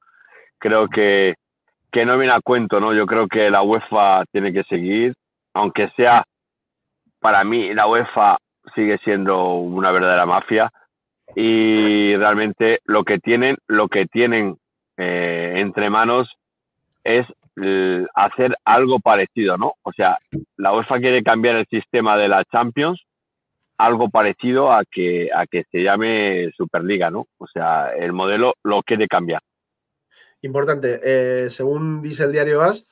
creo 0.60 0.90
que 0.90 1.36
que 1.94 2.06
no 2.06 2.18
viene 2.18 2.34
a 2.34 2.42
cuento, 2.42 2.80
¿no? 2.80 2.92
Yo 2.92 3.06
creo 3.06 3.28
que 3.28 3.52
la 3.52 3.62
UEFA 3.62 4.26
tiene 4.32 4.52
que 4.52 4.64
seguir, 4.64 5.14
aunque 5.54 5.90
sea, 5.96 6.26
para 7.20 7.44
mí, 7.44 7.72
la 7.74 7.88
UEFA 7.88 8.38
sigue 8.74 8.98
siendo 9.04 9.54
una 9.58 9.92
verdadera 9.92 10.26
mafia 10.26 10.72
y 11.36 12.16
realmente 12.16 12.80
lo 12.86 13.04
que 13.04 13.20
tienen, 13.20 13.58
lo 13.68 13.88
que 13.90 14.08
tienen 14.08 14.58
eh, 14.98 15.54
entre 15.58 15.92
manos 15.92 16.28
es 17.04 17.28
hacer 18.16 18.56
algo 18.66 19.00
parecido, 19.00 19.58
¿no? 19.58 19.74
O 19.84 19.92
sea, 19.92 20.18
la 20.58 20.74
UEFA 20.74 20.98
quiere 20.98 21.22
cambiar 21.22 21.58
el 21.58 21.68
sistema 21.68 22.18
de 22.18 22.28
la 22.28 22.44
Champions 22.46 23.00
algo 23.78 24.10
parecido 24.10 24.72
a 24.72 24.84
que 24.90 25.30
a 25.32 25.46
que 25.46 25.66
se 25.72 25.84
llame 25.84 26.52
Superliga, 26.58 27.12
¿no? 27.12 27.28
O 27.38 27.46
sea, 27.46 27.88
el 27.96 28.14
modelo 28.14 28.56
lo 28.64 28.82
quiere 28.82 29.08
cambiar 29.08 29.42
importante, 30.44 31.00
eh, 31.04 31.50
según 31.50 32.02
dice 32.02 32.24
el 32.24 32.32
diario 32.32 32.62
AS, 32.62 32.88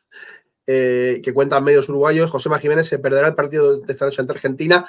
eh, 0.68 1.22
que 1.23 1.34
cuentan 1.34 1.64
medios 1.64 1.90
uruguayos, 1.90 2.32
José 2.32 2.49
Jiménez 2.60 2.88
se 2.88 2.99
perderá 2.99 3.28
el 3.28 3.36
partido 3.36 3.80
de 3.80 3.91
esta 3.91 4.06
noche 4.06 4.22
ante 4.22 4.34
Argentina 4.34 4.88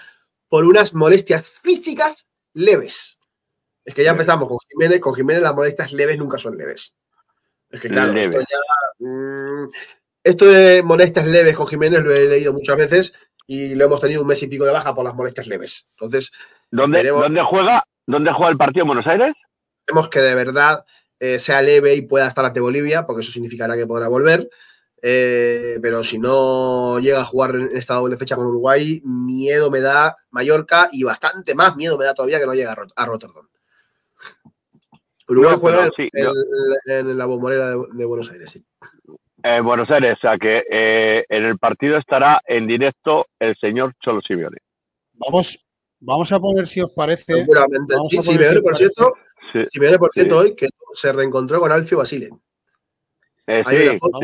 por 0.49 0.65
unas 0.65 0.95
molestias 0.95 1.47
físicas 1.47 2.29
leves. 2.55 3.19
Es 3.85 3.95
que 3.95 4.05
ya 4.05 4.13
empezamos 4.13 4.49
con 4.49 4.59
Jiménez, 4.69 5.01
con 5.01 5.15
Jiménez 5.15 5.43
las 5.43 5.55
molestias 5.55 5.93
leves 5.93 6.19
nunca 6.19 6.39
son 6.39 6.57
leves. 6.57 6.95
Es 7.71 7.81
que 7.81 7.89
claro, 7.89 8.15
esto, 8.15 8.39
ya, 8.39 9.07
mm, 9.07 9.69
esto 10.23 10.45
de 10.45 10.83
molestias 10.83 11.27
leves 11.27 11.57
con 11.57 11.67
Jiménez 11.67 12.03
lo 12.03 12.15
he 12.15 12.27
leído 12.27 12.53
muchas 12.53 12.77
veces 12.77 13.15
y 13.47 13.75
lo 13.75 13.87
hemos 13.87 14.01
tenido 14.01 14.23
un 14.23 14.29
mes 14.29 14.43
y 14.43 14.47
pico 14.47 14.65
de 14.65 14.73
baja 14.73 14.95
por 14.95 15.05
las 15.05 15.15
molestias 15.15 15.49
leves. 15.49 15.87
Entonces, 15.97 16.31
¿dónde, 16.71 17.03
¿dónde 17.09 17.43
juega? 17.43 17.85
¿Dónde 18.07 18.33
juega 18.33 18.51
el 18.51 18.59
partido 18.59 18.83
en 18.83 18.89
Buenos 18.89 19.07
Aires? 19.07 19.35
Vemos 19.87 20.09
que 20.09 20.21
de 20.21 20.35
verdad 20.35 20.85
eh, 21.23 21.39
sea 21.39 21.63
leve 21.63 21.95
y 21.95 22.03
pueda 22.03 22.27
estar 22.27 22.45
ante 22.45 22.59
Bolivia, 22.59 23.07
porque 23.07 23.21
eso 23.21 23.31
significará 23.31 23.77
que 23.77 23.87
podrá 23.87 24.09
volver. 24.09 24.51
Eh, 25.01 25.79
pero 25.81 26.03
si 26.03 26.19
no 26.19 26.99
llega 26.99 27.21
a 27.21 27.25
jugar 27.25 27.55
en 27.55 27.69
esta 27.77 27.95
doble 27.95 28.17
fecha 28.17 28.35
con 28.35 28.47
Uruguay, 28.47 29.01
miedo 29.05 29.71
me 29.71 29.81
da 29.81 30.17
Mallorca 30.33 30.89
y 30.91 31.05
bastante 31.05 31.55
más 31.55 31.77
miedo 31.77 31.97
me 31.97 32.07
da 32.07 32.15
todavía 32.15 32.41
que 32.41 32.47
no 32.47 32.55
llegue 32.55 32.67
a, 32.67 33.05
Rotterdam. 33.05 33.47
Uruguay 35.29 35.57
juega 35.61 35.89
en, 36.87 37.17
la 37.17 37.27
bombonera 37.27 37.69
de, 37.71 38.05
Buenos 38.05 38.29
Aires, 38.33 38.51
sí. 38.51 38.65
En 39.45 39.65
Buenos 39.65 39.89
Aires, 39.91 40.19
o 40.19 40.21
sea 40.23 40.37
que 40.39 40.65
eh, 40.69 41.25
en 41.29 41.45
el 41.45 41.57
partido 41.57 41.99
estará 41.99 42.43
en 42.49 42.67
directo 42.67 43.27
el 43.39 43.55
señor 43.55 43.95
Cholo 44.01 44.23
Simeone. 44.23 44.59
Vamos, 45.13 45.57
vamos 46.01 46.33
a 46.33 46.41
poner 46.41 46.67
si 46.67 46.81
os 46.81 46.91
parece. 46.93 47.33
Seguramente. 47.33 47.95
Sí, 48.11 48.21
Simeone, 48.23 48.61
por 48.61 48.77
cierto, 48.77 49.15
si 49.71 49.79
viene, 49.79 49.99
por 49.99 50.11
cierto, 50.13 50.39
hoy 50.39 50.55
que 50.55 50.69
se 50.95 51.13
reencontró 51.13 51.61
con 51.61 51.73
Alfio 51.73 51.99
Basile. 51.99 52.31
Eh, 53.47 53.63
hay, 53.67 53.77
una 53.89 53.99
foto, 53.99 54.19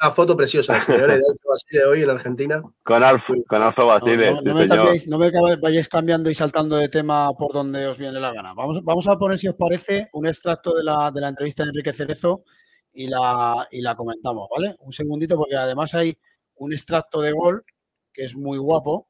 una, 0.00 0.10
foto, 0.10 0.36
preciosa 0.36 0.72
de 0.88 1.04
Alfio 1.04 1.48
Basile 1.48 1.84
hoy 1.84 2.02
en 2.02 2.10
Argentina. 2.10 2.62
Con 2.82 3.02
Alfio, 3.02 3.36
con 3.48 3.62
Alfio 3.62 3.86
Basile. 3.86 4.34
No, 4.42 5.18
me 5.18 5.30
vayáis 5.56 5.88
cambiando 5.88 6.28
y 6.28 6.34
saltando 6.34 6.76
de 6.76 6.88
tema 6.88 7.30
por 7.38 7.52
donde 7.52 7.86
os 7.86 7.98
viene 7.98 8.18
la 8.18 8.32
gana. 8.32 8.52
Vamos, 8.54 8.82
vamos 8.82 9.06
a 9.08 9.16
poner, 9.16 9.38
si 9.38 9.48
os 9.48 9.54
parece, 9.54 10.08
un 10.12 10.26
extracto 10.26 10.74
de 10.74 10.82
la, 10.82 11.10
de 11.12 11.20
la 11.20 11.28
entrevista 11.28 11.62
de 11.62 11.68
Enrique 11.68 11.92
Cerezo 11.92 12.44
y 12.92 13.06
la, 13.06 13.68
y 13.70 13.80
la 13.80 13.94
comentamos, 13.94 14.48
¿vale? 14.50 14.74
Un 14.80 14.92
segundito, 14.92 15.36
porque 15.36 15.56
además 15.56 15.94
hay 15.94 16.18
un 16.56 16.72
extracto 16.72 17.20
de 17.20 17.32
gol 17.32 17.64
que 18.12 18.24
es 18.24 18.34
muy 18.34 18.58
guapo 18.58 19.08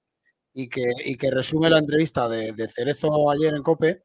y 0.53 0.69
que, 0.69 0.85
y 1.07 1.17
que 1.17 1.31
resume 1.31 1.71
la 1.71 1.79
entrevista 1.79 2.29
de, 2.29 2.53
de 2.53 2.69
Cerezo 2.69 3.31
ayer 3.31 3.55
en 3.55 3.63
COPE 3.63 4.03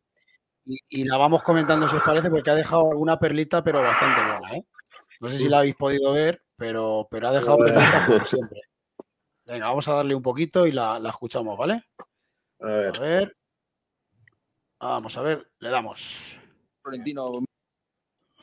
y, 0.66 1.04
la 1.04 1.18
vamos 1.18 1.44
comentando 1.44 1.88
si 1.88 1.96
os 1.96 2.04
parece, 2.04 2.30
porque 2.30 2.50
ha 2.50 2.56
dejado 2.56 2.92
alguna 2.92 3.20
perlita, 3.20 3.64
pero 3.64 3.82
bastante 3.82 4.22
buena. 4.22 4.56
¿eh? 4.56 4.66
No 5.20 5.30
sé 5.30 5.38
si 5.38 5.48
la 5.48 5.60
habéis 5.60 5.76
podido 5.76 6.12
ver, 6.12 6.44
pero, 6.56 7.08
pero 7.10 7.28
ha 7.28 7.32
dejado 7.32 7.58
perlitas 7.58 8.06
como 8.06 8.26
siempre. 8.26 8.62
Venga, 9.46 9.68
vamos 9.68 9.88
a 9.88 9.94
darle 9.94 10.16
un 10.16 10.24
poquito 10.24 10.66
y 10.66 10.72
la, 10.72 11.00
escuchamos, 11.08 11.58
¿vale? 11.58 11.84
A 12.60 12.68
ver. 13.00 13.38
Vamos 14.80 15.18
a 15.18 15.22
ver, 15.22 15.52
le 15.60 15.70
damos. 15.70 16.40
Florentino. 16.82 17.32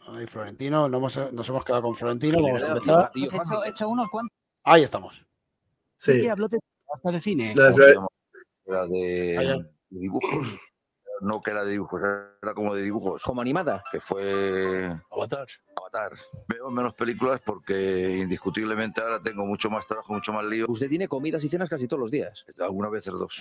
Ahí, 0.08 0.26
Florentino, 0.26 0.88
nos 0.88 0.98
hemos, 0.98 1.32
nos 1.32 1.48
hemos 1.48 1.64
quedado 1.64 1.82
con 1.82 1.94
Florentino, 1.94 2.42
vamos 2.42 2.62
a 2.62 2.68
empezar. 2.68 3.12
Ahí 4.64 4.82
estamos. 4.82 5.24
Sí. 5.96 6.28
habló 6.28 6.48
de, 6.48 6.58
hasta 6.92 7.12
de 7.12 7.20
cine. 7.20 7.54
de, 7.54 8.88
de 8.88 9.70
dibujos 9.90 10.58
no 11.22 11.40
que 11.40 11.52
era 11.52 11.64
de 11.64 11.72
dibujos, 11.72 12.02
era 12.02 12.54
como 12.54 12.74
de 12.74 12.82
dibujos. 12.82 13.22
¿Como 13.22 13.40
animada? 13.40 13.82
Que 13.90 14.00
fue. 14.00 14.92
Avatar. 15.10 15.46
Avatar. 15.76 16.12
Veo 16.48 16.70
menos 16.70 16.94
películas 16.94 17.40
porque 17.44 18.18
indiscutiblemente 18.18 19.00
ahora 19.00 19.22
tengo 19.22 19.46
mucho 19.46 19.70
más 19.70 19.86
trabajo, 19.86 20.12
mucho 20.12 20.32
más 20.32 20.44
lío. 20.44 20.66
Usted 20.68 20.88
tiene 20.88 21.06
comidas 21.06 21.44
y 21.44 21.48
cenas 21.48 21.68
casi 21.68 21.86
todos 21.86 22.00
los 22.00 22.10
días. 22.10 22.44
Algunas 22.58 22.90
veces 22.90 23.12
dos. 23.12 23.38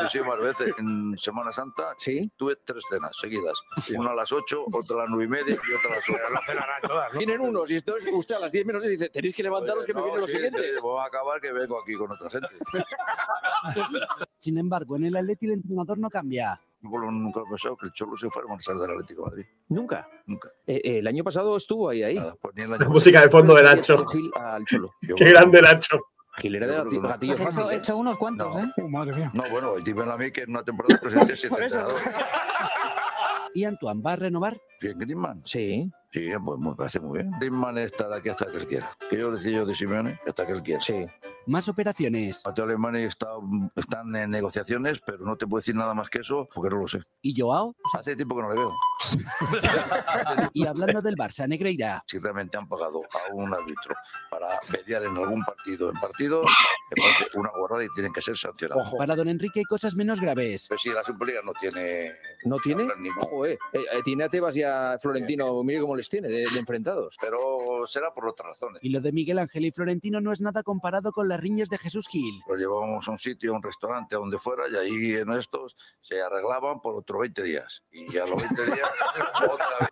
Muchísimas 0.00 0.42
veces. 0.42 0.74
En 0.78 1.16
Semana 1.16 1.52
Santa 1.52 1.94
¿Sí? 1.98 2.30
tuve 2.36 2.56
tres 2.64 2.82
cenas 2.90 3.16
seguidas. 3.16 3.54
Una 3.96 4.10
a 4.10 4.14
las 4.14 4.32
ocho, 4.32 4.64
otra 4.72 4.96
a 4.96 4.98
las 5.00 5.10
nueve 5.10 5.24
y 5.24 5.28
media 5.28 5.54
y 5.54 5.72
otra 5.72 5.92
a 5.92 5.96
las 5.96 6.08
ocho. 6.08 6.18
no 6.32 6.40
cenarán 6.44 6.82
todas, 6.82 7.12
¿no? 7.12 7.18
Vienen 7.18 7.40
unos 7.40 7.70
y 7.70 7.76
esto 7.76 7.94
usted 8.12 8.34
a 8.34 8.40
las 8.40 8.50
diez 8.50 8.66
menos 8.66 8.82
dice, 8.82 9.08
tenéis 9.10 9.36
que 9.36 9.44
levantaros 9.44 9.86
que 9.86 9.94
me 9.94 10.02
vienen 10.02 10.20
los 10.20 10.30
siguientes. 10.30 10.80
Voy 10.80 11.00
a 11.00 11.06
acabar 11.06 11.40
que 11.40 11.52
vengo 11.52 11.80
aquí 11.80 11.94
con 11.94 12.10
otra 12.10 12.28
gente. 12.28 12.48
Sin 14.38 14.58
embargo, 14.58 14.96
en 14.96 15.04
el 15.04 15.16
Atleti 15.16 15.46
el 15.46 15.52
entrenador 15.52 15.98
no 15.98 16.10
cambia 16.10 16.60
nunca 16.82 17.40
he 17.40 17.50
pensado 17.50 17.76
que 17.76 17.86
el 17.86 17.92
Cholo 17.92 18.16
se 18.16 18.28
fuera 18.30 18.46
a 18.48 18.52
marchar 18.52 18.76
del 18.76 18.90
Atlético 18.90 19.24
de 19.24 19.30
Madrid. 19.30 19.44
¿Nunca? 19.68 20.08
Nunca. 20.26 20.48
Eh, 20.66 20.80
eh, 20.84 20.98
el 20.98 21.06
año 21.06 21.22
pasado 21.24 21.56
estuvo 21.56 21.88
ahí, 21.88 22.02
ahí. 22.02 22.18
Pues 22.40 22.54
la 22.68 22.88
música 22.88 23.20
de 23.22 23.30
fondo 23.30 23.54
del 23.54 23.64
Nacho. 23.64 24.04
Qué 25.16 25.24
grande 25.30 25.62
Nacho. 25.62 25.98
Gilera 26.38 26.66
de 26.66 26.72
gatillo, 26.98 27.02
gatillo 27.02 27.70
he 27.70 27.76
hecho 27.76 27.94
unos 27.96 28.16
cuantos, 28.16 28.48
No. 28.54 28.60
¿eh? 28.60 28.66
Oh, 28.82 28.88
madre 28.88 29.14
mía. 29.14 29.30
No, 29.34 29.42
bueno, 29.50 29.74
dímelo 29.84 30.12
a 30.12 30.16
mí 30.16 30.32
que 30.32 30.42
en 30.42 30.50
una 30.50 30.64
temporada 30.64 30.98
presidente 31.02 31.36
siete 31.36 31.54
Por 31.54 31.62
eso. 31.62 31.80
entrenadores. 31.80 32.24
¿Y 33.54 33.64
Antoine 33.64 34.00
va 34.02 34.12
a 34.12 34.16
renovar? 34.16 34.58
Bien, 34.80 34.98
Griezmann. 34.98 35.42
Sí, 35.44 35.90
Sí, 36.10 36.30
pues 36.42 36.58
me 36.58 36.74
parece 36.74 37.00
muy 37.00 37.18
bien. 37.18 37.30
Griezmann 37.38 37.76
está 37.78 38.08
de 38.08 38.16
aquí 38.16 38.30
hasta 38.30 38.46
que 38.46 38.56
él 38.56 38.66
quiera. 38.66 38.90
Que 39.10 39.18
yo 39.18 39.30
decía 39.30 39.52
yo 39.52 39.66
de 39.66 39.74
Simeone 39.74 40.18
hasta 40.26 40.46
que 40.46 40.52
él 40.52 40.62
quiera. 40.62 40.80
sí. 40.80 41.04
Más 41.46 41.68
operaciones. 41.68 42.42
Mateo 42.44 42.64
Alemania 42.64 43.06
está, 43.06 43.28
están 43.74 44.14
en 44.14 44.30
negociaciones, 44.30 45.00
pero 45.04 45.24
no 45.24 45.36
te 45.36 45.46
puedo 45.46 45.60
decir 45.60 45.74
nada 45.74 45.94
más 45.94 46.08
que 46.08 46.18
eso 46.18 46.48
porque 46.54 46.70
no 46.70 46.80
lo 46.82 46.88
sé. 46.88 47.02
¿Y 47.20 47.38
Joao? 47.38 47.74
Hace 47.94 48.14
tiempo 48.16 48.36
que 48.36 48.42
no 48.42 48.48
le 48.50 48.60
veo. 48.60 48.70
Y 50.54 50.66
hablando 50.66 51.00
del 51.00 51.16
Barça, 51.16 51.46
Negreira. 51.48 52.02
Si 52.06 52.18
realmente 52.18 52.56
han 52.56 52.68
pagado 52.68 53.02
a 53.12 53.32
un 53.32 53.52
árbitro 53.52 53.94
para 54.30 54.60
mediar 54.70 55.02
en 55.04 55.16
algún 55.16 55.42
partido 55.44 55.90
en 55.90 55.98
partido, 56.00 56.42
me 56.42 56.96
parece 57.02 57.38
una 57.38 57.50
guarrada 57.50 57.84
y 57.84 57.88
tienen 57.94 58.12
que 58.12 58.20
ser 58.22 58.36
sancionados. 58.36 58.86
Ojo. 58.86 58.96
Para 58.96 59.14
don 59.16 59.28
Enrique 59.28 59.60
hay 59.60 59.64
cosas 59.64 59.94
menos 59.94 60.20
graves. 60.20 60.66
Pero 60.68 60.78
si 60.78 60.90
la 60.90 61.02
Superliga 61.04 61.40
no 61.44 61.52
tiene... 61.54 62.12
¿No 62.44 62.56
tiene? 62.58 62.84
ningún- 62.98 63.22
Joder, 63.22 63.58
eh, 63.72 63.78
eh, 63.92 64.00
tiene 64.04 64.24
a 64.24 64.28
Tebas 64.28 64.56
y 64.56 64.62
a 64.62 64.98
Florentino, 65.00 65.62
mire 65.62 65.80
cómo 65.80 65.96
les 65.96 66.08
tiene 66.08 66.28
de, 66.28 66.44
de 66.46 66.58
enfrentados. 66.58 67.16
Pero 67.20 67.38
será 67.86 68.12
por 68.12 68.26
otras 68.28 68.48
razones. 68.48 68.82
Y 68.82 68.90
lo 68.90 69.00
de 69.00 69.12
Miguel 69.12 69.38
Ángel 69.38 69.64
y 69.64 69.70
Florentino 69.70 70.20
no 70.20 70.32
es 70.32 70.40
nada 70.40 70.62
comparado 70.62 71.12
con 71.12 71.28
las 71.28 71.40
riñas 71.40 71.68
de 71.68 71.78
Jesús 71.78 72.06
Gil. 72.08 72.40
Lo 72.48 72.56
llevábamos 72.56 73.06
a 73.08 73.10
un 73.12 73.18
sitio, 73.18 73.52
a 73.52 73.56
un 73.56 73.62
restaurante, 73.62 74.14
a 74.14 74.18
donde 74.18 74.38
fuera, 74.38 74.64
y 74.70 74.76
ahí 74.76 75.14
en 75.16 75.30
estos 75.32 75.76
se 76.02 76.20
arreglaban 76.20 76.80
por 76.80 76.94
otros 76.96 77.20
20 77.20 77.42
días. 77.42 77.82
Y 77.92 78.16
a 78.18 78.26
los 78.26 78.40
20 78.42 78.64
días. 78.74 78.88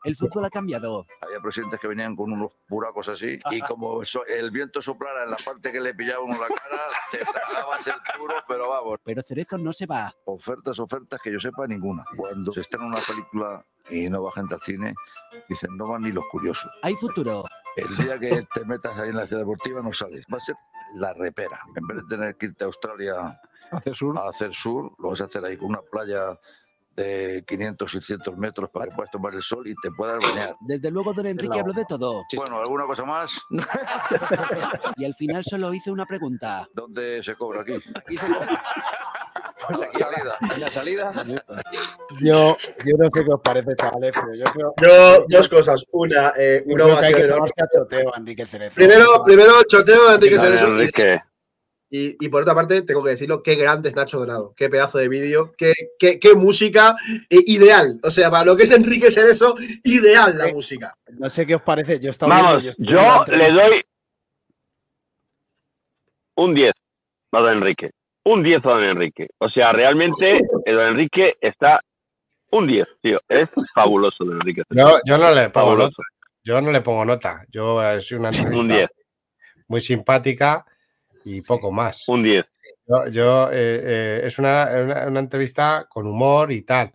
El 0.04 0.16
fútbol 0.16 0.44
ha 0.44 0.50
cambiado. 0.50 1.06
Había 1.20 1.40
presidentes 1.40 1.78
que 1.80 1.88
venían 1.88 2.16
con 2.16 2.32
unos 2.32 2.52
buracos 2.68 3.08
así, 3.08 3.38
y 3.50 3.60
como 3.60 4.04
so- 4.04 4.24
el 4.26 4.50
viento 4.50 4.80
soplara 4.80 5.24
en 5.24 5.30
la 5.30 5.36
parte 5.36 5.72
que 5.72 5.80
le 5.80 5.94
pillaba 5.94 6.24
uno 6.24 6.38
la 6.40 6.48
cara, 6.48 6.80
te 7.10 7.18
tragabas 7.18 7.86
el 7.86 7.94
puro, 8.18 8.34
pero 8.48 8.68
vamos. 8.68 8.98
Pero 9.04 9.22
Cerezo 9.22 9.58
no 9.58 9.72
se 9.72 9.86
va. 9.86 10.12
Ofertas, 10.24 10.78
ofertas 10.78 11.20
que 11.22 11.32
yo 11.32 11.40
sepa, 11.40 11.66
ninguna. 11.66 12.04
Cuando 12.16 12.52
se 12.52 12.60
estrena 12.62 12.86
una 12.86 12.98
película 13.00 13.64
y 13.90 14.08
no 14.08 14.22
va 14.22 14.32
gente 14.32 14.54
al 14.54 14.60
cine, 14.60 14.94
dicen 15.48 15.76
no 15.76 15.88
van 15.88 16.02
ni 16.02 16.12
los 16.12 16.24
curiosos. 16.30 16.70
Hay 16.82 16.94
futuro. 16.94 17.44
El 17.76 17.96
día 17.96 18.18
que 18.18 18.46
te 18.54 18.64
metas 18.64 18.98
ahí 18.98 19.10
en 19.10 19.16
la 19.16 19.26
ciudad 19.26 19.42
deportiva 19.42 19.82
no 19.82 19.92
sales. 19.92 20.24
Va 20.32 20.36
a 20.38 20.40
ser 20.40 20.56
la 20.94 21.12
repera. 21.14 21.60
En 21.76 21.86
vez 21.86 21.98
de 21.98 22.02
tener 22.08 22.36
que 22.36 22.46
irte 22.46 22.64
a 22.64 22.66
Australia 22.66 23.40
sur. 23.94 24.18
a 24.18 24.28
hacer 24.28 24.54
sur, 24.54 24.92
lo 24.98 25.10
vas 25.10 25.20
a 25.20 25.24
hacer 25.24 25.44
ahí 25.44 25.56
con 25.56 25.68
una 25.68 25.80
playa 25.82 26.38
de 27.00 27.44
500, 27.46 27.90
600 27.90 28.36
metros 28.36 28.70
para 28.70 28.86
que 28.86 28.94
puedas 28.94 29.10
tomar 29.10 29.34
el 29.34 29.42
sol 29.42 29.66
y 29.66 29.74
te 29.76 29.90
puedas 29.90 30.22
bañar. 30.22 30.54
Desde 30.60 30.90
luego 30.90 31.12
don 31.14 31.26
Enrique 31.26 31.58
habló 31.58 31.72
de 31.72 31.84
todo. 31.86 32.22
Bueno, 32.36 32.58
¿alguna 32.58 32.84
cosa 32.86 33.04
más? 33.04 33.40
Y 34.96 35.04
al 35.04 35.14
final 35.14 35.42
solo 35.44 35.72
hizo 35.72 35.92
una 35.92 36.04
pregunta. 36.06 36.68
¿Dónde 36.74 37.22
se 37.22 37.34
cobra 37.34 37.62
aquí? 37.62 37.74
Aquí 37.94 38.16
se 38.16 38.26
Pues 38.26 39.82
aquí 39.82 39.98
Salida. 39.98 40.36
en 40.54 40.60
la 40.60 40.68
salida. 40.70 41.12
Yo, 42.20 42.56
yo 42.84 42.96
no 42.98 43.08
sé 43.10 43.24
qué 43.24 43.32
os 43.32 43.40
parece, 43.42 43.76
chavales, 43.76 44.12
pero 44.14 44.34
yo 44.34 44.44
creo, 44.52 44.74
Yo, 44.80 45.24
dos 45.28 45.48
cosas. 45.48 45.84
Una, 45.92 46.32
eh, 46.36 46.62
yo 46.66 46.74
una 46.74 46.84
creo 46.84 46.98
que 46.98 47.06
hay 47.06 47.12
ovación 47.12 47.12
que 47.14 47.24
enorme. 47.24 47.34
tomarse 47.34 47.62
a 47.62 47.78
choteo 47.80 48.14
a 48.14 48.18
Enrique 48.18 48.46
Cerezo. 48.46 48.74
Primero, 48.74 49.22
primero, 49.24 49.52
choteo 49.68 50.08
de 50.08 50.14
Enrique 50.16 50.38
Cerezo. 50.38 50.66
Enrique. 50.66 51.20
Y, 51.92 52.24
y 52.24 52.28
por 52.28 52.42
otra 52.42 52.54
parte, 52.54 52.82
tengo 52.82 53.02
que 53.02 53.10
decirlo, 53.10 53.42
qué 53.42 53.56
grande 53.56 53.88
es 53.88 53.96
Nacho 53.96 54.18
Donado, 54.20 54.54
qué 54.56 54.68
pedazo 54.70 54.98
de 54.98 55.08
vídeo, 55.08 55.52
qué, 55.58 55.72
qué, 55.98 56.20
qué 56.20 56.34
música 56.34 56.94
eh, 57.28 57.38
ideal. 57.46 57.98
O 58.04 58.10
sea, 58.10 58.30
para 58.30 58.44
lo 58.44 58.56
que 58.56 58.62
es 58.62 58.70
Enrique 58.70 59.10
Cerezo, 59.10 59.56
ideal 59.82 60.38
la 60.38 60.48
Eh, 60.48 60.52
música. 60.52 60.94
No 61.18 61.28
sé 61.28 61.44
qué 61.46 61.56
os 61.56 61.62
parece. 61.62 61.98
Yo 61.98 62.10
estaba 62.10 62.40
Vamos, 62.42 62.62
viendo, 62.62 62.92
yo 62.92 63.24
le 63.36 63.50
doy 63.52 63.82
un 66.36 66.54
10 66.54 66.72
a 67.32 67.38
don 67.40 67.52
Enrique. 67.52 67.90
Un 68.24 68.42
10 68.42 68.64
a 68.64 68.68
don 68.70 68.84
Enrique. 68.84 69.28
O 69.38 69.48
sea, 69.48 69.72
realmente 69.72 70.38
don 70.66 70.80
Enrique 70.86 71.34
está 71.40 71.80
un 72.52 72.66
10, 72.66 72.86
tío. 73.02 73.20
Es 73.28 73.48
fabuloso 73.74 74.24
don 74.24 74.34
Enrique. 74.36 74.62
Yo, 74.70 74.98
yo 75.04 75.18
no 75.18 75.32
le 75.32 75.50
pongo 75.50 75.66
Fabuloso. 75.66 75.90
nota. 75.90 76.02
Yo 76.42 76.60
no 76.60 76.70
le 76.70 76.80
pongo 76.80 77.04
nota. 77.04 77.44
Yo 77.50 77.82
eh, 77.82 78.00
soy 78.00 78.18
una 78.18 78.28
Un 78.30 78.34
entrevista 78.36 78.74
10, 78.76 78.90
muy 79.68 79.80
simpática 79.80 80.64
y 81.24 81.40
poco 81.42 81.70
más. 81.70 82.08
un 82.08 82.22
10. 82.22 82.46
Yo, 82.86 83.06
yo, 83.08 83.48
eh, 83.52 83.80
eh, 83.82 84.20
es 84.24 84.38
una, 84.38 84.68
una- 84.82 85.06
una 85.06 85.20
entrevista 85.20 85.86
con 85.88 86.06
humor 86.06 86.50
y 86.52 86.62
tal, 86.62 86.92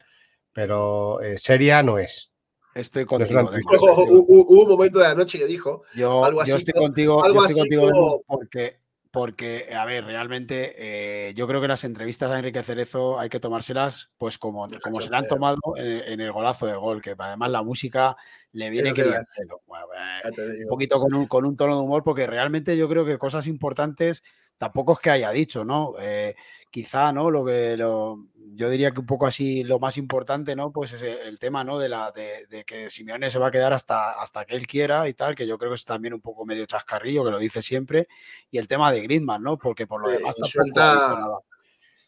pero 0.51 1.21
eh, 1.21 1.37
seria 1.39 1.81
no 1.83 1.97
es. 1.97 2.31
Estoy 2.73 3.05
No 3.05 3.17
es 3.23 3.31
contigo. 3.31 3.49
Hubo, 3.69 3.89
estoy- 3.89 4.05
hubo- 4.09 4.25
hubo 4.49 4.61
un 4.63 4.69
momento 4.69 4.99
de 4.99 5.05
la 5.07 5.15
noche 5.15 5.37
que 5.39 5.45
dijo 5.45 5.83
Yo, 5.95 6.25
algo 6.25 6.43
yo 6.43 6.57
estoy 6.57 6.73
contigo, 6.73 7.19
yo 7.19 7.23
Algo 7.25 7.45
estoy 7.45 7.51
así 7.51 7.59
contigo 7.61 7.89
como- 7.91 8.07
Edu, 8.15 8.23
porque, 8.27 8.79
porque, 9.15 9.73
a 9.73 9.85
ver, 9.85 10.03
realmente 10.03 10.73
eh, 10.77 11.33
yo 11.35 11.47
creo 11.47 11.61
que 11.61 11.69
las 11.69 11.85
entrevistas 11.85 12.29
a 12.29 12.37
Enrique 12.37 12.61
Cerezo 12.61 13.17
hay 13.17 13.29
que 13.29 13.39
tomárselas 13.39 14.09
pues 14.17 14.37
como, 14.37 14.67
como 14.83 14.99
se 14.99 15.09
le 15.09 15.15
han 15.15 15.27
tomado 15.27 15.57
en, 15.77 15.85
en 15.85 16.19
el 16.19 16.33
golazo 16.33 16.65
de 16.65 16.75
gol, 16.75 17.01
que 17.01 17.15
además 17.17 17.49
la 17.49 17.63
música 17.63 18.17
le 18.51 18.69
viene 18.69 18.93
que. 18.93 19.03
Bueno, 19.03 19.85
eh, 19.95 20.63
un 20.63 20.69
poquito 20.69 20.99
con 20.99 21.13
un, 21.13 21.27
con 21.27 21.45
un 21.45 21.55
tono 21.55 21.77
de 21.77 21.83
humor, 21.83 22.03
porque 22.03 22.27
realmente 22.27 22.75
yo 22.75 22.89
creo 22.89 23.05
que 23.05 23.17
cosas 23.17 23.47
importantes 23.47 24.21
tampoco 24.57 24.93
es 24.93 24.99
que 24.99 25.11
haya 25.11 25.31
dicho, 25.31 25.63
¿no? 25.63 25.93
Eh, 25.99 26.35
quizá, 26.69 27.13
¿no? 27.13 27.31
Lo 27.31 27.45
que 27.45 27.77
lo, 27.77 28.17
yo 28.53 28.69
diría 28.69 28.91
que 28.91 28.99
un 28.99 29.05
poco 29.05 29.25
así 29.27 29.63
lo 29.63 29.79
más 29.79 29.97
importante, 29.97 30.55
¿no? 30.55 30.71
Pues 30.71 30.93
es 30.93 31.01
el 31.01 31.39
tema, 31.39 31.63
¿no? 31.63 31.79
De 31.79 31.89
la 31.89 32.11
de, 32.11 32.45
de 32.47 32.63
que 32.63 32.89
Simeone 32.89 33.29
se 33.29 33.39
va 33.39 33.47
a 33.47 33.51
quedar 33.51 33.73
hasta, 33.73 34.11
hasta 34.11 34.45
que 34.45 34.55
él 34.55 34.67
quiera 34.67 35.07
y 35.09 35.13
tal, 35.13 35.35
que 35.35 35.47
yo 35.47 35.57
creo 35.57 35.71
que 35.71 35.75
es 35.75 35.85
también 35.85 36.13
un 36.13 36.21
poco 36.21 36.45
medio 36.45 36.65
chascarrillo, 36.65 37.23
que 37.25 37.31
lo 37.31 37.39
dice 37.39 37.61
siempre, 37.61 38.07
y 38.51 38.57
el 38.57 38.67
tema 38.67 38.91
de 38.91 39.01
Griezmann, 39.01 39.41
¿no? 39.43 39.57
Porque 39.57 39.87
por 39.87 40.01
lo 40.01 40.09
Sí, 40.09 40.17
demás 40.17 40.35
suelta-. 40.43 41.15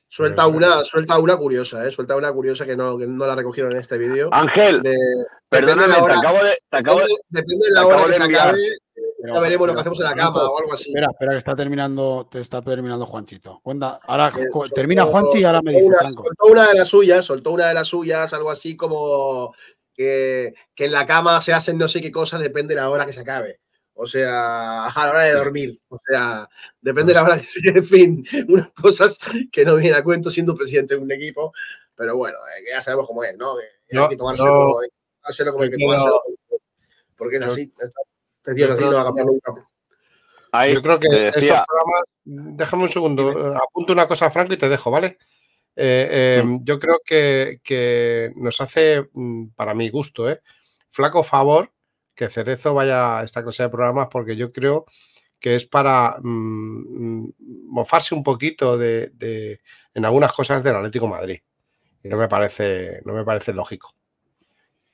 Suelta 0.09 0.47
una, 0.47 0.85
suelta 0.85 1.19
una 1.19 1.35
curiosa, 1.35 1.85
¿eh? 1.85 1.91
Suelta 1.91 2.15
una 2.15 2.31
curiosa 2.31 2.65
que 2.65 2.77
no, 2.77 2.97
que 2.97 3.05
no 3.07 3.25
la 3.27 3.35
recogieron 3.35 3.73
en 3.73 3.79
este 3.79 3.97
vídeo. 3.97 4.29
Ángel, 4.31 4.81
De- 4.81 4.95
perdóname, 5.49 5.81
depende 5.81 5.83
de 5.83 5.87
la 5.89 5.95
te 5.95 6.01
hora- 6.01 6.19
acabo 6.19 6.43
de. 6.45 6.57
Te 6.69 6.77
acabo 6.77 6.99
de- 6.99 7.03
Depende, 7.03 7.21
depende 7.29 7.65
de 7.67 7.71
la 7.73 7.85
hora 7.87 8.05
que 8.05 8.13
se 8.13 8.23
acabe, 8.23 8.59
Pero, 9.19 9.33
ya 9.33 9.39
veremos 9.39 9.67
lo 9.67 9.73
que 9.73 9.79
hacemos 9.81 9.99
en 9.99 10.05
la 10.05 10.15
cama 10.15 10.49
o 10.49 10.59
algo 10.59 10.73
así. 10.73 10.89
Espera, 10.89 11.07
espera, 11.11 11.31
que 11.31 11.37
está 11.37 11.55
terminando, 11.55 12.27
te 12.29 12.39
está 12.39 12.61
terminando 12.61 13.05
Juanchito. 13.05 13.59
Cuenta, 13.63 13.99
ahora 14.03 14.27
Eh, 14.37 14.47
soltó- 14.51 14.73
termina 14.75 15.05
Juanchi 15.05 15.39
y 15.39 15.43
ahora 15.43 15.61
me 15.63 15.71
dice 15.71 15.83
una, 15.85 15.97
Franco. 15.97 16.23
soltó 16.25 16.45
una 16.51 16.67
de 16.67 16.73
las 16.75 16.87
suyas, 16.87 17.25
soltó 17.25 17.51
una 17.51 17.67
de 17.67 17.73
las 17.73 17.87
suyas, 17.87 18.31
algo 18.33 18.51
así 18.51 18.75
como 18.77 19.53
que, 19.93 20.53
que 20.75 20.85
en 20.85 20.91
la 20.91 21.05
cama 21.07 21.41
se 21.41 21.53
hacen 21.53 21.77
no 21.77 21.87
sé 21.87 21.99
qué 22.01 22.11
cosas, 22.11 22.39
depende 22.41 22.75
de 22.75 22.81
la 22.81 22.89
hora 22.91 23.05
que 23.05 23.13
se 23.13 23.21
acabe. 23.21 23.59
O 23.99 24.05
sea, 24.05 24.85
a 24.85 25.05
la 25.05 25.09
hora 25.11 25.23
de 25.23 25.33
dormir. 25.33 25.81
O 25.89 25.97
sea, 26.07 26.47
depende 26.79 27.13
de 27.13 27.19
la 27.19 27.23
hora 27.23 27.37
que 27.39 27.45
se 27.45 27.59
En 27.75 27.83
fin, 27.83 28.23
unas 28.47 28.71
cosas 28.73 29.17
que 29.51 29.65
no 29.65 29.75
vienen 29.77 29.95
a 29.99 30.03
cuento 30.03 30.29
siendo 30.29 30.53
presidente 30.53 30.95
de 30.95 31.01
un 31.01 31.11
equipo. 31.11 31.51
Pero 31.95 32.15
bueno, 32.15 32.37
eh, 32.37 32.63
que 32.63 32.69
ya 32.69 32.81
sabemos 32.81 33.07
cómo 33.07 33.23
es, 33.23 33.35
¿no? 33.39 33.55
Que 33.87 33.95
No, 33.95 34.03
hay 34.03 34.09
que 34.09 34.17
tomárselo, 34.17 34.53
no. 34.53 34.65
como 35.51 35.63
hay 35.63 35.71
que 35.71 35.77
tomárselo. 35.77 36.21
Porque 37.17 37.37
es 37.37 37.41
yo- 37.41 37.51
así. 37.51 37.73
Este 38.51 38.55
tío 38.55 38.67
yo 38.67 38.73
así, 38.73 38.79
creo- 38.81 38.91
no 38.91 38.95
va 38.97 39.01
a 39.01 39.05
cambiar 39.05 39.25
nunca. 39.27 39.53
Ahí, 40.53 40.73
Yo 40.73 40.81
creo 40.81 40.99
que 40.99 41.07
estos 41.27 41.43
programas. 41.43 42.03
Déjame 42.23 42.83
un 42.83 42.89
segundo, 42.89 43.55
apunto 43.55 43.93
una 43.93 44.07
cosa, 44.07 44.31
Franco, 44.31 44.53
y 44.53 44.57
te 44.57 44.69
dejo, 44.69 44.89
¿vale? 44.91 45.17
Eh, 45.75 46.37
eh, 46.39 46.43
Mm. 46.43 46.63
Yo 46.63 46.79
creo 46.79 46.99
que, 47.05 47.59
que 47.63 48.31
nos 48.35 48.59
hace, 48.61 49.07
mm, 49.13 49.49
para 49.55 49.73
mi 49.75 49.89
gusto, 49.89 50.29
¿eh? 50.29 50.41
flaco 50.89 51.21
favor 51.23 51.71
que 52.15 52.29
Cerezo 52.29 52.73
vaya 52.73 53.19
a 53.19 53.23
esta 53.23 53.43
clase 53.43 53.63
de 53.63 53.69
programas, 53.69 54.07
porque 54.11 54.35
yo 54.35 54.51
creo 54.51 54.85
que 55.39 55.55
es 55.55 55.65
para 55.67 56.17
mm, 56.19 57.23
mm, 57.27 57.33
mofarse 57.69 58.15
un 58.15 58.23
poquito 58.23 58.77
de, 58.77 59.09
de- 59.13 59.59
en 59.93 60.05
algunas 60.05 60.31
cosas 60.33 60.63
del 60.63 60.75
Atlético 60.77 61.05
de 61.05 61.11
Madrid. 61.11 61.39
Y 62.03 62.07
no 62.09 62.17
me 62.17 62.27
parece, 62.27 63.01
no 63.05 63.13
me 63.13 63.23
parece 63.23 63.53
lógico. 63.53 63.93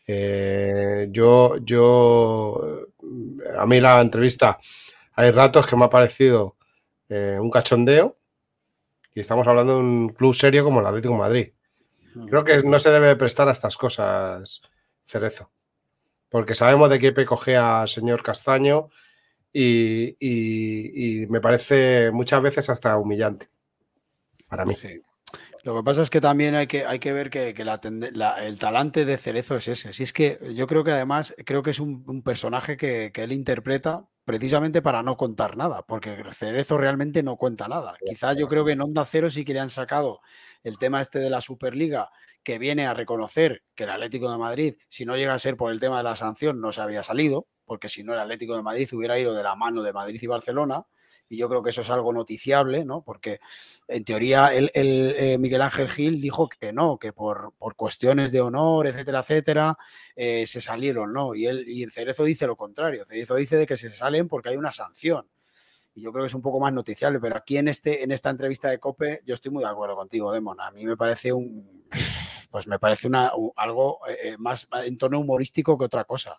Eh, 0.05 1.07
yo, 1.11 1.57
yo, 1.61 2.87
a 3.57 3.65
mí 3.65 3.79
la 3.79 4.01
entrevista, 4.01 4.59
hay 5.13 5.31
ratos 5.31 5.67
que 5.67 5.75
me 5.75 5.85
ha 5.85 5.89
parecido 5.89 6.55
eh, 7.09 7.37
un 7.39 7.49
cachondeo 7.51 8.17
y 9.13 9.19
estamos 9.19 9.47
hablando 9.47 9.73
de 9.75 9.79
un 9.79 10.09
club 10.09 10.33
serio 10.33 10.63
como 10.63 10.79
el 10.79 10.85
Atlético 10.85 11.13
de 11.13 11.19
Madrid. 11.19 11.53
Creo 12.27 12.43
que 12.43 12.61
no 12.63 12.77
se 12.79 12.91
debe 12.91 13.15
prestar 13.15 13.47
a 13.49 13.51
estas 13.51 13.75
cosas, 13.75 14.61
Cerezo, 15.05 15.51
porque 16.29 16.55
sabemos 16.55 16.89
de 16.89 16.99
qué 16.99 17.25
coge 17.25 17.57
al 17.57 17.87
señor 17.89 18.21
Castaño 18.23 18.89
y, 19.51 20.15
y- 20.19 21.21
y 21.23 21.27
me 21.27 21.41
parece 21.41 22.11
muchas 22.11 22.41
veces 22.41 22.69
hasta 22.69 22.97
humillante 22.97 23.49
para 24.47 24.65
mí. 24.65 24.75
Sí. 24.75 25.01
Lo 25.63 25.73
que 25.77 25.83
pasa 25.83 26.01
es 26.01 26.09
que 26.09 26.19
también 26.19 26.55
hay 26.55 26.67
que, 26.67 26.85
hay 26.85 26.99
que 26.99 27.13
ver 27.13 27.29
que, 27.29 27.53
que 27.53 27.63
la 27.63 27.79
tende- 27.79 28.11
la- 28.11 28.45
el 28.45 28.59
talante 28.59 29.05
de 29.05 29.17
Cerezo 29.17 29.55
es 29.55 29.69
ese. 29.69 29.93
Si 29.93 30.03
es 30.03 30.11
que 30.11 30.37
yo 30.55 30.67
creo 30.67 30.83
que 30.83 30.91
además 30.91 31.33
creo 31.45 31.63
que 31.63 31.69
es 31.69 31.79
un, 31.79 32.03
un 32.05 32.21
personaje 32.21 32.75
que, 32.75 33.11
que 33.13 33.23
él 33.23 33.31
interpreta 33.31 34.05
precisamente 34.25 34.81
para 34.81 35.03
no 35.03 35.15
contar 35.15 35.55
nada, 35.55 35.83
porque 35.85 36.21
Cerezo 36.33 36.77
realmente 36.77 37.23
no 37.23 37.37
cuenta 37.37 37.67
nada. 37.69 37.95
Quizá 38.05 38.33
yo 38.33 38.49
creo 38.49 38.65
que 38.65 38.73
en 38.73 38.81
Onda 38.81 39.05
Cero 39.05 39.29
sí 39.29 39.45
que 39.45 39.53
le 39.53 39.61
han 39.61 39.69
sacado 39.69 40.19
el 40.63 40.77
tema 40.77 40.99
este 41.01 41.19
de 41.19 41.29
la 41.29 41.39
Superliga, 41.41 42.09
que 42.43 42.59
viene 42.59 42.85
a 42.85 42.93
reconocer 42.93 43.63
que 43.73 43.85
el 43.85 43.89
Atlético 43.91 44.29
de 44.31 44.37
Madrid, 44.37 44.75
si 44.89 45.05
no 45.05 45.15
llega 45.15 45.33
a 45.33 45.39
ser 45.39 45.55
por 45.55 45.71
el 45.71 45.79
tema 45.79 45.97
de 45.97 46.03
la 46.03 46.15
sanción, 46.17 46.59
no 46.59 46.73
se 46.73 46.81
había 46.81 47.03
salido, 47.03 47.47
porque 47.65 47.87
si 47.87 48.03
no 48.03 48.13
el 48.13 48.19
Atlético 48.19 48.55
de 48.57 48.63
Madrid 48.63 48.89
hubiera 48.93 49.17
ido 49.17 49.33
de 49.33 49.43
la 49.43 49.55
mano 49.55 49.81
de 49.81 49.93
Madrid 49.93 50.19
y 50.21 50.27
Barcelona, 50.27 50.85
y 51.33 51.37
yo 51.37 51.49
creo 51.49 51.63
que 51.63 51.71
eso 51.71 51.81
es 51.81 51.89
algo 51.89 52.13
noticiable, 52.13 52.85
¿no? 52.85 53.01
Porque 53.01 53.39
en 53.87 54.05
teoría 54.05 54.53
el, 54.53 54.69
eh, 54.75 55.37
Miguel 55.39 55.63
Ángel 55.63 55.89
Gil 55.89 56.21
dijo 56.21 56.47
que 56.47 56.71
no, 56.71 56.99
que 56.99 57.11
por, 57.11 57.53
cuestiones 57.75 58.31
de 58.31 58.41
honor, 58.41 58.85
etcétera, 58.85 59.21
etcétera, 59.21 59.77
eh, 60.15 60.45
se 60.45 60.61
salieron, 60.61 61.11
¿no? 61.11 61.33
Y, 61.33 61.47
él, 61.47 61.65
y 61.67 61.81
el 61.81 61.91
Cerezo 61.91 62.23
dice 62.23 62.45
lo 62.45 62.55
contrario, 62.55 63.03
Cerezo 63.03 63.33
dice 63.33 63.57
de 63.57 63.65
que 63.65 63.77
se 63.77 63.89
salen 63.89 64.27
porque 64.27 64.49
hay 64.49 64.57
una 64.57 64.71
sanción. 64.71 65.27
Y 65.95 66.01
yo 66.03 66.11
creo 66.11 66.23
que 66.23 66.27
es 66.27 66.35
un 66.35 66.43
poco 66.43 66.59
más 66.59 66.71
noticiable, 66.71 67.19
pero 67.19 67.35
aquí 67.35 67.57
en, 67.57 67.67
este, 67.67 68.03
en 68.03 68.11
esta 68.11 68.29
entrevista 68.29 68.69
de 68.69 68.77
COPE 68.77 69.21
yo 69.25 69.33
estoy 69.33 69.51
muy 69.51 69.63
de 69.63 69.69
acuerdo 69.71 69.95
contigo, 69.95 70.31
Demon. 70.31 70.61
A 70.61 70.69
mí 70.69 70.85
me 70.85 70.95
parece 70.95 71.33
un, 71.33 71.63
pues 72.51 72.67
me 72.67 72.77
parece 72.77 73.07
una, 73.07 73.31
algo 73.55 74.01
eh, 74.07 74.37
más 74.37 74.67
en 74.85 74.99
tono 74.99 75.19
humorístico 75.19 75.79
que 75.79 75.85
otra 75.85 76.03
cosa. 76.03 76.37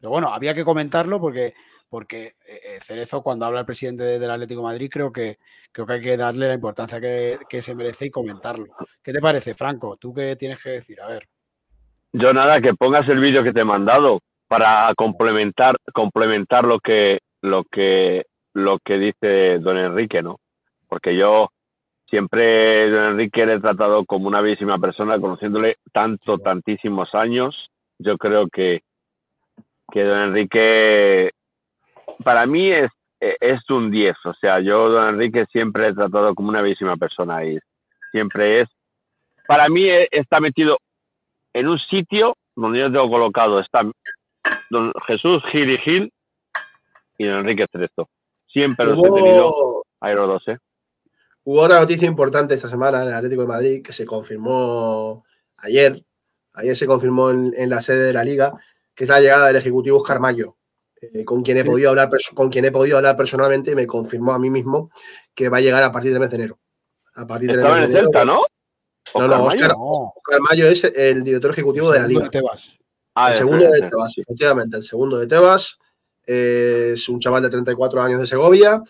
Pero 0.00 0.10
bueno, 0.10 0.28
había 0.28 0.54
que 0.54 0.64
comentarlo 0.64 1.20
porque, 1.20 1.52
porque 1.90 2.24
eh, 2.24 2.32
eh, 2.48 2.78
Cerezo, 2.80 3.22
cuando 3.22 3.44
habla 3.44 3.60
el 3.60 3.66
presidente 3.66 4.18
del 4.18 4.30
Atlético 4.30 4.62
de 4.62 4.66
Madrid, 4.68 4.88
creo 4.90 5.12
que, 5.12 5.36
creo 5.70 5.86
que 5.86 5.92
hay 5.92 6.00
que 6.00 6.16
darle 6.16 6.48
la 6.48 6.54
importancia 6.54 7.00
que, 7.00 7.62
se 7.62 7.74
merece 7.74 8.06
y 8.06 8.10
comentarlo. 8.10 8.74
¿Qué 9.02 9.12
te 9.12 9.20
parece, 9.20 9.52
Franco? 9.54 9.98
¿Tú 9.98 10.14
qué 10.14 10.36
tienes 10.36 10.62
que 10.62 10.70
decir? 10.70 11.00
A 11.02 11.08
ver. 11.08 11.28
Yo 12.12 12.32
nada, 12.32 12.62
que 12.62 12.74
pongas 12.74 13.06
el 13.08 13.20
vídeo 13.20 13.44
que 13.44 13.52
te 13.52 13.60
he 13.60 13.64
mandado 13.64 14.20
para 14.48 14.92
complementar, 14.96 15.76
complementar 15.92 16.64
lo 16.64 16.80
que, 16.80 17.18
lo 17.42 17.64
que, 17.64 18.24
lo 18.54 18.78
que 18.78 18.98
dice 18.98 19.58
don 19.58 19.76
Enrique, 19.76 20.22
¿no? 20.22 20.40
Porque 20.88 21.14
yo 21.14 21.50
siempre 22.08 22.90
don 22.90 23.10
Enrique 23.10 23.44
le 23.44 23.54
he 23.54 23.60
tratado 23.60 24.06
como 24.06 24.28
una 24.28 24.40
bellísima 24.40 24.78
persona, 24.78 25.20
conociéndole 25.20 25.76
tanto, 25.92 26.38
tantísimos 26.38 27.14
años. 27.14 27.70
Yo 27.98 28.16
creo 28.16 28.48
que 28.48 28.80
que 29.90 30.02
don 30.02 30.18
Enrique 30.18 31.30
para 32.24 32.46
mí 32.46 32.70
es, 32.70 32.90
es 33.20 33.68
un 33.70 33.90
10. 33.90 34.16
O 34.24 34.34
sea, 34.34 34.60
yo 34.60 34.88
don 34.88 35.08
Enrique 35.08 35.46
siempre 35.52 35.88
he 35.88 35.94
tratado 35.94 36.34
como 36.34 36.48
una 36.48 36.62
bellísima 36.62 36.96
persona 36.96 37.44
y 37.44 37.58
siempre 38.10 38.62
es, 38.62 38.68
para 39.46 39.68
mí 39.68 39.84
e, 39.84 40.08
está 40.10 40.40
metido 40.40 40.78
en 41.52 41.68
un 41.68 41.78
sitio 41.78 42.36
donde 42.54 42.80
yo 42.80 42.92
tengo 42.92 43.10
colocado, 43.10 43.60
está 43.60 43.82
don 44.70 44.92
Jesús 45.06 45.42
Gil 45.50 45.70
y 45.70 45.78
Gil 45.78 46.12
y 47.18 47.26
don 47.26 47.38
Enrique 47.38 47.66
Cerezo. 47.70 48.08
Siempre 48.46 48.86
los 48.86 48.98
he 48.98 49.10
tenido 49.10 49.84
a 50.00 50.10
los 50.12 50.28
dos, 50.28 50.48
¿eh? 50.48 50.58
Hubo 51.44 51.62
otra 51.62 51.80
noticia 51.80 52.06
importante 52.06 52.54
esta 52.54 52.68
semana 52.68 53.02
en 53.02 53.08
el 53.08 53.14
Atlético 53.14 53.42
de 53.42 53.48
Madrid 53.48 53.82
que 53.82 53.92
se 53.92 54.04
confirmó 54.04 55.24
ayer. 55.56 56.02
Ayer 56.52 56.76
se 56.76 56.86
confirmó 56.86 57.30
en 57.30 57.70
la 57.70 57.80
sede 57.80 58.06
de 58.06 58.12
la 58.12 58.24
liga 58.24 58.52
que 58.94 59.04
es 59.04 59.10
la 59.10 59.20
llegada 59.20 59.46
del 59.48 59.56
Ejecutivo 59.56 59.98
Oscar 59.98 60.20
Mayo, 60.20 60.56
eh, 61.00 61.24
con, 61.24 61.42
quien 61.42 61.58
he 61.58 61.64
podido 61.64 61.90
hablar, 61.90 62.10
con 62.34 62.50
quien 62.50 62.64
he 62.66 62.72
podido 62.72 62.98
hablar 62.98 63.16
personalmente 63.16 63.70
y 63.70 63.74
me 63.74 63.86
confirmó 63.86 64.32
a 64.32 64.38
mí 64.38 64.50
mismo 64.50 64.90
que 65.34 65.48
va 65.48 65.58
a 65.58 65.60
llegar 65.60 65.82
a 65.82 65.92
partir 65.92 66.12
del 66.12 66.20
mes 66.20 66.30
de 66.30 66.36
enero. 66.36 66.58
A 67.14 67.26
partir 67.26 67.48
del 67.54 67.64
mes 67.64 67.88
de 67.88 67.98
enero. 67.98 68.24
¿no? 68.24 68.42
No, 69.14 69.26
no, 69.26 69.44
Oscar, 69.44 69.72
Mayo 70.48 70.68
es 70.68 70.84
el 70.84 71.24
director 71.24 71.50
ejecutivo 71.50 71.90
de 71.90 72.00
la 72.00 72.06
Liga. 72.06 72.28
Ah, 73.14 73.28
el 73.28 73.34
segundo 73.34 73.68
de 73.68 73.80
Tebas, 73.80 74.16
efectivamente, 74.16 74.76
el 74.76 74.82
segundo 74.82 75.18
de 75.18 75.26
Tebas. 75.26 75.78
es 76.24 77.08
un 77.08 77.18
chaval 77.18 77.42
de 77.42 77.50
34 77.50 78.02
años 78.02 78.20
de 78.20 78.26
Segovia 78.26 78.82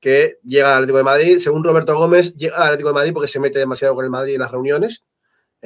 que 0.00 0.38
llega 0.44 0.68
al 0.68 0.74
Atlético 0.76 0.98
de 0.98 1.04
Madrid. 1.04 1.38
Según 1.38 1.64
Roberto 1.64 1.96
Gómez, 1.96 2.36
llega 2.36 2.56
al 2.56 2.62
Atlético 2.64 2.88
de 2.88 2.94
Madrid 2.94 3.12
porque 3.12 3.28
se 3.28 3.40
mete 3.40 3.58
demasiado 3.58 3.94
con 3.94 4.04
el 4.04 4.10
Madrid 4.10 4.34
en 4.34 4.40
las 4.40 4.50
reuniones. 4.50 5.02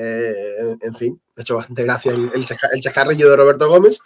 Eh, 0.03 0.77
en 0.81 0.95
fin, 0.95 1.21
ha 1.37 1.43
hecho 1.43 1.57
bastante 1.57 1.85
gracia 1.85 2.13
el, 2.13 2.31
el, 2.33 2.81
chascarrillo 2.81 3.29
de 3.29 3.37
Roberto 3.37 3.69
Gómez, 3.69 3.99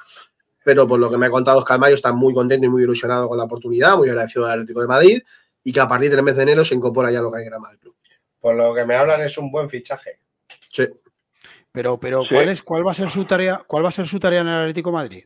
pero 0.65 0.89
por 0.89 0.99
lo 0.99 1.09
que 1.09 1.17
me 1.17 1.27
ha 1.27 1.31
contado 1.31 1.59
Oscar 1.59 1.79
Mayo 1.79 1.95
está 1.95 2.13
muy 2.13 2.35
contento 2.35 2.67
y 2.67 2.69
muy 2.69 2.83
ilusionado 2.83 3.29
con 3.29 3.39
la 3.39 3.45
oportunidad, 3.45 3.97
muy 3.97 4.09
agradecido 4.09 4.47
al 4.47 4.53
Atlético 4.53 4.81
de 4.81 4.89
Madrid 4.89 5.23
y 5.63 5.73
que 5.73 5.79
a 5.79 5.87
partir 5.87 6.11
del 6.11 6.25
mes 6.25 6.35
de 6.35 6.43
enero 6.43 6.65
se 6.65 6.75
incorpora 6.75 7.13
ya 7.13 7.23
lo 7.23 7.31
que 7.31 7.49
más 7.61 7.71
del 7.71 7.79
club. 7.79 7.95
Por 8.41 8.57
lo 8.57 8.75
que 8.75 8.85
me 8.85 8.97
hablan 8.97 9.23
es 9.23 9.39
un 9.39 9.53
buen 9.53 9.71
fichaje. 9.71 10.19
Sí. 10.69 10.89
Pero, 11.71 12.01
pero 12.01 12.25
¿cuál, 12.29 12.49
es, 12.49 12.63
¿cuál 12.63 12.85
va 12.85 12.91
a 12.91 12.95
ser 12.95 13.09
su 13.09 13.25
tarea? 13.25 13.63
¿Cuál 13.65 13.85
va 13.85 13.89
a 13.89 13.93
ser 13.93 14.09
su 14.09 14.19
tarea 14.19 14.41
en 14.41 14.49
el 14.49 14.61
Atlético 14.63 14.91
de 14.91 14.95
Madrid? 14.95 15.25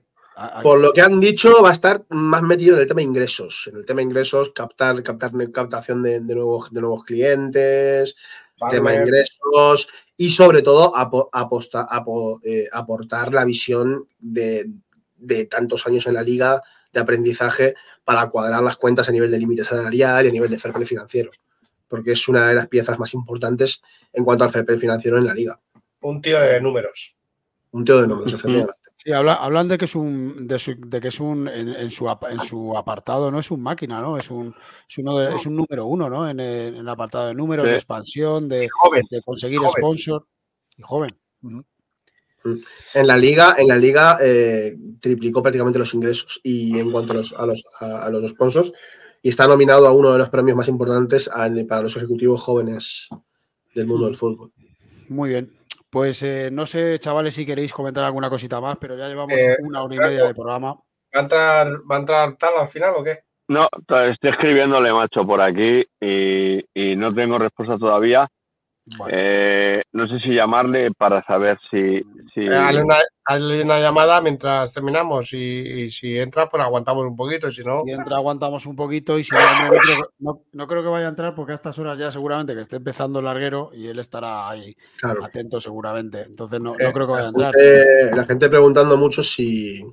Por 0.63 0.81
lo 0.81 0.93
que 0.93 1.01
han 1.01 1.19
dicho, 1.19 1.63
va 1.63 1.71
a 1.71 1.73
estar 1.73 2.05
más 2.11 2.43
metido 2.43 2.77
en 2.77 2.83
el 2.83 2.87
tema 2.87 2.99
de 2.99 3.05
ingresos. 3.05 3.69
En 3.73 3.79
el 3.79 3.87
tema 3.87 3.99
de 3.99 4.05
ingresos, 4.05 4.51
captar, 4.51 5.03
captar 5.03 5.33
captación 5.51 6.03
de, 6.03 6.21
nuevos, 6.21 6.71
de 6.71 6.81
nuevos 6.81 7.05
clientes, 7.05 8.15
tema 8.71 8.93
de 8.93 8.99
ingresos 8.99 9.89
y 10.21 10.33
sobre 10.33 10.63
todo 10.63 10.93
eh, 12.45 12.69
aportar 12.73 13.33
la 13.33 13.45
visión 13.45 14.05
de, 14.19 14.69
tantos 15.49 15.87
años 15.87 16.07
en 16.09 16.15
la 16.15 16.23
liga 16.23 16.61
de 16.93 17.01
aprendizaje 17.01 17.77
para 18.03 18.29
cuadrar 18.29 18.63
las 18.63 18.77
cuentas 18.77 19.09
a 19.09 19.13
nivel 19.13 19.31
de 19.31 19.39
límite 19.39 19.63
salarial 19.63 20.27
y 20.27 20.29
a 20.29 20.33
nivel 20.33 20.51
de 20.51 20.59
fair 20.59 20.75
play 20.75 20.87
financiero, 20.87 21.31
porque 21.87 22.13
es 22.13 22.29
una 22.29 22.49
de 22.49 22.57
las 22.57 22.67
piezas 22.67 22.99
más 22.99 23.15
importantes 23.15 23.81
en 24.13 24.25
cuanto 24.25 24.43
al 24.43 24.51
fair 24.51 24.67
play 24.67 24.79
financiero 24.79 25.19
en 25.19 25.25
la 25.25 25.35
liga. 25.35 25.61
Un 26.01 26.21
tío 26.21 26.41
de 26.41 26.61
números. 26.61 27.17
Un 27.71 27.85
tío 27.85 28.01
de 28.01 28.09
números, 28.09 28.35
efectivamente. 28.35 28.88
Sí, 29.01 29.13
hablan 29.13 29.69
de 29.69 29.79
que 29.79 29.85
es 29.85 29.95
un, 29.95 30.49
de, 30.49 31.01
que 31.01 31.09
es 31.09 31.21
un 31.21 31.47
en, 31.47 31.89
su, 31.91 32.09
en 32.29 32.41
su 32.41 32.77
apartado, 32.77 33.31
no 33.31 33.39
es 33.39 33.49
un 33.53 33.63
máquina, 33.63 34.01
¿no? 34.01 34.19
Es 34.19 34.29
un, 34.29 34.53
es 34.89 34.99
uno 34.99 35.21
es 35.21 35.47
un 35.47 35.55
número 35.55 35.87
uno, 35.87 36.11
¿no? 36.11 36.29
En 36.29 36.41
el, 36.41 36.89
apartado 36.89 37.29
de 37.29 37.35
números, 37.35 37.65
de 37.65 37.77
expansión, 37.77 38.49
de, 38.49 38.69
de 39.09 39.23
conseguir 39.23 39.61
sponsor. 39.71 40.27
Y 40.77 40.83
joven. 40.83 41.17
En 42.95 43.07
la 43.07 43.17
liga, 43.17 43.55
en 43.57 43.69
la 43.69 43.77
liga 43.77 44.19
eh, 44.21 44.77
triplicó 45.01 45.43
prácticamente 45.43 45.79
los 45.79 45.95
ingresos 45.95 46.41
y 46.43 46.79
en 46.79 46.91
cuanto 46.91 47.13
a 47.13 47.17
los, 47.17 47.33
a 47.35 47.47
los, 47.47 47.65
a, 47.81 48.11
los 48.11 48.29
sponsors, 48.31 48.73
y 49.23 49.29
está 49.29 49.47
nominado 49.47 49.87
a 49.87 49.93
uno 49.93 50.13
de 50.13 50.19
los 50.19 50.29
premios 50.29 50.57
más 50.57 50.69
importantes 50.69 51.31
para 51.69 51.83
los 51.83 51.97
ejecutivos 51.97 52.43
jóvenes 52.43 53.09
del 53.75 53.87
mundo 53.87 54.07
del 54.07 54.17
fútbol. 54.17 54.53
Muy 55.09 55.31
bien. 55.31 55.58
Pues 55.91 56.23
eh, 56.23 56.51
no 56.53 56.67
sé, 56.67 56.99
chavales, 56.99 57.35
si 57.35 57.47
queréis 57.47 57.73
comentar 57.73 58.05
alguna 58.05 58.29
cosita 58.29 58.61
más, 58.61 58.79
pero 58.79 58.97
ya 58.97 59.09
llevamos 59.09 59.39
eh, 59.39 59.57
una 59.61 59.83
hora 59.83 59.95
y 59.95 59.99
media 59.99 60.27
de 60.27 60.35
programa. 60.35 60.75
¿Va 60.75 61.21
a, 61.21 61.21
entrar, 61.21 61.67
¿Va 61.91 61.97
a 61.97 61.99
entrar 61.99 62.37
tal 62.37 62.59
al 62.59 62.69
final 62.69 62.95
o 62.97 63.05
qué? 63.05 63.21
No, 63.49 63.67
estoy 63.81 64.31
escribiéndole, 64.31 64.93
macho, 64.93 65.27
por 65.27 65.41
aquí 65.41 65.83
y 66.01 66.97
no 66.97 67.15
tengo 67.15 67.39
respuesta 67.39 67.79
todavía. 67.79 68.29
Eh, 69.11 69.83
no 69.93 70.07
sé 70.09 70.19
si 70.21 70.35
llamarle 70.35 70.91
para 70.93 71.25
saber 71.25 71.59
si... 71.71 72.01
si... 72.35 72.41
Eh, 72.41 72.55
hazle, 73.25 73.63
una, 73.63 73.81
llamada 73.81 74.21
mientras 74.21 74.73
terminamos 74.73 75.33
y, 75.33 75.91
si 75.91 76.19
entra, 76.19 76.49
pues 76.49 76.63
aguantamos 76.63 77.05
un 77.05 77.17
poquito, 77.17 77.51
si 77.53 77.63
no... 77.63 77.83
Si 77.85 77.93
entra, 77.93 78.17
aguantamos 78.17 78.67
un 78.67 78.77
poquito 78.77 79.19
y 79.19 79.25
si 79.25 79.35
no, 80.19 80.43
no, 80.53 80.67
creo, 80.67 80.83
que 80.83 80.89
vaya 80.89 81.07
a 81.07 81.11
entrar 81.11 81.35
porque 81.35 81.53
a 81.53 81.55
estas 81.55 81.79
horas 81.79 81.99
ya 81.99 82.11
seguramente 82.11 82.55
que 82.55 82.61
esté 82.61 82.77
empezando 82.77 83.19
el 83.19 83.27
larguero 83.27 83.71
y 83.73 83.89
él 83.89 83.99
estará 83.99 84.49
ahí 84.49 84.77
atento 85.23 85.61
seguramente. 85.61 86.23
Entonces 86.23 86.61
no, 86.61 86.75
creo 86.75 86.93
que 86.93 87.13
vaya 87.13 87.27
a 87.27 87.29
entrar. 87.29 87.55
la 88.17 88.25
gente 88.25 88.49
preguntando 88.49 88.97
mucho 88.97 89.23
si, 89.23 89.85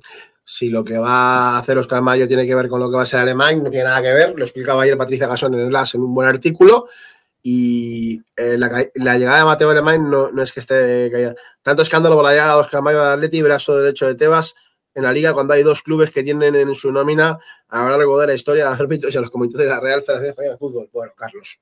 si 0.48 0.70
lo 0.70 0.84
que 0.84 0.96
va 0.96 1.56
a 1.56 1.58
hacer 1.58 1.76
Oscar 1.76 2.00
Mayo 2.02 2.28
tiene 2.28 2.46
que 2.46 2.54
ver 2.54 2.68
con 2.68 2.80
lo 2.80 2.88
que 2.88 2.96
va 2.96 3.02
a 3.02 3.06
ser 3.06 3.18
Alemán, 3.18 3.64
no 3.64 3.70
tiene 3.70 3.84
nada 3.84 4.00
que 4.00 4.12
ver. 4.12 4.34
Lo 4.36 4.44
explicaba 4.44 4.82
ayer 4.82 4.96
Patricia 4.96 5.26
Gasón 5.26 5.54
en 5.54 5.60
el 5.60 5.72
LAS 5.72 5.96
en 5.96 6.02
un 6.02 6.14
buen 6.14 6.28
artículo. 6.28 6.88
Y 7.48 8.24
eh, 8.36 8.58
la, 8.58 9.16
llegada 9.16 9.38
de 9.38 9.44
Mateo 9.44 9.70
Alemán 9.70 10.10
no, 10.10 10.32
no, 10.32 10.42
es 10.42 10.50
que 10.50 10.58
esté 10.58 11.08
caída. 11.12 11.36
Tanto 11.62 11.80
escándalo 11.80 12.16
por 12.16 12.24
la 12.24 12.32
llegada 12.32 12.54
de 12.54 12.60
Oscar 12.60 12.82
Mayo 12.82 13.00
de 13.00 13.12
Atleti, 13.12 13.40
brazo 13.40 13.78
derecho 13.78 14.04
de 14.08 14.16
Tebas 14.16 14.56
en 14.96 15.04
la 15.04 15.12
liga, 15.12 15.32
cuando 15.32 15.54
hay 15.54 15.62
dos 15.62 15.80
clubes 15.82 16.10
que 16.10 16.24
tienen 16.24 16.56
en 16.56 16.74
su 16.74 16.90
nómina 16.90 17.38
a 17.68 17.84
lo 17.84 17.90
largo 17.90 18.18
de 18.18 18.26
la 18.26 18.34
historia 18.34 18.64
de 18.64 18.74
árbitros 18.74 19.14
y 19.14 19.18
a 19.18 19.20
los 19.20 19.30
comités 19.30 19.58
de 19.58 19.66
la 19.66 19.78
Real 19.78 20.02
Federación 20.02 20.30
Española 20.30 20.54
de 20.54 20.58
Fútbol. 20.58 20.90
Bueno, 20.92 21.12
Carlos. 21.16 21.60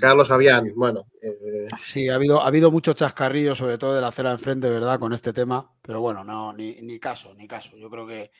Carlos 0.00 0.28
Fabián, 0.28 0.72
bueno. 0.74 1.04
Eh, 1.20 1.68
sí, 1.78 2.08
ha 2.08 2.14
habido, 2.14 2.40
ha 2.40 2.46
habido 2.46 2.70
mucho 2.70 2.94
chascarrillo, 2.94 3.54
sobre 3.54 3.76
todo 3.76 3.94
de 3.94 4.00
la 4.00 4.08
acera 4.08 4.30
enfrente, 4.30 4.70
¿verdad? 4.70 4.98
Con 4.98 5.12
este 5.12 5.34
tema, 5.34 5.70
pero 5.82 6.00
bueno, 6.00 6.24
no, 6.24 6.54
ni, 6.54 6.80
ni 6.80 6.98
caso, 6.98 7.34
ni 7.34 7.46
caso. 7.46 7.76
Yo 7.76 7.90
creo 7.90 8.06
que 8.06 8.30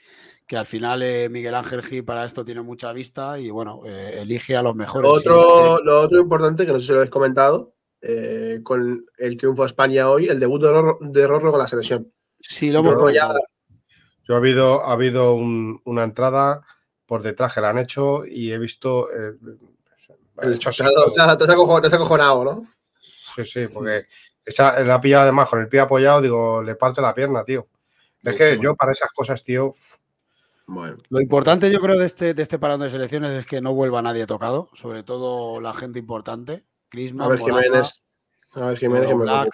que 0.47 0.56
al 0.56 0.66
final 0.66 1.02
eh, 1.02 1.28
Miguel 1.28 1.55
Ángel 1.55 1.82
Gil 1.82 2.05
para 2.05 2.24
esto 2.24 2.44
tiene 2.44 2.60
mucha 2.60 2.93
vista 2.93 3.39
y 3.39 3.51
bueno, 3.51 3.82
eh, 3.85 4.20
elige 4.23 4.56
a 4.56 4.62
los 4.62 4.77
mejores. 4.77 5.10
Otro, 5.10 5.82
Lo 5.82 6.02
otro 6.02 6.20
importante, 6.20 6.64
que 6.64 6.73
no 6.73 6.78
sé 6.78 6.86
si 6.86 6.93
lo 6.93 6.98
habéis 6.98 7.10
comentado, 7.10 7.74
eh, 8.01 8.60
con 8.62 9.05
el 9.18 9.36
triunfo 9.36 9.62
de 9.62 9.68
España 9.68 10.09
hoy, 10.09 10.28
el 10.28 10.39
debut 10.39 10.62
de 10.62 11.27
Rorro, 11.27 11.51
con 11.51 11.59
la 11.59 11.66
selección. 11.66 12.12
Sí, 12.40 12.70
lo 12.70 12.78
hemos 12.78 13.12
ya... 13.12 13.35
Yo 14.28 14.35
ha 14.35 14.39
habido, 14.39 14.82
ha 14.82 14.93
habido 14.93 15.35
una 15.35 16.05
entrada 16.05 16.62
por 17.06 17.23
detrás 17.23 17.52
que 17.52 17.60
la 17.60 17.70
han 17.70 17.78
hecho 17.78 18.24
y 18.24 18.52
he 18.52 18.59
visto... 18.59 19.09
te, 20.36 20.68
has 20.68 21.93
acojonado, 21.93 22.44
¿no? 22.44 22.66
Sí, 23.36 23.44
sí, 23.44 23.66
porque 23.68 24.06
esa, 24.44 24.81
la 24.81 24.94
ha 24.94 25.01
pillado 25.01 25.24
además 25.24 25.48
con 25.48 25.60
el 25.60 25.68
pie 25.68 25.81
apoyado, 25.81 26.20
digo, 26.20 26.62
le 26.62 26.74
parte 26.74 27.01
la 27.01 27.14
pierna, 27.14 27.44
tío. 27.44 27.68
Es 28.23 28.35
que 28.35 28.59
yo 28.60 28.74
para 28.74 28.93
esas 28.93 29.12
cosas, 29.12 29.44
tío, 29.44 29.73
lo 30.66 31.20
importante, 31.20 31.70
yo 31.70 31.78
creo, 31.80 31.97
de 31.98 32.06
este, 32.06 32.34
de 32.34 32.43
este 32.43 32.59
parón 32.59 32.80
de 32.80 32.90
selecciones 32.90 33.30
es 33.32 33.47
que 33.47 33.60
no 33.60 33.72
vuelva 33.74 34.02
nadie 34.02 34.26
tocado, 34.26 34.68
sobre 34.74 35.02
todo 35.02 35.60
la 35.60 35.72
gente 35.74 35.98
importante. 35.98 36.64
Crisma, 36.88 37.24
a 37.26 37.28
ver, 37.28 37.38
Jiménez. 37.40 38.02
A 38.55 38.66
ver, 38.66 38.78
Jiménez, 38.78 39.14
Black. 39.14 39.48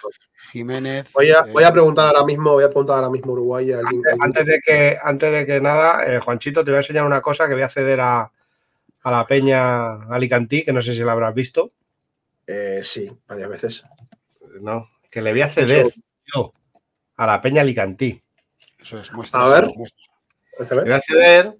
Jiménez. 0.51 1.11
Voy 1.13 1.29
a, 1.31 1.39
eh, 1.39 1.51
voy 1.51 1.63
a 1.63 1.71
preguntar 1.71 2.07
ahora 2.07 2.23
mismo, 2.25 2.53
voy 2.53 2.63
a 2.63 2.67
preguntar 2.69 2.95
ahora 2.97 3.09
mismo 3.09 3.31
a 3.31 3.33
Uruguay. 3.33 3.71
a 3.73 3.79
alguien- 3.79 4.01
Antes, 4.07 4.21
antes 4.21 4.45
de 4.45 4.61
que, 4.65 4.97
antes 5.03 5.31
de 5.31 5.45
que 5.45 5.61
nada, 5.61 6.05
eh, 6.05 6.19
Juanchito, 6.19 6.63
te 6.63 6.71
voy 6.71 6.77
a 6.77 6.81
enseñar 6.81 7.05
una 7.05 7.21
cosa 7.21 7.47
que 7.47 7.53
voy 7.53 7.63
a 7.63 7.69
ceder 7.69 7.99
a, 8.01 8.31
a 9.01 9.11
la 9.11 9.27
Peña 9.27 9.93
Alicantí, 10.09 10.63
que 10.63 10.71
no 10.73 10.81
sé 10.81 10.93
si 10.93 10.99
la 10.99 11.11
habrás 11.11 11.33
visto. 11.33 11.71
Eh, 12.47 12.79
sí, 12.81 13.11
varias 13.27 13.49
veces. 13.49 13.83
No, 14.61 14.87
que 15.11 15.21
le 15.21 15.31
voy 15.31 15.41
a 15.41 15.49
ceder 15.49 15.93
yo 16.33 16.53
a 17.17 17.25
la 17.27 17.41
Peña 17.41 17.61
Alicantí. 17.61 18.21
Eso 18.79 18.99
es, 18.99 19.11
A 19.11 19.15
muéstraselo, 19.15 19.67
ver. 19.67 19.75
muéstraselo. 19.77 20.12
Voy 20.59 20.91
a 20.91 21.01
ceder 21.01 21.57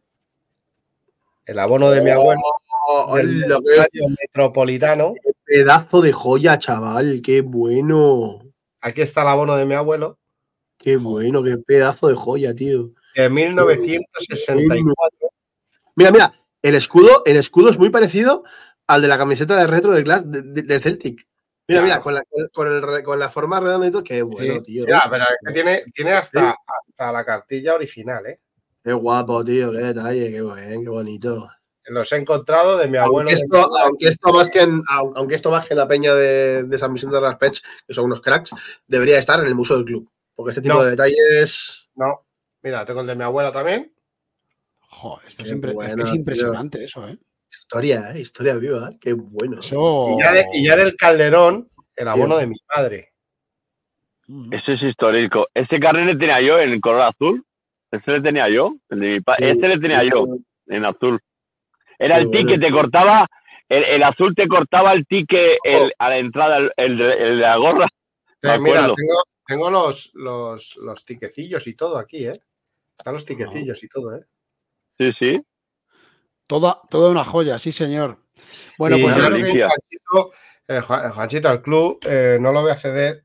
el 1.46 1.60
abono 1.60 1.90
de 1.90 2.02
mi 2.02 2.12
abuelo 2.12 2.42
Oh, 2.86 3.16
del 3.16 3.46
hola, 3.46 3.60
qué 3.66 3.72
estadio 3.72 4.10
metropolitano. 4.10 5.14
pedazo 5.46 6.02
de 6.02 6.12
joya, 6.12 6.58
chaval. 6.58 7.22
Qué 7.24 7.40
bueno. 7.42 8.40
Aquí 8.82 9.02
está 9.02 9.22
el 9.22 9.30
abono 9.30 9.56
de 9.56 9.66
mi 9.66 9.74
abuelo 9.74 10.18
Qué 10.78 10.98
bueno, 10.98 11.42
qué 11.44 11.58
pedazo 11.58 12.10
de 12.10 12.16
joya, 12.16 12.54
tío. 12.54 12.92
de 13.16 13.30
1964. 13.30 15.30
Mira, 15.96 16.12
mira, 16.12 16.34
el 16.62 16.76
escudo, 16.76 17.24
el 17.26 17.38
escudo 17.38 17.70
es 17.70 17.78
muy 17.78 17.90
parecido 17.90 18.44
al 18.88 19.02
de 19.02 19.08
la 19.08 19.18
camiseta 19.18 19.56
de 19.56 19.66
retro 19.68 19.92
del 19.92 20.04
Glass 20.04 20.30
de, 20.30 20.42
de- 20.42 20.64
del 20.64 20.82
Celtic. 20.82 21.26
Mira, 21.70 21.80
Claro. 21.80 21.84
mira, 21.86 22.02
con 22.02 22.14
la, 22.16 22.24
con, 22.52 22.68
el 22.68 22.82
re- 22.82 23.04
con 23.04 23.18
la 23.18 23.30
forma 23.30 23.62
redonda 23.62 23.88
y 23.88 23.92
todo, 23.92 24.04
qué 24.04 24.22
bueno, 24.24 24.56
Sí. 24.56 24.62
tío. 24.64 24.84
Ya, 24.86 25.08
pero 25.10 25.24
es 25.24 25.38
que 25.48 25.54
tiene, 25.54 25.84
tiene 25.94 26.12
hasta, 26.12 26.50
hasta 26.68 27.12
la 27.14 27.24
cartilla 27.24 27.76
original, 27.76 28.26
¿eh? 28.26 28.40
Qué 28.84 28.92
guapo, 28.94 29.44
tío, 29.46 29.72
qué 29.72 29.78
detalle, 29.78 30.32
qué 30.32 30.42
buen, 30.42 30.84
qué 30.84 30.90
bonito. 30.90 31.50
Los 31.86 32.12
he 32.12 32.18
encontrado 32.18 32.78
de 32.78 32.88
mi 32.88 32.98
abuelo. 32.98 33.30
Aunque 33.30 33.34
esto, 33.34 33.58
mi- 33.70 33.82
aunque 33.84 34.08
esto 34.08 34.34
más 34.34 34.50
que 34.50 34.62
en, 34.62 34.82
au- 34.84 35.14
aunque 35.16 35.36
esto 35.36 35.52
más 35.52 35.66
que 35.68 35.74
en 35.74 35.78
la 35.80 35.88
peña 35.88 36.14
de, 36.14 36.64
de 36.64 36.78
San 36.78 36.94
Vicente 36.94 37.16
de 37.16 37.22
Raspech, 37.22 37.62
que 37.88 37.94
son 37.94 38.06
unos 38.06 38.22
cracks, 38.22 38.52
debería 38.88 39.18
estar 39.20 39.40
en 39.40 39.48
el 39.48 39.56
museo 39.56 39.78
del 39.78 39.86
club. 39.86 40.10
Porque 40.36 40.52
este 40.52 40.62
tipo 40.62 40.76
No. 40.76 40.84
de 40.84 40.92
detalles. 40.92 41.90
No, 41.96 42.26
mira, 42.62 42.86
tengo 42.86 43.02
el 43.02 43.08
de 43.08 43.16
mi 43.16 43.24
abuela 43.24 43.52
también. 43.52 43.94
Joder, 44.80 45.28
esto 45.28 45.44
es, 45.44 45.50
que 45.50 45.56
es 45.56 46.10
tío. 46.10 46.16
impresionante 46.16 46.84
eso, 46.84 47.08
¿eh? 47.08 47.18
Historia, 47.50 48.12
¿eh? 48.16 48.20
Historia 48.22 48.56
viva, 48.56 48.90
¿eh? 48.92 48.98
Qué 49.00 49.14
bueno. 49.14 49.60
Eso. 49.60 50.16
Y 50.18 50.24
ya, 50.24 50.32
de- 50.32 50.46
y 50.54 50.66
ya 50.68 50.76
del 50.76 50.96
Calderón, 50.96 51.70
el 51.96 52.08
abono 52.08 52.36
Tío. 52.36 52.38
de 52.38 52.48
mi 52.48 52.56
padre. 52.68 53.14
Mm. 54.28 54.54
Ese 54.54 54.74
es 54.74 54.84
histórico. 54.84 55.48
Ese 55.54 55.80
carnet 55.80 56.18
tenía 56.18 56.42
yo 56.42 56.58
en 56.60 56.80
color 56.80 57.02
azul. 57.02 57.46
Ese 57.94 58.12
le 58.12 58.22
tenía 58.22 58.50
yo. 58.50 58.74
El 58.90 59.00
de 59.00 59.08
mi 59.08 59.22
pa- 59.22 59.36
Sí. 59.36 59.46
Ese 59.46 59.68
le 59.68 59.80
tenía 59.80 60.04
yo 60.04 60.26
en 60.68 60.86
azul. 60.86 61.20
Era 62.00 62.18
el 62.18 62.30
ticket, 62.32 62.46
bueno. 62.60 62.66
te 62.66 62.72
cortaba. 62.72 63.28
El, 63.70 63.84
el 63.84 64.04
azul 64.04 64.34
te 64.36 64.48
cortaba 64.48 64.94
el 64.94 65.06
ticket 65.06 65.58
Oh. 65.64 65.68
el- 65.86 65.94
a 66.00 66.10
la 66.10 66.18
entrada, 66.18 66.58
el, 66.58 66.72
el 66.78 66.98
de- 66.98 67.14
el 67.14 67.36
de 67.38 67.42
la 67.42 67.58
gorra. 67.58 67.88
Me 68.42 68.60
mira, 68.60 68.82
tengo, 68.82 69.24
tengo 69.48 69.70
los, 69.70 70.12
los, 70.16 70.76
los 70.78 71.06
tiquecillos 71.06 71.66
y 71.68 71.76
todo 71.76 71.98
aquí, 71.98 72.26
¿eh? 72.28 72.34
Están 72.98 73.14
los 73.14 73.26
tiquecillos 73.26 73.82
y 73.84 73.88
todo, 73.88 74.18
¿eh? 74.18 74.26
Sí, 74.98 75.12
sí. 75.20 75.42
Toda, 76.48 76.82
toda 76.90 77.10
una 77.12 77.24
joya, 77.24 77.58
sí, 77.60 77.72
señor. 77.72 78.18
Bueno, 78.78 78.98
Y 78.98 79.04
pues 79.04 79.16
yo 79.16 79.28
creo 79.28 79.38
que. 79.38 79.52
Juanchito, 79.64 80.32
eh, 80.68 80.82
Juan- 80.82 81.12
Juanchito, 81.12 81.48
al 81.50 81.62
club 81.62 82.00
eh, 82.10 82.38
no 82.42 82.52
lo 82.52 82.62
voy 82.64 82.72
a 82.72 82.76
ceder 82.76 83.24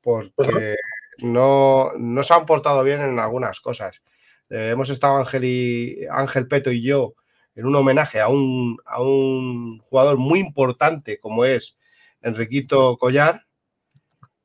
porque 0.00 0.74
no, 1.22 1.92
no 1.98 2.22
se 2.22 2.34
han 2.34 2.46
portado 2.46 2.82
bien 2.82 3.00
en 3.00 3.18
algunas 3.18 3.60
cosas. 3.60 4.00
Eh, 4.48 4.70
hemos 4.72 4.90
estado 4.90 5.16
Ángel, 5.16 5.44
y, 5.44 6.06
Ángel 6.10 6.48
Peto 6.48 6.70
y 6.70 6.82
yo 6.82 7.14
en 7.54 7.66
un 7.66 7.76
homenaje 7.76 8.20
a 8.20 8.28
un, 8.28 8.78
a 8.84 9.02
un 9.02 9.78
jugador 9.80 10.16
muy 10.18 10.40
importante 10.40 11.18
como 11.18 11.44
es 11.44 11.76
Enriquito 12.20 12.96
Collar 12.98 13.46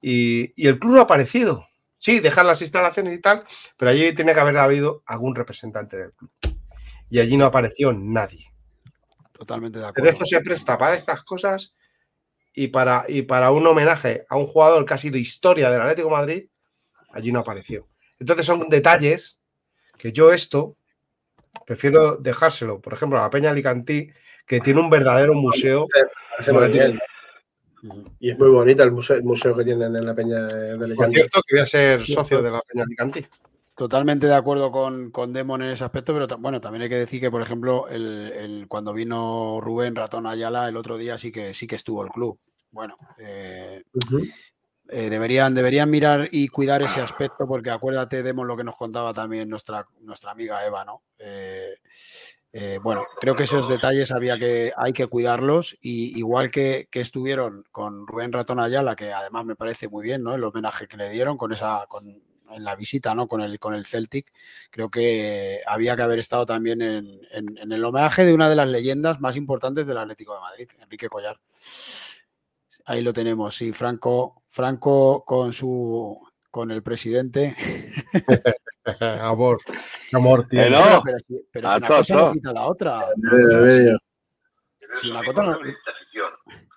y, 0.02 0.54
y 0.62 0.68
el 0.68 0.80
club 0.80 0.94
no 0.94 1.00
ha 1.00 1.04
aparecido. 1.04 1.68
Sí, 1.98 2.20
dejar 2.20 2.46
las 2.46 2.62
instalaciones 2.62 3.18
y 3.18 3.22
tal, 3.22 3.44
pero 3.78 3.92
allí 3.92 4.14
tiene 4.14 4.34
que 4.34 4.40
haber 4.40 4.58
habido 4.58 5.02
algún 5.06 5.34
representante 5.34 5.98
del 5.98 6.14
club. 6.14 6.32
Y 7.10 7.20
allí 7.20 7.38
no 7.38 7.46
apareció 7.46 7.94
nadie. 7.94 8.52
Totalmente 9.32 9.80
de 9.80 9.88
acuerdo. 9.88 10.12
Cerezo 10.12 10.26
se 10.26 10.42
presta 10.42 10.78
para 10.78 10.96
estas 10.96 11.24
cosas 11.24 11.76
y 12.54 12.68
para, 12.68 13.06
y 13.08 13.24
para 13.24 13.52
un 13.52 13.66
homenaje 13.68 14.26
a 14.30 14.38
un 14.38 14.48
jugador 14.48 14.86
que 14.86 14.94
ha 14.94 14.98
sido 14.98 15.18
historia 15.18 15.70
del 15.70 15.82
Atlético 15.82 16.08
de 16.08 16.16
Madrid, 16.16 16.50
allí 17.16 17.32
no 17.32 17.40
apareció. 17.40 17.88
Entonces 18.20 18.46
son 18.46 18.70
detalles 18.70 19.40
que 19.98 20.12
yo 20.12 20.32
esto 20.32 20.76
prefiero 21.66 22.18
dejárselo, 22.18 22.80
por 22.80 22.94
ejemplo, 22.94 23.18
a 23.20 23.24
la 23.24 23.30
Peña 23.30 23.50
Alicantí, 23.50 24.10
que 24.46 24.60
tiene 24.60 24.80
un 24.82 24.90
verdadero 24.90 25.34
museo. 25.34 25.88
Parece 26.32 26.54
muy 26.54 26.70
bien. 26.70 27.00
Y 28.20 28.32
es 28.32 28.38
muy 28.40 28.50
bonito 28.50 28.84
el 28.84 28.92
museo, 28.92 29.16
el 29.18 29.24
museo 29.24 29.56
que 29.56 29.64
tienen 29.64 29.96
en 29.96 30.06
la 30.06 30.14
peña 30.16 30.42
de, 30.48 30.72
de 30.72 30.78
Por 30.78 30.84
Alicante. 30.86 31.12
cierto, 31.12 31.42
que 31.48 31.56
voy 31.56 31.62
a 31.64 31.68
ser 31.68 32.06
socio 32.06 32.42
de 32.42 32.52
la 32.52 32.62
Peña 32.72 32.84
Alicantí. 32.84 33.26
Totalmente 33.76 34.26
de 34.28 34.34
acuerdo 34.34 34.72
con, 34.72 35.12
con 35.12 35.34
Demon 35.34 35.62
en 35.62 35.70
ese 35.70 35.84
aspecto, 35.84 36.14
pero 36.14 36.28
bueno, 36.38 36.62
también 36.62 36.84
hay 36.84 36.90
que 36.90 36.96
decir 36.98 37.20
que, 37.20 37.30
por 37.30 37.42
ejemplo, 37.42 37.88
el, 37.90 38.32
el- 38.32 38.66
cuando 38.68 38.94
vino 38.94 39.60
Rubén 39.62 39.96
Ratón 39.96 40.26
Ayala 40.26 40.68
el 40.68 40.78
otro 40.78 40.98
día 40.98 41.18
sí 41.18 41.32
que 41.32 41.54
sí 41.54 41.68
que 41.68 41.76
estuvo 41.76 42.04
el 42.04 42.10
club. 42.10 42.40
Bueno, 42.72 42.98
eh. 43.20 43.84
Eh, 44.90 45.10
deberían, 45.10 45.54
deberían 45.56 45.90
mirar 45.90 46.30
y 46.32 46.48
cuidar 46.48 46.82
ese 46.82 47.02
aspecto, 47.02 47.48
porque 47.48 47.72
acuérdate, 47.72 48.22
Demon, 48.24 48.48
lo 48.48 48.56
que 48.58 48.64
nos 48.64 48.76
contaba 48.76 49.14
también 49.14 49.50
nuestra, 49.50 49.88
nuestra 50.02 50.32
amiga 50.32 50.66
Eva, 50.66 50.86
¿no? 50.86 51.02
Eh, 51.18 51.76
eh, 52.58 52.80
bueno, 52.82 53.06
creo 53.20 53.36
que 53.36 53.44
esos 53.44 53.68
detalles 53.68 54.12
había 54.14 54.38
que, 54.38 54.72
hay 54.78 54.94
que 54.94 55.08
cuidarlos, 55.08 55.76
y 55.82 56.18
igual 56.18 56.52
que, 56.52 56.88
que 56.90 57.02
estuvieron 57.02 57.66
con 57.72 58.08
Rubén 58.08 58.32
Ratón 58.32 58.60
Ayala, 58.62 58.96
que 58.96 59.12
además 59.12 59.44
me 59.46 59.56
parece 59.58 59.90
muy 59.90 60.04
bien, 60.04 60.24
¿no? 60.24 60.36
El 60.36 60.44
homenaje 60.44 60.88
que 60.88 60.96
le 60.96 61.10
dieron 61.10 61.36
con 61.38 61.52
esa, 61.52 61.86
con, 61.90 62.08
en 62.08 62.64
la 62.64 62.76
visita, 62.78 63.14
¿no? 63.14 63.28
Con 63.28 63.42
el, 63.42 63.60
con 63.60 63.74
el 63.74 63.86
Celtic, 63.86 64.32
creo 64.70 64.90
que 64.90 65.60
había 65.68 65.98
que 65.98 66.04
haber 66.04 66.20
estado 66.20 66.46
también 66.46 66.82
en- 66.82 67.20
en 67.32 67.72
el 67.74 67.84
homenaje 67.84 68.24
de 68.24 68.34
una 68.34 68.48
de 68.48 68.56
las 68.56 68.70
leyendas 68.70 69.20
más 69.20 69.36
importantes 69.36 69.86
del 69.88 69.98
Atlético 69.98 70.36
de 70.36 70.40
Madrid, 70.42 70.70
Enrique 70.80 71.10
Collar. 71.10 71.38
Ahí 72.86 73.02
lo 73.02 73.14
tenemos, 73.14 73.56
sí, 73.56 73.72
Franco, 73.74 74.44
Franco 74.50 75.24
con 75.26 75.54
su 75.54 76.20
con 76.52 76.72
el 76.72 76.84
presidente. 76.84 77.56
amor, 79.22 79.60
amor, 80.14 80.48
tío. 80.48 80.62
Pero 81.04 81.20
si, 81.20 81.48
pero 81.52 81.68
si 81.70 81.78
una 81.78 81.88
cosa 81.88 82.16
no 82.16 82.32
quita 82.34 82.54
la 82.54 82.66
otra. 82.68 83.02
Si 84.96 85.10
una 85.10 85.24
cosa 85.24 85.44
no- 85.44 85.60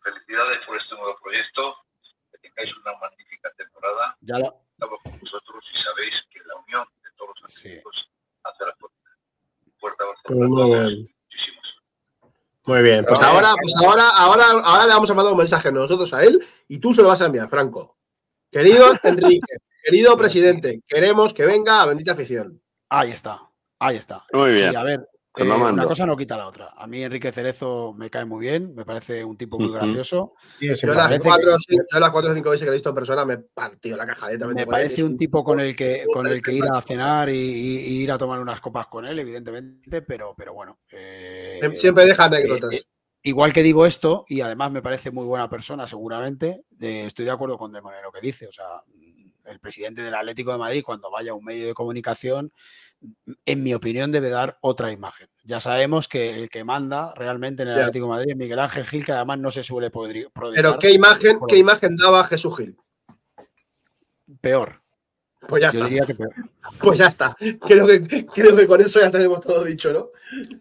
Felicidades 0.02 0.58
por 0.66 0.76
este 0.80 0.94
nuevo 0.96 1.16
proyecto. 1.22 1.74
Que 2.32 2.38
tengáis 2.38 2.70
una 2.78 2.92
magnífica 2.98 3.50
temporada. 3.56 4.16
ya 4.20 4.38
lo- 4.38 4.62
Estamos 4.72 4.98
con 5.02 5.18
vosotros 5.20 5.64
y 5.74 5.82
sabéis 5.82 6.14
que 6.32 6.38
la 6.46 6.54
unión 6.56 6.84
de 7.02 7.10
todos 7.16 7.30
los 7.42 7.50
Sí. 7.52 7.68
atléticos 7.68 8.10
hace 8.44 8.64
la 8.64 8.74
fuerza. 8.76 8.96
Fuerte 9.78 10.02
abrazo 10.02 11.17
muy 12.68 12.82
bien. 12.82 13.02
Pues 13.06 13.18
Pero, 13.18 13.32
ahora, 13.32 13.54
pues 13.60 13.74
ahora, 13.76 14.10
ahora, 14.10 14.44
ahora 14.62 14.86
le 14.86 14.92
vamos 14.92 15.08
a 15.08 15.14
mandar 15.14 15.32
un 15.32 15.38
mensaje 15.38 15.72
nosotros 15.72 16.12
a 16.12 16.22
él 16.22 16.38
y 16.68 16.78
tú 16.78 16.92
se 16.92 17.00
lo 17.00 17.08
vas 17.08 17.22
a 17.22 17.24
enviar, 17.24 17.48
Franco. 17.48 17.96
Querido 18.50 18.92
Enrique, 19.02 19.56
querido 19.82 20.14
presidente, 20.18 20.82
queremos 20.86 21.32
que 21.32 21.46
venga 21.46 21.80
a 21.80 21.86
bendita 21.86 22.12
afición. 22.12 22.62
Ahí 22.90 23.10
está, 23.10 23.40
ahí 23.78 23.96
está. 23.96 24.22
Muy 24.34 24.50
bien. 24.50 24.70
Sí, 24.70 24.76
a 24.76 24.82
ver, 24.82 25.08
eh, 25.42 25.44
mamando. 25.44 25.74
una 25.74 25.86
cosa 25.86 26.06
no 26.06 26.16
quita 26.16 26.36
la 26.36 26.46
otra. 26.48 26.72
A 26.76 26.86
mí 26.86 27.02
Enrique 27.02 27.32
Cerezo 27.32 27.92
me 27.94 28.10
cae 28.10 28.24
muy 28.24 28.40
bien, 28.46 28.74
me 28.74 28.84
parece 28.84 29.24
un 29.24 29.36
tipo 29.36 29.58
muy 29.58 29.70
gracioso. 29.72 30.34
Sí, 30.58 30.66
Yo 30.74 30.94
las, 30.94 31.18
cuatro, 31.20 31.54
o 31.54 31.58
cinco- 31.58 31.84
yo 31.92 32.00
las 32.00 32.10
cuatro 32.10 32.30
o 32.30 32.34
cinco 32.34 32.50
veces 32.50 32.60
que 32.62 32.66
lo 32.66 32.72
he 32.72 32.76
visto 32.76 32.88
en 32.88 32.94
persona 32.94 33.24
me 33.24 33.38
partió 33.38 33.96
la 33.96 34.06
caja 34.06 34.28
Me 34.54 34.66
parece 34.66 35.02
un 35.04 35.16
tipo 35.16 35.44
con 35.44 35.60
el 35.60 35.74
que, 35.76 36.04
con 36.12 36.26
el 36.26 36.40
que 36.42 36.52
ir 36.52 36.64
a 36.72 36.80
cenar 36.80 37.28
y, 37.30 37.36
y- 37.36 37.78
y 37.86 38.02
ir 38.02 38.12
a 38.12 38.18
tomar 38.18 38.40
unas 38.40 38.60
copas 38.60 38.86
con 38.88 39.04
él, 39.06 39.18
evidentemente, 39.18 40.02
pero, 40.02 40.34
pero 40.36 40.54
bueno. 40.54 40.78
eh, 40.92 41.60
Siempre, 41.76 42.06
deja 42.06 42.24
eh, 42.24 42.26
anécdotas. 42.26 42.74
eh, 42.74 42.82
igual 43.22 43.52
que 43.52 43.62
digo 43.62 43.86
esto, 43.86 44.24
y 44.28 44.40
además 44.40 44.70
me 44.72 44.82
parece 44.82 45.10
muy 45.10 45.24
buena 45.26 45.48
persona, 45.50 45.86
seguramente, 45.86 46.62
eh, 46.80 47.04
estoy 47.06 47.24
de 47.24 47.30
acuerdo 47.32 47.58
con 47.58 47.72
Demon 47.72 47.94
en 47.94 48.02
lo 48.02 48.12
que 48.12 48.20
dice. 48.20 48.46
O 48.48 48.52
sea, 48.52 48.66
el 49.48 49.60
presidente 49.60 50.02
del 50.02 50.14
Atlético 50.14 50.52
de 50.52 50.58
Madrid, 50.58 50.82
cuando 50.84 51.10
vaya 51.10 51.32
a 51.32 51.34
un 51.34 51.44
medio 51.44 51.66
de 51.66 51.74
comunicación, 51.74 52.52
en 53.44 53.62
mi 53.62 53.74
opinión, 53.74 54.10
debe 54.10 54.28
dar 54.28 54.58
otra 54.60 54.90
imagen. 54.92 55.28
Ya 55.44 55.60
sabemos 55.60 56.08
que 56.08 56.34
el 56.34 56.48
que 56.48 56.64
manda 56.64 57.14
realmente 57.14 57.62
en 57.62 57.68
el. 57.68 57.78
Atlético 57.78 58.06
de 58.06 58.10
Madrid 58.10 58.30
es 58.32 58.36
Miguel 58.36 58.58
Ángel 58.58 58.86
Gil, 58.86 59.04
que 59.04 59.12
además 59.12 59.38
no 59.38 59.50
se 59.50 59.62
suele 59.62 59.90
prodigar. 59.90 60.30
Pero 60.54 60.78
¿qué 60.78 60.90
imagen, 60.90 61.38
qué 61.48 61.56
imagen 61.56 61.96
daba 61.96 62.24
Jesús 62.24 62.56
Gil? 62.56 62.76
Peor. 64.40 64.82
Pues 65.46 65.62
ya 65.62 65.70
Yo 65.70 65.78
está. 65.78 65.88
diría 65.88 66.04
que 66.06 66.14
peor. 66.14 66.30
Pues 66.80 66.98
ya 66.98 67.06
está. 67.06 67.36
Creo 67.60 67.86
que, 67.86 68.26
creo 68.26 68.56
que 68.56 68.66
con 68.66 68.80
eso 68.80 69.00
ya 69.00 69.10
tenemos 69.10 69.40
todo 69.40 69.62
dicho, 69.64 69.92
¿no? 69.92 70.10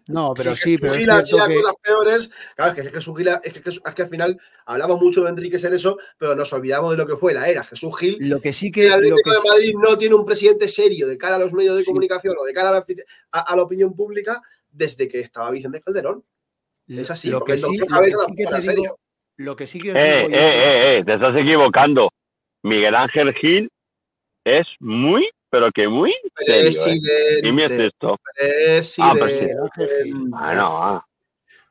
No, 0.06 0.32
pero 0.34 0.54
Si 0.54 0.70
sí, 0.70 0.78
pero 0.78 0.94
Jesús 0.94 0.96
es 0.96 0.98
Gil 1.00 1.10
hacía 1.10 1.24
cierto 1.36 1.48
que... 1.48 1.54
cosas 1.56 1.74
peores. 1.82 2.30
Claro, 2.56 2.72
es 2.72 2.84
que 2.86 2.90
Jesús 2.92 3.16
Gil, 3.18 3.28
es 3.42 3.52
que, 3.52 3.70
es 3.70 3.80
que 3.94 4.02
al 4.02 4.08
final 4.08 4.40
hablamos 4.66 5.00
mucho 5.00 5.22
de 5.24 5.30
Enrique 5.30 5.58
Cerezo, 5.58 5.98
pero 6.16 6.36
nos 6.36 6.52
olvidamos 6.52 6.92
de 6.92 6.96
lo 6.96 7.06
que 7.06 7.16
fue 7.16 7.34
la 7.34 7.48
era. 7.48 7.64
Jesús 7.64 7.98
Gil 7.98 8.16
Lo 8.20 8.40
que 8.40 8.52
sí 8.52 8.66
el 8.68 8.72
que... 8.72 8.88
Lo 8.88 8.94
Atlético 8.94 9.18
que 9.24 9.30
de 9.30 9.36
sí- 9.36 9.48
Madrid 9.48 9.74
no 9.82 9.98
tiene 9.98 10.14
un 10.14 10.24
presidente 10.24 10.68
serio 10.68 11.08
de 11.08 11.18
cara 11.18 11.36
a 11.36 11.38
los 11.40 11.52
medios 11.52 11.76
de 11.76 11.82
Sí. 11.82 11.88
comunicación 11.88 12.36
o 12.40 12.44
de 12.44 12.52
cara 12.52 12.68
a 12.68 12.72
la, 12.72 12.84
a- 13.32 13.40
a 13.52 13.56
la 13.56 13.62
opinión 13.62 13.94
pública 13.96 14.40
desde 14.70 15.08
que 15.08 15.18
estaba 15.20 15.50
Vicente 15.50 15.80
Calderón. 15.80 16.24
Es 16.86 17.10
así, 17.10 17.28
lo 17.30 17.40
que 17.44 17.52
el 17.52 17.58
sí, 17.58 17.76
lo 17.76 17.86
que 17.86 18.10
sí 18.62 18.76
lo 19.38 19.54
que 19.56 19.66
sí 19.66 19.80
que 19.80 19.90
eh, 19.90 20.22
eh, 20.22 20.28
eh, 20.32 20.98
eh, 20.98 21.04
te 21.04 21.14
estás 21.14 21.36
equivocando. 21.36 22.10
Miguel 22.62 22.94
Ángel 22.94 23.34
Gil 23.34 23.70
es 24.48 24.66
muy, 24.80 25.28
pero 25.50 25.70
que 25.72 25.88
muy 25.88 26.14
serio. 26.36 26.70
¿eh? 27.10 27.40
Dime 27.42 27.64
esto. 27.64 28.16
Ah, 29.02 29.12
ah, 30.32 31.04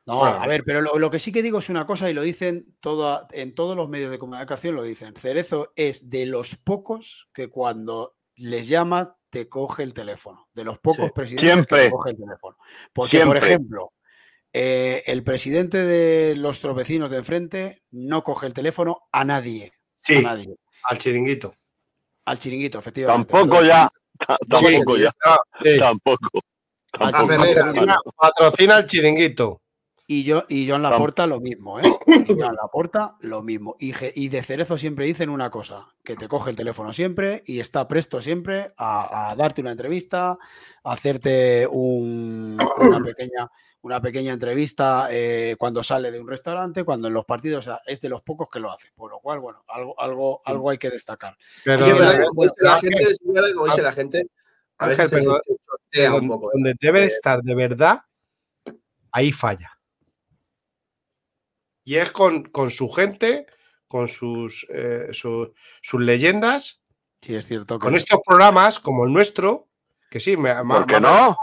no, 0.06 0.24
a 0.24 0.46
ver, 0.46 0.62
pero 0.64 0.80
lo, 0.80 1.10
que 1.10 1.18
sí 1.18 1.32
que 1.32 1.42
digo 1.42 1.58
es 1.58 1.68
una 1.68 1.84
cosa 1.84 2.10
y 2.10 2.14
lo 2.14 2.22
dicen 2.22 2.74
todo, 2.80 3.26
en 3.32 3.54
todos 3.54 3.76
los 3.76 3.90
medios 3.90 4.10
de 4.10 4.18
comunicación, 4.18 4.74
lo 4.74 4.82
dicen. 4.82 5.14
Cerezo 5.14 5.72
es 5.76 6.08
de 6.08 6.24
los 6.24 6.56
pocos 6.56 7.28
que 7.34 7.48
cuando 7.48 8.16
les 8.36 8.68
llamas 8.68 9.12
te 9.28 9.48
coge 9.48 9.82
el 9.82 9.92
teléfono. 9.92 10.48
De 10.54 10.64
los 10.64 10.78
pocos 10.78 11.12
presidentes 11.12 11.66
que 11.66 11.76
te 11.76 11.90
coge 11.90 12.10
el 12.12 12.16
teléfono. 12.16 12.56
Porque, 12.94 13.20
por 13.20 13.36
ejemplo, 13.36 13.92
eh, 14.52 15.02
el 15.06 15.22
presidente 15.22 15.84
de 15.84 16.36
los 16.36 16.60
tropecinos 16.60 17.10
de 17.10 17.18
enfrente 17.18 17.82
no 17.90 18.22
coge 18.22 18.46
el 18.46 18.54
teléfono 18.54 19.08
a 19.12 19.24
nadie. 19.24 19.72
Sí, 19.96 20.16
a 20.16 20.22
nadie. 20.22 20.56
al 20.84 20.98
chiringuito. 20.98 21.54
Al 22.28 22.38
chiringuito, 22.38 22.78
efectivamente. 22.78 23.32
Tampoco 23.32 23.62
ya. 23.62 23.90
Tampoco 24.48 24.96
ya. 24.98 25.14
Tampoco. 25.78 26.40
Patrocina 28.16 28.76
el 28.76 28.86
chiringuito. 28.86 29.62
Y 30.06 30.24
yo, 30.24 30.44
y 30.48 30.66
yo 30.66 30.76
en 30.76 30.82
la 30.82 30.96
porta 30.96 31.26
lo 31.26 31.40
mismo, 31.40 31.80
¿eh? 31.80 31.82
Y 32.06 32.26
yo 32.28 32.46
en 32.46 32.54
la 32.54 32.68
porta 32.72 33.16
lo 33.20 33.42
mismo. 33.42 33.76
Y, 33.78 33.92
y, 34.14 34.28
de 34.28 34.42
Cerezo 34.42 34.78
siempre 34.78 35.06
dicen 35.06 35.28
una 35.28 35.50
cosa, 35.50 35.86
que 36.02 36.16
te 36.16 36.28
coge 36.28 36.50
el 36.50 36.56
teléfono 36.56 36.94
siempre 36.94 37.42
y 37.46 37.60
está 37.60 37.88
presto 37.88 38.22
siempre 38.22 38.72
a, 38.78 39.34
darte 39.36 39.60
una 39.60 39.72
entrevista, 39.72 40.38
a 40.84 40.92
hacerte 40.92 41.66
una, 41.70 42.66
pequeña, 43.04 43.50
una 43.82 44.00
pequeña 44.00 44.32
entrevista 44.32 45.08
eh, 45.10 45.56
cuando 45.58 45.82
sale 45.82 46.10
de 46.10 46.20
un 46.20 46.28
restaurante, 46.28 46.84
cuando 46.84 47.08
en 47.08 47.14
los 47.14 47.24
partidos, 47.24 47.66
o 47.66 47.70
sea, 47.70 47.80
es 47.86 48.00
de 48.00 48.08
los 48.08 48.22
pocos 48.22 48.48
que 48.50 48.60
lo 48.60 48.70
hace. 48.72 48.90
Por 48.94 49.10
lo 49.10 49.20
cual, 49.20 49.38
bueno, 49.40 49.64
algo, 49.68 49.98
algo, 50.00 50.42
algo 50.44 50.70
hay 50.70 50.78
que 50.78 50.90
destacar. 50.90 51.36
Pero, 51.64 51.86
la, 51.98 52.08
gente, 52.12 52.24
como 53.54 53.66
dice 53.66 53.82
la 53.82 53.92
gente, 53.92 54.26
a 54.78 54.88
veces 54.88 55.10
un 55.12 56.28
poco, 56.28 56.50
donde 56.52 56.74
debe 56.80 57.04
estar 57.04 57.42
de 57.42 57.54
verdad, 57.54 58.00
ahí 59.12 59.32
falla 59.32 59.78
y 61.88 61.96
es 61.96 62.12
con, 62.12 62.42
con 62.42 62.70
su 62.70 62.90
gente, 62.90 63.46
con 63.86 64.08
sus, 64.08 64.66
eh, 64.68 65.08
sus 65.12 65.50
leyendas. 65.94 66.82
Sí, 67.22 67.34
es 67.34 67.46
cierto. 67.46 67.78
Con 67.78 67.94
estos 67.94 68.20
programas 68.26 68.78
como 68.78 69.06
el 69.06 69.12
nuestro, 69.14 69.68
que 70.10 70.20
sí, 70.20 70.36
me, 70.36 70.54
¿Por 70.54 70.86
qué 70.86 71.00
no? 71.00 71.34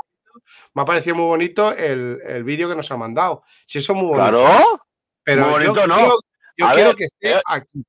Me 0.76 0.82
ha 0.82 0.86
parecido 0.86 1.16
muy 1.16 1.26
bonito 1.26 1.72
el, 1.72 2.20
el 2.24 2.44
vídeo 2.44 2.70
que 2.70 2.76
nos 2.76 2.92
ha 2.92 2.98
mandado. 2.98 3.44
Sí, 3.66 3.80
eso 3.80 3.96
muy 3.96 4.08
bonito. 4.08 4.30
Claro. 4.30 4.82
Pero 5.24 5.60
yo, 5.60 5.88
no. 5.88 5.96
quiero, 5.96 6.20
yo 6.58 6.68
quiero 6.72 6.96
que 6.96 7.06
esté 7.06 7.32
eh, 7.32 7.42
aquí. 7.48 7.84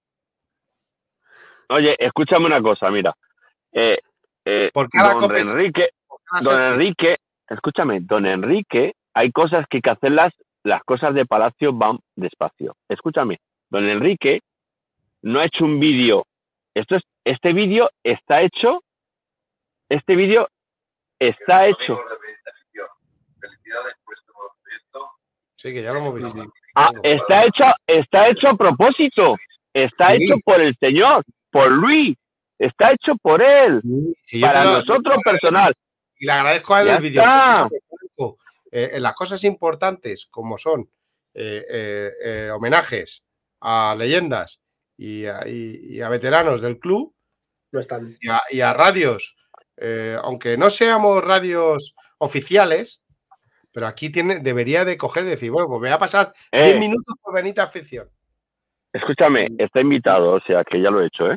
Oye, 1.68 1.96
escúchame 1.98 2.46
una 2.46 2.62
cosa, 2.62 2.90
mira. 2.90 3.14
Eh, 3.72 3.98
eh, 4.44 4.70
don 4.72 5.36
Enrique, 5.36 5.90
don 6.42 6.60
Enrique, 6.60 7.16
escúchame, 7.48 8.00
don 8.00 8.24
Enrique, 8.24 8.94
hay 9.12 9.32
cosas 9.32 9.66
que 9.68 9.78
hay 9.78 9.82
que 9.82 9.90
hacerlas 9.90 10.32
las 10.62 10.82
cosas 10.84 11.14
de 11.14 11.26
Palacio 11.26 11.72
van 11.72 11.98
despacio. 12.14 12.76
Escúchame, 12.88 13.38
don 13.68 13.88
Enrique 13.88 14.40
no 15.22 15.40
ha 15.40 15.44
hecho 15.44 15.64
un 15.64 15.80
vídeo. 15.80 16.24
Esto 16.74 16.96
es, 16.96 17.02
este 17.24 17.52
vídeo 17.52 17.90
está 18.02 18.42
hecho. 18.42 18.82
Este 19.88 20.16
vídeo 20.16 20.48
está 21.18 21.66
hecho. 21.66 22.00
Sí, 25.56 25.72
que 25.72 25.82
ya 25.82 25.92
lo 25.92 26.00
hemos 26.00 26.14
visto. 26.14 26.52
Ah, 26.74 26.90
está 27.02 27.44
hecho, 27.44 27.64
está 27.86 28.28
hecho 28.28 28.48
a 28.48 28.56
propósito. 28.56 29.36
Está 29.72 30.14
hecho 30.14 30.36
por 30.44 30.60
el 30.60 30.76
señor, 30.78 31.24
por 31.50 31.70
Luis. 31.70 32.16
Está 32.58 32.92
hecho 32.92 33.16
por 33.16 33.42
él. 33.42 33.80
para 34.40 34.64
nosotros 34.64 35.20
personal. 35.24 35.74
Y 36.18 36.26
le 36.26 36.32
agradezco 36.32 36.74
a 36.74 36.82
él 36.82 36.88
el 36.88 37.02
vídeo. 37.02 37.22
Eh, 38.72 38.90
en 38.94 39.02
las 39.02 39.14
cosas 39.14 39.42
importantes 39.44 40.26
como 40.30 40.58
son 40.58 40.90
eh, 41.34 42.12
eh, 42.22 42.50
homenajes 42.50 43.22
a 43.60 43.94
leyendas 43.96 44.60
y 44.98 45.24
a, 45.26 46.08
veteranos 46.08 46.60
del 46.60 46.78
club 46.78 47.14
no 47.72 47.80
están. 47.80 48.16
Y, 48.50 48.60
a, 48.60 48.72
radios, 48.72 49.36
aunque 50.22 50.56
no 50.56 50.70
seamos 50.70 51.22
radios 51.22 51.94
oficiales, 52.18 53.02
pero 53.76 53.88
aquí 53.88 54.08
tiene, 54.08 54.40
debería 54.40 54.86
de 54.86 54.96
coger 54.96 55.24
y 55.24 55.28
decir, 55.28 55.50
bueno, 55.50 55.68
pues 55.68 55.82
me 55.82 55.88
voy 55.88 55.94
a 55.94 55.98
pasar 55.98 56.32
10 56.50 56.78
minutos 56.78 57.14
por 57.20 57.34
Benita 57.34 57.64
Afición. 57.64 58.08
Escúchame, 58.90 59.48
está 59.58 59.82
invitado, 59.82 60.32
o 60.32 60.40
sea 60.40 60.64
que 60.64 60.80
ya 60.80 60.88
lo 60.88 61.02
he 61.02 61.08
hecho, 61.08 61.30
¿eh? 61.30 61.36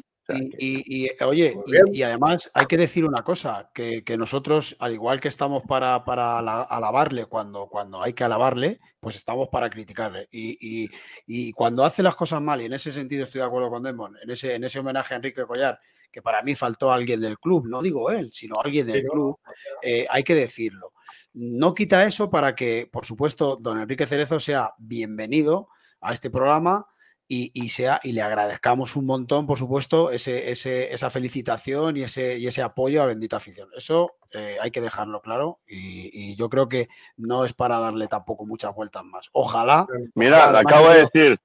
Y, 0.58 1.10
oye, 1.22 1.54
y, 1.92 2.02
además 2.02 2.50
hay 2.54 2.66
que 2.68 2.78
decir 2.78 3.04
una 3.04 3.24
cosa, 3.24 3.70
que, 3.74 4.16
nosotros, 4.18 4.78
al 4.80 4.94
igual 4.94 5.20
que 5.20 5.28
estamos 5.28 5.64
para, 5.64 6.06
para 6.06 6.40
alabarle 6.40 7.26
cuando, 7.26 7.68
cuando 7.68 8.02
hay 8.02 8.14
que 8.14 8.24
alabarle, 8.24 8.80
pues 9.02 9.18
estamos 9.18 9.50
para 9.50 9.70
criticarle. 9.70 10.30
Y, 10.32 11.52
cuando 11.52 11.84
hace 11.84 12.02
las 12.04 12.16
cosas 12.16 12.42
mal, 12.42 12.62
y 12.62 12.68
en 12.68 12.74
ese 12.74 12.94
sentido 12.94 13.26
estoy 13.26 13.42
de 13.42 13.48
acuerdo 13.48 13.70
con 13.70 13.84
Demon, 13.84 14.16
en 14.24 14.30
ese, 14.30 14.56
en 14.56 14.64
ese 14.64 14.80
homenaje 14.80 15.14
a 15.14 15.18
Enrique 15.18 15.44
Collar, 15.44 15.78
que 16.12 16.22
para 16.22 16.42
mí 16.42 16.56
faltó 16.56 16.92
alguien 16.92 17.22
del 17.22 17.40
club, 17.40 17.68
no 17.68 17.82
digo 17.82 18.12
él, 18.12 18.32
sino 18.32 18.60
alguien 18.62 18.88
del 18.88 19.04
club, 19.04 19.40
eh, 19.82 20.06
hay 20.10 20.24
que 20.24 20.36
decirlo. 20.36 20.92
No 21.34 21.74
quita 21.74 22.06
eso 22.06 22.30
para 22.30 22.56
que, 22.56 22.90
por 22.92 23.06
supuesto, 23.06 23.58
don 23.58 23.80
Enrique 23.80 24.08
Cerezo 24.08 24.40
sea 24.40 24.74
bienvenido 24.78 25.70
a 26.02 26.14
este 26.14 26.30
programa 26.30 26.88
y, 27.32 27.70
sea, 27.70 28.00
y 28.02 28.14
le 28.14 28.24
agradezcamos 28.24 28.96
un 28.96 29.06
montón, 29.06 29.46
por 29.46 29.60
supuesto, 29.60 30.10
ese, 30.10 30.52
esa 30.52 31.10
felicitación 31.12 31.96
y 31.96 32.02
ese, 32.02 32.40
y 32.40 32.48
ese 32.48 32.64
apoyo 32.64 33.04
a 33.04 33.06
Bendita 33.06 33.38
Afición. 33.38 33.70
Eso 33.78 34.16
eh, 34.34 34.58
hay 34.60 34.72
que 34.72 34.82
dejarlo 34.82 35.22
claro 35.22 35.60
y, 35.68 36.36
yo 36.36 36.50
creo 36.50 36.68
que 36.68 36.90
no 37.18 37.46
es 37.46 37.54
para 37.54 37.80
darle 37.80 38.08
tampoco 38.08 38.48
muchas 38.48 38.74
vueltas 38.74 39.04
más. 39.04 39.30
Ojalá. 39.34 39.86
Mira, 40.16 40.52
le 40.52 40.58
acabo 40.58 40.90
de 40.90 41.02
decir, 41.02 41.40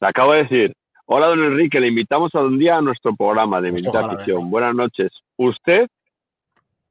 le 0.00 0.08
acabo 0.08 0.32
de 0.32 0.42
decir, 0.44 0.76
hola 1.14 1.26
don 1.26 1.44
Enrique, 1.44 1.78
le 1.78 1.88
invitamos 1.88 2.34
a 2.34 2.40
un 2.40 2.58
día 2.58 2.78
a 2.78 2.80
nuestro 2.80 3.14
programa 3.14 3.60
de 3.60 3.70
pues 3.70 3.82
Bendita 3.82 4.06
Afición. 4.06 4.50
Buenas 4.50 4.74
noches. 4.74 5.12
Usted 5.36 5.86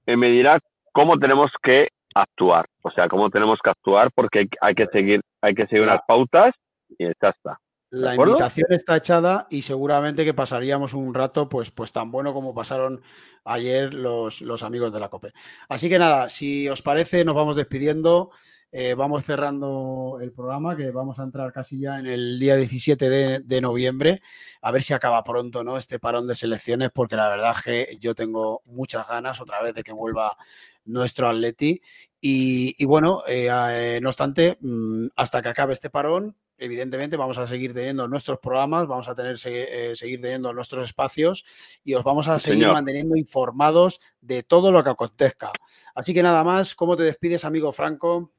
eh, 0.06 0.15
me 0.15 0.30
dirá 0.30 0.60
cómo 0.91 1.18
tenemos 1.18 1.52
que 1.64 1.88
actuar, 2.14 2.68
o 2.84 2.91
sea, 2.91 3.07
cómo 3.07 3.31
tenemos 3.31 3.57
que 3.64 3.72
actuar 3.72 4.11
porque 4.14 4.48
hay, 4.61 4.76
que 4.76 4.85
seguir, 4.88 5.22
hay 5.41 5.56
que 5.56 5.65
seguir 5.65 5.85
unas 5.85 6.02
pautas 6.07 6.53
y 6.99 7.06
ya 7.06 7.30
está. 7.30 7.57
La 7.91 8.15
invitación 8.15 8.72
está 8.72 8.95
echada 8.95 9.47
y 9.49 9.63
seguramente 9.63 10.23
que 10.23 10.34
pasaríamos 10.34 10.93
un 10.93 11.13
rato 11.13 11.49
pues, 11.49 11.72
pues 11.72 11.91
tan 11.91 12.09
bueno 12.09 12.34
como 12.34 12.53
pasaron 12.53 13.01
ayer 13.43 13.93
los, 13.93 14.41
los 14.41 14.63
amigos 14.63 14.93
de 14.93 15.01
la 15.01 15.09
COPE. 15.09 15.34
Así 15.68 15.89
que 15.89 15.99
nada, 15.99 16.30
si 16.30 16.69
os 16.69 16.81
parece, 16.81 17.26
nos 17.26 17.35
vamos 17.35 17.57
despidiendo. 17.57 18.31
Eh, 18.73 18.93
vamos 18.93 19.26
cerrando 19.26 20.19
el 20.22 20.31
programa, 20.31 20.77
que 20.77 20.91
vamos 20.91 21.19
a 21.19 21.23
entrar 21.23 21.51
casi 21.51 21.81
ya 21.81 21.99
en 21.99 22.05
el 22.05 22.39
día 22.39 22.55
17 22.55 23.41
de, 23.41 23.61
noviembre, 23.61 24.22
a 24.61 24.72
ver 24.72 24.81
si 24.81 24.93
acaba 24.93 25.26
pronto 25.26 25.61
¿no? 25.61 25.76
este 25.76 25.99
parón 25.99 26.26
de 26.26 26.35
selecciones, 26.35 26.89
porque 26.93 27.18
la 27.18 27.27
verdad 27.27 27.53
es 27.57 27.63
que 27.63 27.97
yo 27.99 28.15
tengo 28.15 28.61
muchas 28.63 29.05
ganas 29.09 29.41
otra 29.41 29.61
vez 29.61 29.73
de 29.73 29.84
que 29.84 29.91
vuelva 29.91 30.38
nuestro 30.85 31.27
Atleti. 31.27 31.81
Y, 32.22 32.85
bueno, 32.85 33.23
eh, 33.27 33.49
eh, 33.51 33.99
no 34.01 34.07
obstante, 34.07 34.57
mm, 34.61 35.07
hasta 35.18 35.41
que 35.41 35.49
acabe 35.49 35.73
este 35.73 35.89
parón, 35.89 36.38
evidentemente 36.61 37.17
vamos 37.17 37.38
a 37.39 37.47
seguir 37.47 37.73
teniendo 37.73 38.07
nuestros 38.07 38.39
programas, 38.39 38.88
vamos 38.88 39.09
a 39.09 39.15
tener 39.15 39.35
eh, 39.45 39.95
seguir 39.95 40.21
teniendo 40.21 40.53
nuestros 40.53 40.85
espacios 40.85 41.81
y 41.83 41.95
os 41.95 42.03
vamos 42.03 42.27
a 42.27 42.39
seguir 42.39 42.67
manteniendo 42.67 43.15
informados 43.15 43.99
de 44.21 44.43
todo 44.43 44.71
lo 44.71 44.83
que 44.83 44.91
acontezca. 44.91 45.51
Así 45.95 46.13
que 46.13 46.23
nada 46.23 46.43
más, 46.43 46.75
¿cómo 46.75 46.95
te 46.95 47.03
despides, 47.03 47.43
amigo 47.43 47.71
Franco? 47.71 48.31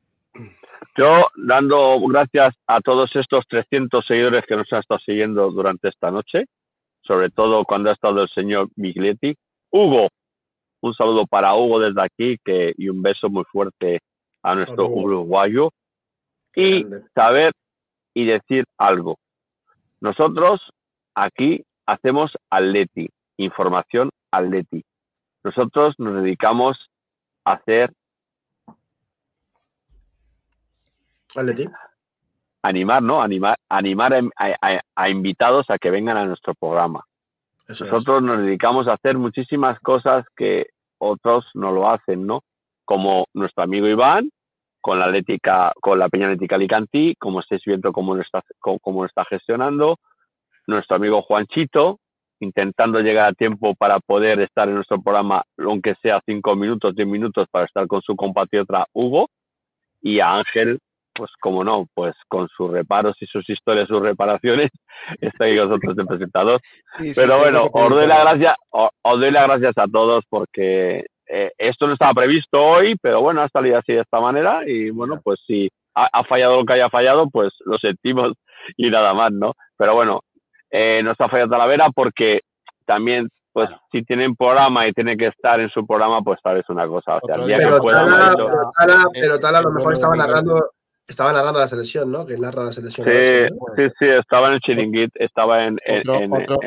Yo 0.96 1.26
dando 1.36 2.00
gracias 2.08 2.54
a 2.66 2.80
todos 2.80 3.10
estos 3.14 3.44
300 3.48 4.06
seguidores 4.06 4.44
que 4.46 4.56
nos 4.56 4.72
han 4.72 4.80
estado 4.80 5.00
siguiendo 5.00 5.50
durante 5.50 5.88
esta 5.88 6.10
noche, 6.10 6.46
sobre 7.02 7.30
todo 7.30 7.64
cuando 7.64 7.90
ha 7.90 7.94
estado 7.94 8.22
el 8.22 8.28
señor 8.28 8.68
Miglietti. 8.76 9.36
Hugo, 9.70 10.08
un 10.80 10.94
saludo 10.94 11.26
para 11.26 11.54
Hugo 11.54 11.80
desde 11.80 12.02
aquí 12.02 12.38
que, 12.44 12.72
y 12.76 12.88
un 12.88 13.02
beso 13.02 13.28
muy 13.28 13.44
fuerte 13.44 14.00
a 14.42 14.54
nuestro 14.54 14.86
uruguayo. 14.88 15.70
Y 16.54 16.84
saber 17.14 17.54
y 18.14 18.26
decir 18.26 18.64
algo. 18.78 19.18
Nosotros 20.00 20.60
aquí 21.14 21.64
hacemos 21.86 22.32
Atleti, 22.50 23.08
información 23.36 24.10
Atleti. 24.30 24.84
Nosotros 25.44 25.94
nos 25.98 26.22
dedicamos 26.22 26.76
a 27.44 27.52
hacer 27.52 27.92
Atleti. 31.36 31.66
Animar, 32.62 33.02
¿no? 33.02 33.22
Animar, 33.22 33.58
animar 33.68 34.14
a, 34.94 35.08
invitados 35.08 35.68
a 35.68 35.78
que 35.78 35.90
vengan 35.90 36.16
a 36.16 36.26
nuestro 36.26 36.54
programa. 36.54 37.04
Nosotros 37.68 38.22
nos 38.22 38.38
dedicamos 38.38 38.86
a 38.86 38.92
hacer 38.92 39.18
muchísimas 39.18 39.78
cosas 39.80 40.24
que 40.36 40.66
otros 40.98 41.44
no 41.54 41.72
lo 41.72 41.90
hacen, 41.90 42.26
¿no? 42.26 42.42
Como 42.84 43.26
nuestro 43.34 43.64
amigo 43.64 43.88
Iván, 43.88 44.30
con 44.82 44.98
la 44.98 45.06
Atlética, 45.06 45.72
con 45.80 45.98
la 45.98 46.10
Peña 46.10 46.26
Atlética 46.26 46.56
Alicantí, 46.56 47.14
como 47.18 47.40
estáis 47.40 47.62
viendo 47.64 47.92
cómo 47.92 48.14
lo 48.14 48.20
está, 48.20 48.42
cómo 48.60 49.02
lo 49.02 49.06
está 49.06 49.24
gestionando, 49.24 49.96
nuestro 50.66 50.96
amigo 50.96 51.22
Juanchito, 51.22 51.98
intentando 52.40 53.00
llegar 53.00 53.28
a 53.28 53.32
tiempo 53.32 53.74
para 53.74 54.00
poder 54.00 54.40
estar 54.40 54.68
en 54.68 54.74
nuestro 54.74 55.00
programa, 55.00 55.42
aunque 55.58 55.94
sea 56.02 56.20
cinco 56.26 56.56
minutos, 56.56 56.94
diez 56.94 57.08
minutos, 57.08 57.46
para 57.50 57.64
estar 57.64 57.86
con 57.86 58.02
su 58.02 58.16
compatriota 58.16 58.86
Hugo, 58.92 59.28
y 60.02 60.18
a 60.18 60.34
Ángel, 60.34 60.80
pues 61.14 61.30
como 61.40 61.62
no, 61.62 61.86
pues 61.94 62.14
con 62.28 62.48
sus 62.48 62.70
reparos 62.70 63.16
y 63.20 63.26
sus 63.26 63.48
historias, 63.48 63.88
sus 63.88 64.02
reparaciones, 64.02 64.70
está 65.20 65.44
ahí 65.44 65.54
nosotros 65.54 65.96
de 65.96 66.04
presentador. 66.04 66.60
Pero 67.14 67.38
bueno, 67.38 67.64
os 67.72 67.90
doy, 67.90 68.06
la 68.06 68.20
gracia, 68.20 68.56
os, 68.70 68.90
doy 69.20 69.30
las 69.30 69.46
gracias 69.46 69.78
a 69.78 69.86
todos 69.86 70.24
porque 70.28 71.06
eh, 71.34 71.50
esto 71.56 71.86
no 71.86 71.94
estaba 71.94 72.12
previsto 72.12 72.62
hoy, 72.62 72.94
pero 73.00 73.22
bueno, 73.22 73.40
ha 73.40 73.48
salido 73.48 73.78
así 73.78 73.94
de 73.94 74.00
esta 74.00 74.20
manera 74.20 74.60
y 74.66 74.90
bueno, 74.90 75.18
pues 75.24 75.40
si 75.46 75.70
ha, 75.94 76.22
fallado 76.24 76.58
lo 76.58 76.66
que 76.66 76.74
haya 76.74 76.90
fallado, 76.90 77.30
pues 77.30 77.54
lo 77.64 77.78
sentimos 77.78 78.32
y 78.76 78.90
nada 78.90 79.14
más, 79.14 79.32
¿no? 79.32 79.54
Pero 79.78 79.94
bueno, 79.94 80.20
eh, 80.70 81.02
no 81.02 81.12
está 81.12 81.30
fallando 81.30 81.54
Talavera 81.54 81.88
porque 81.94 82.40
también 82.84 83.30
pues 83.50 83.70
si 83.90 84.02
tienen 84.04 84.36
programa 84.36 84.86
y 84.86 84.92
tiene 84.92 85.16
que 85.16 85.28
estar 85.28 85.58
en 85.58 85.70
su 85.70 85.86
programa, 85.86 86.20
pues 86.20 86.38
tal 86.42 86.56
vez 86.56 86.68
una 86.68 86.86
cosa. 86.86 87.16
O 87.16 87.20
sea, 87.24 87.36
el 87.36 87.46
día 87.46 87.56
pero, 87.56 87.80
que 87.80 87.88
Tala, 87.88 89.04
pero, 89.14 89.38
Tala, 89.38 89.58
a 89.58 89.62
lo 89.62 89.70
mejor 89.70 89.94
estaba 89.94 90.14
narrando, 90.14 90.70
estaba 91.06 91.32
narrando 91.32 91.60
la 91.60 91.68
selección, 91.68 92.12
¿no? 92.12 92.26
Que 92.26 92.36
narra 92.36 92.64
la 92.64 92.72
selección. 92.72 93.06
Sí, 93.06 93.54
sí, 93.76 93.92
sí, 93.98 94.06
estaba 94.06 94.48
en 94.48 94.52
el 94.54 94.60
chiringuit, 94.60 95.10
estaba 95.14 95.64
en... 95.64 95.78
Otro, 96.00 96.18
otro, 96.18 96.58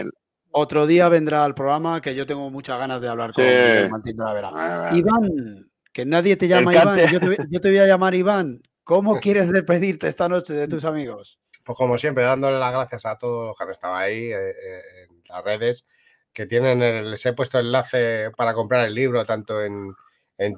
día 0.87 1.09
vendrá 1.09 1.43
al 1.43 1.55
programa 1.55 2.01
que 2.01 2.15
yo 2.15 2.25
tengo 2.25 2.49
muchas 2.49 2.79
ganas 2.79 3.01
de 3.01 3.09
hablar 3.09 3.33
con 3.33 3.43
Miguel 3.43 3.89
Martín 3.89 4.17
Talavera. 4.17 4.89
Iván, 4.93 5.69
que 5.91 6.05
nadie 6.05 6.35
te 6.35 6.47
llama 6.47 6.73
Iván, 6.73 6.99
yo 7.11 7.19
te, 7.19 7.37
yo 7.49 7.59
te 7.61 7.69
voy 7.69 7.79
a 7.79 7.87
llamar 7.87 8.15
Iván. 8.15 8.61
¿Cómo 8.83 9.19
quieres 9.19 9.51
despedirte 9.51 10.07
esta 10.07 10.29
noche 10.29 10.53
de 10.53 10.67
tus 10.67 10.85
amigos? 10.85 11.39
Pues 11.65 11.77
como 11.77 11.97
siempre, 11.97 12.23
dándole 12.23 12.59
las 12.59 12.71
gracias 12.71 13.05
a 13.05 13.17
todos 13.17 13.47
los 13.47 13.57
que 13.57 13.63
han 13.63 13.71
estado 13.71 13.95
ahí 13.95 14.31
eh, 14.31 14.49
eh, 14.51 14.81
en 15.09 15.23
las 15.27 15.43
redes, 15.43 15.87
que 16.31 16.45
tienen, 16.45 17.09
les 17.09 17.25
he 17.25 17.33
puesto 17.33 17.59
enlace 17.59 18.29
para 18.37 18.53
comprar 18.53 18.85
el 18.85 18.93
libro 18.93 19.25
tanto 19.25 19.63
en, 19.63 19.95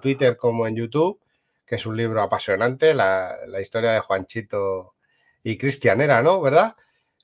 Twitter 0.02 0.36
como 0.36 0.68
en 0.68 0.76
YouTube, 0.76 1.22
que 1.65 1.76
es 1.76 1.86
un 1.86 1.95
libro 1.95 2.22
apasionante, 2.22 2.94
la, 2.94 3.38
historia 3.61 3.91
de 3.91 3.99
Juanchito 3.99 4.95
y 5.44 5.57
Cristian 5.57 6.02
era, 6.02 6.22
¿no? 6.22 6.41
¿Verdad? 6.41 6.76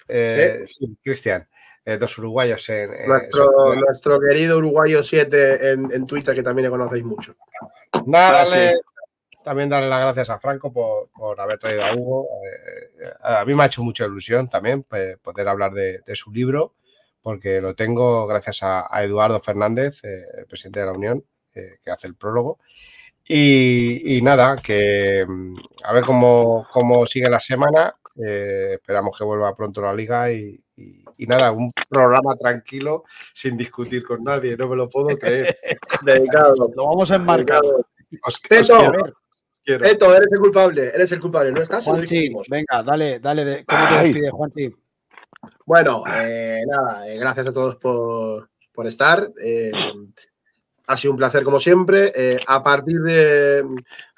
Eh, 0.07 0.61
sí, 0.63 0.97
Cristian. 1.03 1.49
Dos 1.85 2.17
uruguayos 2.17 2.67
en... 2.69 2.91
nuestro, 3.07 4.19
querido 4.19 4.57
uruguayo 4.57 5.03
7 5.03 5.71
en, 5.71 6.07
Twitter, 6.07 6.33
que 6.33 6.43
también 6.43 6.65
le 6.65 6.69
conocéis 6.69 7.03
mucho. 7.03 7.35
Nada, 8.05 8.45
también 9.43 9.69
darle 9.69 9.89
las 9.89 10.01
gracias 10.01 10.29
a 10.29 10.39
Franco 10.39 10.71
por, 10.71 11.39
haber 11.39 11.59
traído 11.59 11.83
a 11.83 11.93
Hugo. 11.93 12.25
Eh, 12.25 13.11
a 13.21 13.45
mí 13.45 13.53
me 13.53 13.63
ha 13.63 13.65
hecho 13.67 13.83
mucha 13.83 14.05
ilusión 14.05 14.49
también 14.49 14.83
pues, 14.83 15.17
poder 15.19 15.47
hablar 15.47 15.73
de, 15.73 16.01
su 16.15 16.31
libro, 16.31 16.73
porque 17.21 17.61
lo 17.61 17.75
tengo 17.75 18.25
gracias 18.25 18.63
a, 18.63 18.87
Eduardo 19.03 19.39
Fernández, 19.39 20.03
eh, 20.03 20.23
el 20.39 20.45
presidente 20.47 20.79
de 20.79 20.85
la 20.85 20.93
Unión, 20.93 21.23
eh, 21.53 21.79
que 21.83 21.91
hace 21.91 22.07
el 22.07 22.15
prólogo. 22.15 22.59
Y, 23.25 24.19
nada, 24.23 24.57
que 24.57 25.25
mm, 25.27 25.55
a 25.83 25.93
ver 25.93 26.03
cómo, 26.03 26.67
cómo 26.71 27.05
sigue 27.05 27.29
la 27.29 27.39
semana. 27.39 27.95
esperamos 28.15 29.17
que 29.17 29.23
vuelva 29.23 29.55
pronto 29.55 29.81
la 29.81 29.93
liga 29.93 30.31
y, 30.31 30.62
nada, 31.27 31.51
un 31.51 31.71
programa 31.89 32.35
tranquilo, 32.35 33.03
sin 33.33 33.57
discutir 33.57 34.03
con 34.03 34.23
nadie, 34.23 34.57
no 34.57 34.67
me 34.67 34.75
lo 34.75 34.89
puedo 34.89 35.17
creer. 35.17 35.57
Dedicado. 36.01 36.71
Lo 36.75 36.85
vamos 36.85 37.11
a 37.11 37.15
enmarcar. 37.15 37.61
Os, 38.23 38.41
Esto, 39.65 40.15
eres 40.15 40.27
el 40.31 40.39
culpable, 40.39 40.91
eres 40.93 41.11
el 41.11 41.19
culpable, 41.19 41.51
¿no 41.51 41.61
estás? 41.61 41.85
Juanchi, 41.85 42.31
venga, 42.49 42.83
dale, 42.83 43.19
dale, 43.19 43.63
¿cómo 43.65 43.87
te 43.87 43.93
despides, 43.95 44.31
Juanchi? 44.31 44.75
Bueno, 45.65 46.03
eh, 46.13 46.63
nada, 46.67 47.07
eh, 47.07 47.17
gracias 47.17 47.47
a 47.47 47.53
todos 47.53 47.77
por, 47.77 48.49
estar. 48.85 49.31
Eh, 49.41 49.71
ha 50.87 50.97
sido 50.97 51.11
un 51.11 51.17
placer 51.17 51.43
como 51.43 51.59
siempre. 51.59 52.11
a 52.45 52.63
partir 52.63 52.99
de, 53.01 53.63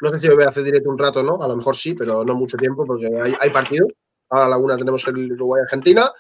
no 0.02 0.10
sé 0.10 0.20
si 0.20 0.30
voy 0.30 0.44
a 0.44 0.50
hacer 0.50 0.64
directo 0.64 0.90
un 0.90 0.98
rato, 0.98 1.22
¿no? 1.22 1.42
A 1.42 1.48
lo 1.48 1.56
mejor 1.56 1.76
sí, 1.76 1.94
pero 1.94 2.24
no 2.24 2.34
mucho 2.34 2.58
tiempo 2.58 2.86
porque 2.86 3.08
hay, 3.40 3.50
partido. 3.52 3.88
Ahora 4.30 4.48
a 4.48 4.50
la 4.50 4.58
una 4.58 4.78
tenemos 4.78 5.08
el 5.08 5.32
Uruguay-Argentina. 5.34 6.12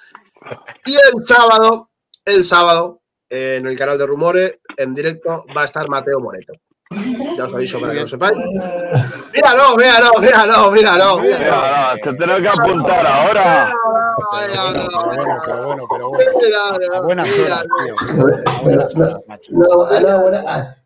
Y 0.85 0.93
el 0.93 1.25
sábado, 1.25 1.89
el 2.23 2.43
sábado, 2.43 3.01
en 3.29 3.65
el 3.65 3.77
canal 3.77 3.97
de 3.97 4.05
Rumores, 4.05 4.59
en 4.77 4.93
directo, 4.93 5.45
va 5.55 5.61
a 5.61 5.65
estar 5.65 5.87
Mateo 5.89 6.19
Moreto. 6.19 6.53
Ya 7.35 7.45
os 7.45 7.53
aviso 7.53 7.79
para 7.79 7.93
que 7.93 8.01
lo 8.01 8.07
sepáis. 8.07 8.37
Míralo, 9.33 9.75
míralo, 9.75 10.11
míralo, 10.21 10.71
míralo. 10.71 11.19
Míralo, 11.19 11.95
te 12.03 12.13
tengo 12.13 12.37
que 12.37 12.47
apuntar 12.47 13.07
ahora. 13.07 13.73
Bueno, 14.31 15.41
pero 15.45 15.65
bueno, 15.65 15.87
pero 15.89 16.09
bueno. 16.09 17.03
Buenas 17.03 17.39
horas, 17.39 17.67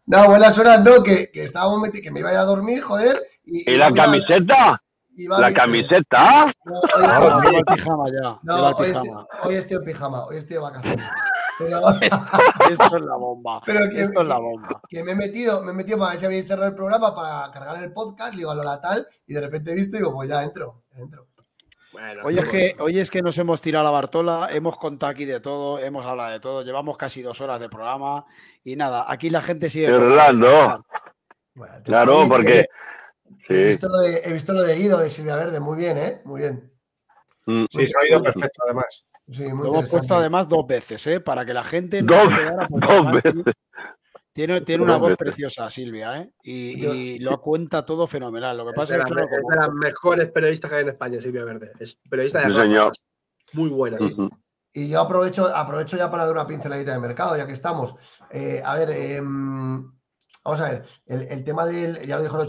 No, 0.05 0.27
buenas 0.27 0.57
horas 0.57 0.81
no, 0.83 1.03
que, 1.03 1.29
que 1.31 1.43
estábamos 1.43 1.81
metidos, 1.81 2.03
que 2.03 2.11
me 2.11 2.21
iba 2.21 2.29
a 2.29 2.33
ir 2.33 2.39
a 2.39 2.43
dormir, 2.43 2.81
joder. 2.81 3.21
¿Y, 3.43 3.69
la 3.75 3.91
camiseta? 3.91 4.81
¿La 5.27 5.53
camiseta? 5.53 6.53
Lleva 6.97 7.43
el 7.57 7.65
pijama 7.65 8.05
ya. 8.07 8.39
No, 8.43 8.69
hoy 9.43 9.55
estoy 9.55 9.77
en 9.77 9.83
pijama, 9.83 10.25
hoy 10.25 10.37
estoy 10.37 10.55
de 10.55 10.61
vacaciones. 10.61 11.05
esto, 12.69 12.95
es 12.95 13.01
la 13.01 13.15
bomba. 13.15 13.61
Pero 13.65 13.89
que, 13.89 14.01
esto 14.01 14.21
es 14.21 14.27
la 14.27 14.39
bomba. 14.39 14.81
Que 14.87 15.03
me 15.03 15.11
he 15.11 15.15
metido, 15.15 15.61
me 15.61 15.71
he 15.71 15.73
metido 15.73 15.97
para 15.97 16.11
ver 16.11 16.19
si 16.19 16.25
habéis 16.25 16.47
cerrado 16.47 16.69
el 16.69 16.75
programa 16.75 17.13
para 17.13 17.51
cargar 17.51 17.83
el 17.83 17.91
podcast, 17.91 18.33
digo 18.35 18.51
a 18.51 18.55
lo 18.55 18.79
tal, 18.79 19.07
y 19.27 19.33
de 19.33 19.41
repente 19.41 19.71
he 19.71 19.75
visto 19.75 19.97
y 19.97 19.99
digo, 19.99 20.13
pues 20.13 20.29
ya 20.29 20.43
entro, 20.43 20.83
entro. 20.95 21.27
hoy, 22.23 22.37
es 22.37 22.47
que, 22.47 22.75
hoy 22.79 22.99
es 22.99 23.11
que 23.11 23.21
nos 23.21 23.37
hemos 23.37 23.61
tirado 23.61 23.83
la 23.83 23.91
Bartola, 23.91 24.49
hemos 24.51 24.77
contado 24.77 25.11
aquí 25.11 25.25
de 25.25 25.39
todo, 25.39 25.79
hemos 25.79 26.05
hablado 26.05 26.31
de 26.31 26.39
todo, 26.39 26.63
llevamos 26.63 26.97
casi 26.97 27.21
dos 27.21 27.41
horas 27.41 27.59
de 27.59 27.67
programa 27.67 28.25
y 28.63 28.75
nada, 28.75 29.05
aquí 29.07 29.29
la 29.29 29.41
gente 29.41 29.69
sigue. 29.69 29.91
Bueno, 31.55 31.83
claro, 31.83 32.25
porque. 32.27 32.67
He, 33.49 33.63
visto 33.65 33.89
lo 33.89 33.99
de, 33.99 34.21
he 34.23 34.33
visto 34.33 34.53
lo 34.53 34.63
de 34.63 34.75
Guido 34.75 34.99
de 34.99 35.09
Silvia 35.09 35.35
Verde, 35.35 35.59
muy 35.59 35.77
bien, 35.77 35.97
¿eh? 35.97 36.21
Muy 36.25 36.41
bien. 36.41 36.71
Mm. 37.45 37.65
Sí, 37.69 37.87
se 37.87 37.99
ha 37.99 38.07
ido 38.07 38.21
perfecto, 38.21 38.61
además 38.63 39.05
lo 39.37 39.67
hemos 39.67 39.89
puesto 39.89 40.15
además 40.15 40.47
dos 40.49 40.65
veces, 40.65 41.05
¿eh? 41.07 41.19
para 41.19 41.45
que 41.45 41.53
la 41.53 41.63
gente 41.63 42.01
no 42.01 42.19
se 42.19 42.27
quedara. 42.27 42.67
Dos 42.69 43.11
veces. 43.11 43.53
Tiene, 44.31 44.61
tiene 44.61 44.83
una 44.83 44.97
voz 44.97 45.15
preciosa, 45.17 45.69
Silvia, 45.69 46.21
¿eh? 46.21 46.31
y, 46.43 47.19
lo 47.19 47.41
cuenta 47.41 47.85
todo 47.85 48.07
fenomenal. 48.07 48.57
Lo 48.57 48.65
que 48.67 48.73
pasa 48.73 48.97
es, 48.97 49.03
que. 49.03 49.13
Es 49.21 49.29
de 49.29 49.55
las 49.55 49.73
mejores 49.73 50.31
periodistas 50.31 50.69
que 50.69 50.77
hay 50.77 50.83
en 50.83 50.89
España, 50.89 51.19
Silvia 51.19 51.43
Verde. 51.43 51.71
Es 51.79 51.97
periodista 52.09 52.47
de 52.47 52.91
Muy 53.53 53.69
buena. 53.69 53.97
Y 54.71 54.87
yo 54.87 55.01
aprovecho, 55.01 55.47
aprovecho 55.47 55.97
ya 55.97 56.09
para 56.09 56.25
dar 56.25 56.33
una 56.33 56.47
pinceladita 56.47 56.93
de 56.93 56.99
mercado, 56.99 57.35
ya 57.35 57.45
que 57.45 57.53
estamos. 57.53 57.95
Eh, 58.31 58.61
a 58.63 58.75
ver, 58.75 58.91
em, 58.91 59.91
vamos 60.43 60.61
a 60.61 60.69
ver, 60.69 60.85
el, 61.05 61.43
tema 61.43 61.65
del, 61.65 62.05
ya 62.05 62.15
lo 62.17 62.23
dijo 62.23 62.41
el 62.41 62.47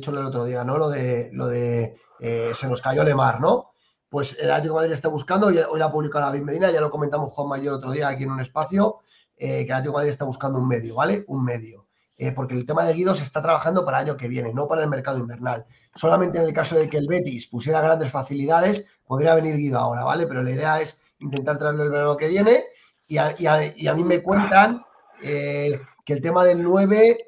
Cholo, 0.00 0.20
el, 0.20 0.26
otro 0.26 0.44
día, 0.44 0.64
¿no? 0.64 0.78
Lo 0.78 0.88
de, 0.88 1.30
lo 1.32 1.46
de 1.46 1.96
eh, 2.20 2.52
se 2.54 2.68
nos 2.68 2.80
cayó 2.80 3.04
Lemar, 3.04 3.40
¿no? 3.40 3.74
pues 4.14 4.36
el 4.38 4.48
Atlético 4.48 4.74
de 4.74 4.82
Madrid 4.82 4.92
está 4.92 5.08
buscando, 5.08 5.50
y 5.50 5.58
hoy 5.58 5.76
la 5.76 5.86
ha 5.86 5.90
publicado 5.90 6.26
David 6.26 6.42
Medina, 6.42 6.70
ya 6.70 6.80
lo 6.80 6.88
comentamos 6.88 7.32
Juan 7.32 7.48
Mayor 7.48 7.74
otro 7.74 7.90
día 7.90 8.06
aquí 8.06 8.22
en 8.22 8.30
un 8.30 8.38
espacio, 8.38 9.00
eh, 9.36 9.64
que 9.66 9.72
el 9.72 9.72
Atlético 9.72 9.90
de 9.90 9.96
Madrid 9.96 10.10
está 10.10 10.24
buscando 10.24 10.60
un 10.60 10.68
medio, 10.68 10.94
¿vale? 10.94 11.24
Un 11.26 11.42
medio. 11.42 11.88
Eh, 12.16 12.30
porque 12.30 12.54
el 12.54 12.64
tema 12.64 12.84
de 12.84 12.92
Guido 12.92 13.12
se 13.16 13.24
está 13.24 13.42
trabajando 13.42 13.84
para 13.84 13.98
el 13.98 14.04
año 14.04 14.16
que 14.16 14.28
viene, 14.28 14.54
no 14.54 14.68
para 14.68 14.84
el 14.84 14.88
mercado 14.88 15.18
invernal. 15.18 15.66
Solamente 15.96 16.38
en 16.38 16.44
el 16.44 16.52
caso 16.52 16.76
de 16.76 16.88
que 16.88 16.96
el 16.96 17.08
Betis 17.08 17.48
pusiera 17.48 17.80
grandes 17.80 18.12
facilidades, 18.12 18.84
podría 19.04 19.34
venir 19.34 19.56
Guido 19.56 19.80
ahora, 19.80 20.04
¿vale? 20.04 20.28
Pero 20.28 20.44
la 20.44 20.52
idea 20.52 20.80
es 20.80 21.00
intentar 21.18 21.58
traerlo 21.58 21.82
el 21.82 21.90
verano 21.90 22.16
que 22.16 22.28
viene. 22.28 22.66
Y 23.08 23.16
a, 23.18 23.94
mí 23.96 24.04
me 24.04 24.22
cuentan 24.22 24.84
que 26.04 26.12
el 26.12 26.20
tema 26.20 26.44
del 26.44 26.62
9, 26.62 27.18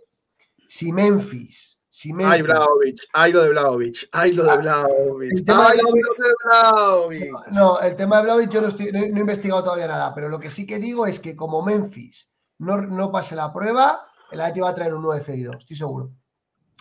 si 0.68 0.92
Memphis 0.92 1.76
Ay, 2.24 2.42
Vlaovic, 2.42 2.98
ay 3.14 3.32
lo 3.32 3.42
de 3.42 3.48
Vlaovic, 3.50 4.08
ay 4.12 4.32
lo 4.32 4.44
de 4.44 4.50
ah, 4.50 4.56
Vlaovic, 4.56 5.48
ay 5.48 5.78
lo 5.78 5.92
de 5.92 6.32
Vlaovic. 6.44 7.52
No, 7.52 7.80
el 7.80 7.96
tema 7.96 8.18
de 8.18 8.22
Vlaovic 8.24 8.50
yo 8.50 8.60
no, 8.60 8.68
he 8.68 9.18
investigado 9.18 9.64
todavía 9.64 9.86
nada, 9.86 10.14
pero 10.14 10.28
lo 10.28 10.38
que 10.38 10.50
sí 10.50 10.66
que 10.66 10.78
digo 10.78 11.06
es 11.06 11.18
que 11.18 11.34
como 11.34 11.64
Memphis 11.64 12.30
no, 12.58 12.82
no 12.82 13.10
pase 13.10 13.34
la 13.34 13.50
prueba, 13.50 14.06
el 14.30 14.42
AT 14.42 14.62
va 14.62 14.70
a 14.70 14.74
traer 14.74 14.92
un 14.92 15.02
9 15.02 15.24
cedido, 15.24 15.54
estoy 15.56 15.76
seguro. 15.76 16.10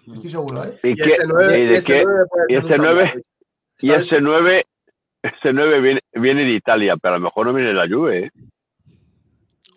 Estoy 0.05 0.29
seguro, 0.29 0.65
¿eh? 0.65 0.79
Y, 0.83 1.01
ese 1.01 1.25
9, 1.25 1.59
y 1.59 1.75
ese 1.75 2.03
9, 2.77 3.23
y 3.79 3.91
ese 3.91 4.21
9, 4.21 4.65
ese 5.23 5.53
9, 5.53 5.81
viene, 5.81 6.01
viene 6.13 6.43
de 6.43 6.51
Italia, 6.51 6.97
pero 7.01 7.15
a 7.15 7.17
lo 7.19 7.23
mejor 7.23 7.45
no 7.47 7.53
viene 7.53 7.69
de 7.69 7.75
la 7.75 7.87
Juve, 7.87 8.25
¿eh? 8.25 8.31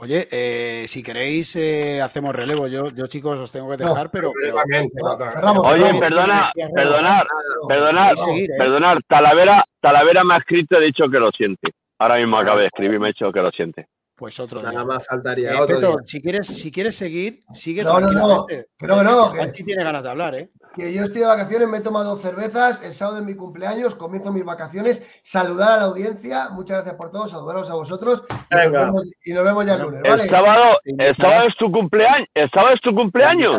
Oye, 0.00 0.28
eh, 0.30 0.84
si 0.86 1.02
queréis, 1.02 1.56
eh, 1.56 2.00
hacemos 2.00 2.32
relevo. 2.34 2.68
Yo, 2.68 2.90
yo, 2.90 3.08
chicos, 3.08 3.36
os 3.40 3.50
tengo 3.50 3.68
que 3.68 3.78
dejar, 3.78 4.10
pero. 4.10 4.30
Oye, 4.30 5.98
perdona, 5.98 6.52
perdonar, 6.72 7.26
perdonar, 7.66 8.14
perdonar. 8.56 9.02
Talavera, 9.08 9.64
Talavera 9.80 10.22
me 10.22 10.34
ha 10.34 10.38
escrito 10.38 10.76
y 10.76 10.78
ha 10.78 10.80
dicho 10.82 11.08
que 11.10 11.18
lo 11.18 11.32
siente. 11.32 11.72
Ahora 11.98 12.16
mismo 12.16 12.38
acaba 12.38 12.60
de 12.60 12.66
escribir, 12.66 13.00
me 13.00 13.06
ha 13.06 13.08
dicho 13.08 13.32
que 13.32 13.40
lo 13.40 13.50
siente. 13.50 13.88
Pues 14.18 14.40
otro 14.40 14.58
Nada 14.60 14.72
día. 14.72 14.84
más 14.84 15.06
faltaría. 15.06 15.52
Eh, 15.52 15.60
otro 15.60 15.76
Peto, 15.76 15.88
día. 15.92 15.96
si 16.04 16.20
quieres, 16.20 16.46
si 16.48 16.72
quieres 16.72 16.96
seguir, 16.96 17.38
sigue 17.54 17.84
No, 17.84 18.00
no, 18.00 18.00
no. 18.00 18.08
tranquilamente. 18.46 18.66
Creo 18.76 18.98
que 18.98 19.04
no, 19.04 19.30
que- 19.30 19.38
Juanchi 19.38 19.62
tiene 19.62 19.84
ganas 19.84 20.02
de 20.02 20.10
hablar, 20.10 20.34
¿eh? 20.34 20.50
Que 20.74 20.92
yo 20.92 21.04
estoy 21.04 21.20
de 21.20 21.26
vacaciones, 21.26 21.68
me 21.68 21.78
he 21.78 21.80
tomado 21.80 22.10
dos 22.10 22.20
cervezas, 22.22 22.82
el 22.82 22.92
sábado 22.94 23.18
es 23.18 23.24
mi 23.24 23.34
cumpleaños, 23.34 23.94
comienzo 23.94 24.32
mis 24.32 24.44
vacaciones, 24.44 25.02
saludar 25.22 25.72
a 25.72 25.76
la 25.78 25.82
audiencia, 25.84 26.50
muchas 26.50 26.78
gracias 26.78 26.94
por 26.96 27.10
todo, 27.10 27.28
saludaros 27.28 27.70
a 27.70 27.74
vosotros 27.74 28.24
y 28.30 28.54
nos 28.54 28.64
Venga. 28.64 28.84
vemos, 28.86 29.10
y 29.24 29.32
nos 29.32 29.44
vemos 29.44 29.66
ya 29.66 29.74
el 29.74 29.82
lunes, 29.82 30.02
El 30.04 30.28
sábado, 30.30 30.78
el 30.84 31.16
sábado 31.16 31.44
es 31.48 31.56
tu 31.56 31.70
cumpleaños. 31.70 32.28
El 32.34 32.50
sábado 32.50 32.74
es 32.74 32.80
tu 32.80 32.94
cumpleaños. 32.94 33.56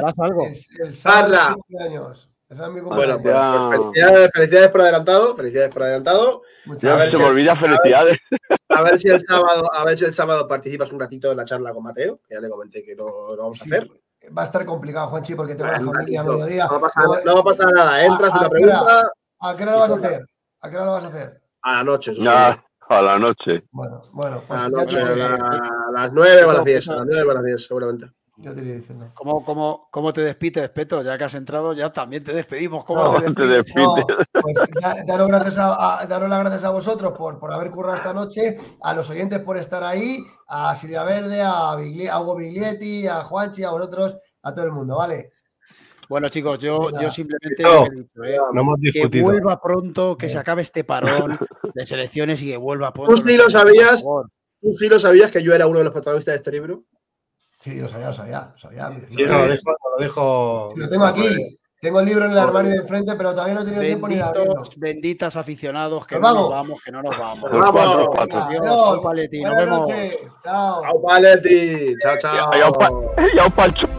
Es- 0.49 0.69
el 0.79 0.93
sábado 0.93 1.33
es 1.35 1.47
mi 1.49 1.53
cumpleaños. 1.55 2.29
Ese 2.49 2.63
es 2.63 2.69
mi 2.69 2.81
Bueno, 2.81 3.13
cumpleaños. 3.13 3.67
pues, 3.67 3.69
pues 3.69 3.81
felicidades, 3.93 4.29
felicidades 4.33 4.69
por 4.69 4.81
adelantado. 4.81 5.35
Felicidades 5.35 5.69
por 5.73 5.83
adelantado. 5.83 6.41
Muchas 6.65 6.91
A 6.91 6.95
ver 6.95 7.11
se 7.11 7.17
si- 7.17 7.23
me 7.23 7.29
olvida 7.29 7.55
felicidades. 7.55 8.17
A 8.69 8.81
ver 8.83 8.97
si 8.99 9.07
el 9.09 9.19
sábado, 9.19 9.69
a 9.71 9.85
ver 9.85 9.97
si 9.97 10.05
el 10.05 10.13
sábado 10.13 10.47
participas 10.47 10.91
un 10.91 10.99
ratito 10.99 11.29
en 11.31 11.37
la 11.37 11.45
charla 11.45 11.71
con 11.73 11.83
Mateo, 11.83 12.19
que 12.27 12.33
ya 12.35 12.41
le 12.41 12.49
comenté 12.49 12.83
que 12.83 12.95
lo, 12.95 13.35
lo 13.35 13.43
vamos 13.43 13.61
a 13.61 13.65
Sí, 13.65 13.71
hacer. 13.71 13.87
Va 14.35 14.41
a 14.41 14.45
estar 14.45 14.65
complicado, 14.65 15.07
Juanchi, 15.09 15.35
porque 15.35 15.53
tengo 15.55 15.71
la 15.71 15.79
Un 15.79 15.85
familia 15.93 16.21
a 16.21 16.23
mediodía. 16.23 16.65
No 16.65 16.71
va 16.71 16.77
a 16.77 16.81
pasar, 16.81 17.05
no 17.25 17.33
va 17.35 17.39
a 17.39 17.43
pasar 17.43 17.71
nada. 17.71 18.03
Entras, 18.05 18.31
¿A- 18.33 18.37
a 18.37 18.39
una 18.39 18.49
qué 18.49 18.63
hora? 18.63 18.79
pregunta 18.85 19.11
¿A 19.41 19.55
qué 19.55 19.63
hora 19.63 19.71
lo 19.73 19.79
vas 19.79 19.91
a 19.91 19.95
hacer? 19.95 20.25
¿A 20.61 20.69
qué 20.69 20.75
hora 20.75 20.85
lo 20.85 20.91
vas 20.91 21.03
a 21.03 21.07
hacer? 21.07 21.41
a 21.61 21.73
la 21.73 21.83
noche. 21.83 22.11
eso 22.11 22.21
sí. 22.21 22.25
Ya, 22.25 22.63
a 22.89 23.01
la 23.01 23.19
noche. 23.19 23.63
Bueno, 23.71 24.01
bueno, 24.13 24.41
pues 24.47 24.59
A 24.59 24.63
la 24.63 24.69
noche, 24.69 24.97
te, 24.97 25.03
a, 25.03 25.15
la- 25.15 25.35
a 25.35 25.91
las 25.93 26.11
9 26.13 26.43
o 26.45 26.49
a 26.49 26.53
las 26.53 26.65
10. 26.65 26.89
A 26.89 26.95
las 26.95 27.05
9 27.05 27.23
o 27.27 27.31
a 27.31 27.33
las 27.35 27.43
10, 27.43 27.67
seguramente. 27.67 28.07
Ya 28.41 28.53
te 28.53 28.61
iré 28.61 28.75
diciendo. 28.77 29.11
¿Cómo, 29.15 29.43
cómo, 29.43 29.87
cómo 29.91 30.13
te 30.13 30.21
despides, 30.21 30.69
Peto? 30.69 31.01
Ya 31.03 31.17
que 31.17 31.23
has 31.25 31.35
entrado, 31.35 31.73
ya 31.73 31.91
también 31.91 32.23
te 32.23 32.33
despedimos. 32.33 32.83
¿Cómo 32.85 33.03
No, 33.03 33.19
te 33.21 33.33
Te 33.33 33.47
despides? 33.47 33.75
No, 33.75 34.41
pues 34.41 34.55
da- 34.81 35.03
daros, 35.05 35.27
gracias 35.27 35.57
a, 35.57 35.99
a- 36.01 36.05
daros 36.07 36.29
las 36.29 36.39
gracias 36.39 36.63
a 36.63 36.69
vosotros 36.71 37.13
por, 37.17 37.37
por 37.39 37.51
haber 37.53 37.69
currado 37.71 37.95
esta 37.97 38.13
noche, 38.13 38.57
a 38.81 38.93
los 38.93 39.09
oyentes 39.09 39.39
por 39.39 39.57
estar 39.57 39.83
ahí, 39.83 40.19
a 40.47 40.75
Silvia 40.75 41.03
Verde, 41.03 41.41
a, 41.41 41.75
Bigli- 41.75 42.09
a 42.09 42.19
Hugo 42.21 42.35
Biglietti, 42.37 43.07
a 43.07 43.21
Juanchi, 43.21 43.63
a 43.63 43.71
vosotros, 43.71 44.17
a 44.43 44.53
todo 44.53 44.65
el 44.65 44.71
mundo, 44.71 44.97
¿vale? 44.97 45.31
Bueno, 46.07 46.27
chicos, 46.29 46.57
yo, 46.57 46.89
yo 46.99 47.11
simplemente 47.11 47.61
No, 47.61 47.85
he 47.85 47.89
dicho, 47.91 48.23
¿eh? 48.23 48.37
No 48.53 48.61
hemos 48.61 48.77
que 48.77 48.91
discutido. 48.91 49.25
vuelva 49.25 49.61
pronto, 49.61 50.17
que 50.17 50.27
se 50.27 50.39
acabe 50.39 50.63
este 50.63 50.83
parón 50.83 51.37
de 51.75 51.85
selecciones 51.85 52.41
y 52.41 52.47
que 52.47 52.57
vuelva 52.57 52.91
pronto. 52.91 53.13
¿Tú 53.13 53.27
sí 53.29 53.37
lo 53.37 53.47
sabías? 53.49 54.03
¿Tú 54.61 54.73
sí 54.73 54.89
lo 54.89 54.97
sabías 54.97 55.31
que 55.31 55.43
yo 55.43 55.53
era 55.53 55.67
uno 55.67 55.77
de 55.77 55.83
los 55.83 55.93
protagonistas 55.93 56.33
de 56.33 56.37
este 56.37 56.51
libro? 56.51 56.83
Sí, 57.59 57.75
lo 57.75 57.89
sabía, 57.89 58.07
lo 58.07 58.13
sabía, 58.13 58.49
lo 58.53 58.57
sabía. 58.57 58.89
Sí, 59.09 59.23
no 59.23 59.39
lo 59.39 59.47
dejo, 59.47 59.71
lo 59.97 60.03
dejo. 60.03 60.73
Lo 60.75 60.89
tengo 60.89 61.05
aquí. 61.05 61.59
Tengo 61.81 62.01
el 62.01 62.05
libro 62.07 62.25
en 62.25 62.31
el 62.31 62.37
armario 62.37 62.71
de 62.71 62.77
enfrente, 62.77 63.15
pero 63.15 63.31
todavía 63.31 63.53
no 63.53 63.61
he 63.61 63.65
tenido 63.65 63.81
tiempo 63.81 64.07
ni 64.09 64.15
de 64.15 64.21
abrirlo. 64.21 64.47
Benditos, 64.47 64.77
benditas 64.77 65.37
aficionados, 65.37 66.05
que 66.05 66.19
no 66.19 66.33
nos 66.33 66.49
vamos, 66.49 66.83
que 66.83 66.91
no 66.91 67.01
nos 67.01 67.17
vamos. 67.17 67.51
Nos 67.51 67.73
vamos. 67.73 68.09
Adiós, 68.31 68.65
au 68.65 69.01
Paletti, 69.01 69.41
nos 69.41 69.53
Buenas 69.53 69.69
vemos. 69.69 69.89
noches. 69.89 70.17
Chao. 70.43 70.81
Chao, 70.83 71.01
Paletti. 71.01 71.95
Chao, 72.01 72.17
chao. 72.17 72.51
Ya, 72.53 72.73
ya, 73.35 73.98